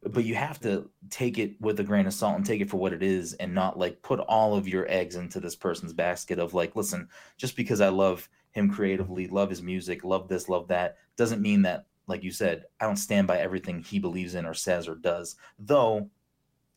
but 0.03 0.25
you 0.25 0.35
have 0.35 0.59
to 0.61 0.89
take 1.11 1.39
it 1.39 1.61
with 1.61 1.79
a 1.79 1.85
grain 1.85 2.07
of 2.07 2.15
salt 2.15 2.37
and 2.37 2.47
take 2.47 2.61
it 2.61 2.71
for 2.71 2.79
what 2.79 2.93
it 2.93 3.03
is 3.03 3.35
and 3.35 3.55
not 3.55 3.79
like 3.79 4.01
put 4.03 4.19
all 4.21 4.57
of 4.57 4.67
your 4.67 4.87
eggs 4.89 5.17
into 5.17 5.41
this 5.41 5.55
person's 5.55 5.93
basket 5.93 6.39
of 6.39 6.55
like 6.55 6.75
listen 6.75 7.09
just 7.37 7.57
because 7.57 7.81
i 7.81 7.89
love 7.89 8.29
him 8.53 8.71
creatively 8.71 9.27
love 9.29 9.51
his 9.51 9.63
music 9.63 10.03
love 10.05 10.29
this 10.29 10.49
love 10.49 10.67
that 10.69 10.97
doesn't 11.17 11.43
mean 11.43 11.63
that 11.63 11.87
like 12.07 12.25
you 12.25 12.31
said 12.31 12.65
i 12.81 12.87
don't 12.87 12.97
stand 12.97 13.27
by 13.27 13.39
everything 13.39 13.83
he 13.83 13.99
believes 13.99 14.35
in 14.35 14.47
or 14.47 14.55
says 14.55 14.89
or 14.89 14.97
does 14.97 15.37
though 15.59 16.09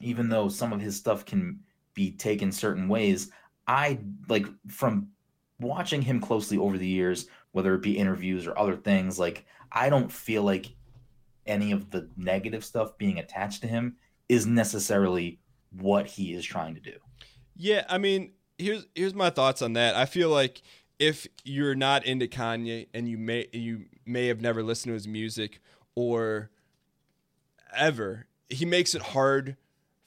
even 0.03 0.29
though 0.29 0.49
some 0.49 0.73
of 0.73 0.81
his 0.81 0.95
stuff 0.95 1.25
can 1.25 1.59
be 1.93 2.11
taken 2.11 2.51
certain 2.51 2.87
ways 2.87 3.31
i 3.67 3.97
like 4.27 4.45
from 4.67 5.07
watching 5.59 6.01
him 6.01 6.19
closely 6.19 6.57
over 6.57 6.77
the 6.77 6.87
years 6.87 7.27
whether 7.51 7.73
it 7.75 7.81
be 7.81 7.97
interviews 7.97 8.47
or 8.47 8.57
other 8.57 8.75
things 8.75 9.17
like 9.19 9.45
i 9.71 9.89
don't 9.89 10.11
feel 10.11 10.43
like 10.43 10.75
any 11.45 11.71
of 11.71 11.91
the 11.91 12.09
negative 12.17 12.63
stuff 12.63 12.97
being 12.97 13.19
attached 13.19 13.61
to 13.61 13.67
him 13.67 13.95
is 14.29 14.45
necessarily 14.45 15.39
what 15.71 16.07
he 16.07 16.33
is 16.33 16.45
trying 16.45 16.75
to 16.75 16.81
do. 16.81 16.97
Yeah, 17.55 17.85
I 17.89 17.97
mean, 17.97 18.33
here's 18.57 18.85
here's 18.95 19.13
my 19.13 19.29
thoughts 19.29 19.61
on 19.61 19.73
that. 19.73 19.95
I 19.95 20.05
feel 20.05 20.29
like 20.29 20.61
if 20.99 21.27
you're 21.43 21.75
not 21.75 22.05
into 22.05 22.27
Kanye 22.27 22.87
and 22.93 23.07
you 23.07 23.17
may 23.17 23.47
you 23.51 23.85
may 24.05 24.27
have 24.27 24.41
never 24.41 24.63
listened 24.63 24.91
to 24.91 24.93
his 24.93 25.07
music 25.07 25.61
or 25.95 26.49
ever, 27.75 28.27
he 28.49 28.65
makes 28.65 28.95
it 28.95 29.01
hard 29.01 29.57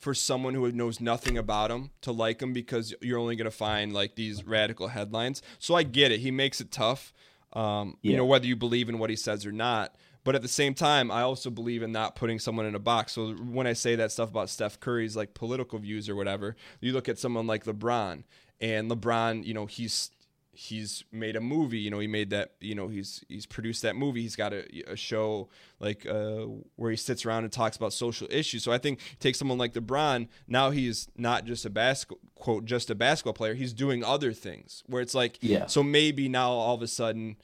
for 0.07 0.15
someone 0.15 0.55
who 0.55 0.71
knows 0.71 1.01
nothing 1.01 1.37
about 1.37 1.69
him 1.69 1.91
to 2.01 2.13
like 2.13 2.41
him 2.41 2.53
because 2.53 2.95
you're 3.03 3.19
only 3.19 3.35
going 3.35 3.51
to 3.51 3.51
find 3.51 3.93
like 3.93 4.15
these 4.15 4.45
radical 4.45 4.87
headlines. 4.87 5.43
So 5.59 5.75
I 5.75 5.83
get 5.83 6.13
it. 6.13 6.21
He 6.21 6.31
makes 6.31 6.61
it 6.61 6.71
tough. 6.71 7.13
Um, 7.55 7.97
you 8.03 8.17
know 8.17 8.25
whether 8.25 8.47
you 8.47 8.55
believe 8.55 8.89
in 8.89 9.01
what 9.01 9.11
he 9.11 9.17
says 9.17 9.45
or 9.45 9.51
not. 9.51 9.97
But 10.23 10.37
at 10.37 10.43
the 10.43 10.49
same 10.49 10.75
time, 10.75 11.11
I 11.11 11.23
also 11.23 11.51
believe 11.51 11.83
in 11.83 11.91
not 11.91 12.15
putting 12.15 12.39
someone 12.39 12.67
in 12.67 12.77
a 12.77 12.79
box. 12.79 13.15
So 13.15 13.33
when 13.33 13.67
I 13.67 13.73
say 13.73 13.97
that 13.97 14.13
stuff 14.13 14.31
about 14.31 14.49
Steph 14.49 14.79
Curry's 14.79 15.17
like 15.17 15.35
political 15.35 15.81
views 15.81 16.09
or 16.09 16.15
whatever, 16.15 16.55
you 16.81 16.93
look 16.93 17.09
at 17.09 17.19
someone 17.19 17.49
like 17.49 17.65
LeBron, 17.65 18.23
and 18.61 18.89
LeBron, 18.89 19.45
you 19.45 19.55
know, 19.55 19.67
he's 19.67 20.13
he's 20.57 21.05
made 21.13 21.37
a 21.37 21.41
movie. 21.41 21.79
You 21.79 21.91
know, 21.91 21.99
he 21.99 22.07
made 22.07 22.31
that. 22.31 22.55
You 22.61 22.75
know, 22.75 22.89
he's 22.89 23.23
he's 23.29 23.47
produced 23.47 23.83
that 23.83 23.95
movie. 23.95 24.23
He's 24.23 24.37
got 24.37 24.53
a, 24.53 24.65
a 24.91 24.97
show 24.97 25.49
like 25.79 26.07
uh, 26.07 26.47
where 26.77 26.91
he 26.91 26.97
sits 26.97 27.25
around 27.27 27.45
and 27.45 27.53
talks 27.53 27.77
about 27.77 27.93
social 27.93 28.27
issues. 28.31 28.65
So 28.65 28.73
I 28.73 28.79
think 28.79 29.01
take 29.21 29.35
someone 29.37 29.59
like 29.59 29.75
LeBron. 29.75 30.29
Now 30.49 30.71
he's 30.71 31.09
not 31.17 31.45
just 31.45 31.65
a 31.67 31.71
basketball 31.71 32.19
quote 32.35 32.65
just 32.65 32.91
a 32.91 32.95
basketball 32.95 33.33
player. 33.35 33.55
He's 33.55 33.73
doing 33.73 34.03
other 34.03 34.33
things 34.33 34.83
where 34.87 35.03
it's 35.03 35.15
like 35.15 35.39
Yeah. 35.41 35.67
so 35.67 35.83
maybe 35.83 36.29
now 36.29 36.51
all 36.51 36.75
of 36.75 36.83
a 36.83 36.89
sudden, 36.89 37.37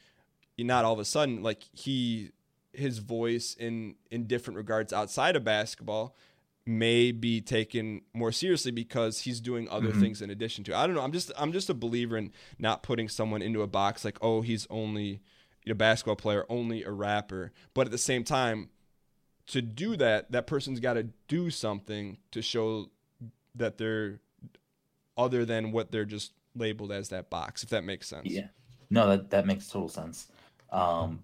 not 0.59 0.85
all 0.85 0.93
of 0.95 0.99
a 0.99 1.05
sudden, 1.05 1.43
like 1.43 1.63
he 1.73 2.31
his 2.73 2.99
voice 2.99 3.55
in 3.59 3.97
in 4.11 4.27
different 4.27 4.57
regards 4.57 4.93
outside 4.93 5.37
of 5.37 5.45
basketball 5.45 6.17
may 6.65 7.11
be 7.11 7.41
taken 7.41 8.03
more 8.15 8.31
seriously 8.31 8.71
because 8.71 9.21
he's 9.21 9.41
doing 9.41 9.69
other 9.69 9.91
Mhm. 9.91 10.01
things 10.01 10.23
in 10.23 10.31
addition 10.31 10.63
to. 10.65 10.77
I 10.77 10.87
don't 10.87 10.95
know. 10.95 11.03
I'm 11.03 11.13
just 11.13 11.33
I'm 11.37 11.53
just 11.53 11.69
a 11.69 11.75
believer 11.75 12.17
in 12.17 12.33
not 12.59 12.83
putting 12.83 13.09
someone 13.09 13.43
into 13.43 13.63
a 13.63 13.67
box 13.67 14.05
like 14.05 14.19
oh 14.23 14.43
he's 14.43 14.67
only 14.71 15.21
a 15.67 15.75
basketball 15.75 16.17
player, 16.17 16.45
only 16.49 16.83
a 16.85 16.91
rapper. 16.91 17.53
But 17.75 17.87
at 17.87 17.91
the 17.93 17.99
same 17.99 18.23
time, 18.25 18.71
to 19.49 19.61
do 19.63 19.97
that, 19.97 20.31
that 20.33 20.47
person's 20.47 20.79
got 20.81 20.95
to 20.95 21.09
do 21.29 21.51
something 21.51 22.19
to 22.31 22.43
show 22.43 22.91
that 23.55 23.79
they're 23.79 24.21
other 25.17 25.45
than 25.45 25.73
what 25.73 25.91
they're 25.93 26.05
just 26.05 26.33
labeled 26.55 26.93
as 26.93 27.09
that 27.11 27.29
box. 27.29 27.63
If 27.65 27.71
that 27.71 27.83
makes 27.85 28.09
sense. 28.09 28.27
Yeah. 28.29 28.49
No, 28.89 29.09
that 29.09 29.31
that 29.31 29.47
makes 29.47 29.69
total 29.69 29.89
sense. 29.89 30.29
Um, 30.71 31.23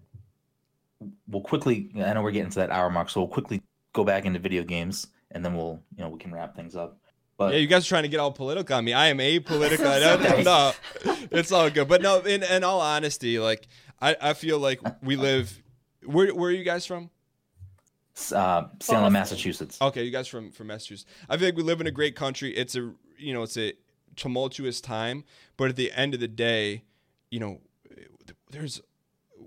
we'll 1.28 1.43
quickly. 1.43 1.91
I 1.97 2.12
know 2.12 2.22
we're 2.22 2.32
getting 2.32 2.51
to 2.51 2.59
that 2.61 2.70
hour 2.70 2.91
mark, 2.91 3.09
so 3.11 3.20
we'll 3.20 3.28
quickly 3.28 3.62
go 3.93 4.05
back 4.05 4.24
into 4.24 4.39
video 4.39 4.62
games, 4.64 5.07
and 5.30 5.44
then 5.44 5.56
we'll 5.56 5.80
you 5.96 6.04
know 6.04 6.10
we 6.10 6.18
can 6.18 6.32
wrap 6.32 6.54
things 6.56 6.76
up. 6.76 6.98
But 7.36 7.52
Yeah, 7.52 7.60
you 7.60 7.66
guys 7.68 7.86
are 7.86 7.88
trying 7.88 8.02
to 8.02 8.08
get 8.08 8.20
all 8.20 8.32
political 8.32 8.76
on 8.76 8.84
me. 8.84 8.92
I 8.92 9.08
am 9.08 9.18
apolitical. 9.18 10.42
So 10.42 10.42
no, 11.04 11.18
it's 11.30 11.52
all 11.52 11.70
good. 11.70 11.86
But 11.86 12.02
no, 12.02 12.18
in, 12.20 12.42
in 12.42 12.64
all 12.64 12.80
honesty, 12.80 13.38
like 13.38 13.68
I, 14.00 14.16
I 14.20 14.32
feel 14.34 14.58
like 14.58 14.80
we 15.02 15.16
live. 15.16 15.62
Where 16.04 16.34
where 16.34 16.50
are 16.50 16.54
you 16.54 16.64
guys 16.64 16.86
from? 16.86 17.10
uh, 18.18 18.20
Salem, 18.20 18.68
Boston. 18.80 19.12
Massachusetts. 19.12 19.78
Okay, 19.80 20.02
you 20.02 20.10
guys 20.10 20.26
from 20.26 20.50
from 20.50 20.66
Massachusetts. 20.68 21.08
I 21.28 21.36
feel 21.36 21.48
like 21.48 21.56
we 21.56 21.62
live 21.62 21.80
in 21.80 21.86
a 21.86 21.92
great 21.92 22.16
country. 22.16 22.50
It's 22.56 22.74
a 22.74 22.92
you 23.16 23.32
know 23.32 23.42
it's 23.42 23.56
a 23.56 23.74
tumultuous 24.16 24.80
time, 24.80 25.24
but 25.56 25.68
at 25.68 25.76
the 25.76 25.92
end 25.92 26.14
of 26.14 26.20
the 26.20 26.28
day, 26.28 26.82
you 27.30 27.38
know, 27.40 27.60
there's 28.50 28.80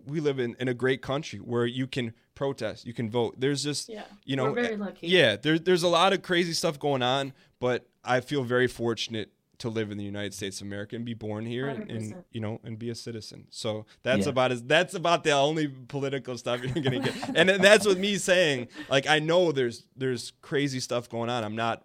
we 0.05 0.19
live 0.19 0.39
in 0.39 0.55
in 0.59 0.67
a 0.67 0.73
great 0.73 1.01
country 1.01 1.39
where 1.39 1.65
you 1.65 1.87
can 1.87 2.13
protest, 2.35 2.85
you 2.85 2.93
can 2.93 3.09
vote. 3.09 3.35
There's 3.37 3.63
just 3.63 3.89
Yeah. 3.89 4.03
you 4.25 4.35
know 4.35 4.45
We're 4.45 4.63
very 4.63 4.73
eh, 4.75 4.77
lucky. 4.77 5.07
yeah, 5.07 5.35
there, 5.35 5.59
there's 5.59 5.83
a 5.83 5.87
lot 5.87 6.13
of 6.13 6.21
crazy 6.21 6.53
stuff 6.53 6.79
going 6.79 7.01
on, 7.03 7.33
but 7.59 7.87
I 8.03 8.19
feel 8.21 8.43
very 8.43 8.67
fortunate 8.67 9.31
to 9.59 9.69
live 9.69 9.91
in 9.91 9.97
the 9.99 10.03
United 10.03 10.33
States 10.33 10.59
of 10.59 10.65
America 10.65 10.95
and 10.95 11.05
be 11.05 11.13
born 11.13 11.45
here 11.45 11.67
and, 11.67 11.91
and 11.91 12.23
you 12.31 12.41
know 12.41 12.59
and 12.63 12.79
be 12.79 12.89
a 12.89 12.95
citizen. 12.95 13.45
So 13.51 13.85
that's 14.01 14.25
Yeah. 14.25 14.29
about 14.31 14.51
as 14.51 14.63
that's 14.63 14.95
about 14.95 15.23
the 15.23 15.31
only 15.33 15.67
political 15.67 16.35
stuff 16.37 16.63
you're 16.63 16.83
gonna 16.83 16.99
get. 16.99 17.15
and 17.35 17.47
then 17.47 17.61
that's 17.61 17.85
with 17.85 17.99
me 17.99 18.17
saying 18.17 18.69
like 18.89 19.05
I 19.07 19.19
know 19.19 19.51
there's 19.51 19.85
there's 19.95 20.33
crazy 20.41 20.79
stuff 20.79 21.09
going 21.09 21.29
on. 21.29 21.43
I'm 21.43 21.55
not 21.55 21.83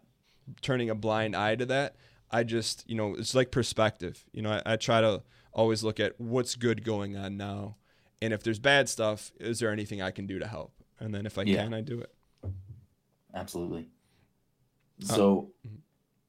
turning 0.63 0.89
a 0.89 0.95
blind 0.95 1.37
eye 1.37 1.57
to 1.57 1.67
that. 1.67 1.97
I 2.31 2.45
just 2.45 2.89
you 2.89 2.95
know 2.97 3.15
it's 3.15 3.35
like 3.35 3.51
perspective. 3.51 4.25
You 4.33 4.41
know 4.43 4.53
I, 4.53 4.73
I 4.73 4.77
try 4.77 5.03
to 5.03 5.23
always 5.53 5.85
look 5.85 6.01
at 6.01 6.19
what's 6.19 6.55
good 6.55 6.83
going 6.85 7.17
on 7.17 7.37
now, 7.37 7.77
and 8.23 8.33
if 8.33 8.43
there's 8.43 8.59
bad 8.59 8.89
stuff, 8.89 9.33
is 9.39 9.59
there 9.59 9.71
anything 9.71 10.01
I 10.03 10.11
can 10.11 10.27
do 10.27 10.39
to 10.39 10.47
help? 10.47 10.73
And 10.99 11.15
then 11.15 11.27
if 11.27 11.39
I 11.39 11.43
Yeah. 11.43 11.65
can, 11.65 11.75
I 11.75 11.81
do 11.83 12.01
it. 12.01 12.13
Absolutely. 13.35 13.89
Uh, 15.03 15.07
So, 15.07 15.53
mhm. 15.67 15.81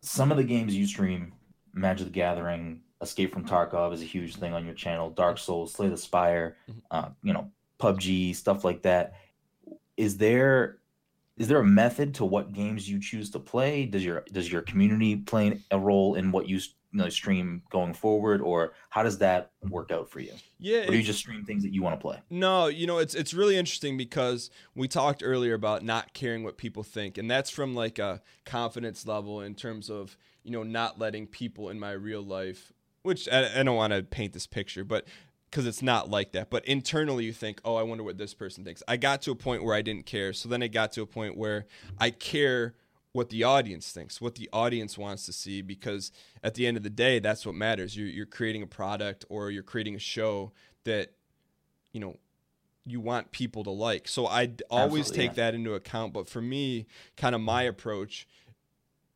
some 0.02 0.32
of 0.32 0.38
the 0.38 0.44
games 0.44 0.76
you 0.76 0.86
stream, 0.86 1.34
Magic 1.74 2.08
the 2.08 2.12
Gathering, 2.12 2.82
Escape 3.02 3.32
from 3.32 3.46
Tarkov 3.46 3.94
is 3.94 4.02
a 4.02 4.06
huge 4.06 4.36
thing 4.38 4.54
on 4.54 4.66
your 4.66 4.74
channel. 4.74 5.10
Dark 5.12 5.38
Souls, 5.38 5.74
Slay 5.74 5.88
the 5.88 5.98
Spire, 5.98 6.58
Mhm. 6.68 6.82
uh, 6.92 7.10
you 7.22 7.32
know, 7.34 7.52
PUBG, 7.80 8.34
stuff 8.34 8.64
like 8.66 8.82
that. 8.84 9.14
Is 9.96 10.18
there 10.18 10.80
is 11.38 11.48
there 11.48 11.60
a 11.60 11.64
method 11.64 12.16
to 12.16 12.26
what 12.26 12.52
games 12.52 12.90
you 12.90 13.00
choose 13.00 13.30
to 13.30 13.40
play? 13.40 13.86
Does 13.86 14.04
your 14.04 14.22
does 14.32 14.52
your 14.52 14.64
community 14.64 15.18
play 15.18 15.62
a 15.70 15.78
role 15.80 16.16
in 16.16 16.32
what 16.32 16.50
you, 16.50 16.60
you 16.92 17.00
know, 17.00 17.10
stream 17.10 17.62
going 17.70 17.94
forward, 17.94 18.42
or 18.42 18.74
how 18.90 19.04
does 19.04 19.18
that 19.20 19.52
work 19.70 19.92
out 19.92 20.10
for 20.10 20.20
you? 20.20 20.32
Yeah, 20.58 20.84
Or 20.84 20.88
do 20.88 20.98
you 20.98 21.04
just 21.04 21.20
stream 21.20 21.44
things 21.44 21.64
that 21.64 21.74
you 21.74 21.84
want 21.84 22.00
to 22.00 22.02
play? 22.02 22.20
No, 22.30 22.68
you 22.68 22.88
know, 22.88 22.98
it's 22.98 23.14
it's 23.14 23.34
really 23.34 23.58
interesting 23.58 23.98
because 23.98 24.50
we 24.74 24.88
talked 24.88 25.22
earlier 25.24 25.54
about 25.54 25.84
not 25.84 26.14
caring 26.14 26.44
what 26.44 26.58
people 26.58 26.84
think, 26.84 27.18
and 27.18 27.30
that's 27.30 27.50
from 27.50 27.76
like 27.76 28.00
a 28.00 28.22
confidence 28.46 29.06
level 29.06 29.42
in 29.42 29.56
terms 29.56 29.90
of 29.90 30.18
you 30.44 30.52
know 30.52 30.64
not 30.64 30.98
letting 30.98 31.28
people 31.28 31.70
in 31.70 31.80
my 31.80 31.92
real 31.92 32.22
life, 32.22 32.72
which 33.04 33.28
I, 33.30 33.60
I 33.60 33.64
don't 33.64 33.76
want 33.76 33.94
to 33.94 34.04
paint 34.04 34.34
this 34.34 34.48
picture, 34.48 34.84
but 34.86 35.06
because 35.50 35.66
it's 35.66 35.82
not 35.82 36.10
like 36.10 36.32
that. 36.34 36.50
But 36.50 36.66
internally, 36.66 37.26
you 37.26 37.34
think, 37.34 37.62
oh, 37.64 37.76
I 37.76 37.84
wonder 37.84 38.04
what 38.04 38.18
this 38.18 38.34
person 38.34 38.64
thinks. 38.64 38.84
I 38.88 38.98
got 38.98 39.22
to 39.24 39.32
a 39.32 39.36
point 39.36 39.64
where 39.64 39.76
I 39.76 39.82
didn't 39.82 40.06
care, 40.06 40.34
so 40.34 40.50
then 40.50 40.62
it 40.62 40.70
got 40.70 40.94
to 40.94 41.02
a 41.02 41.06
point 41.06 41.38
where 41.38 41.66
I 42.00 42.12
care 42.12 42.76
what 43.14 43.30
the 43.30 43.44
audience 43.44 43.92
thinks, 43.92 44.22
what 44.22 44.36
the 44.36 44.50
audience 44.54 44.98
wants 44.98 45.26
to 45.26 45.34
see, 45.34 45.62
because 45.62 46.12
at 46.44 46.54
the 46.54 46.68
end 46.68 46.78
of 46.78 46.84
the 46.84 46.90
day, 46.90 47.20
that's 47.20 47.46
what 47.46 47.56
matters. 47.56 47.98
You're, 47.98 48.08
you're 48.08 48.26
creating 48.26 48.62
a 48.62 48.68
product 48.68 49.26
or 49.30 49.50
you're 49.50 49.64
creating 49.64 49.96
a 49.96 50.00
show 50.00 50.52
that, 50.84 51.14
you 51.92 52.00
know, 52.00 52.18
you 52.86 53.00
want 53.00 53.32
people 53.32 53.64
to 53.64 53.70
like. 53.72 54.08
So 54.08 54.28
I 54.28 54.52
always 54.70 55.08
Absolutely, 55.08 55.28
take 55.28 55.36
that 55.36 55.54
into 55.54 55.74
account. 55.74 56.14
But 56.14 56.30
for 56.30 56.42
me, 56.42 56.86
kind 57.18 57.36
of 57.36 57.42
my 57.42 57.64
approach, 57.64 58.28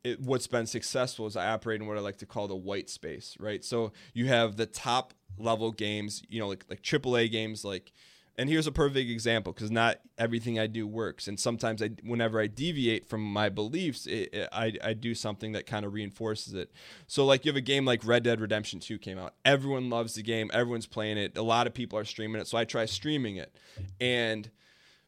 it, 0.03 0.19
what's 0.19 0.47
been 0.47 0.65
successful 0.65 1.27
is 1.27 1.37
I 1.37 1.47
operate 1.51 1.79
in 1.79 1.87
what 1.87 1.97
I 1.97 2.01
like 2.01 2.17
to 2.17 2.25
call 2.25 2.47
the 2.47 2.55
white 2.55 2.89
space, 2.89 3.37
right? 3.39 3.63
So 3.63 3.93
you 4.13 4.27
have 4.27 4.57
the 4.57 4.65
top 4.65 5.13
level 5.37 5.71
games, 5.71 6.23
you 6.27 6.39
know, 6.39 6.47
like 6.47 6.65
like 6.69 6.81
AAA 6.81 7.31
games, 7.31 7.63
like. 7.63 7.93
And 8.37 8.49
here's 8.49 8.65
a 8.65 8.71
perfect 8.71 9.09
example 9.09 9.53
because 9.53 9.69
not 9.69 9.99
everything 10.17 10.57
I 10.57 10.67
do 10.67 10.87
works, 10.87 11.27
and 11.27 11.39
sometimes 11.39 11.81
I, 11.81 11.89
whenever 12.03 12.39
I 12.39 12.47
deviate 12.47 13.05
from 13.05 13.21
my 13.21 13.49
beliefs, 13.49 14.07
it, 14.07 14.33
it, 14.33 14.49
I 14.51 14.73
I 14.83 14.93
do 14.93 15.13
something 15.13 15.51
that 15.51 15.65
kind 15.65 15.85
of 15.85 15.93
reinforces 15.93 16.53
it. 16.53 16.71
So 17.07 17.25
like 17.25 17.45
you 17.45 17.49
have 17.49 17.57
a 17.57 17.61
game 17.61 17.85
like 17.85 18.05
Red 18.05 18.23
Dead 18.23 18.39
Redemption 18.39 18.79
2 18.79 18.97
came 18.99 19.19
out. 19.19 19.33
Everyone 19.43 19.89
loves 19.89 20.15
the 20.15 20.23
game. 20.23 20.49
Everyone's 20.53 20.87
playing 20.87 21.17
it. 21.17 21.37
A 21.37 21.43
lot 21.43 21.67
of 21.67 21.73
people 21.73 21.99
are 21.99 22.05
streaming 22.05 22.41
it. 22.41 22.47
So 22.47 22.57
I 22.57 22.65
try 22.65 22.85
streaming 22.85 23.35
it. 23.35 23.55
And 23.99 24.49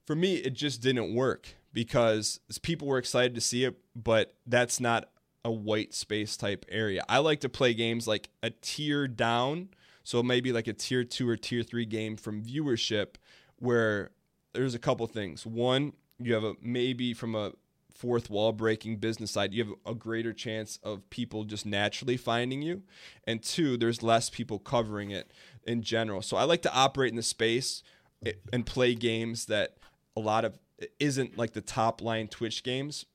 for 0.05 0.15
me 0.15 0.35
it 0.35 0.53
just 0.53 0.81
didn't 0.81 1.15
work 1.15 1.47
because 1.73 2.39
people 2.61 2.87
were 2.87 2.97
excited 2.97 3.35
to 3.35 3.41
see 3.41 3.63
it, 3.63 3.75
but 3.95 4.35
that's 4.45 4.79
not 4.79 5.09
a 5.45 5.51
white 5.51 5.93
space 5.93 6.37
type 6.37 6.65
area. 6.69 7.03
I 7.09 7.19
like 7.19 7.41
to 7.41 7.49
play 7.49 7.73
games 7.73 8.07
like 8.07 8.29
a 8.41 8.49
tier 8.49 9.07
down, 9.07 9.69
so 10.03 10.21
maybe 10.23 10.51
like 10.51 10.67
a 10.67 10.73
tier 10.73 11.03
2 11.03 11.27
or 11.27 11.37
tier 11.37 11.63
3 11.63 11.85
game 11.85 12.15
from 12.17 12.43
viewership 12.43 13.15
where 13.57 14.11
there's 14.53 14.75
a 14.75 14.79
couple 14.79 15.07
things. 15.07 15.45
One, 15.45 15.93
you 16.19 16.33
have 16.33 16.43
a 16.43 16.53
maybe 16.61 17.13
from 17.13 17.35
a 17.35 17.53
fourth 17.93 18.29
wall 18.29 18.51
breaking 18.51 18.97
business 18.97 19.31
side, 19.31 19.53
you 19.53 19.63
have 19.63 19.73
a 19.85 19.95
greater 19.95 20.33
chance 20.33 20.77
of 20.83 21.09
people 21.09 21.43
just 21.45 21.65
naturally 21.65 22.17
finding 22.17 22.61
you. 22.61 22.83
And 23.25 23.41
two, 23.41 23.77
there's 23.77 24.03
less 24.03 24.29
people 24.29 24.59
covering 24.59 25.11
it 25.11 25.31
in 25.65 25.81
general. 25.83 26.21
So 26.21 26.35
I 26.35 26.43
like 26.43 26.61
to 26.63 26.73
operate 26.73 27.11
in 27.11 27.15
the 27.15 27.23
space 27.23 27.81
eh, 28.25 28.33
and 28.51 28.65
play 28.65 28.95
games 28.95 29.45
that 29.45 29.77
a 30.17 30.19
lot 30.19 30.43
of 30.43 30.59
isn't 30.99 31.37
like 31.37 31.53
the 31.53 31.61
top 31.61 32.01
line 32.01 32.27
Twitch 32.27 32.63
games, 32.63 33.05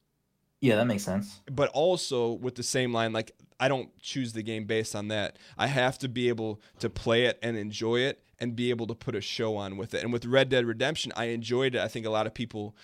Yeah, 0.60 0.76
that 0.76 0.86
makes 0.86 1.02
sense. 1.04 1.40
but 1.50 1.68
also 1.70 2.32
with 2.32 2.54
the 2.54 2.62
same 2.62 2.92
line 2.94 3.12
like 3.12 3.32
I 3.60 3.68
don't 3.68 3.96
choose 4.00 4.32
the 4.32 4.42
game 4.42 4.64
based 4.64 4.94
on 4.94 5.08
that. 5.08 5.36
I 5.56 5.66
have 5.66 5.98
to 5.98 6.08
be 6.08 6.28
able 6.28 6.60
to 6.78 6.88
play 6.88 7.24
it 7.24 7.38
and 7.42 7.56
enjoy 7.56 8.00
it 8.00 8.22
and 8.38 8.54
be 8.54 8.70
able 8.70 8.86
to 8.86 8.94
put 8.94 9.14
a 9.16 9.20
show 9.20 9.56
on 9.56 9.76
with 9.76 9.94
it. 9.94 10.02
And 10.02 10.12
with 10.12 10.24
Red 10.24 10.48
Dead 10.48 10.64
Redemption, 10.64 11.12
I 11.16 11.26
enjoyed 11.26 11.74
it. 11.74 11.80
I 11.80 11.88
think 11.88 12.06
a 12.06 12.10
lot 12.10 12.26
of 12.26 12.34
people 12.34 12.76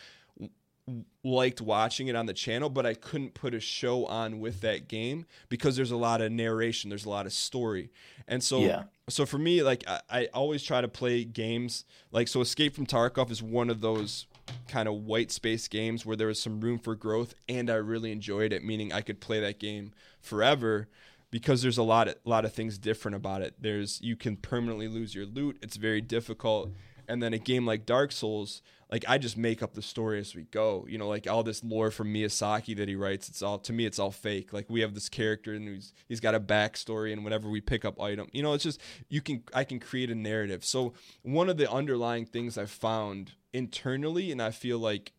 liked 1.22 1.60
watching 1.62 2.08
it 2.08 2.16
on 2.16 2.26
the 2.26 2.34
channel, 2.34 2.68
but 2.68 2.84
I 2.84 2.94
couldn't 2.94 3.32
put 3.32 3.54
a 3.54 3.60
show 3.60 4.04
on 4.04 4.38
with 4.40 4.60
that 4.60 4.88
game 4.88 5.24
because 5.48 5.76
there's 5.76 5.90
a 5.90 5.96
lot 5.96 6.20
of 6.20 6.30
narration, 6.30 6.90
there's 6.90 7.06
a 7.06 7.10
lot 7.10 7.24
of 7.24 7.32
story. 7.32 7.90
And 8.28 8.42
so 8.42 8.60
Yeah. 8.60 8.82
so 9.08 9.24
for 9.24 9.38
me, 9.38 9.62
like 9.62 9.84
I, 9.88 10.00
I 10.10 10.28
always 10.34 10.62
try 10.62 10.80
to 10.82 10.88
play 10.88 11.24
games 11.24 11.84
like 12.12 12.28
so. 12.28 12.42
Escape 12.42 12.74
from 12.74 12.84
Tarkov 12.84 13.30
is 13.30 13.42
one 13.42 13.70
of 13.70 13.80
those 13.80 14.26
kind 14.68 14.88
of 14.88 14.94
white 14.94 15.30
space 15.30 15.68
games 15.68 16.04
where 16.04 16.16
there 16.16 16.26
was 16.26 16.40
some 16.40 16.60
room 16.60 16.78
for 16.78 16.94
growth, 16.94 17.34
and 17.48 17.70
I 17.70 17.74
really 17.74 18.12
enjoyed 18.12 18.52
it. 18.52 18.64
Meaning 18.64 18.92
I 18.92 19.00
could 19.00 19.20
play 19.20 19.40
that 19.40 19.58
game 19.58 19.92
forever 20.20 20.88
because 21.30 21.62
there's 21.62 21.78
a 21.78 21.82
lot 21.82 22.08
of 22.08 22.16
lot 22.24 22.44
of 22.44 22.52
things 22.52 22.78
different 22.78 23.16
about 23.16 23.42
it. 23.42 23.54
There's 23.60 24.00
you 24.02 24.16
can 24.16 24.36
permanently 24.36 24.88
lose 24.88 25.14
your 25.14 25.26
loot. 25.26 25.58
It's 25.62 25.76
very 25.76 26.00
difficult. 26.00 26.70
And 27.08 27.22
then 27.22 27.32
a 27.32 27.38
game 27.38 27.66
like 27.66 27.86
Dark 27.86 28.12
Souls, 28.12 28.62
like 28.90 29.04
I 29.08 29.18
just 29.18 29.36
make 29.36 29.62
up 29.62 29.74
the 29.74 29.82
story 29.82 30.20
as 30.20 30.34
we 30.34 30.44
go. 30.44 30.86
You 30.88 30.98
know, 30.98 31.08
like 31.08 31.28
all 31.28 31.42
this 31.42 31.64
lore 31.64 31.90
from 31.90 32.12
Miyazaki 32.12 32.76
that 32.76 32.88
he 32.88 32.94
writes, 32.94 33.28
it's 33.28 33.42
all 33.42 33.58
to 33.58 33.72
me, 33.72 33.86
it's 33.86 33.98
all 33.98 34.10
fake. 34.10 34.52
Like 34.52 34.66
we 34.68 34.80
have 34.82 34.94
this 34.94 35.08
character 35.08 35.54
and 35.54 35.68
he's 35.68 35.92
he's 36.06 36.20
got 36.20 36.34
a 36.34 36.40
backstory, 36.40 37.12
and 37.12 37.24
whenever 37.24 37.48
we 37.48 37.60
pick 37.60 37.84
up 37.84 38.00
item, 38.00 38.28
you 38.32 38.42
know, 38.42 38.52
it's 38.52 38.64
just 38.64 38.80
you 39.08 39.20
can 39.20 39.42
I 39.52 39.64
can 39.64 39.80
create 39.80 40.10
a 40.10 40.14
narrative. 40.14 40.64
So 40.64 40.94
one 41.22 41.48
of 41.48 41.56
the 41.56 41.70
underlying 41.70 42.26
things 42.26 42.56
I've 42.56 42.70
found 42.70 43.32
internally, 43.52 44.30
and 44.30 44.40
I 44.40 44.50
feel 44.50 44.78
like 44.78 45.12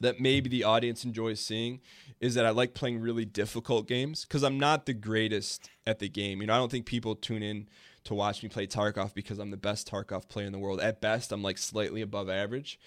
that 0.00 0.20
maybe 0.20 0.48
the 0.48 0.64
audience 0.64 1.04
enjoys 1.04 1.40
seeing 1.40 1.80
is 2.20 2.34
that 2.34 2.46
I 2.46 2.50
like 2.50 2.74
playing 2.74 3.00
really 3.00 3.24
difficult 3.24 3.88
games 3.88 4.24
because 4.24 4.42
I'm 4.42 4.58
not 4.58 4.86
the 4.86 4.94
greatest 4.94 5.70
at 5.86 5.98
the 5.98 6.08
game. 6.08 6.40
You 6.40 6.46
know, 6.46 6.54
I 6.54 6.58
don't 6.58 6.70
think 6.70 6.86
people 6.86 7.16
tune 7.16 7.42
in 7.42 7.68
to 8.08 8.14
watch 8.14 8.42
me 8.42 8.48
play 8.48 8.66
Tarkov 8.66 9.14
because 9.14 9.38
I'm 9.38 9.50
the 9.50 9.56
best 9.56 9.90
Tarkov 9.90 10.28
player 10.28 10.46
in 10.46 10.52
the 10.52 10.58
world. 10.58 10.80
At 10.80 11.00
best, 11.00 11.30
I'm 11.30 11.42
like 11.42 11.58
slightly 11.58 12.00
above 12.00 12.28
average. 12.28 12.78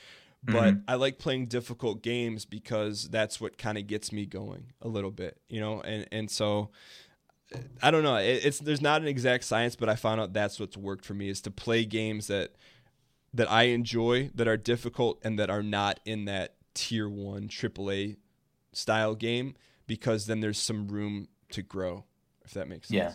But 0.43 0.73
mm-hmm. 0.73 0.79
I 0.87 0.95
like 0.95 1.19
playing 1.19 1.47
difficult 1.47 2.01
games 2.01 2.45
because 2.45 3.07
that's 3.09 3.39
what 3.39 3.59
kind 3.59 3.77
of 3.77 3.85
gets 3.85 4.11
me 4.11 4.25
going 4.25 4.73
a 4.81 4.87
little 4.87 5.11
bit, 5.11 5.39
you 5.47 5.61
know. 5.61 5.81
And 5.81 6.07
and 6.11 6.31
so 6.31 6.71
I 7.83 7.91
don't 7.91 8.01
know. 8.01 8.15
It, 8.15 8.43
it's 8.45 8.57
there's 8.57 8.81
not 8.81 9.01
an 9.01 9.07
exact 9.07 9.43
science, 9.43 9.75
but 9.75 9.87
I 9.87 9.95
found 9.95 10.19
out 10.19 10.33
that's 10.33 10.59
what's 10.59 10.75
worked 10.75 11.05
for 11.05 11.13
me 11.13 11.29
is 11.29 11.41
to 11.41 11.51
play 11.51 11.85
games 11.85 12.25
that 12.27 12.55
that 13.35 13.51
I 13.51 13.63
enjoy, 13.63 14.31
that 14.33 14.47
are 14.47 14.57
difficult, 14.57 15.19
and 15.23 15.37
that 15.37 15.51
are 15.51 15.63
not 15.63 15.99
in 16.05 16.25
that 16.25 16.55
tier 16.73 17.07
one 17.07 17.47
AAA 17.47 18.17
style 18.73 19.13
game 19.13 19.53
because 19.85 20.25
then 20.25 20.39
there's 20.39 20.57
some 20.57 20.87
room 20.87 21.27
to 21.51 21.61
grow, 21.61 22.05
if 22.43 22.51
that 22.55 22.67
makes 22.67 22.87
sense. 22.87 22.97
Yeah. 22.97 23.13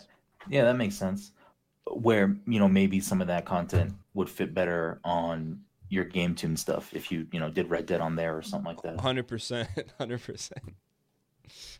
Yeah, 0.49 0.63
that 0.63 0.77
makes 0.77 0.95
sense. 0.95 1.31
Where, 1.91 2.35
you 2.45 2.59
know, 2.59 2.67
maybe 2.67 2.99
some 2.99 3.21
of 3.21 3.27
that 3.27 3.45
content 3.45 3.93
would 4.13 4.29
fit 4.29 4.53
better 4.53 4.99
on 5.03 5.61
your 5.89 6.03
game 6.03 6.35
tune 6.35 6.57
stuff 6.57 6.93
if 6.93 7.11
you, 7.11 7.27
you 7.31 7.39
know, 7.39 7.49
did 7.49 7.69
Red 7.69 7.85
Dead 7.85 8.01
on 8.01 8.15
there 8.15 8.37
or 8.37 8.41
something 8.41 8.65
like 8.65 8.81
that. 8.81 8.99
Hundred 8.99 9.27
percent, 9.27 9.69
hundred 9.97 10.21
percent. 10.21 10.75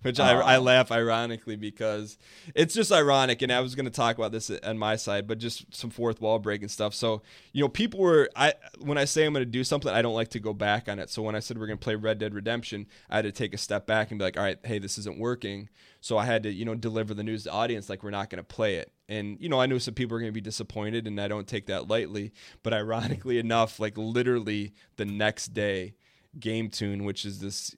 Which 0.01 0.19
I, 0.19 0.31
I 0.33 0.55
Uh, 0.55 0.61
laugh 0.61 0.91
ironically 0.91 1.55
because 1.55 2.17
it's 2.55 2.73
just 2.73 2.91
ironic, 2.91 3.41
and 3.41 3.51
I 3.51 3.59
was 3.59 3.75
going 3.75 3.85
to 3.85 3.91
talk 3.91 4.17
about 4.17 4.31
this 4.31 4.49
on 4.49 4.77
my 4.77 4.95
side, 4.95 5.27
but 5.27 5.39
just 5.39 5.75
some 5.75 5.89
fourth 5.89 6.21
wall 6.21 6.39
breaking 6.39 6.69
stuff. 6.69 6.93
So 6.93 7.21
you 7.51 7.63
know, 7.63 7.67
people 7.69 7.99
were 7.99 8.29
I 8.35 8.53
when 8.79 8.97
I 8.97 9.05
say 9.05 9.25
I'm 9.25 9.33
going 9.33 9.41
to 9.45 9.51
do 9.51 9.63
something, 9.63 9.91
I 9.91 10.01
don't 10.01 10.13
like 10.13 10.29
to 10.29 10.39
go 10.39 10.53
back 10.53 10.87
on 10.87 10.99
it. 10.99 11.09
So 11.09 11.21
when 11.21 11.35
I 11.35 11.39
said 11.39 11.57
we're 11.57 11.67
going 11.67 11.79
to 11.79 11.83
play 11.83 11.95
Red 11.95 12.19
Dead 12.19 12.33
Redemption, 12.33 12.87
I 13.09 13.17
had 13.17 13.25
to 13.25 13.31
take 13.31 13.53
a 13.53 13.57
step 13.57 13.85
back 13.85 14.11
and 14.11 14.19
be 14.19 14.23
like, 14.23 14.37
all 14.37 14.43
right, 14.43 14.59
hey, 14.63 14.79
this 14.79 14.97
isn't 14.99 15.19
working. 15.19 15.67
So 15.99 16.17
I 16.17 16.25
had 16.25 16.43
to 16.43 16.51
you 16.53 16.63
know 16.63 16.75
deliver 16.75 17.13
the 17.13 17.23
news 17.23 17.43
to 17.43 17.49
the 17.49 17.55
audience 17.55 17.89
like 17.89 18.03
we're 18.03 18.11
not 18.11 18.29
going 18.29 18.37
to 18.37 18.43
play 18.43 18.75
it. 18.75 18.93
And 19.09 19.37
you 19.39 19.47
know, 19.49 19.61
I 19.61 19.65
knew 19.67 19.79
some 19.79 19.93
people 19.93 20.15
were 20.15 20.19
going 20.19 20.31
to 20.31 20.33
be 20.33 20.41
disappointed, 20.41 21.07
and 21.07 21.19
I 21.19 21.27
don't 21.27 21.47
take 21.47 21.67
that 21.67 21.87
lightly. 21.87 22.33
But 22.63 22.73
ironically 22.73 23.39
enough, 23.45 23.79
like 23.79 23.97
literally 23.97 24.73
the 24.97 25.05
next 25.05 25.53
day. 25.53 25.95
Game 26.39 26.69
Tune, 26.69 27.03
which 27.03 27.25
is 27.25 27.39
this 27.39 27.75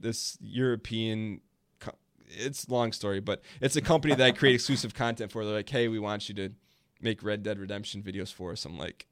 this 0.00 0.36
European. 0.42 1.40
It's 2.28 2.68
long 2.68 2.92
story, 2.92 3.20
but 3.20 3.42
it's 3.60 3.76
a 3.76 3.80
company 3.80 4.14
that 4.14 4.26
I 4.26 4.32
create 4.32 4.54
exclusive 4.54 4.92
content 4.92 5.32
for. 5.32 5.44
They're 5.44 5.54
like, 5.54 5.68
"Hey, 5.68 5.88
we 5.88 5.98
want 5.98 6.28
you 6.28 6.34
to 6.34 6.50
make 7.00 7.22
Red 7.22 7.42
Dead 7.42 7.58
Redemption 7.58 8.02
videos 8.02 8.30
for 8.32 8.52
us." 8.52 8.64
I'm 8.66 8.76
like, 8.76 9.06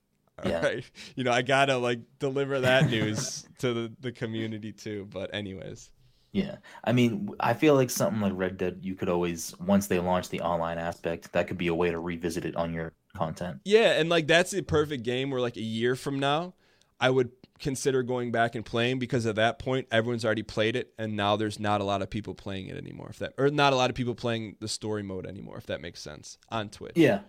"All 0.44 0.52
right, 0.52 0.76
Yeah. 0.78 0.80
you 1.16 1.24
know, 1.24 1.32
I 1.32 1.40
gotta 1.42 1.76
like 1.78 2.00
deliver 2.18 2.60
that 2.60 2.90
news 2.90 3.46
to 3.60 3.72
the, 3.72 3.92
the 4.00 4.12
community 4.12 4.72
too." 4.72 5.06
But 5.10 5.32
anyways, 5.32 5.90
Yeah. 6.32 6.56
I 6.84 6.92
mean, 6.92 7.30
I 7.40 7.54
feel 7.54 7.74
like 7.74 7.90
something 7.90 8.20
like 8.20 8.32
Red 8.34 8.56
Dead, 8.56 8.78
you 8.82 8.94
could 8.94 9.08
always, 9.08 9.54
once 9.58 9.86
they 9.88 9.98
launch 9.98 10.28
the 10.28 10.40
online 10.40 10.78
aspect, 10.78 11.32
that 11.32 11.48
could 11.48 11.58
be 11.58 11.68
a 11.68 11.74
way 11.74 11.90
to 11.90 11.98
revisit 11.98 12.44
it 12.44 12.56
on 12.56 12.72
your 12.72 12.92
content. 13.16 13.60
yeah, 13.64 13.98
and 13.98 14.08
like 14.08 14.26
that's 14.28 14.54
a 14.54 14.62
perfect 14.62 15.02
game 15.02 15.30
where 15.30 15.40
like 15.40 15.56
a 15.56 15.62
year 15.62 15.96
from 15.96 16.20
now, 16.20 16.54
I 17.00 17.10
would 17.10 17.30
consider 17.58 18.02
going 18.02 18.32
back 18.32 18.54
and 18.54 18.64
playing 18.64 18.98
because 18.98 19.26
at 19.26 19.34
that 19.36 19.58
point 19.58 19.86
everyone's 19.90 20.24
already 20.24 20.42
played 20.42 20.76
it 20.76 20.94
and 20.98 21.14
now 21.14 21.36
there's 21.36 21.60
not 21.60 21.82
a 21.82 21.84
lot 21.84 22.00
of 22.00 22.08
people 22.08 22.34
playing 22.34 22.68
it 22.68 22.76
anymore 22.76 23.08
if 23.10 23.18
that 23.18 23.34
or 23.36 23.50
not 23.50 23.74
a 23.74 23.76
lot 23.76 23.90
of 23.90 23.96
people 23.96 24.14
playing 24.14 24.56
the 24.60 24.68
story 24.68 25.02
mode 25.02 25.26
anymore 25.26 25.58
if 25.58 25.66
that 25.66 25.80
makes 25.82 26.00
sense 26.00 26.38
on 26.48 26.70
Twitch. 26.70 26.96
Yeah. 26.96 27.20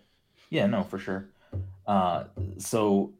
Yeah, 0.50 0.68
no, 0.68 0.84
for 0.84 1.00
sure. 1.00 1.28
Uh, 1.86 2.26
so 2.58 3.14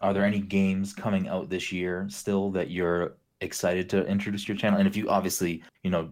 are 0.00 0.12
there 0.14 0.24
any 0.24 0.38
games 0.38 0.92
coming 0.92 1.28
out 1.28 1.50
this 1.50 1.72
year 1.72 2.06
still 2.08 2.50
that 2.52 2.70
you're 2.70 3.14
excited 3.40 3.88
to 3.90 4.06
introduce 4.06 4.48
your 4.48 4.56
channel? 4.56 4.78
And 4.78 4.88
if 4.88 4.96
you 4.96 5.08
obviously, 5.08 5.62
you 5.82 5.90
know, 5.90 6.10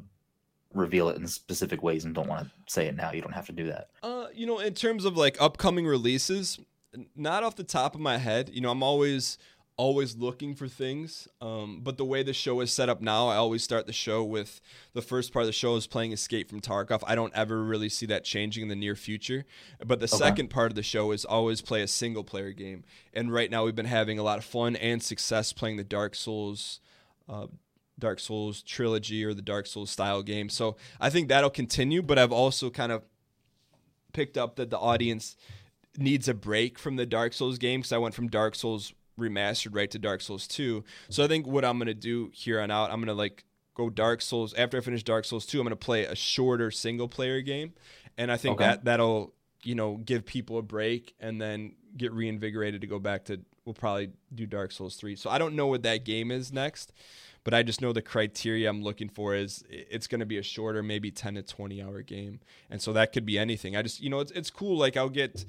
reveal 0.75 1.09
it 1.09 1.17
in 1.17 1.27
specific 1.27 1.83
ways 1.83 2.05
and 2.05 2.15
don't 2.15 2.29
want 2.29 2.45
to 2.45 2.51
say 2.67 2.87
it 2.87 2.97
now, 2.97 3.13
you 3.13 3.23
don't 3.23 3.33
have 3.33 3.47
to 3.47 3.53
do 3.53 3.67
that. 3.67 3.91
Uh, 4.03 4.27
you 4.35 4.47
know, 4.47 4.59
in 4.59 4.75
terms 4.75 5.05
of 5.05 5.17
like 5.17 5.37
upcoming 5.41 5.87
releases, 5.87 6.59
not 7.15 7.43
off 7.43 7.57
the 7.57 7.65
top 7.65 7.95
of 7.95 8.01
my 8.01 8.19
head. 8.19 8.51
You 8.53 8.61
know, 8.61 8.71
I'm 8.71 8.83
always 8.83 9.39
always 9.79 10.17
looking 10.17 10.55
for 10.55 10.69
things. 10.69 11.29
Um, 11.41 11.81
but 11.83 11.99
the 11.99 12.05
way 12.05 12.23
the 12.23 12.33
show 12.33 12.61
is 12.61 12.73
set 12.73 12.89
up 12.89 13.03
now, 13.03 13.29
I 13.29 13.37
always 13.37 13.63
start 13.63 13.87
the 13.87 13.93
show 13.93 14.25
with 14.25 14.61
the 14.95 15.03
first 15.03 15.33
part 15.33 15.43
of 15.43 15.47
the 15.47 15.53
show 15.53 15.77
is 15.77 15.87
playing 15.87 16.13
Escape 16.13 16.49
from 16.49 16.61
Tarkov. 16.61 17.03
I 17.07 17.15
don't 17.15 17.35
ever 17.35 17.63
really 17.63 17.91
see 17.91 18.07
that 18.07 18.25
changing 18.25 18.63
in 18.63 18.69
the 18.69 18.77
near 18.77 18.95
future. 18.95 19.45
But 19.85 20.01
the 20.01 20.07
okay. 20.07 20.17
second 20.17 20.49
part 20.49 20.73
of 20.73 20.77
the 20.77 20.83
show 20.83 21.13
is 21.13 21.25
always 21.25 21.61
play 21.61 21.83
a 21.83 21.89
single 21.89 22.25
player 22.25 22.53
game. 22.53 22.85
And 23.13 23.31
right 23.31 23.51
now 23.51 23.65
we've 23.65 23.75
been 23.75 23.85
having 23.85 24.19
a 24.19 24.23
lot 24.23 24.39
of 24.39 24.45
fun 24.45 24.77
and 24.77 25.03
success 25.03 25.53
playing 25.53 25.77
the 25.77 25.85
Dark 25.85 26.15
Souls. 26.15 26.81
Uh, 27.29 27.47
Dark 27.99 28.21
Souls 28.21 28.63
trilogy 28.63 29.25
or 29.25 29.33
the 29.33 29.43
Dark 29.43 29.67
Souls 29.67 29.91
style 29.91 30.23
game. 30.23 30.49
So 30.49 30.77
I 31.01 31.11
think 31.11 31.29
that'll 31.29 31.51
continue, 31.51 32.03
but 32.03 32.19
I've 32.19 32.33
also 32.33 32.69
kind 32.69 32.93
of 32.93 33.03
picked 34.13 34.37
up 34.37 34.57
that 34.57 34.71
the 34.71 34.79
audience 34.79 35.37
needs 35.97 36.29
a 36.29 36.35
break 36.35 36.79
from 36.79 36.97
the 36.97 37.07
Dark 37.07 37.33
Souls 37.33 37.59
game 37.59 37.81
because 37.81 37.93
I 37.93 37.99
went 37.99 38.15
from 38.15 38.29
Dark 38.29 38.55
Souls 38.55 38.93
remastered 39.19 39.75
right 39.75 39.91
to 39.91 39.99
Dark 39.99 40.21
Souls 40.21 40.47
2. 40.47 40.85
So 41.09 41.25
I 41.25 41.29
think 41.29 41.47
what 41.47 41.65
I'm 41.65 41.79
going 41.79 41.87
to 41.87 41.95
do 41.95 42.31
here 42.35 42.61
on 42.61 42.71
out, 42.71 42.91
I'm 42.91 42.99
going 42.99 43.07
to 43.07 43.15
like 43.15 43.45
go 43.75 43.91
Dark 43.91 44.23
Souls 44.23 44.55
after 44.55 44.77
I 44.77 44.81
finish 44.81 45.03
Dark 45.03 45.25
Souls 45.25 45.47
2, 45.47 45.59
I'm 45.59 45.65
going 45.65 45.71
to 45.71 45.77
play 45.77 46.05
a 46.05 46.15
shorter 46.15 46.71
single 46.71 47.09
player 47.09 47.41
game. 47.41 47.73
And 48.19 48.31
I 48.31 48.37
think 48.37 48.57
okay. 48.57 48.65
that 48.65 48.85
that'll, 48.85 49.35
you 49.63 49.75
know, 49.75 49.97
give 49.97 50.25
people 50.25 50.59
a 50.59 50.63
break 50.63 51.15
and 51.21 51.41
then 51.41 51.75
get 51.97 52.13
reinvigorated 52.13 52.83
to 52.83 52.87
go 52.87 52.99
back 52.99 53.25
to 53.27 53.41
we'll 53.67 53.75
probably 53.75 54.11
do 54.35 54.47
Dark 54.47 54.73
Souls 54.73 54.97
3. 54.97 55.17
So 55.17 55.29
I 55.29 55.37
don't 55.37 55.55
know 55.55 55.67
what 55.67 55.83
that 55.83 56.05
game 56.05 56.31
is 56.31 56.53
next, 56.53 56.93
but 57.45 57.53
I 57.53 57.63
just 57.63 57.83
know 57.83 57.93
the 57.93 58.01
criteria 58.01 58.71
I'm 58.71 58.83
looking 58.83 59.09
for 59.09 59.35
is 59.35 59.65
it's 59.69 60.07
going 60.07 60.21
to 60.21 60.27
be 60.27 60.39
a 60.39 60.43
shorter 60.43 60.83
maybe 60.83 61.11
10 61.11 61.35
to 61.35 61.43
20 61.43 61.83
hour 61.83 62.01
game. 62.01 62.41
And 62.71 62.81
so 62.81 62.93
that 62.95 63.13
could 63.13 63.27
be 63.27 63.39
anything. 63.39 63.77
I 63.77 63.83
just, 63.83 64.01
you 64.01 64.09
know, 64.09 64.21
it's 64.21 64.33
it's 64.33 64.51
cool 64.51 64.79
like 64.79 64.97
I'll 64.97 65.11
get 65.11 65.45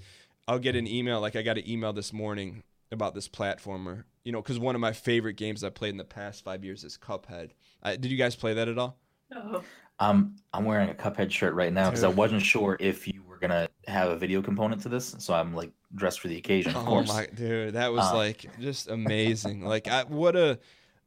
I'll 0.48 0.60
get 0.60 0.76
an 0.76 0.88
email 0.88 1.22
like 1.22 1.36
I 1.36 1.44
got 1.44 1.58
an 1.58 1.70
email 1.70 1.94
this 1.94 2.12
morning 2.12 2.64
about 2.92 3.14
this 3.14 3.30
platformer. 3.30 4.04
You 4.26 4.34
know, 4.34 4.42
because 4.42 4.60
one 4.60 4.76
of 4.76 4.82
my 4.82 4.92
favorite 4.92 5.36
games 5.36 5.64
I 5.64 5.70
played 5.70 5.92
in 5.92 5.98
the 5.98 6.04
past 6.04 6.44
five 6.44 6.66
years 6.66 6.84
is 6.84 6.98
Cuphead. 6.98 7.52
Uh, 7.82 7.92
did 7.92 8.08
you 8.08 8.18
guys 8.18 8.36
play 8.36 8.54
that 8.56 8.68
at 8.68 8.78
all? 8.78 8.98
No. 9.32 9.64
Um, 10.00 10.36
I'm 10.54 10.66
wearing 10.66 10.90
a 10.90 10.94
Cuphead 10.94 11.32
shirt 11.32 11.54
right 11.54 11.72
now 11.72 11.90
because 11.90 12.04
I 12.04 12.10
wasn't 12.10 12.42
sure 12.42 12.78
if 12.80 13.08
you 13.08 13.24
were 13.38 13.48
gonna 13.48 13.70
have 13.88 14.10
a 14.10 14.18
video 14.18 14.42
component 14.42 14.82
to 14.84 14.90
this, 14.90 15.16
so 15.20 15.34
I'm 15.34 15.54
like 15.56 15.72
dressed 15.96 16.20
for 16.20 16.28
the 16.28 16.38
occasion. 16.38 16.76
Of 16.76 16.84
oh 16.84 16.86
course. 16.86 17.08
my 17.08 17.28
dude, 17.34 17.74
that 17.74 17.94
was 17.94 18.06
uh, 18.06 18.16
like 18.16 18.46
just 18.60 18.90
amazing. 18.90 19.62
like, 19.62 19.88
I, 19.88 20.04
what 20.04 20.36
a 20.36 20.60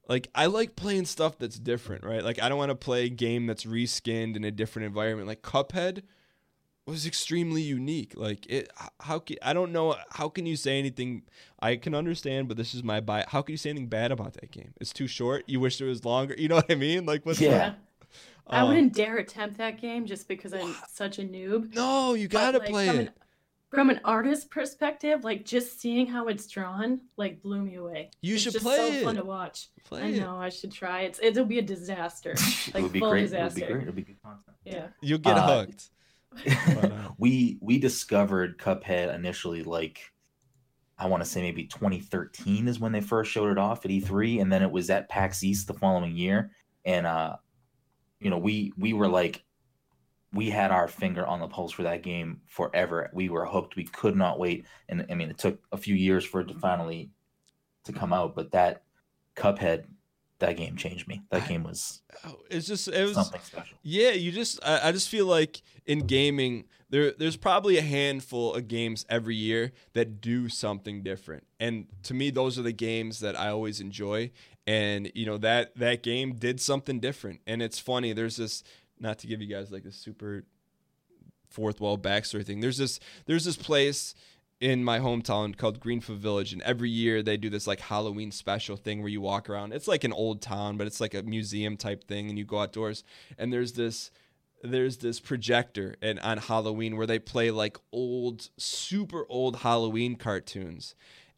like 0.08 0.28
I 0.34 0.46
like 0.46 0.76
playing 0.76 1.06
stuff 1.06 1.38
that's 1.38 1.58
different, 1.58 2.04
right? 2.04 2.24
Like 2.24 2.42
I 2.42 2.48
don't 2.48 2.58
want 2.58 2.70
to 2.70 2.76
play 2.76 3.04
a 3.04 3.08
game 3.08 3.46
that's 3.46 3.64
reskinned 3.64 4.36
in 4.36 4.44
a 4.44 4.50
different 4.50 4.86
environment. 4.86 5.28
Like 5.28 5.42
Cuphead 5.42 6.02
was 6.86 7.06
extremely 7.06 7.62
unique. 7.62 8.14
Like 8.16 8.46
it, 8.46 8.70
how 9.00 9.18
can 9.18 9.36
I 9.42 9.52
don't 9.52 9.72
know 9.72 9.96
how 10.10 10.28
can 10.28 10.46
you 10.46 10.56
say 10.56 10.78
anything? 10.78 11.22
I 11.60 11.76
can 11.76 11.94
understand, 11.94 12.48
but 12.48 12.56
this 12.56 12.74
is 12.74 12.82
my 12.82 13.00
buy. 13.00 13.24
How 13.28 13.42
can 13.42 13.52
you 13.52 13.58
say 13.58 13.70
anything 13.70 13.88
bad 13.88 14.12
about 14.12 14.34
that 14.34 14.50
game? 14.50 14.74
It's 14.80 14.92
too 14.92 15.06
short. 15.06 15.44
You 15.46 15.60
wish 15.60 15.80
it 15.80 15.84
was 15.84 16.04
longer. 16.04 16.34
You 16.36 16.48
know 16.48 16.56
what 16.56 16.70
I 16.70 16.74
mean? 16.74 17.06
Like 17.06 17.26
what's 17.26 17.40
yeah. 17.40 17.50
That? 17.50 17.78
I 18.50 18.60
um, 18.60 18.68
wouldn't 18.68 18.94
dare 18.94 19.18
attempt 19.18 19.58
that 19.58 19.80
game 19.80 20.06
just 20.06 20.28
because 20.28 20.52
I'm 20.52 20.74
such 20.88 21.18
a 21.18 21.22
noob. 21.22 21.74
No, 21.74 22.14
you 22.14 22.28
gotta 22.28 22.58
like, 22.58 22.68
play 22.68 22.86
from 22.88 22.96
it. 22.96 23.00
An, 23.08 23.12
from 23.70 23.90
an 23.90 24.00
artist 24.04 24.50
perspective, 24.50 25.22
like 25.22 25.44
just 25.44 25.80
seeing 25.80 26.06
how 26.06 26.26
it's 26.28 26.46
drawn, 26.48 27.00
like 27.16 27.40
blew 27.40 27.62
me 27.62 27.76
away. 27.76 28.10
You 28.20 28.34
it's 28.34 28.42
should 28.42 28.54
just 28.54 28.64
play 28.64 28.76
so 28.76 28.86
it. 28.86 29.04
fun 29.04 29.16
to 29.16 29.24
watch. 29.24 29.68
Play 29.84 30.02
I 30.02 30.10
know. 30.10 30.40
It. 30.40 30.46
I 30.46 30.48
should 30.48 30.72
try. 30.72 31.02
It's 31.02 31.20
it'll 31.22 31.44
be 31.44 31.58
a 31.58 31.62
disaster. 31.62 32.34
Like 32.74 32.76
it 32.76 32.82
would 32.82 32.92
be 32.92 33.00
full 33.00 33.10
great. 33.10 33.22
disaster. 33.22 33.64
It 33.64 33.70
would 33.70 33.70
be 33.70 33.72
great. 33.72 33.82
It'll 33.82 33.94
be 33.94 34.02
good 34.02 34.22
content. 34.22 34.56
Yeah. 34.64 34.86
You'll 35.00 35.18
get 35.18 35.36
uh, 35.36 35.64
hooked. 35.64 35.90
we 37.18 37.58
we 37.60 37.78
discovered 37.78 38.58
Cuphead 38.58 39.12
initially 39.14 39.64
like 39.64 40.12
I 41.00 41.06
want 41.06 41.22
to 41.24 41.28
say 41.28 41.40
maybe 41.40 41.64
2013 41.64 42.68
is 42.68 42.78
when 42.78 42.92
they 42.92 43.00
first 43.00 43.30
showed 43.30 43.50
it 43.50 43.58
off 43.58 43.84
at 43.86 43.90
E3, 43.90 44.42
and 44.42 44.52
then 44.52 44.62
it 44.62 44.70
was 44.70 44.90
at 44.90 45.08
PAX 45.08 45.42
East 45.42 45.66
the 45.66 45.74
following 45.74 46.14
year. 46.14 46.50
And 46.84 47.06
uh, 47.06 47.36
you 48.20 48.30
know, 48.30 48.38
we 48.38 48.72
we 48.78 48.92
were 48.92 49.08
like, 49.08 49.42
we 50.32 50.50
had 50.50 50.70
our 50.70 50.88
finger 50.88 51.26
on 51.26 51.40
the 51.40 51.48
pulse 51.48 51.72
for 51.72 51.82
that 51.82 52.02
game 52.02 52.40
forever. 52.46 53.10
We 53.12 53.28
were 53.28 53.46
hooked. 53.46 53.76
We 53.76 53.84
could 53.84 54.16
not 54.16 54.38
wait. 54.38 54.66
And 54.88 55.06
I 55.10 55.14
mean, 55.14 55.30
it 55.30 55.38
took 55.38 55.60
a 55.72 55.76
few 55.76 55.94
years 55.94 56.24
for 56.24 56.40
it 56.40 56.44
to 56.44 56.52
mm-hmm. 56.52 56.60
finally 56.60 57.10
to 57.84 57.92
come 57.92 58.12
out, 58.12 58.34
but 58.34 58.52
that 58.52 58.82
Cuphead 59.36 59.84
that 60.40 60.56
game 60.56 60.76
changed 60.76 61.06
me. 61.06 61.22
That 61.30 61.46
game 61.48 61.62
was 61.62 62.02
oh, 62.26 62.36
it's 62.50 62.66
just 62.66 62.88
it 62.88 63.04
was 63.04 63.14
something 63.14 63.40
special. 63.42 63.78
Yeah, 63.82 64.10
you 64.10 64.32
just 64.32 64.58
I, 64.64 64.88
I, 64.88 64.92
just 64.92 65.08
feel 65.08 65.26
like 65.26 65.62
in 65.86 66.06
gaming 66.06 66.64
there 66.88 67.12
there's 67.12 67.36
probably 67.36 67.76
a 67.76 67.82
handful 67.82 68.54
of 68.54 68.66
games 68.66 69.06
every 69.08 69.36
year 69.36 69.72
that 69.92 70.20
do 70.20 70.48
something 70.48 71.02
different. 71.02 71.46
And 71.60 71.86
to 72.04 72.14
me 72.14 72.30
those 72.30 72.58
are 72.58 72.62
the 72.62 72.72
games 72.72 73.20
that 73.20 73.38
I 73.38 73.48
always 73.48 73.80
enjoy 73.80 74.30
and 74.66 75.10
you 75.14 75.26
know 75.26 75.38
that 75.38 75.76
that 75.76 76.02
game 76.02 76.34
did 76.34 76.60
something 76.60 77.00
different. 77.00 77.40
And 77.46 77.62
it's 77.62 77.78
funny 77.78 78.12
there's 78.12 78.36
this 78.36 78.62
not 78.98 79.18
to 79.20 79.26
give 79.26 79.40
you 79.40 79.48
guys 79.48 79.70
like 79.70 79.84
a 79.84 79.92
super 79.92 80.44
fourth 81.48 81.80
wall 81.80 81.98
backstory 81.98 82.44
thing. 82.44 82.60
There's 82.60 82.78
this 82.78 83.00
there's 83.26 83.44
this 83.44 83.56
place 83.56 84.14
in 84.60 84.84
my 84.84 84.98
hometown 84.98 85.56
called 85.56 85.80
Greenfield 85.80 86.18
Village, 86.18 86.52
and 86.52 86.60
every 86.62 86.90
year 86.90 87.22
they 87.22 87.36
do 87.36 87.48
this 87.48 87.66
like 87.66 87.80
Halloween 87.80 88.30
special 88.30 88.76
thing 88.76 89.00
where 89.00 89.08
you 89.08 89.20
walk 89.20 89.48
around. 89.48 89.72
It's 89.72 89.88
like 89.88 90.04
an 90.04 90.12
old 90.12 90.42
town, 90.42 90.76
but 90.76 90.86
it's 90.86 91.00
like 91.00 91.14
a 91.14 91.22
museum 91.22 91.76
type 91.76 92.04
thing, 92.04 92.28
and 92.28 92.38
you 92.38 92.44
go 92.44 92.60
outdoors. 92.60 93.02
And 93.38 93.52
there's 93.52 93.72
this 93.72 94.10
there's 94.62 94.98
this 94.98 95.20
projector 95.20 95.96
and 96.02 96.20
on 96.20 96.36
Halloween 96.36 96.96
where 96.96 97.06
they 97.06 97.18
play 97.18 97.50
like 97.50 97.78
old, 97.92 98.50
super 98.58 99.24
old 99.28 99.56
Halloween 99.56 100.16
cartoons. 100.16 100.94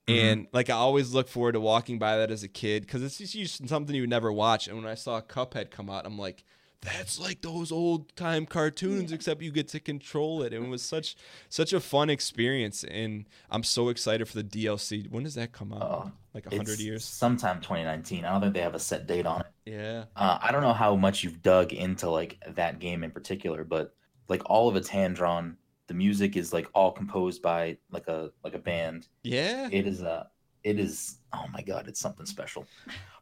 Mm-hmm. 0.06 0.26
And 0.26 0.46
like 0.52 0.68
I 0.68 0.74
always 0.74 1.14
look 1.14 1.28
forward 1.28 1.52
to 1.52 1.60
walking 1.60 1.98
by 1.98 2.16
that 2.16 2.30
as 2.30 2.42
a 2.42 2.48
kid 2.48 2.82
because 2.82 3.02
it's 3.02 3.18
just 3.18 3.68
something 3.68 3.94
you 3.94 4.02
would 4.02 4.10
never 4.10 4.32
watch. 4.32 4.66
And 4.66 4.76
when 4.76 4.86
I 4.86 4.94
saw 4.94 5.20
Cuphead 5.20 5.70
come 5.70 5.88
out, 5.88 6.06
I'm 6.06 6.18
like, 6.18 6.44
that's 6.80 7.20
like 7.20 7.42
those 7.42 7.70
old 7.70 8.14
time 8.16 8.44
cartoons 8.44 9.12
yeah. 9.12 9.14
except 9.14 9.40
you 9.40 9.52
get 9.52 9.68
to 9.68 9.78
control 9.78 10.42
it. 10.42 10.52
And 10.52 10.66
it 10.66 10.68
was 10.68 10.82
such 10.82 11.14
such 11.48 11.72
a 11.72 11.80
fun 11.80 12.10
experience. 12.10 12.82
And 12.84 13.26
i'm 13.50 13.62
so 13.62 13.88
excited 13.88 14.28
for 14.28 14.42
the 14.42 14.44
dlc 14.44 15.10
when 15.10 15.22
does 15.22 15.34
that 15.36 15.52
come 15.52 15.72
out? 15.72 15.82
Uh, 15.82 16.10
like 16.34 16.46
100 16.46 16.80
years? 16.80 17.04
sometime 17.04 17.60
2019 17.60 18.24
i 18.24 18.32
don't 18.32 18.40
think 18.40 18.54
they 18.54 18.60
have 18.60 18.74
a 18.74 18.80
set 18.80 19.06
date 19.06 19.26
on 19.26 19.40
it. 19.40 19.46
Yeah. 19.64 20.04
Uh, 20.16 20.38
i 20.42 20.50
don't 20.50 20.62
know 20.62 20.72
how 20.72 20.96
much 20.96 21.22
you've 21.22 21.42
dug 21.42 21.72
into 21.72 22.10
like 22.10 22.42
that 22.48 22.80
game 22.80 23.04
in 23.04 23.12
particular 23.12 23.62
but 23.62 23.94
like 24.28 24.42
all 24.46 24.68
of 24.68 24.76
it's 24.76 24.88
hand 24.88 25.14
drawn 25.14 25.56
the 25.88 25.94
music 25.94 26.36
is 26.36 26.52
like 26.52 26.68
all 26.74 26.92
composed 26.92 27.42
by 27.42 27.76
like 27.90 28.08
a 28.08 28.30
like 28.44 28.54
a 28.54 28.58
band 28.58 29.08
yeah 29.22 29.68
it 29.70 29.86
is 29.86 30.02
a 30.02 30.28
it 30.64 30.78
is 30.78 31.18
oh 31.32 31.44
my 31.52 31.60
god 31.60 31.88
it's 31.88 32.00
something 32.00 32.26
special 32.26 32.66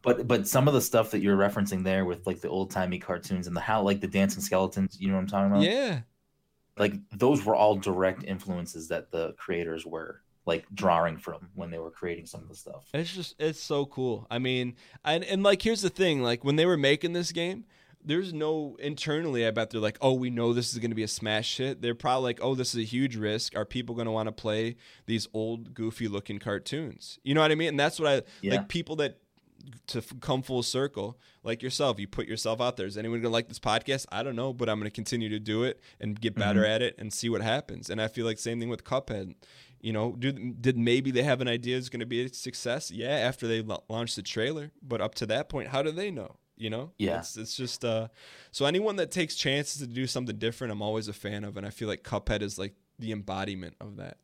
but 0.03 0.27
but 0.27 0.49
some 0.49 0.67
of 0.67 0.75
the 0.75 0.81
stuff 0.81 1.11
that 1.11 1.21
you're 1.21 1.37
referencing 1.37 1.85
there 1.85 2.05
with 2.05 2.27
like 2.27 2.41
the 2.41 2.49
old 2.49 2.71
timey 2.71 2.99
cartoons 2.99 3.47
and 3.47 3.55
the 3.55 3.61
how 3.61 3.83
like 3.83 4.01
the 4.01 4.07
dancing 4.07 4.43
skeletons, 4.43 4.97
you 4.99 5.09
know 5.09 5.15
what 5.15 5.21
I'm 5.21 5.27
talking 5.27 5.53
about? 5.53 5.63
Yeah. 5.63 6.01
Like 6.79 6.95
those 7.13 7.45
were 7.45 7.55
all 7.55 7.77
direct 7.77 8.25
influences 8.25 8.89
that 8.89 9.11
the 9.11 9.35
creators 9.35 9.85
were 9.85 10.23
like 10.47 10.65
drawing 10.73 11.19
from 11.19 11.49
when 11.55 11.71
they 11.71 11.79
were 11.79 11.91
creating 11.91 12.25
some 12.25 12.41
of 12.41 12.49
the 12.49 12.55
stuff. 12.55 12.89
It's 12.95 13.15
just 13.15 13.35
it's 13.39 13.61
so 13.61 13.85
cool. 13.87 14.27
I 14.31 14.39
mean, 14.39 14.77
and 15.05 15.23
and 15.25 15.43
like 15.43 15.61
here's 15.61 15.83
the 15.83 15.91
thing, 15.91 16.23
like 16.23 16.45
when 16.45 16.57
they 16.57 16.67
were 16.67 16.79
making 16.79 17.13
this 17.13 17.33
game, 17.33 17.67
there's 18.05 18.33
no 18.33 18.77
internally 18.79 19.47
I 19.47 19.51
bet 19.51 19.71
they're 19.71 19.81
like, 19.81 19.99
"Oh, 20.01 20.15
we 20.15 20.31
know 20.31 20.53
this 20.53 20.73
is 20.73 20.79
going 20.79 20.91
to 20.91 20.95
be 20.95 21.03
a 21.03 21.09
smash 21.09 21.57
hit." 21.57 21.83
They're 21.83 21.95
probably 21.95 22.25
like, 22.25 22.41
"Oh, 22.43 22.55
this 22.55 22.75
is 22.75 22.81
a 22.81 22.85
huge 22.85 23.17
risk. 23.17 23.57
Are 23.57 23.65
people 23.65 23.95
going 23.95 24.07
to 24.07 24.13
want 24.13 24.29
to 24.29 24.33
play 24.33 24.77
these 25.07 25.29
old 25.33 25.75
goofy 25.75 26.09
looking 26.09 26.39
cartoons?" 26.39 27.19
You 27.23 27.35
know 27.35 27.41
what 27.41 27.53
I 27.53 27.55
mean? 27.55 27.71
And 27.71 27.81
that's 27.81 27.99
what 27.99 28.09
I 28.09 28.23
yeah. 28.43 28.53
like 28.53 28.69
people 28.69 28.97
that 28.97 29.19
to 29.87 29.99
f- 29.99 30.13
come 30.21 30.43
full 30.43 30.63
circle 30.63 31.19
like 31.43 31.63
yourself 31.63 32.01
you 32.01 32.09
put 32.09 32.27
yourself 32.27 32.61
out 32.61 32.77
there 32.77 32.87
is 32.87 32.97
anyone 32.97 33.21
gonna 33.21 33.33
like 33.33 33.49
this 33.49 33.59
podcast 33.59 34.07
i 34.11 34.23
don't 34.23 34.35
know 34.35 34.55
but 34.55 34.71
i'm 34.71 34.79
gonna 34.79 34.91
continue 34.91 35.29
to 35.29 35.39
do 35.39 35.65
it 35.65 35.81
and 36.01 36.19
get 36.19 36.35
better 36.35 36.63
mm-hmm. 36.63 36.73
at 36.73 36.81
it 36.83 36.95
and 36.99 37.13
see 37.13 37.29
what 37.29 37.43
happens 37.43 37.91
and 37.91 38.01
i 38.01 38.09
feel 38.09 38.25
like 38.25 38.39
same 38.39 38.59
thing 38.59 38.71
with 38.71 38.85
cuphead 38.85 39.35
you 39.81 39.93
know 39.93 40.15
do, 40.19 40.33
did 40.33 40.79
maybe 40.79 41.11
they 41.11 41.23
have 41.23 41.41
an 41.41 41.49
idea 41.49 41.81
going 41.91 42.01
to 42.01 42.07
be 42.07 42.25
a 42.25 42.29
success 42.29 42.91
yeah 42.91 43.09
after 43.09 43.47
they 43.47 43.63
l- 43.63 43.85
launched 43.89 44.17
the 44.17 44.23
trailer 44.23 44.71
but 44.83 45.01
up 45.01 45.15
to 45.15 45.27
that 45.27 45.49
point 45.49 45.69
how 45.69 45.83
do 45.83 45.91
they 45.91 46.11
know 46.11 46.37
you 46.61 46.71
know 46.71 46.91
yeah 46.99 47.19
it's, 47.19 47.37
it's 47.37 47.57
just 47.57 47.85
uh 47.85 48.07
so 48.51 48.67
anyone 48.67 48.97
that 48.97 49.11
takes 49.11 49.35
chances 49.35 49.81
to 49.81 49.87
do 49.87 50.07
something 50.07 50.37
different 50.37 50.73
i'm 50.73 50.83
always 50.83 51.09
a 51.09 51.13
fan 51.13 51.43
of 51.43 51.57
and 51.57 51.67
i 51.67 51.71
feel 51.71 51.89
like 51.89 52.03
cuphead 52.03 52.43
is 52.43 52.59
like 52.59 52.75
the 52.99 53.13
embodiment 53.13 53.75
of 53.81 53.97
that 53.97 54.19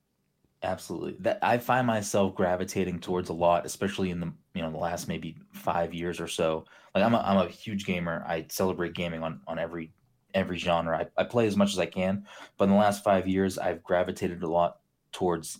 Absolutely. 0.63 1.17
That 1.21 1.39
I 1.43 1.59
find 1.59 1.87
myself 1.87 2.35
gravitating 2.35 3.01
towards 3.01 3.29
a 3.29 3.33
lot, 3.35 3.67
especially 3.67 4.11
in 4.11 4.21
the 4.21 4.33
you 4.55 4.63
know 4.63 4.71
the 4.71 4.79
last 4.79 5.07
maybe 5.07 5.37
five 5.53 5.93
years 5.93 6.19
or 6.19 6.27
so. 6.27 6.65
Like 6.95 7.05
I'm 7.05 7.15
a 7.15 7.19
I'm 7.19 7.37
a 7.37 7.49
huge 7.49 7.85
gamer. 7.85 8.25
I 8.27 8.47
celebrate 8.49 8.95
gaming 8.95 9.23
on 9.23 9.41
on 9.47 9.59
every 9.59 9.93
every 10.35 10.59
genre. 10.59 10.99
I, 10.99 11.21
I 11.21 11.25
play 11.25 11.47
as 11.47 11.57
much 11.57 11.73
as 11.73 11.79
I 11.79 11.87
can, 11.87 12.25
but 12.57 12.65
in 12.65 12.71
the 12.71 12.77
last 12.77 13.05
five 13.05 13.29
years, 13.29 13.59
I've 13.59 13.83
gravitated 13.83 14.43
a 14.43 14.49
lot 14.49 14.79
towards 15.13 15.59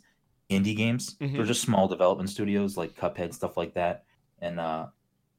indie 0.51 0.77
games. 0.77 1.15
Mm-hmm. 1.17 1.37
They're 1.37 1.47
just 1.47 1.63
small 1.63 1.89
development 1.89 2.31
studios 2.31 2.77
like 2.77 2.97
Cuphead 2.97 3.35
stuff 3.35 3.57
like 3.57 3.75
that, 3.75 4.05
and 4.41 4.59
uh, 4.59 4.87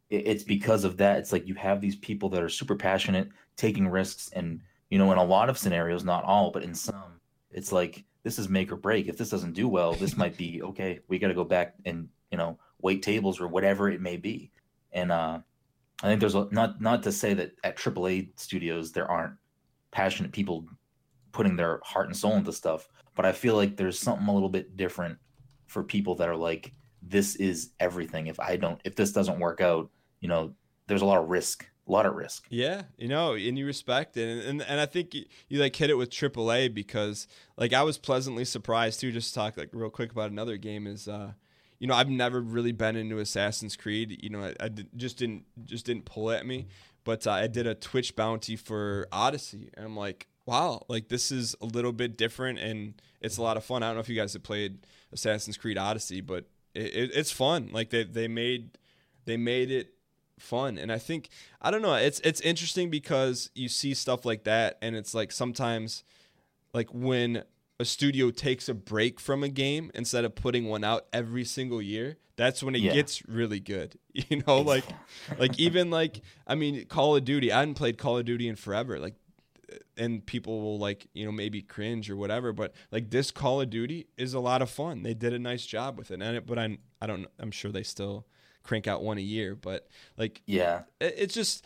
it's 0.10 0.44
because 0.44 0.84
of 0.84 0.98
that. 0.98 1.20
It's 1.20 1.32
like 1.32 1.48
you 1.48 1.56
have 1.56 1.82
these 1.82 1.96
people 1.96 2.30
that 2.30 2.44
are 2.44 2.50
super 2.50 2.76
passionate, 2.76 3.30
taking 3.56 3.88
risks, 3.88 4.30
and 4.34 4.62
you 4.90 4.98
know, 4.98 5.12
in 5.12 5.18
a 5.18 5.24
lot 5.24 5.50
of 5.50 5.58
scenarios, 5.58 6.04
not 6.04 6.24
all, 6.24 6.52
but 6.52 6.64
in 6.64 6.74
some, 6.74 7.20
it's 7.52 7.72
like 7.72 8.06
this 8.24 8.40
is 8.40 8.48
make 8.50 8.72
or 8.72 8.78
break. 8.78 9.08
If 9.08 9.18
this 9.18 9.30
doesn't 9.30 9.54
do 9.54 9.68
well, 9.68 9.94
this 9.94 10.18
might 10.18 10.38
be 10.38 10.62
okay. 10.64 11.00
We 11.08 11.20
got 11.20 11.28
to 11.28 11.34
go 11.34 11.44
back 11.44 11.76
and 11.86 12.08
you 12.32 12.38
know 12.38 12.58
wait 12.82 13.04
tables 13.04 13.40
or 13.40 13.48
whatever 13.48 13.90
it 13.90 14.02
may 14.02 14.18
be. 14.18 14.52
And 14.94 15.12
uh, 15.12 15.40
I 16.04 16.08
think 16.08 16.20
there's 16.20 16.36
a, 16.36 16.48
not 16.52 16.82
not 16.82 17.04
to 17.04 17.12
say 17.12 17.34
that 17.34 17.54
at 17.64 17.78
AAA 17.78 18.30
studios 18.40 18.92
there 18.92 19.10
aren't 19.10 19.34
passionate 19.92 20.32
people 20.32 20.66
putting 21.32 21.56
their 21.56 21.82
heart 21.84 22.08
and 22.08 22.16
soul 22.16 22.34
into 22.34 22.54
stuff, 22.54 22.88
but 23.16 23.26
I 23.26 23.32
feel 23.32 23.56
like 23.56 23.76
there's 23.76 24.00
something 24.00 24.28
a 24.28 24.34
little 24.34 24.50
bit 24.50 24.78
different 24.78 25.18
for 25.68 25.84
people 25.84 26.16
that 26.16 26.30
are 26.30 26.36
like, 26.36 26.74
this 27.02 27.36
is 27.36 27.72
everything. 27.80 28.28
If 28.28 28.40
I 28.40 28.56
don't, 28.56 28.80
if 28.86 28.96
this 28.96 29.12
doesn't 29.12 29.40
work 29.40 29.62
out, 29.62 29.90
you 30.20 30.28
know, 30.28 30.54
there's 30.88 31.02
a 31.02 31.06
lot 31.06 31.18
of 31.20 31.30
risk, 31.30 31.70
a 31.88 31.92
lot 31.92 32.06
of 32.06 32.16
risk. 32.16 32.46
Yeah, 32.50 32.84
you 32.98 33.08
know, 33.08 33.34
and 33.34 33.58
you 33.58 33.66
respect 33.66 34.18
it, 34.18 34.28
and 34.28 34.42
and, 34.42 34.62
and 34.62 34.80
I 34.80 34.86
think 34.86 35.14
you, 35.14 35.26
you 35.50 35.60
like 35.60 35.76
hit 35.76 35.90
it 35.90 35.96
with 35.96 36.10
AAA 36.10 36.74
because 36.74 37.28
like 37.58 37.74
I 37.74 37.84
was 37.84 37.98
pleasantly 37.98 38.46
surprised 38.46 39.00
too. 39.00 39.12
Just 39.12 39.34
to 39.34 39.40
talk 39.40 39.58
like 39.58 39.70
real 39.74 39.90
quick 39.90 40.12
about 40.12 40.32
another 40.32 40.58
game 40.58 40.88
is. 40.88 41.08
uh 41.08 41.34
you 41.80 41.86
know, 41.86 41.94
I've 41.94 42.10
never 42.10 42.42
really 42.42 42.72
been 42.72 42.96
into 42.96 43.20
Assassin's 43.20 43.76
Creed. 43.76 44.20
You 44.24 44.32
know, 44.32 44.44
I, 44.44 44.56
I 44.60 44.68
did, 44.70 44.90
just 44.96 45.18
didn't 45.20 45.44
just 45.64 45.86
didn't 45.86 46.06
pull 46.06 46.32
at 46.32 46.44
me. 46.46 46.68
But 47.04 47.26
uh, 47.26 47.32
I 47.32 47.48
did 47.48 47.68
a 47.68 47.76
Twitch 47.76 48.16
bounty 48.16 48.56
for 48.56 49.08
Odyssey, 49.12 49.70
and 49.76 49.86
I'm 49.86 49.96
like, 49.96 50.28
wow, 50.46 50.84
like 50.90 51.08
this 51.08 51.32
is 51.32 51.56
a 51.62 51.66
little 51.66 51.94
bit 51.94 52.18
different, 52.18 52.60
and 52.60 53.02
it's 53.22 53.38
a 53.38 53.42
lot 53.42 53.58
of 53.58 53.64
fun. 53.64 53.84
I 53.84 53.88
don't 53.88 53.96
know 53.96 54.02
if 54.02 54.10
you 54.10 54.16
guys 54.16 54.34
have 54.34 54.44
played 54.44 54.80
Assassin's 55.14 55.56
Creed 55.56 55.78
Odyssey, 55.78 56.20
but 56.20 56.46
it, 56.74 56.94
it, 56.96 57.12
it's 57.14 57.32
fun. 57.32 57.70
Like 57.72 57.92
they 57.92 58.04
they 58.04 58.28
made 58.28 58.78
they 59.26 59.38
made 59.38 59.72
it 59.72 59.94
fun, 60.40 60.78
and 60.78 60.92
I 60.92 60.98
think 60.98 61.30
I 61.62 61.72
don't 61.72 61.82
know. 61.82 61.94
It's 61.96 62.20
it's 62.22 62.42
interesting 62.42 62.90
because 62.90 63.50
you 63.56 63.70
see 63.70 63.94
stuff 63.94 64.26
like 64.26 64.44
that, 64.46 64.78
and 64.82 64.96
it's 64.96 65.14
like 65.14 65.32
sometimes 65.32 66.04
like 66.74 66.90
when 66.94 67.44
a 67.80 67.86
studio 67.86 68.32
takes 68.32 68.68
a 68.68 68.74
break 68.74 69.20
from 69.20 69.44
a 69.44 69.50
game 69.50 69.92
instead 69.94 70.26
of 70.26 70.34
putting 70.36 70.68
one 70.68 70.84
out 70.84 71.06
every 71.14 71.46
single 71.46 71.80
year 71.82 72.18
that's 72.36 72.64
when 72.64 72.74
it 72.76 72.80
Yeah. 72.80 72.92
gets 72.94 73.28
really 73.28 73.60
good 73.60 73.98
you 74.14 74.42
know 74.48 74.62
like 74.62 74.84
like 75.38 75.60
even 75.60 75.92
like 75.92 76.22
i 76.48 76.56
mean 76.56 76.86
call 76.86 77.16
of 77.16 77.24
duty 77.24 77.52
i 77.52 77.60
hadn't 77.60 77.76
played 77.76 78.00
call 78.00 78.18
of 78.18 78.26
duty 78.26 78.48
in 78.48 78.56
forever 78.56 79.00
like 79.00 79.14
and 79.96 80.26
people 80.26 80.60
will 80.62 80.80
like 80.80 81.08
you 81.14 81.24
know 81.26 81.32
maybe 81.32 81.62
cringe 81.62 82.10
or 82.10 82.16
whatever 82.16 82.52
but 82.52 82.74
like 82.92 83.12
this 83.12 83.30
call 83.30 83.62
of 83.62 83.70
duty 83.70 84.08
is 84.18 84.34
a 84.34 84.40
lot 84.40 84.62
of 84.64 84.70
fun 84.72 85.04
they 85.04 85.14
did 85.14 85.32
a 85.34 85.40
nice 85.40 85.66
job 85.66 85.98
with 85.98 86.10
it 86.10 86.20
and 86.22 86.36
it, 86.38 86.46
but 86.48 86.58
i'm 86.58 86.80
i 87.00 87.06
don't 87.06 87.28
i'm 87.40 87.52
sure 87.52 87.72
they 87.72 87.84
still 87.84 88.26
crank 88.68 88.86
out 88.88 89.02
one 89.04 89.18
a 89.18 89.22
year 89.22 89.56
but 89.56 89.88
like 90.18 90.42
Yeah, 90.46 90.82
it- 91.00 91.16
it's 91.18 91.34
just 91.34 91.66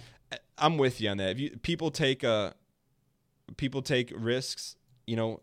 i'm 0.57 0.77
with 0.77 1.01
you 1.01 1.09
on 1.09 1.17
that 1.17 1.31
if 1.31 1.39
you 1.39 1.57
people 1.61 1.91
take 1.91 2.23
uh 2.23 2.51
people 3.57 3.81
take 3.81 4.13
risks 4.15 4.75
you 5.05 5.15
know 5.15 5.41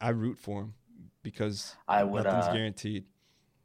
i 0.00 0.08
root 0.08 0.38
for 0.38 0.62
them 0.62 0.74
because 1.22 1.74
I 1.86 2.02
would. 2.04 2.24
nothing's 2.24 2.46
Uh, 2.48 2.52
guaranteed 2.52 3.04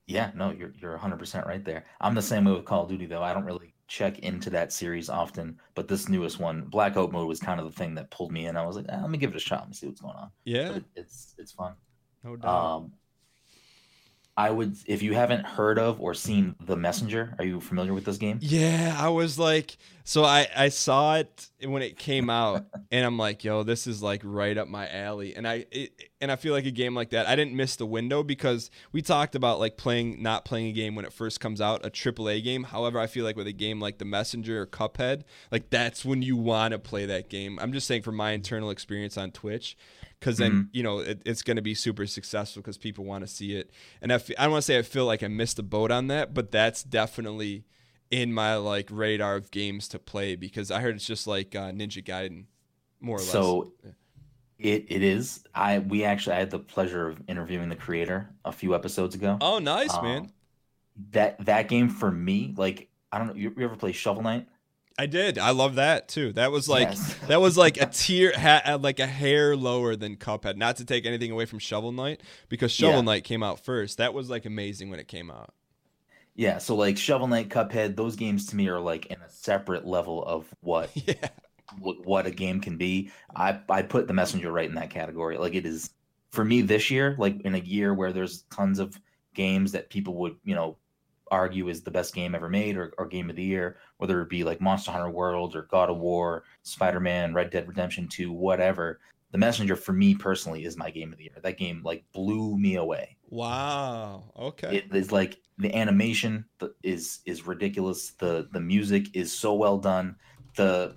yeah, 0.10 0.32
no, 0.36 0.52
you're 0.52 0.72
you're 0.82 0.92
100 0.92 1.18
percent 1.20 1.46
right 1.48 1.64
there. 1.66 1.84
I'm 2.00 2.16
the 2.16 2.22
same 2.22 2.46
way 2.46 2.54
with 2.54 2.64
Call 2.64 2.84
of 2.84 2.90
Duty 2.90 3.08
though. 3.08 3.24
I 3.24 3.34
don't 3.34 3.44
really 3.44 3.74
check 3.90 4.20
into 4.20 4.50
that 4.52 4.72
series 4.72 5.10
often, 5.10 5.60
but 5.76 5.90
this 5.90 6.08
newest 6.08 6.40
one, 6.40 6.62
Blackout 6.70 7.12
Mode, 7.12 7.28
was 7.28 7.42
kind 7.42 7.60
of 7.60 7.66
the 7.66 7.74
thing 7.74 7.94
that 7.96 8.10
pulled 8.10 8.32
me 8.32 8.46
in. 8.46 8.56
I 8.56 8.66
was 8.66 8.78
like, 8.78 8.86
eh, 8.88 9.02
let 9.02 9.10
me 9.10 9.18
give 9.18 9.32
it 9.32 9.36
a 9.36 9.40
shot 9.40 9.66
and 9.66 9.76
see 9.76 9.86
what's 9.88 10.00
going 10.00 10.16
on. 10.16 10.32
yeah 10.46 10.68
But 10.70 10.78
it, 10.78 10.84
it's 10.96 11.36
it's 11.38 11.52
fun. 11.52 11.74
no 12.24 12.38
doubt 12.38 12.50
Um, 12.50 12.92
I 14.38 14.52
would, 14.52 14.78
if 14.86 15.02
you 15.02 15.16
haven't 15.16 15.48
heard 15.48 15.80
of 15.80 16.00
or 16.00 16.14
seen 16.14 16.56
The 16.64 16.76
Messenger, 16.76 17.34
are 17.40 17.46
you 17.46 17.60
familiar 17.60 17.92
with 17.96 18.06
this 18.06 18.18
game? 18.18 18.38
Yeah, 18.40 18.96
I 18.96 19.10
was 19.10 19.40
like, 19.40 19.78
so 20.04 20.24
I 20.24 20.48
I 20.56 20.70
saw 20.70 21.16
it 21.16 21.50
when 21.66 21.82
it 21.82 21.98
came 21.98 22.30
out, 22.30 22.66
and 22.92 23.04
I'm 23.04 23.18
like, 23.18 23.44
yo, 23.44 23.64
this 23.64 23.88
is 23.88 24.04
like 24.04 24.22
right 24.24 24.56
up 24.56 24.68
my 24.68 24.88
alley, 24.88 25.36
and 25.36 25.48
I 25.48 25.66
it, 25.72 25.92
and 26.22 26.32
I 26.32 26.36
feel 26.36 26.54
like 26.54 26.68
a 26.68 26.72
game 26.72 26.94
like 26.94 27.10
that, 27.10 27.28
I 27.28 27.36
didn't 27.36 27.56
miss 27.56 27.76
the 27.76 27.88
window 27.88 28.22
because 28.22 28.70
we 28.92 29.02
talked 29.02 29.34
about 29.34 29.60
like 29.60 29.76
playing 29.76 30.22
not 30.22 30.46
playing 30.46 30.68
a 30.68 30.72
game 30.72 30.94
when 30.94 31.04
it 31.04 31.12
first 31.12 31.40
comes 31.40 31.60
out, 31.60 31.84
a 31.84 31.90
AAA 31.90 32.44
game. 32.44 32.64
However, 32.64 33.00
I 33.00 33.08
feel 33.08 33.26
like 33.26 33.36
with 33.36 33.48
a 33.48 33.54
game 33.54 33.82
like 33.82 33.98
The 33.98 34.06
Messenger 34.06 34.62
or 34.62 34.68
Cuphead, 34.68 35.24
like 35.52 35.72
that's 35.72 36.06
when 36.06 36.22
you 36.22 36.38
want 36.38 36.74
to 36.74 36.80
play 36.80 37.08
that 37.08 37.28
game. 37.28 37.58
I'm 37.60 37.74
just 37.74 37.88
saying 37.88 38.04
from 38.04 38.16
my 38.16 38.32
internal 38.32 38.70
experience 38.70 39.18
on 39.18 39.32
Twitch. 39.32 39.76
Because 40.20 40.38
then 40.38 40.70
you 40.74 40.82
know 40.82 41.00
it, 41.00 41.22
it's 41.26 41.44
going 41.44 41.58
to 41.58 41.62
be 41.62 41.76
super 41.76 42.08
successful 42.08 42.62
because 42.62 42.78
people 42.78 43.06
want 43.06 43.24
to 43.24 43.28
see 43.28 43.56
it, 43.56 43.70
and 44.02 44.12
I, 44.12 44.16
f- 44.16 44.32
I 44.38 44.44
don't 44.44 44.52
want 44.52 44.64
to 44.64 44.66
say 44.66 44.78
I 44.78 44.82
feel 44.82 45.06
like 45.06 45.22
I 45.22 45.28
missed 45.28 45.58
the 45.58 45.64
boat 45.64 45.92
on 45.92 46.08
that, 46.08 46.34
but 46.34 46.52
that's 46.52 46.84
definitely 46.84 47.66
in 48.10 48.34
my 48.34 48.56
like 48.56 48.88
radar 48.92 49.36
of 49.36 49.52
games 49.52 49.88
to 49.90 50.00
play 50.00 50.36
because 50.36 50.72
I 50.72 50.82
heard 50.82 50.96
it's 50.96 51.06
just 51.06 51.28
like 51.28 51.56
uh, 51.56 51.72
Ninja 51.72 52.04
Gaiden, 52.04 52.46
more 53.00 53.18
or 53.18 53.20
less. 53.20 53.30
So 53.30 53.74
it 54.58 54.86
it 54.90 55.04
is. 55.04 55.44
I 55.54 55.80
we 55.80 56.04
actually 56.04 56.36
I 56.36 56.40
had 56.40 56.50
the 56.50 56.60
pleasure 56.60 57.08
of 57.08 57.22
interviewing 57.28 57.70
the 57.70 57.76
creator 57.76 58.30
a 58.44 58.52
few 58.52 58.74
episodes 58.74 59.14
ago. 59.14 59.38
oh, 59.42 59.60
nice 59.60 59.94
Um, 59.94 60.04
man. 60.04 60.32
That 61.12 61.46
that 61.46 61.68
game 61.68 61.90
for 61.90 62.12
me, 62.12 62.56
like 62.58 62.90
I 63.12 63.20
don't 63.20 63.28
know, 63.28 63.36
you, 63.36 63.54
you 63.56 63.64
ever 63.64 63.76
play 63.76 63.92
Shovel 63.92 64.24
Knight? 64.24 64.48
I 65.00 65.06
did. 65.06 65.38
I 65.38 65.52
love 65.52 65.76
that 65.76 66.08
too. 66.08 66.34
That 66.34 66.52
was 66.52 66.68
like 66.68 66.90
Yes. 66.90 67.14
that 67.28 67.40
was 67.40 67.58
like 67.58 67.78
a 67.78 67.86
tier, 67.86 68.32
ha- 68.36 68.78
like 68.82 69.00
a 69.00 69.06
hair 69.08 69.56
lower 69.56 69.96
than 69.96 70.16
Cuphead. 70.16 70.58
Not 70.58 70.78
to 70.78 70.86
take 70.86 71.06
anything 71.06 71.32
away 71.32 71.46
from 71.46 71.60
Shovel 71.60 71.92
Knight 71.92 72.22
because 72.50 72.72
Shovel 72.72 72.96
Yeah. 72.96 73.02
Knight 73.02 73.24
came 73.24 73.44
out 73.44 73.60
first. 73.64 73.98
That 74.00 74.14
was 74.14 74.30
like 74.30 74.46
amazing 74.46 74.90
when 74.90 75.00
it 75.00 75.08
came 75.08 75.30
out. 75.30 75.54
Yeah, 76.36 76.60
so 76.60 76.76
like 76.76 76.98
Shovel 76.98 77.28
Knight, 77.28 77.50
Cuphead, 77.50 77.96
those 77.96 78.16
games 78.16 78.46
to 78.48 78.56
me 78.56 78.68
are 78.70 78.80
like 78.80 79.08
in 79.08 79.18
a 79.22 79.30
separate 79.30 79.86
level 79.88 80.24
of 80.24 80.46
what 80.62 80.90
Yeah. 81.08 81.30
what, 81.80 82.06
what 82.06 82.26
a 82.26 82.32
game 82.32 82.62
can 82.62 82.78
be. 82.78 83.12
I 83.36 83.60
I 83.70 83.82
put 83.84 84.08
the 84.08 84.14
messenger 84.14 84.52
right 84.52 84.70
in 84.70 84.76
that 84.76 84.90
category. 84.90 85.38
Like 85.38 85.54
it 85.56 85.66
is 85.66 85.92
for 86.32 86.44
me 86.46 86.62
this 86.62 86.90
year, 86.92 87.16
like 87.18 87.42
in 87.42 87.56
a 87.56 87.60
year 87.60 87.94
where 87.94 88.12
there's 88.14 88.44
tons 88.52 88.80
of 88.80 89.00
games 89.34 89.72
that 89.74 89.90
people 89.90 90.16
would, 90.16 90.36
you 90.44 90.56
know, 90.56 90.78
argue 91.32 91.70
is 91.70 91.82
the 91.82 91.92
best 91.92 92.14
game 92.14 92.36
ever 92.36 92.50
made 92.50 92.78
or, 92.78 92.94
or 92.98 93.08
game 93.08 93.30
of 93.30 93.36
the 93.36 93.44
year, 93.44 93.78
whether 93.98 94.22
it 94.22 94.30
be 94.30 94.44
like 94.44 94.62
Monster 94.62 94.92
Hunter 94.92 95.10
World 95.10 95.56
or 95.56 95.64
God 95.64 95.90
of 95.90 95.98
War, 95.98 96.44
Spider-Man, 96.64 97.34
Red 97.34 97.50
Dead 97.50 97.68
Redemption 97.68 98.08
2, 98.08 98.32
whatever. 98.32 99.00
The 99.32 99.38
Messenger 99.38 99.76
for 99.76 99.94
me 99.94 100.16
personally 100.16 100.64
is 100.64 100.78
my 100.78 100.90
game 100.90 101.12
of 101.12 101.18
the 101.18 101.26
year. 101.26 101.38
That 101.42 101.58
game 101.58 101.82
like 101.84 102.06
blew 102.14 102.58
me 102.58 102.76
away. 102.76 103.18
Wow. 103.30 104.32
Okay. 104.38 104.78
It 104.78 104.96
is 104.96 105.12
like 105.12 105.40
the 105.58 105.76
animation 105.76 106.46
is 106.84 107.20
is 107.26 107.46
ridiculous. 107.46 108.12
The 108.12 108.48
the 108.54 108.62
music 108.62 109.16
is 109.16 109.32
so 109.32 109.54
well 109.54 109.78
done. 109.78 110.16
The 110.56 110.96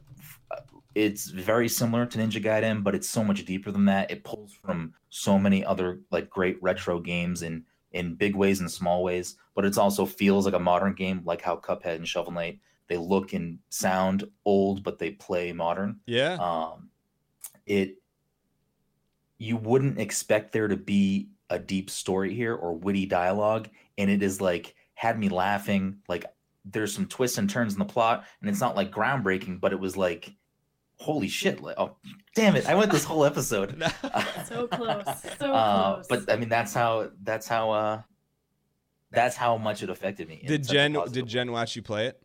uh, 0.51 0.61
it's 0.95 1.29
very 1.31 1.69
similar 1.69 2.07
to 2.07 2.19
Ninja 2.19 2.43
Gaiden, 2.43 2.85
but 2.85 2.95
it's 2.95 3.09
so 3.09 3.25
much 3.25 3.45
deeper 3.45 3.73
than 3.73 3.85
that. 3.87 4.11
It 4.11 4.23
pulls 4.23 4.53
from 4.53 4.95
so 5.09 5.39
many 5.39 5.65
other 5.65 6.01
like 6.13 6.31
great 6.31 6.57
retro 6.63 7.01
games 7.01 7.43
in 7.43 7.65
in 7.93 8.15
big 8.15 8.37
ways 8.37 8.61
and 8.61 8.71
small 8.71 9.03
ways, 9.03 9.37
but 9.55 9.65
it 9.65 9.77
also 9.79 10.07
feels 10.07 10.45
like 10.45 10.55
a 10.55 10.59
modern 10.59 10.95
game, 10.95 11.23
like 11.25 11.43
how 11.43 11.57
Cuphead 11.57 11.97
and 11.97 12.09
Shovel 12.09 12.33
Knight 12.33 12.61
they 12.89 12.97
look 12.97 13.33
and 13.35 13.61
sound 13.69 14.25
old, 14.45 14.83
but 14.83 14.99
they 14.99 15.13
play 15.13 15.53
modern 15.53 16.01
yeah. 16.07 16.35
um, 16.35 16.91
it 17.65 17.97
you 19.39 19.57
wouldn't 19.57 19.99
expect 19.99 20.53
there 20.53 20.69
to 20.69 20.77
be 20.77 21.29
a 21.49 21.59
deep 21.59 21.89
story 21.89 22.35
here 22.35 22.55
or 22.55 22.75
witty 22.77 23.07
dialogue 23.07 23.69
and 23.97 24.11
it 24.11 24.23
is 24.23 24.41
like 24.41 24.75
had 24.95 25.19
me 25.19 25.29
laughing 25.29 25.99
like 26.09 26.25
there's 26.65 26.93
some 26.93 27.07
twists 27.07 27.39
and 27.39 27.49
turns 27.49 27.73
in 27.73 27.79
the 27.79 27.85
plot 27.85 28.25
and 28.41 28.51
it's 28.51 28.61
not 28.61 28.77
like 28.77 28.91
groundbreaking 28.91 29.61
but 29.61 29.73
it 29.73 29.81
was 29.81 29.97
like 29.97 30.35
holy 31.01 31.29
shit 31.29 31.61
like, 31.63 31.75
oh 31.79 31.97
damn 32.35 32.55
it 32.57 32.67
i 32.67 32.75
went 32.75 32.93
this 32.93 33.05
whole 33.05 33.25
episode 33.25 33.71
So 34.47 34.69
close. 34.69 35.05
So 35.39 35.53
uh, 35.53 35.95
close. 35.95 36.07
but 36.09 36.31
i 36.31 36.37
mean 36.37 36.49
that's 36.51 36.75
how 36.75 37.11
that's 37.23 37.49
how 37.49 37.71
uh 37.71 38.03
that's 39.11 39.35
how 39.35 39.57
much 39.57 39.83
it 39.83 39.89
affected 39.91 40.29
me 40.29 40.45
did 40.47 40.67
Jen 40.69 40.97
did. 41.11 41.27
Jen 41.27 41.51
watch 41.53 41.75
you 41.75 41.83
play 41.83 42.07
it, 42.07 42.21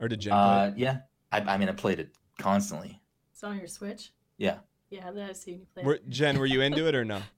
or 0.00 0.08
did 0.08 0.20
Jen 0.20 0.32
play 0.32 0.38
uh 0.40 0.66
it? 0.68 0.78
yeah 0.78 0.98
I, 1.30 1.40
I 1.40 1.56
mean 1.58 1.68
i 1.68 1.72
played 1.72 2.00
it 2.00 2.10
constantly 2.38 3.00
it's 3.32 3.44
on 3.44 3.58
your 3.58 3.68
Switch. 3.68 4.12
yeah 4.38 4.58
Yeah, 4.90 5.10
that 5.12 5.30
I've 5.30 5.36
seen 5.36 5.60
you 5.60 5.66
play. 5.74 5.84
Were, 5.84 5.98
Jen, 6.08 6.38
were 6.38 6.46
you 6.46 6.62
into 6.62 6.86
it 6.88 6.94
or 6.94 7.04
no? 7.04 7.20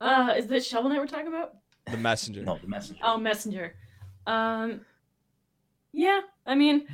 Uh, 0.00 0.34
is 0.36 0.46
this 0.48 0.66
Shovel 0.66 0.90
Knight 0.90 0.98
we're 0.98 1.06
talking 1.06 1.28
about? 1.28 1.54
The 1.90 1.96
Messenger. 1.96 2.42
no 2.42 2.58
the 2.58 2.66
messenger 2.66 3.00
Oh, 3.04 3.16
Messenger. 3.18 3.74
Um, 4.26 4.80
yeah. 5.92 6.20
I 6.46 6.54
mean, 6.56 6.86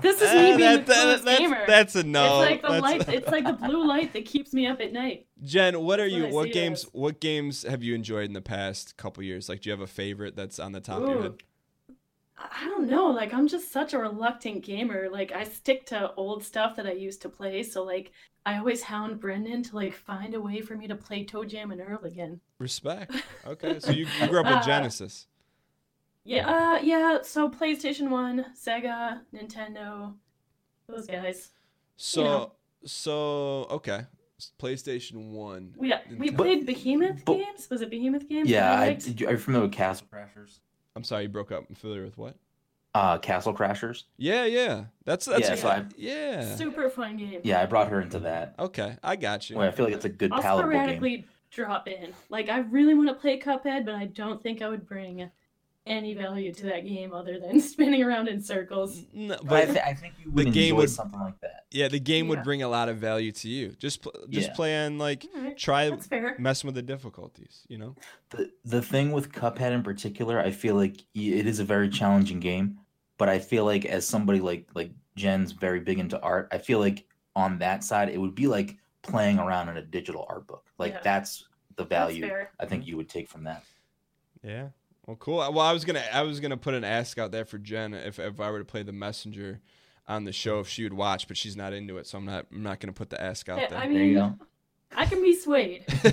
this 0.00 0.22
is 0.22 0.32
me 0.32 0.56
being 0.56 0.58
that- 0.60 0.86
the 0.86 0.92
that- 0.92 1.02
coolest 1.02 1.24
that's, 1.24 1.38
gamer. 1.40 1.64
that's 1.66 1.94
a 1.96 2.02
no. 2.04 2.24
it's 2.42 2.50
like 2.50 2.62
the 2.62 2.68
That's- 2.68 2.82
light. 2.82 3.08
It's 3.14 3.28
like 3.30 3.44
the 3.44 3.52
blue 3.66 3.86
light 3.86 4.12
that 4.12 4.24
keeps 4.24 4.52
me 4.52 4.66
up 4.66 4.80
at 4.80 4.92
night. 4.92 5.26
Jen, 5.42 5.80
what 5.80 5.98
are 5.98 6.06
you? 6.06 6.22
what 6.24 6.30
I 6.30 6.34
What 6.34 6.46
it 6.48 6.52
games? 6.54 6.82
What 6.92 7.20
games 7.20 7.62
have 7.64 7.82
you 7.82 7.94
enjoyed 7.94 8.26
in 8.26 8.32
the 8.32 8.40
past 8.42 8.96
couple 8.96 9.22
years? 9.24 9.48
Like, 9.48 9.62
do 9.62 9.70
you 9.70 9.72
have 9.72 9.80
a 9.80 9.86
favorite 9.88 10.36
that's 10.36 10.58
on 10.60 10.72
the 10.72 10.80
top 10.80 11.02
of 11.02 11.08
your 11.08 11.22
head? 11.22 11.34
I 12.38 12.48
I 12.62 12.64
don't 12.66 12.88
know. 12.88 13.06
Like, 13.06 13.32
I'm 13.32 13.46
just 13.46 13.70
such 13.72 13.92
a 13.92 13.98
reluctant 13.98 14.64
gamer. 14.64 15.08
Like, 15.10 15.30
I 15.32 15.44
stick 15.44 15.86
to 15.86 16.12
old 16.14 16.42
stuff 16.44 16.74
that 16.76 16.86
I 16.86 16.92
used 16.92 17.22
to 17.22 17.28
play. 17.28 17.62
So, 17.62 17.84
like, 17.84 18.10
I 18.44 18.58
always 18.58 18.82
hound 18.82 19.20
Brendan 19.20 19.62
to 19.64 19.76
like 19.76 19.94
find 19.94 20.34
a 20.34 20.40
way 20.40 20.60
for 20.60 20.74
me 20.74 20.88
to 20.88 20.96
play 20.96 21.24
ToeJam 21.24 21.70
and 21.70 21.80
Earl 21.80 22.02
again. 22.04 22.40
Respect. 22.58 23.14
Okay, 23.46 23.78
so 23.80 23.90
you, 23.92 24.06
you 24.20 24.26
grew 24.28 24.40
up 24.40 24.46
with 24.46 24.54
Uh, 24.56 24.62
Genesis. 24.64 25.26
Yeah, 26.24 26.48
uh, 26.48 26.78
yeah. 26.82 27.18
So 27.22 27.48
PlayStation 27.50 28.08
One, 28.08 28.46
Sega, 28.56 29.20
Nintendo, 29.34 30.14
those 30.88 31.06
guys. 31.06 31.50
So 31.96 32.22
know. 32.24 32.52
so 32.84 33.66
okay. 33.70 34.02
PlayStation 34.60 35.30
One. 35.30 35.74
We 35.76 35.92
we 36.18 36.30
played 36.30 36.66
Behemoth 36.66 37.24
but- 37.24 37.36
games. 37.38 37.68
Was 37.70 37.82
it 37.82 37.90
Behemoth 37.90 38.28
games? 38.28 38.48
Yeah, 38.48 38.72
I 38.72 38.84
I, 38.86 38.92
did 38.94 39.20
you, 39.20 39.28
are 39.28 39.32
you 39.32 39.38
familiar 39.38 39.66
with 39.66 39.74
Castle 39.76 40.06
Crashers? 40.12 40.58
I'm 40.94 41.04
sorry, 41.04 41.24
you 41.24 41.28
broke 41.28 41.52
up. 41.52 41.64
I'm 41.68 41.74
familiar 41.74 42.04
with 42.04 42.18
what? 42.18 42.36
Uh, 42.94 43.16
Castle 43.18 43.54
Crashers. 43.54 44.04
Yeah, 44.18 44.44
yeah. 44.44 44.84
That's 45.04 45.24
that's 45.26 45.48
Yeah, 45.48 45.54
so 45.54 45.68
I- 45.68 45.84
yeah. 45.96 46.54
Super 46.56 46.90
fun 46.90 47.16
game. 47.16 47.40
Yeah, 47.42 47.62
I 47.62 47.66
brought 47.66 47.88
her 47.88 48.00
into 48.00 48.20
that. 48.20 48.54
Okay, 48.58 48.96
I 49.02 49.16
got 49.16 49.48
you. 49.48 49.56
Well, 49.56 49.66
I 49.66 49.70
feel 49.70 49.86
like 49.86 49.94
it's 49.94 50.04
a 50.04 50.08
good 50.10 50.32
I'll 50.32 50.42
palatable 50.42 50.72
game. 50.72 50.80
sporadically 50.80 51.26
drop 51.50 51.88
in. 51.88 52.12
Like 52.28 52.48
I 52.48 52.58
really 52.58 52.94
want 52.94 53.08
to 53.08 53.14
play 53.14 53.38
Cuphead, 53.40 53.84
but 53.86 53.94
I 53.94 54.06
don't 54.06 54.42
think 54.42 54.60
I 54.62 54.68
would 54.68 54.86
bring 54.86 55.30
any 55.84 56.14
value 56.14 56.52
to 56.52 56.66
that 56.66 56.86
game 56.86 57.12
other 57.12 57.40
than 57.40 57.60
spinning 57.72 58.02
around 58.02 58.28
in 58.28 58.40
circles. 58.40 59.02
No, 59.12 59.36
But 59.44 59.52
I, 59.62 59.64
th- 59.66 59.84
I 59.84 59.94
think 59.94 60.14
you 60.24 60.30
would 60.30 60.52
game 60.52 60.64
enjoy 60.70 60.76
would- 60.76 60.90
something 60.90 61.18
like 61.20 61.40
that. 61.40 61.66
yeah, 61.72 61.88
the 61.88 61.98
game 61.98 62.28
would 62.28 62.42
bring 62.44 62.62
a 62.62 62.68
lot 62.68 62.88
of 62.88 62.98
value 62.98 63.32
to 63.32 63.48
you. 63.48 63.70
Just 63.78 64.02
pl- 64.02 64.12
just 64.28 64.48
Yeah. 64.50 64.54
play 64.54 64.86
on 64.86 64.98
like 64.98 65.26
Alright, 65.36 65.56
try 65.58 65.90
messing 66.38 66.68
with 66.68 66.74
the 66.76 66.82
difficulties. 66.82 67.64
You 67.68 67.78
know. 67.78 67.96
The 68.30 68.50
the 68.64 68.80
thing 68.82 69.10
with 69.12 69.32
Cuphead 69.32 69.72
in 69.72 69.82
particular, 69.82 70.38
I 70.38 70.50
feel 70.52 70.74
like 70.76 70.98
it 71.14 71.46
is 71.46 71.58
a 71.58 71.64
very 71.64 71.88
challenging 71.88 72.38
game. 72.40 72.78
But 73.18 73.28
I 73.28 73.38
feel 73.40 73.64
like 73.64 73.84
as 73.84 74.06
somebody 74.06 74.40
like 74.40 74.68
like 74.74 74.92
Jen's 75.16 75.52
very 75.52 75.80
big 75.80 75.98
into 75.98 76.20
art, 76.20 76.48
I 76.52 76.58
feel 76.58 76.78
like 76.78 77.06
on 77.34 77.58
that 77.58 77.82
side 77.82 78.08
it 78.08 78.18
would 78.18 78.34
be 78.34 78.46
like 78.46 78.76
playing 79.02 79.38
around 79.38 79.68
in 79.68 79.76
a 79.78 79.82
digital 79.82 80.26
art 80.28 80.46
book. 80.46 80.64
Like 80.78 80.92
Yeah. 80.94 81.00
that's 81.02 81.48
the 81.76 81.84
value 81.84 82.28
fair. 82.28 82.50
I 82.60 82.66
think 82.66 82.86
you 82.86 82.96
would 82.96 83.08
take 83.08 83.28
from 83.28 83.44
that. 83.44 83.64
Yeah. 84.44 84.68
Well, 85.06 85.16
cool. 85.16 85.36
Well, 85.38 85.60
I 85.60 85.72
was 85.72 85.84
gonna 85.84 86.02
I 86.12 86.22
was 86.22 86.38
gonna 86.40 86.56
put 86.56 86.74
an 86.74 86.84
ask 86.84 87.18
out 87.18 87.32
there 87.32 87.44
for 87.44 87.58
Jen 87.58 87.92
if 87.94 88.18
if 88.18 88.40
I 88.40 88.50
were 88.50 88.58
to 88.60 88.64
play 88.64 88.82
the 88.82 88.92
messenger 88.92 89.60
on 90.08 90.24
the 90.24 90.32
show 90.32 90.60
if 90.60 90.68
she 90.68 90.82
would 90.84 90.92
watch, 90.94 91.26
but 91.28 91.36
she's 91.36 91.56
not 91.56 91.72
into 91.72 91.98
it, 91.98 92.06
so 92.06 92.18
I'm 92.18 92.24
not 92.24 92.46
I'm 92.52 92.62
not 92.62 92.78
gonna 92.80 92.92
put 92.92 93.10
the 93.10 93.20
ask 93.22 93.48
out 93.48 93.68
there. 93.70 93.78
I 93.78 93.82
There 93.88 93.92
you 93.92 93.98
mean, 93.98 94.14
go. 94.14 94.34
I 94.94 95.06
can 95.06 95.22
be 95.22 95.34
swayed. 95.34 95.84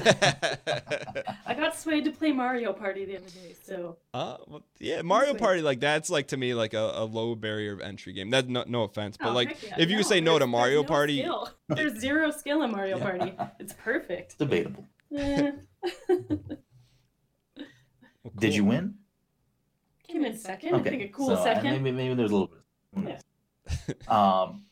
I 1.45 1.53
got 1.53 1.76
swayed 1.78 2.06
to 2.06 2.11
play 2.11 2.32
Mario 2.32 2.72
Party 2.72 3.03
the 3.06 3.18
other 3.18 3.26
day, 3.30 3.53
so 3.61 3.98
Uh, 4.14 4.38
well, 4.48 4.64
yeah, 4.80 5.02
Mario 5.02 5.34
Party 5.34 5.61
like 5.61 5.80
that's 5.82 6.10
like 6.10 6.30
to 6.30 6.38
me 6.38 6.53
like 6.53 6.74
a, 6.74 6.91
a 6.95 7.03
low 7.06 7.36
barrier 7.36 7.74
of 7.74 7.82
entry 7.82 8.14
game. 8.14 8.30
That 8.30 8.48
no, 8.48 8.64
no 8.68 8.84
offense, 8.84 9.18
but 9.18 9.30
Oh, 9.30 9.34
like 9.34 9.61
yeah. 9.61 9.76
if 9.78 9.90
you 9.90 9.98
could 9.98 10.06
say 10.06 10.22
no 10.22 10.40
to 10.40 10.48
Mario 10.48 10.78
there's 10.82 10.84
no 10.90 10.95
Party, 10.95 11.20
skill. 11.20 11.49
there's 11.68 11.99
zero 11.99 12.32
skill 12.32 12.64
in 12.64 12.72
Mario 12.72 12.98
Yeah. 12.98 13.03
Party. 13.03 13.34
It's 13.60 13.74
perfect. 13.74 14.38
Debatable. 14.40 14.86
Eh, 15.16 15.52
well, 18.23 18.33
Did 18.37 18.55
you 18.55 18.65
win? 18.65 18.95
came 20.07 20.25
in 20.25 20.35
second. 20.37 20.73
I 20.75 20.81
think 20.81 21.03
a 21.03 21.07
cool 21.09 21.27
so, 21.27 21.33
uh, 21.35 21.43
second. 21.43 21.83
Maybe 21.83 21.91
maybe 21.91 22.15
there's 22.15 22.31
a 22.31 22.35
little 22.35 22.51
bit. 22.95 24.07
um, 24.07 24.63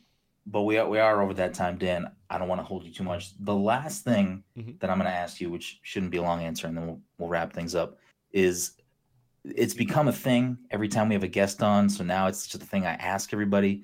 but 0.47 0.61
we 0.63 0.77
are 0.77 0.87
we 0.89 0.97
are 0.99 1.21
over 1.21 1.33
that 1.35 1.53
time, 1.53 1.77
Dan. 1.77 2.07
I 2.29 2.37
don't 2.37 2.47
want 2.47 2.59
to 2.59 2.65
hold 2.65 2.83
you 2.83 2.91
too 2.91 3.03
much. 3.03 3.37
The 3.39 3.53
last 3.55 4.03
thing 4.03 4.43
Mhm. 4.57 4.79
that 4.79 4.89
I'm 4.89 4.97
going 4.97 5.09
to 5.09 5.15
ask 5.15 5.39
you, 5.39 5.49
which 5.51 5.79
shouldn't 5.83 6.11
be 6.11 6.17
a 6.17 6.21
long 6.21 6.41
answer, 6.41 6.67
and 6.67 6.75
then 6.75 6.87
we'll, 6.87 7.01
we'll 7.17 7.29
wrap 7.29 7.53
things 7.53 7.75
up, 7.75 7.99
is 8.31 8.71
it's 9.43 9.73
become 9.73 10.07
a 10.07 10.11
thing 10.13 10.57
every 10.71 10.87
time 10.87 11.07
we 11.09 11.15
have 11.15 11.23
a 11.23 11.27
guest 11.27 11.61
on. 11.63 11.89
So 11.89 12.03
now 12.03 12.27
it's 12.27 12.47
just 12.47 12.63
a 12.63 12.65
thing 12.65 12.85
I 12.85 12.93
ask 12.95 13.31
everybody. 13.31 13.83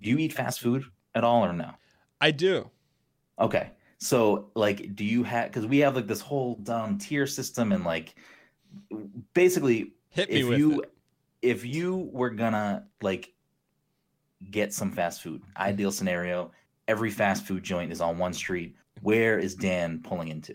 Do 0.00 0.08
you 0.10 0.18
eat 0.18 0.32
fast 0.32 0.60
food 0.60 0.84
at 1.14 1.24
all 1.24 1.44
or 1.44 1.52
no? 1.52 1.70
I 2.20 2.30
do. 2.30 2.70
Okay. 3.38 3.70
So 3.98 4.50
like 4.54 4.94
do 4.94 5.04
you 5.04 5.22
have 5.24 5.48
because 5.48 5.66
we 5.66 5.78
have 5.78 5.96
like 5.96 6.06
this 6.06 6.20
whole 6.20 6.56
down 6.56 6.98
tier 6.98 7.26
system 7.26 7.72
and 7.72 7.84
like 7.84 8.14
basically 9.34 9.92
Hit 10.10 10.30
me 10.30 10.40
if 10.40 10.48
with 10.48 10.58
you 10.58 10.82
it. 10.82 10.92
if 11.40 11.64
you 11.64 12.10
were 12.12 12.30
gonna 12.30 12.86
like 13.00 13.32
get 14.50 14.72
some 14.72 14.90
fast 14.92 15.22
food 15.22 15.42
ideal 15.56 15.90
scenario 15.92 16.50
every 16.88 17.10
fast 17.10 17.44
food 17.46 17.62
joint 17.62 17.92
is 17.92 18.00
on 18.00 18.18
one 18.18 18.32
street 18.32 18.74
where 19.02 19.38
is 19.38 19.54
dan 19.54 20.00
pulling 20.02 20.28
into 20.28 20.54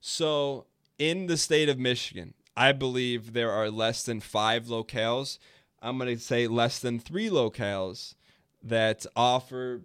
So, 0.00 0.66
in 0.98 1.26
the 1.26 1.36
state 1.36 1.68
of 1.68 1.78
Michigan, 1.78 2.34
I 2.56 2.72
believe 2.72 3.32
there 3.32 3.50
are 3.50 3.70
less 3.70 4.02
than 4.02 4.20
five 4.20 4.64
locales. 4.66 5.38
I'm 5.82 5.98
to 5.98 6.18
say 6.18 6.46
less 6.46 6.78
than 6.78 6.98
three 6.98 7.28
locales 7.30 8.14
that 8.62 9.06
offer 9.16 9.82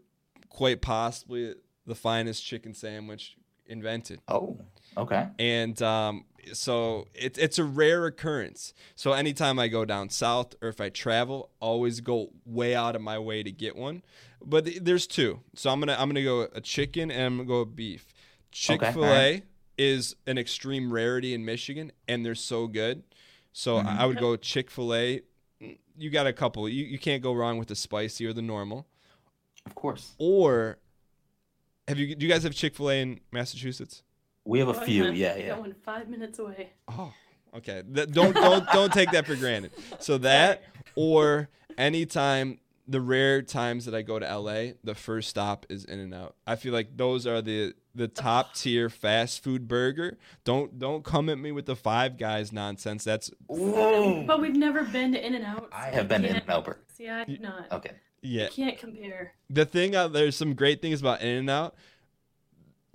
quite 0.49 0.81
possibly 0.81 1.53
the 1.85 1.95
finest 1.95 2.43
chicken 2.45 2.73
sandwich 2.73 3.38
invented. 3.65 4.19
oh 4.27 4.57
okay 4.97 5.27
And 5.39 5.81
um, 5.81 6.26
so 6.53 7.07
it, 7.13 7.38
it's 7.38 7.57
a 7.59 7.63
rare 7.63 8.05
occurrence. 8.05 8.73
So, 8.95 9.13
anytime 9.13 9.57
I 9.59 9.67
go 9.67 9.85
down 9.85 10.09
south 10.09 10.55
or 10.61 10.69
if 10.69 10.80
I 10.81 10.89
travel, 10.89 11.49
always 11.59 12.01
go 12.01 12.30
way 12.45 12.76
out 12.76 12.95
of 12.95 13.01
my 13.01 13.17
way 13.19 13.43
to 13.43 13.51
get 13.51 13.76
one. 13.76 14.01
But 14.43 14.65
th- 14.65 14.80
there's 14.81 15.07
two. 15.07 15.41
So, 15.55 15.69
I'm 15.69 15.80
going 15.80 15.88
to 15.89 15.99
I'm 15.99 16.13
to 16.13 16.23
go 16.23 16.47
a 16.53 16.61
chicken 16.61 17.09
and 17.11 17.22
I'm 17.23 17.38
to 17.39 17.43
go 17.45 17.59
a 17.61 17.65
beef. 17.65 18.13
Chick 18.51 18.81
fil 18.81 19.05
A 19.05 19.43
is 19.77 20.15
an 20.27 20.38
extreme 20.38 20.93
rarity 20.93 21.34
in 21.34 21.43
Michigan, 21.43 21.91
and 22.07 22.26
they're 22.26 22.35
so 22.35 22.67
good. 22.67 23.03
So 23.51 23.77
Mhm. 23.77 23.85
I 23.85 24.03
I 24.03 24.05
would 24.05 24.17
go 24.17 24.35
Chick 24.38 24.69
Fil 24.72 24.93
A. 24.95 25.22
You 25.97 26.09
got 26.09 26.27
a 26.27 26.34
couple. 26.34 26.67
You 26.69 26.85
you 26.85 26.97
can't 26.99 27.22
go 27.23 27.34
wrong 27.34 27.57
with 27.57 27.67
the 27.69 27.76
spicy 27.76 28.26
or 28.26 28.34
the 28.34 28.41
normal. 28.41 28.88
of 29.65 29.76
course 29.76 30.13
Or 30.17 30.77
have 31.88 31.97
you? 31.99 32.15
Do 32.15 32.26
you 32.26 32.31
guys 32.31 32.43
have 32.43 32.53
Chick 32.55 32.76
Fil 32.76 32.89
A 32.91 33.01
in 33.01 33.19
Massachusetts? 33.31 34.03
We 34.45 34.59
have 34.59 34.67
a 34.69 34.72
Oh, 34.80 34.85
few 34.85 35.05
yeah 35.11 35.35
yeah 35.35 35.55
Going 35.55 35.73
five 35.84 36.07
minutes 36.07 36.39
away. 36.39 36.69
Oh, 36.88 37.11
okay. 37.57 37.84
Th- 37.93 38.07
don't 38.09 38.34
don't 38.34 38.65
don't 38.72 38.93
take 38.93 39.11
that 39.11 39.26
for 39.26 39.35
granted. 39.35 39.72
So 39.99 40.17
that 40.19 40.63
or 40.95 41.49
anytime 41.77 42.59
the 42.88 43.01
rare 43.01 43.41
times 43.41 43.85
that 43.85 43.95
I 43.95 44.03
go 44.03 44.19
to 44.19 44.38
LA, 44.38 44.73
the 44.84 44.93
first 44.93 45.30
stop 45.30 45.65
is 45.69 45.85
In 45.85 45.99
and 45.99 46.13
Out. 46.13 46.35
I 46.45 46.55
feel 46.55 46.72
like 46.73 46.95
those 46.95 47.26
are 47.26 47.41
the 47.41 47.73
the 47.95 48.07
top 48.07 48.53
tier 48.53 48.89
fast 48.89 49.43
food 49.43 49.67
burger. 49.67 50.17
Don't 50.43 50.77
don't 50.77 51.03
come 51.03 51.30
at 51.30 51.38
me 51.39 51.51
with 51.51 51.65
the 51.65 51.76
five 51.76 52.17
guys 52.17 52.51
nonsense. 52.53 53.03
That's 53.03 53.31
Whoa. 53.47 54.23
But 54.23 54.39
we've 54.41 54.55
never 54.55 54.84
been 54.84 55.13
to 55.13 55.26
In 55.26 55.34
and 55.34 55.45
Out. 55.45 55.69
i 55.72 55.88
have 55.88 56.07
been 56.07 56.23
in 56.26 56.41
melbourne 56.47 56.77
See, 56.93 57.09
I 57.09 57.19
have 57.19 57.39
not. 57.39 57.72
okay 57.72 57.91
yeah. 58.22 58.45
I 58.45 58.49
can't 58.49 58.77
compare. 58.80 59.34
The 59.51 59.65
thing 59.65 59.95
uh, 59.95 60.07
there's 60.07 60.35
some 60.35 60.55
great 60.55 60.81
things 60.81 60.99
about 60.99 61.22
In 61.22 61.27
and 61.38 61.49
Out. 61.49 61.76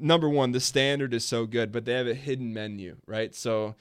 Number 0.01 0.29
one, 0.29 0.53
the 0.53 0.61
standard 0.61 1.15
is 1.15 1.25
so 1.25 1.47
good, 1.47 1.73
but 1.73 1.85
they 1.85 1.93
have 1.93 2.07
a 2.07 2.15
hidden 2.15 2.53
menu, 2.53 2.97
right? 3.07 3.35
So 3.35 3.75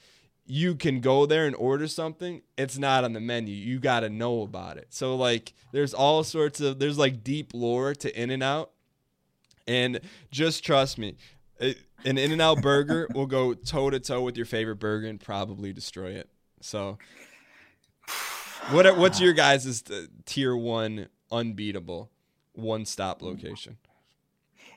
you 0.46 0.74
can 0.74 1.00
go 1.00 1.26
there 1.26 1.46
and 1.46 1.54
order 1.56 1.86
something. 1.86 2.42
It's 2.58 2.76
not 2.76 3.04
on 3.04 3.12
the 3.12 3.20
menu. 3.20 3.54
You 3.54 3.78
got 3.78 4.00
to 4.00 4.10
know 4.10 4.42
about 4.42 4.76
it. 4.76 4.88
So 4.90 5.14
like, 5.16 5.52
there's 5.72 5.94
all 5.94 6.24
sorts 6.24 6.60
of 6.60 6.78
there's 6.78 6.98
like 6.98 7.22
deep 7.22 7.54
lore 7.54 7.94
to 7.94 8.20
In 8.20 8.30
and 8.30 8.42
Out, 8.42 8.70
and 9.66 10.00
just 10.30 10.64
trust 10.64 10.98
me, 10.98 11.16
an 11.60 12.18
In 12.18 12.32
and 12.32 12.42
Out 12.42 12.62
burger 12.62 13.06
will 13.14 13.26
go 13.26 13.54
toe 13.54 13.90
to 13.90 14.00
toe 14.00 14.22
with 14.22 14.36
your 14.36 14.46
favorite 14.46 14.76
burger 14.76 15.06
and 15.06 15.20
probably 15.20 15.72
destroy 15.72 16.10
it. 16.10 16.28
So, 16.60 16.98
what 18.70 18.98
what's 18.98 19.20
your 19.20 19.32
guys' 19.32 19.84
tier 20.26 20.56
one 20.56 21.08
unbeatable 21.30 22.10
one 22.54 22.84
stop 22.84 23.22
location? 23.22 23.76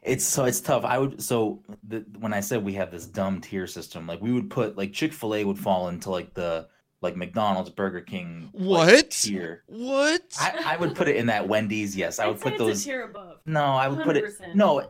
It's 0.05 0.25
so 0.25 0.45
it's 0.45 0.59
tough. 0.61 0.83
I 0.83 0.97
would 0.97 1.21
so 1.21 1.63
the, 1.87 2.05
when 2.19 2.33
I 2.33 2.39
said 2.41 2.63
we 2.63 2.73
have 2.73 2.91
this 2.91 3.05
dumb 3.05 3.39
tier 3.41 3.67
system, 3.67 4.05
like 4.07 4.21
we 4.21 4.31
would 4.33 4.49
put 4.49 4.77
like 4.77 4.93
Chick 4.93 5.13
Fil 5.13 5.35
A 5.35 5.43
would 5.45 5.57
fall 5.57 5.87
into 5.87 6.09
like 6.09 6.33
the 6.33 6.67
like 7.01 7.15
McDonald's, 7.15 7.69
Burger 7.69 8.01
King 8.01 8.49
like, 8.53 8.87
What? 8.87 9.11
tier. 9.11 9.63
What? 9.67 10.21
I, 10.39 10.73
I 10.73 10.77
would 10.77 10.95
put 10.95 11.07
it 11.07 11.15
in 11.17 11.25
that 11.27 11.47
Wendy's. 11.47 11.95
Yes, 11.95 12.19
I 12.19 12.27
I'd 12.29 12.39
put 12.39 12.57
those. 12.57 12.83
tier 12.83 13.03
above. 13.03 13.39
No, 13.45 13.63
I 13.63 13.87
would 13.87 14.03
put 14.03 14.17
it. 14.17 14.25
No, 14.55 14.89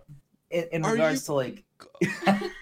in, 0.49 0.65
in 0.71 0.83
regards 0.83 1.21
you- 1.21 1.25
to 1.27 1.33
like. 1.33 1.63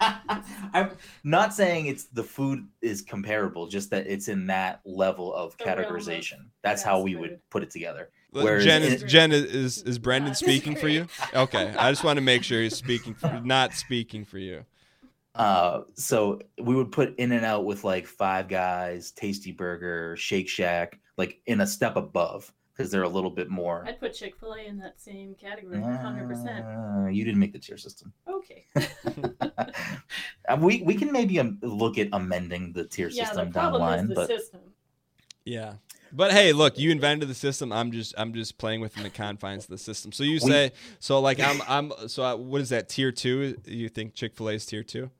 I'm 0.74 0.90
not 1.22 1.54
saying 1.54 1.86
it's 1.86 2.04
the 2.04 2.24
food 2.24 2.66
is 2.80 3.02
comparable, 3.02 3.66
just 3.66 3.90
that 3.90 4.06
it's 4.06 4.28
in 4.28 4.46
that 4.48 4.80
level 4.84 5.32
of 5.34 5.56
The 5.58 5.64
realm 5.66 5.78
of 5.78 5.84
categorization. 5.86 6.46
That's 6.62 6.82
how 6.82 7.00
we 7.00 7.12
food. 7.12 7.20
would 7.20 7.50
put 7.50 7.62
it 7.62 7.70
together. 7.70 8.10
Look, 8.32 8.44
Whereas 8.44 8.64
Jen 8.64 8.82
in- 8.82 8.92
is 8.94 9.02
Jen 9.02 9.32
is 9.32 9.44
is, 9.44 9.82
is 9.82 9.98
Brendan 9.98 10.34
speaking 10.34 10.74
for 10.74 10.88
you? 10.88 11.06
Okay, 11.34 11.74
I 11.78 11.90
just 11.90 12.02
want 12.02 12.16
to 12.16 12.22
make 12.22 12.42
sure 12.42 12.62
he's 12.62 12.76
speaking 12.76 13.14
for 13.14 13.40
not 13.44 13.74
speaking 13.74 14.24
for 14.24 14.38
you. 14.38 14.64
Uh, 15.34 15.82
so 15.94 16.40
we 16.60 16.74
would 16.74 16.92
put 16.92 17.14
In 17.18 17.32
and 17.32 17.44
Out 17.44 17.64
with 17.64 17.84
like 17.84 18.06
Five 18.06 18.48
Guys, 18.48 19.10
Tasty 19.12 19.52
Burger, 19.52 20.16
Shake 20.16 20.48
Shack, 20.48 20.98
like 21.16 21.40
in 21.46 21.60
a 21.60 21.66
step 21.66 21.96
above 21.96 22.52
because 22.72 22.90
they're 22.90 23.02
a 23.02 23.08
little 23.08 23.30
bit 23.30 23.50
more. 23.50 23.84
I'd 23.86 24.00
put 24.00 24.14
Chick 24.14 24.34
Fil 24.38 24.54
A 24.54 24.66
in 24.66 24.78
that 24.78 25.00
same 25.00 25.34
category, 25.34 25.80
hundred 25.80 26.28
percent. 26.28 26.64
Uh, 26.64 27.08
you 27.08 27.24
didn't 27.24 27.38
make 27.40 27.52
the 27.52 27.58
tier 27.58 27.78
system. 27.78 28.12
Okay. 28.28 28.66
Uh, 30.48 30.56
we 30.60 30.82
we 30.82 30.92
can 30.96 31.12
maybe 31.12 31.38
um, 31.38 31.56
look 31.62 31.98
at 31.98 32.08
amending 32.12 32.72
the 32.72 32.84
tier 32.84 33.08
yeah, 33.08 33.22
the 33.22 33.26
system 33.28 33.50
down 33.52 33.72
the 33.72 33.78
problem 33.78 33.94
is 33.94 33.96
line, 34.00 34.08
the 34.08 34.14
but 34.16 34.26
system. 34.26 34.60
Yeah. 35.44 35.74
But 36.14 36.32
hey, 36.32 36.52
look, 36.52 36.78
you 36.78 36.90
invented 36.90 37.28
the 37.28 37.34
system. 37.34 37.72
I'm 37.72 37.90
just 37.92 38.14
I'm 38.18 38.32
just 38.34 38.58
playing 38.58 38.80
within 38.80 39.02
the 39.02 39.10
confines 39.10 39.64
of 39.64 39.70
the 39.70 39.78
system. 39.78 40.12
So 40.12 40.24
you 40.24 40.38
say 40.38 40.72
so 41.00 41.20
like 41.20 41.40
I'm 41.40 41.60
I'm 41.66 41.92
so 42.08 42.22
I, 42.22 42.34
what 42.34 42.60
is 42.60 42.68
that 42.68 42.88
tier 42.88 43.10
2? 43.12 43.58
You 43.66 43.88
think 43.88 44.14
Chick-fil-A 44.14 44.52
is 44.54 44.66
tier 44.66 44.82
2? 44.82 45.10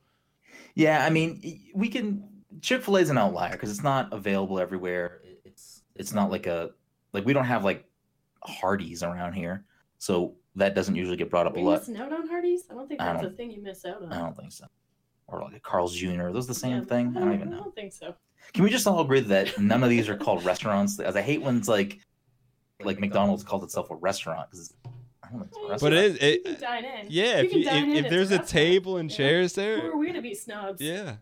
yeah, 0.75 1.05
I 1.05 1.11
mean 1.11 1.61
we 1.75 1.89
can. 1.89 2.29
Chick 2.61 2.83
Fil 2.83 2.99
A 2.99 3.01
is 3.01 3.09
an 3.09 3.17
outlier 3.17 3.53
because 3.53 3.71
it's 3.71 3.83
not 3.83 4.13
available 4.13 4.61
everywhere. 4.61 5.23
It's 5.45 5.83
it's 5.97 6.13
not 6.13 6.31
like 6.31 6.47
a 6.47 6.71
like 7.15 7.25
we 7.25 7.33
don't 7.33 7.47
have 7.47 7.65
like 7.65 7.87
Hardee's 8.45 9.03
around 9.03 9.33
here, 9.33 9.65
so 9.99 10.35
that 10.57 10.75
doesn't 10.75 10.95
usually 10.95 11.17
get 11.17 11.31
brought 11.31 11.47
Are 11.47 11.51
up 11.51 11.57
a 11.57 11.61
we 11.61 11.65
lot. 11.65 11.79
missing 11.81 11.97
out 11.97 12.13
on 12.13 12.29
Hardee's? 12.29 12.65
I 12.71 12.75
don't 12.75 12.87
think 12.89 13.01
that's 13.01 13.21
a 13.21 13.23
don't- 13.23 13.37
thing 13.39 13.51
you 13.51 13.63
miss 13.63 13.87
out 13.87 14.03
on. 14.03 14.13
I 14.13 14.19
don't 14.19 14.37
think 14.37 14.53
so. 14.53 14.67
Or 15.29 15.41
like 15.41 15.55
a 15.55 15.61
Carl's 15.61 15.95
Jr. 15.97 16.25
Are 16.25 16.33
those 16.33 16.47
the 16.47 16.53
same 16.55 16.81
Yeah, 16.81 16.85
thing? 16.85 17.17
I 17.17 17.21
don't 17.21 17.33
even 17.35 17.49
know. 17.51 17.57
I 17.57 17.61
don't 17.61 17.75
think 17.75 17.93
so. 17.95 18.15
Can 18.55 18.65
we 18.65 18.71
just 18.71 18.87
all 18.87 19.01
agree 19.01 19.21
that 19.21 19.59
none 19.59 19.83
of 19.83 19.91
these 19.91 20.09
are 20.09 20.17
called 20.17 20.45
restaurants? 20.45 20.99
As 21.01 21.17
I 21.17 21.23
hate 21.23 21.41
when 21.43 21.57
it's 21.57 21.69
like 21.69 22.01
like 22.85 22.99
McDonald's 23.01 23.43
calls 23.45 23.63
itself 23.65 23.91
a 23.91 23.95
restaurant 23.95 24.51
because 24.51 24.75
I 25.23 25.29
don't 25.31 25.41
think 25.51 25.53
it's 25.73 25.83
a 25.83 25.85
But 25.87 25.93
it 25.93 25.99
is. 26.05 26.13
You 26.21 26.29
It, 26.29 26.45
can 26.45 26.61
dine 26.61 26.85
in. 26.85 27.07
yeah, 27.09 27.39
You 27.39 27.45
if, 27.47 27.53
you, 27.55 27.65
dine 27.65 27.85
in, 27.91 27.97
if, 27.97 28.05
if 28.07 28.11
there's 28.11 28.31
a 28.31 28.39
restaurant. 28.39 28.49
table 28.49 28.97
and 28.99 29.11
Yeah. 29.11 29.17
chairs 29.17 29.53
there. 29.55 29.81
Who 29.81 29.93
are 29.93 29.97
we 29.97 30.13
to 30.13 30.21
be 30.21 30.35
snobs? 30.35 30.81
yeah. 30.81 31.17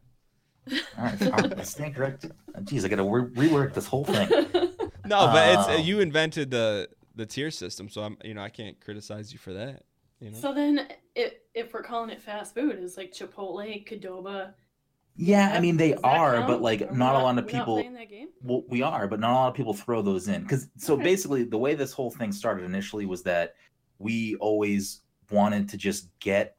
All 0.98 1.04
right, 1.04 1.22
all 1.22 1.30
right, 1.48 1.66
stand 1.66 1.94
corrected. 1.94 2.32
Jeez, 2.62 2.84
I 2.84 2.88
gotta 2.88 3.02
re- 3.02 3.48
rework 3.48 3.74
this 3.74 3.86
whole 3.86 4.04
thing. 4.04 4.28
No, 5.06 5.26
but 5.26 5.48
it's 5.58 5.68
uh, 5.68 5.72
Um, 5.72 5.80
you 5.80 5.98
invented 6.00 6.50
the 6.52 6.88
the 7.16 7.26
tier 7.26 7.50
system, 7.50 7.88
so 7.88 8.02
I'm 8.02 8.16
you 8.22 8.34
know 8.34 8.42
I 8.42 8.48
can't 8.50 8.78
criticize 8.80 9.32
you 9.32 9.38
for 9.40 9.52
that. 9.54 9.82
You 10.20 10.30
know. 10.30 10.36
so 10.38 10.54
then, 10.54 10.86
if 11.16 11.32
if 11.54 11.72
we're 11.72 11.82
calling 11.82 12.10
it 12.10 12.20
fast 12.20 12.54
food, 12.54 12.78
is 12.78 12.96
like 12.96 13.10
Chipotle, 13.12 13.84
Qdoba. 13.88 14.52
Yeah, 15.20 15.52
I 15.54 15.60
mean 15.60 15.76
they 15.76 15.94
are, 15.96 16.42
but 16.46 16.62
like 16.62 16.80
we 16.80 16.96
not 16.96 17.14
a 17.14 17.18
lot 17.18 17.36
of 17.38 17.46
people. 17.46 17.74
playing 17.74 17.92
that 17.94 18.08
game? 18.08 18.28
Well, 18.42 18.64
we 18.68 18.80
are, 18.80 19.06
but 19.06 19.20
not 19.20 19.32
a 19.32 19.34
lot 19.34 19.48
of 19.48 19.54
people 19.54 19.74
throw 19.74 20.00
those 20.00 20.28
in 20.28 20.42
because 20.42 20.68
so 20.78 20.94
Okay. 20.94 21.02
basically 21.02 21.44
the 21.44 21.58
way 21.58 21.74
this 21.74 21.92
whole 21.92 22.10
thing 22.10 22.32
started 22.32 22.64
initially 22.64 23.04
was 23.04 23.22
that 23.24 23.54
we 23.98 24.36
always 24.36 25.02
wanted 25.30 25.68
to 25.68 25.76
just 25.76 26.08
get 26.20 26.56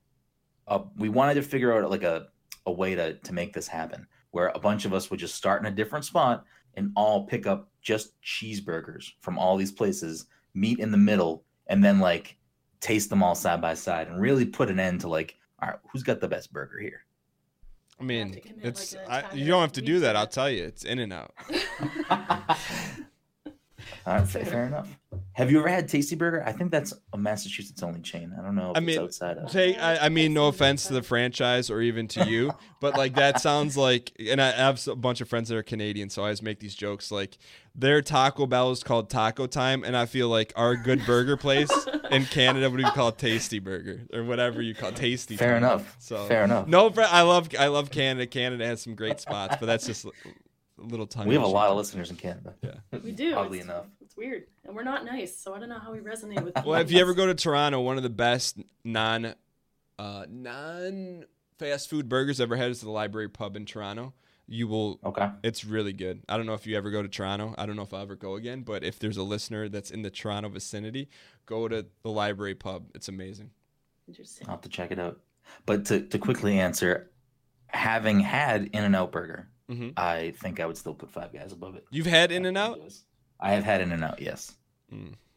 a 0.67 0.81
we 0.95 1.09
wanted 1.09 1.33
to 1.33 1.41
figure 1.41 1.73
out 1.73 1.89
like 1.89 2.03
a 2.03 2.27
a 2.67 2.71
way 2.71 2.93
to 2.93 3.15
to 3.15 3.33
make 3.33 3.51
this 3.51 3.67
happen 3.67 4.05
where 4.29 4.51
a 4.53 4.59
bunch 4.59 4.85
of 4.85 4.93
us 4.93 5.09
would 5.09 5.19
just 5.19 5.33
start 5.35 5.61
in 5.61 5.65
a 5.71 5.75
different 5.75 6.05
spot 6.05 6.45
and 6.75 6.91
all 6.95 7.25
pick 7.25 7.47
up 7.47 7.69
just 7.81 8.13
cheeseburgers 8.21 9.09
from 9.21 9.39
all 9.39 9.57
these 9.57 9.71
places, 9.71 10.27
meet 10.53 10.79
in 10.79 10.91
the 10.91 10.97
middle, 10.97 11.43
and 11.67 11.83
then 11.83 11.99
like 11.99 12.37
taste 12.79 13.09
them 13.09 13.23
all 13.23 13.35
side 13.35 13.59
by 13.59 13.73
side 13.73 14.07
and 14.07 14.21
really 14.21 14.45
put 14.45 14.69
an 14.69 14.79
end 14.79 15.01
to 15.01 15.09
like, 15.09 15.35
all 15.61 15.69
right, 15.69 15.79
who's 15.91 16.03
got 16.03 16.21
the 16.21 16.27
best 16.27 16.53
burger 16.53 16.79
here? 16.79 17.05
I 18.01 18.03
mean, 18.03 18.41
it's 18.63 18.95
like, 19.07 19.31
I, 19.31 19.35
you 19.35 19.45
don't 19.45 19.61
have 19.61 19.73
to 19.73 19.81
do 19.81 19.99
that. 19.99 20.15
I'll 20.15 20.25
tell 20.25 20.49
you, 20.49 20.63
it's 20.63 20.83
In 20.83 20.97
and 20.97 21.13
Out. 21.13 21.35
Right, 24.05 24.27
fair, 24.27 24.45
fair 24.45 24.65
enough. 24.65 24.97
Have 25.33 25.51
you 25.51 25.59
ever 25.59 25.67
had 25.67 25.87
Tasty 25.87 26.15
Burger? 26.15 26.43
I 26.45 26.51
think 26.51 26.71
that's 26.71 26.93
a 27.13 27.17
Massachusetts 27.17 27.81
only 27.83 28.01
chain. 28.01 28.33
I 28.37 28.41
don't 28.41 28.55
know 28.55 28.71
if 28.71 28.77
I 28.77 28.79
it's 28.79 28.85
mean, 28.87 28.99
outside 28.99 29.37
of. 29.37 29.51
Take, 29.51 29.77
I, 29.77 29.97
I 29.97 30.09
mean, 30.09 30.33
no 30.33 30.47
offense 30.47 30.87
to 30.87 30.93
the 30.93 31.01
franchise 31.01 31.69
or 31.69 31.81
even 31.81 32.07
to 32.09 32.25
you, 32.29 32.51
but 32.81 32.97
like 32.97 33.15
that 33.15 33.39
sounds 33.41 33.77
like, 33.77 34.11
and 34.19 34.41
I 34.41 34.51
have 34.51 34.85
a 34.87 34.95
bunch 34.95 35.21
of 35.21 35.29
friends 35.29 35.49
that 35.49 35.57
are 35.57 35.63
Canadian, 35.63 36.09
so 36.09 36.21
I 36.21 36.25
always 36.25 36.41
make 36.41 36.59
these 36.59 36.75
jokes. 36.75 37.11
Like 37.11 37.37
their 37.75 38.01
Taco 38.01 38.45
Bell 38.45 38.71
is 38.71 38.83
called 38.83 39.09
Taco 39.09 39.47
Time, 39.47 39.83
and 39.83 39.95
I 39.95 40.05
feel 40.05 40.27
like 40.29 40.53
our 40.55 40.75
good 40.75 41.05
burger 41.05 41.37
place 41.37 41.71
in 42.11 42.25
Canada 42.25 42.69
would 42.69 42.77
be 42.77 42.83
called 42.83 43.17
Tasty 43.17 43.59
Burger 43.59 44.01
or 44.13 44.23
whatever 44.23 44.61
you 44.61 44.75
call 44.75 44.91
Tasty. 44.91 45.37
Fair 45.37 45.53
Time. 45.53 45.63
enough. 45.63 45.95
So 45.99 46.25
Fair 46.25 46.43
enough. 46.43 46.67
no, 46.67 46.91
I 46.97 47.21
love 47.21 47.49
I 47.57 47.67
love 47.67 47.89
Canada. 47.89 48.27
Canada 48.27 48.65
has 48.65 48.81
some 48.81 48.95
great 48.95 49.19
spots, 49.19 49.55
but 49.59 49.65
that's 49.65 49.85
just 49.85 50.05
little 50.81 51.07
tongue. 51.07 51.27
we 51.27 51.35
have 51.35 51.43
a 51.43 51.47
lot 51.47 51.69
of 51.69 51.77
listeners 51.77 52.09
in 52.09 52.15
Canada. 52.17 52.53
Yeah. 52.61 52.99
We 53.03 53.11
do. 53.13 53.35
Oddly 53.35 53.59
it's, 53.59 53.65
enough. 53.65 53.85
it's 54.01 54.15
weird, 54.15 54.45
and 54.65 54.75
we're 54.75 54.83
not 54.83 55.05
nice, 55.05 55.37
so 55.37 55.53
I 55.53 55.59
don't 55.59 55.69
know 55.69 55.79
how 55.79 55.91
we 55.91 55.99
resonate 55.99 56.43
with. 56.43 56.53
Well, 56.65 56.79
if 56.79 56.91
you 56.91 56.99
ever 56.99 57.13
go 57.13 57.25
to 57.27 57.35
Toronto, 57.35 57.79
one 57.81 57.97
of 57.97 58.03
the 58.03 58.09
best 58.09 58.57
non 58.83 59.35
uh, 59.99 60.25
non 60.29 61.25
fast 61.59 61.89
food 61.89 62.09
burgers 62.09 62.39
I've 62.41 62.45
ever 62.45 62.55
had 62.55 62.71
is 62.71 62.81
the 62.81 62.89
Library 62.89 63.29
Pub 63.29 63.55
in 63.55 63.65
Toronto. 63.65 64.13
You 64.47 64.67
will. 64.67 64.99
Okay. 65.05 65.29
It's 65.43 65.63
really 65.63 65.93
good. 65.93 66.23
I 66.27 66.35
don't 66.35 66.45
know 66.45 66.55
if 66.55 66.67
you 66.67 66.75
ever 66.75 66.91
go 66.91 67.01
to 67.01 67.07
Toronto. 67.07 67.55
I 67.57 67.65
don't 67.65 67.75
know 67.77 67.83
if 67.83 67.93
I'll 67.93 68.01
ever 68.01 68.15
go 68.17 68.35
again. 68.35 68.63
But 68.63 68.83
if 68.83 68.99
there's 68.99 69.15
a 69.15 69.23
listener 69.23 69.69
that's 69.69 69.91
in 69.91 70.01
the 70.01 70.09
Toronto 70.09 70.49
vicinity, 70.49 71.07
go 71.45 71.69
to 71.69 71.85
the 72.03 72.09
Library 72.09 72.55
Pub. 72.55 72.89
It's 72.93 73.07
amazing. 73.07 73.51
Interesting. 74.09 74.47
I'll 74.47 74.55
have 74.55 74.61
to 74.61 74.69
check 74.69 74.91
it 74.91 74.99
out. 74.99 75.21
But 75.65 75.85
to, 75.85 76.01
to 76.01 76.17
quickly 76.17 76.59
answer, 76.59 77.11
having 77.67 78.19
had 78.19 78.63
In 78.73 78.83
and 78.83 78.95
Out 78.95 79.11
Burger, 79.11 79.47
Mhm. 79.71 79.93
I 79.97 80.31
think 80.31 80.59
I 80.59 80.65
would 80.65 80.77
still 80.77 80.93
put 80.93 81.11
Five 81.11 81.31
Guys 81.33 81.51
above 81.53 81.75
it. 81.75 81.85
You've 81.91 82.05
had 82.05 82.31
In 82.31 82.45
and 82.45 82.57
Out. 82.57 82.79
I 83.39 83.51
have 83.53 83.63
had 83.63 83.81
In 83.81 83.91
and 83.91 84.03
Out, 84.03 84.21
yes. 84.21 84.53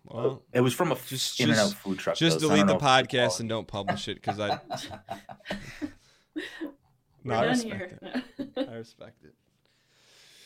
Well, 0.05 0.43
It 0.53 0.61
was 0.61 0.75
from 0.75 0.93
a 0.93 0.97
Just- 1.07 1.41
In 1.41 1.51
and 1.51 1.59
Out 1.59 1.73
food 1.73 1.99
truck. 1.99 2.17
just 2.17 2.41
though, 2.41 2.49
so 2.49 2.49
delete 2.49 2.67
don't 2.67 2.79
the 2.79 2.85
know 2.85 2.95
if 2.99 3.05
it's 3.05 3.13
podcast 3.15 3.41
and 3.41 3.49
don't 3.49 3.67
publish 3.69 4.09
it 4.09 4.15
because 4.17 4.41
I. 4.41 4.61
We're 7.25 7.33
No, 7.33 7.35
I 7.35 7.45
respect 7.47 8.03
here. 8.03 8.23
it. 8.39 8.69
I 8.69 8.75
respect 8.75 9.25
it. 9.25 9.35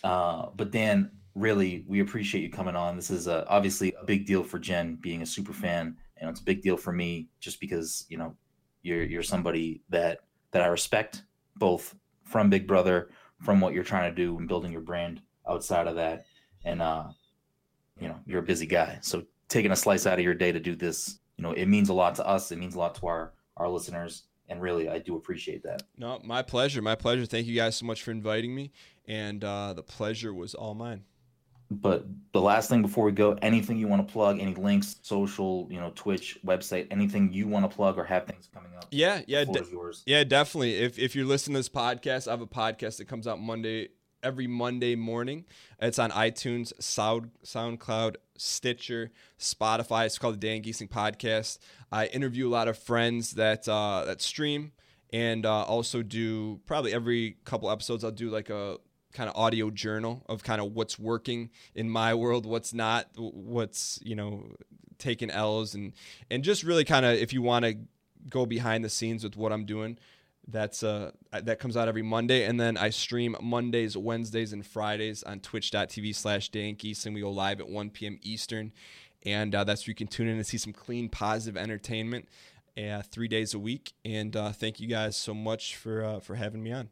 Uh, 0.05 0.51
but 0.55 0.71
Dan, 0.71 1.11
really, 1.35 1.85
we 1.89 2.01
appreciate 2.01 2.43
you 2.43 2.51
coming 2.51 2.77
on. 2.77 2.95
This 2.95 3.11
is 3.11 3.27
uh, 3.27 3.45
obviously 3.49 3.95
a 4.01 4.05
big 4.05 4.27
deal 4.27 4.45
for 4.45 4.59
Jen 4.61 4.95
being 4.97 5.23
a 5.23 5.27
super 5.27 5.53
fan, 5.53 5.97
and 6.19 6.31
it's 6.31 6.41
a 6.41 6.45
big 6.45 6.63
deal 6.63 6.77
for 6.77 6.93
me 6.93 7.29
just 7.41 7.59
because 7.61 8.07
you 8.09 8.17
know 8.17 8.37
you're 8.83 9.03
you're 9.03 9.25
somebody 9.25 9.83
that 9.89 10.21
that 10.53 10.63
I 10.63 10.67
respect 10.67 11.25
both 11.57 11.97
from 12.25 12.49
Big 12.49 12.67
Brother, 12.69 13.11
from 13.41 13.61
what 13.61 13.75
you're 13.75 13.85
trying 13.85 14.11
to 14.11 14.15
do 14.15 14.37
and 14.39 14.49
building 14.49 14.73
your 14.73 14.81
brand 14.81 15.23
outside 15.49 15.87
of 15.87 15.97
that, 15.97 16.27
and 16.65 16.83
uh, 16.83 17.05
you 18.01 18.09
know 18.09 18.19
you're 18.27 18.41
a 18.41 18.45
busy 18.45 18.67
guy, 18.67 18.99
so 19.03 19.25
taking 19.49 19.73
a 19.73 19.77
slice 19.77 20.07
out 20.07 20.19
of 20.19 20.25
your 20.25 20.35
day 20.35 20.53
to 20.53 20.61
do 20.61 20.77
this, 20.77 21.19
you 21.37 21.43
know, 21.43 21.53
it 21.53 21.67
means 21.67 21.89
a 21.89 21.95
lot 21.95 22.15
to 22.17 22.27
us. 22.27 22.53
It 22.53 22.59
means 22.59 22.75
a 22.75 22.79
lot 22.79 22.95
to 22.97 23.07
our 23.07 23.33
our 23.57 23.69
listeners, 23.69 24.25
and 24.49 24.61
really, 24.61 24.89
I 24.89 24.99
do 24.99 25.17
appreciate 25.17 25.63
that. 25.65 25.83
No, 25.97 26.21
my 26.25 26.43
pleasure. 26.43 26.83
My 26.83 26.95
pleasure. 26.95 27.27
Thank 27.27 27.47
you 27.47 27.57
guys 27.57 27.77
so 27.77 27.87
much 27.87 28.03
for 28.03 28.11
inviting 28.11 28.55
me, 28.55 28.73
and 29.07 29.43
uh, 29.43 29.73
the 29.73 29.83
pleasure 29.83 30.33
was 30.35 30.55
all 30.55 30.75
mine. 30.75 31.05
But 31.71 32.07
the 32.33 32.41
last 32.41 32.71
thing 32.71 32.81
before 32.81 33.05
we 33.05 33.13
go, 33.13 33.33
anything 33.43 33.77
you 33.77 33.89
want 33.89 34.07
to 34.07 34.11
plug, 34.11 34.41
any 34.41 34.55
links, 34.55 34.97
social, 35.03 35.69
you 35.71 35.79
know, 35.79 35.93
Twitch, 35.95 36.39
website, 36.45 36.87
anything 36.91 37.31
you 37.33 37.47
want 37.47 37.71
to 37.71 37.75
plug 37.75 37.99
or 37.99 38.05
have 38.05 38.27
things 38.27 38.49
coming 38.55 38.73
up? 38.75 38.87
Yeah, 38.91 39.21
yeah, 39.27 39.45
de- 39.45 39.65
yours. 39.71 40.03
yeah, 40.07 40.25
definitely. 40.25 40.77
If 40.77 40.99
if 40.99 41.15
you're 41.15 41.27
listening 41.27 41.55
to 41.55 41.59
this 41.59 41.69
podcast, 41.69 42.27
I 42.27 42.31
have 42.31 42.41
a 42.41 42.47
podcast 42.47 42.97
that 42.99 43.07
comes 43.07 43.27
out 43.27 43.39
Monday 43.39 43.89
every 44.23 44.47
Monday 44.47 44.97
morning. 44.97 45.45
It's 45.81 45.99
on 45.99 46.11
iTunes, 46.11 46.73
Sound 46.81 47.31
SoundCloud, 47.45 48.17
Stitcher, 48.37 49.11
Spotify. 49.39 50.07
It's 50.07 50.19
called 50.19 50.41
the 50.41 50.47
Dan 50.47 50.63
Gheesling 50.63 50.89
Podcast. 50.89 51.59
I 51.93 52.07
interview 52.07 52.49
a 52.49 52.51
lot 52.51 52.69
of 52.69 52.79
friends 52.79 53.33
that 53.33 53.69
uh, 53.69 54.05
that 54.07 54.23
stream, 54.23 54.73
and 55.13 55.45
uh, 55.45 55.65
also 55.65 56.03
do 56.03 56.61
probably 56.67 56.93
every 56.93 57.37
couple 57.45 57.71
episodes. 57.71 58.05
I'll 58.05 58.11
do 58.11 58.31
like 58.31 58.51
a 58.51 58.79
kind 59.19 59.29
of 59.29 59.35
audio 59.37 59.69
journal 59.69 60.23
of 60.29 60.45
kind 60.45 60.61
of 60.61 60.73
what's 60.75 60.97
working 60.97 61.51
in 61.75 61.91
my 61.91 62.15
world, 62.15 62.47
what's 62.47 62.73
not, 62.73 63.09
what's 63.17 63.99
you 64.01 64.15
know 64.15 64.45
taking 64.99 65.29
L's, 65.29 65.75
and 65.75 65.93
and 66.31 66.45
just 66.45 66.63
really 66.63 66.85
kind 66.85 67.05
of 67.05 67.19
if 67.19 67.33
you 67.33 67.43
want 67.43 67.65
to 67.65 67.77
go 68.31 68.47
behind 68.47 68.85
the 68.85 68.89
scenes 68.89 69.25
with 69.25 69.37
what 69.37 69.53
I'm 69.53 69.65
doing. 69.65 69.99
That's 70.51 70.83
uh 70.83 71.11
that 71.33 71.59
comes 71.59 71.77
out 71.77 71.89
every 71.89 72.03
Monday, 72.03 72.45
and 72.45 72.61
then 72.61 72.77
I 72.77 72.91
stream 72.91 73.37
Mondays, 73.43 73.97
Wednesdays, 73.97 74.53
and 74.53 74.65
Fridays 74.65 75.25
on 75.25 75.41
Twitch.tv 75.41 76.15
slash 76.15 76.49
Dan 76.49 76.77
Gheesling. 76.77 77.13
We 77.13 77.21
go 77.21 77.33
live 77.33 77.61
at 77.61 77.69
1 77.69 77.91
p.m. 77.91 78.19
Eastern, 78.23 78.73
and 79.27 79.53
uh, 79.53 79.65
that's 79.65 79.85
where 79.85 79.91
you 79.91 79.97
can 79.97 80.07
tune 80.07 80.29
in 80.29 80.37
and 80.37 80.47
see 80.47 80.59
some 80.59 80.73
clean, 80.73 81.09
positive 81.09 81.61
entertainment, 81.61 82.29
uh, 82.79 83.03
three 83.03 83.29
days 83.29 83.53
a 83.53 83.59
week. 83.59 83.93
And 84.05 84.35
uh, 84.37 84.53
thank 84.53 84.81
you 84.81 84.89
guys 84.89 85.17
so 85.17 85.35
much 85.35 85.77
for 85.77 86.05
uh, 86.05 86.21
for 86.21 86.37
having 86.37 86.63
me 86.63 86.73
on. 86.73 86.89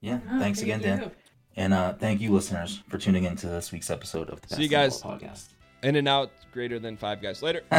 Yeah. 0.00 0.18
Oh, 0.28 0.40
thanks 0.40 0.58
thank 0.58 0.72
again, 0.72 0.98
Dan. 0.98 1.12
And 1.56 1.74
uh, 1.74 1.92
thank 1.94 2.20
you, 2.20 2.32
listeners, 2.32 2.82
for 2.88 2.98
tuning 2.98 3.24
in 3.24 3.36
to 3.36 3.46
this 3.46 3.72
week's 3.72 3.90
episode 3.90 4.30
of 4.30 4.40
the 4.40 4.54
See 4.56 4.64
you 4.64 4.70
Best 4.70 5.02
guys. 5.02 5.20
Podcast. 5.20 5.44
In 5.82 5.96
and 5.96 6.08
out, 6.08 6.30
greater 6.52 6.78
than 6.78 6.96
five 6.96 7.20
guys 7.20 7.42
later. 7.42 7.62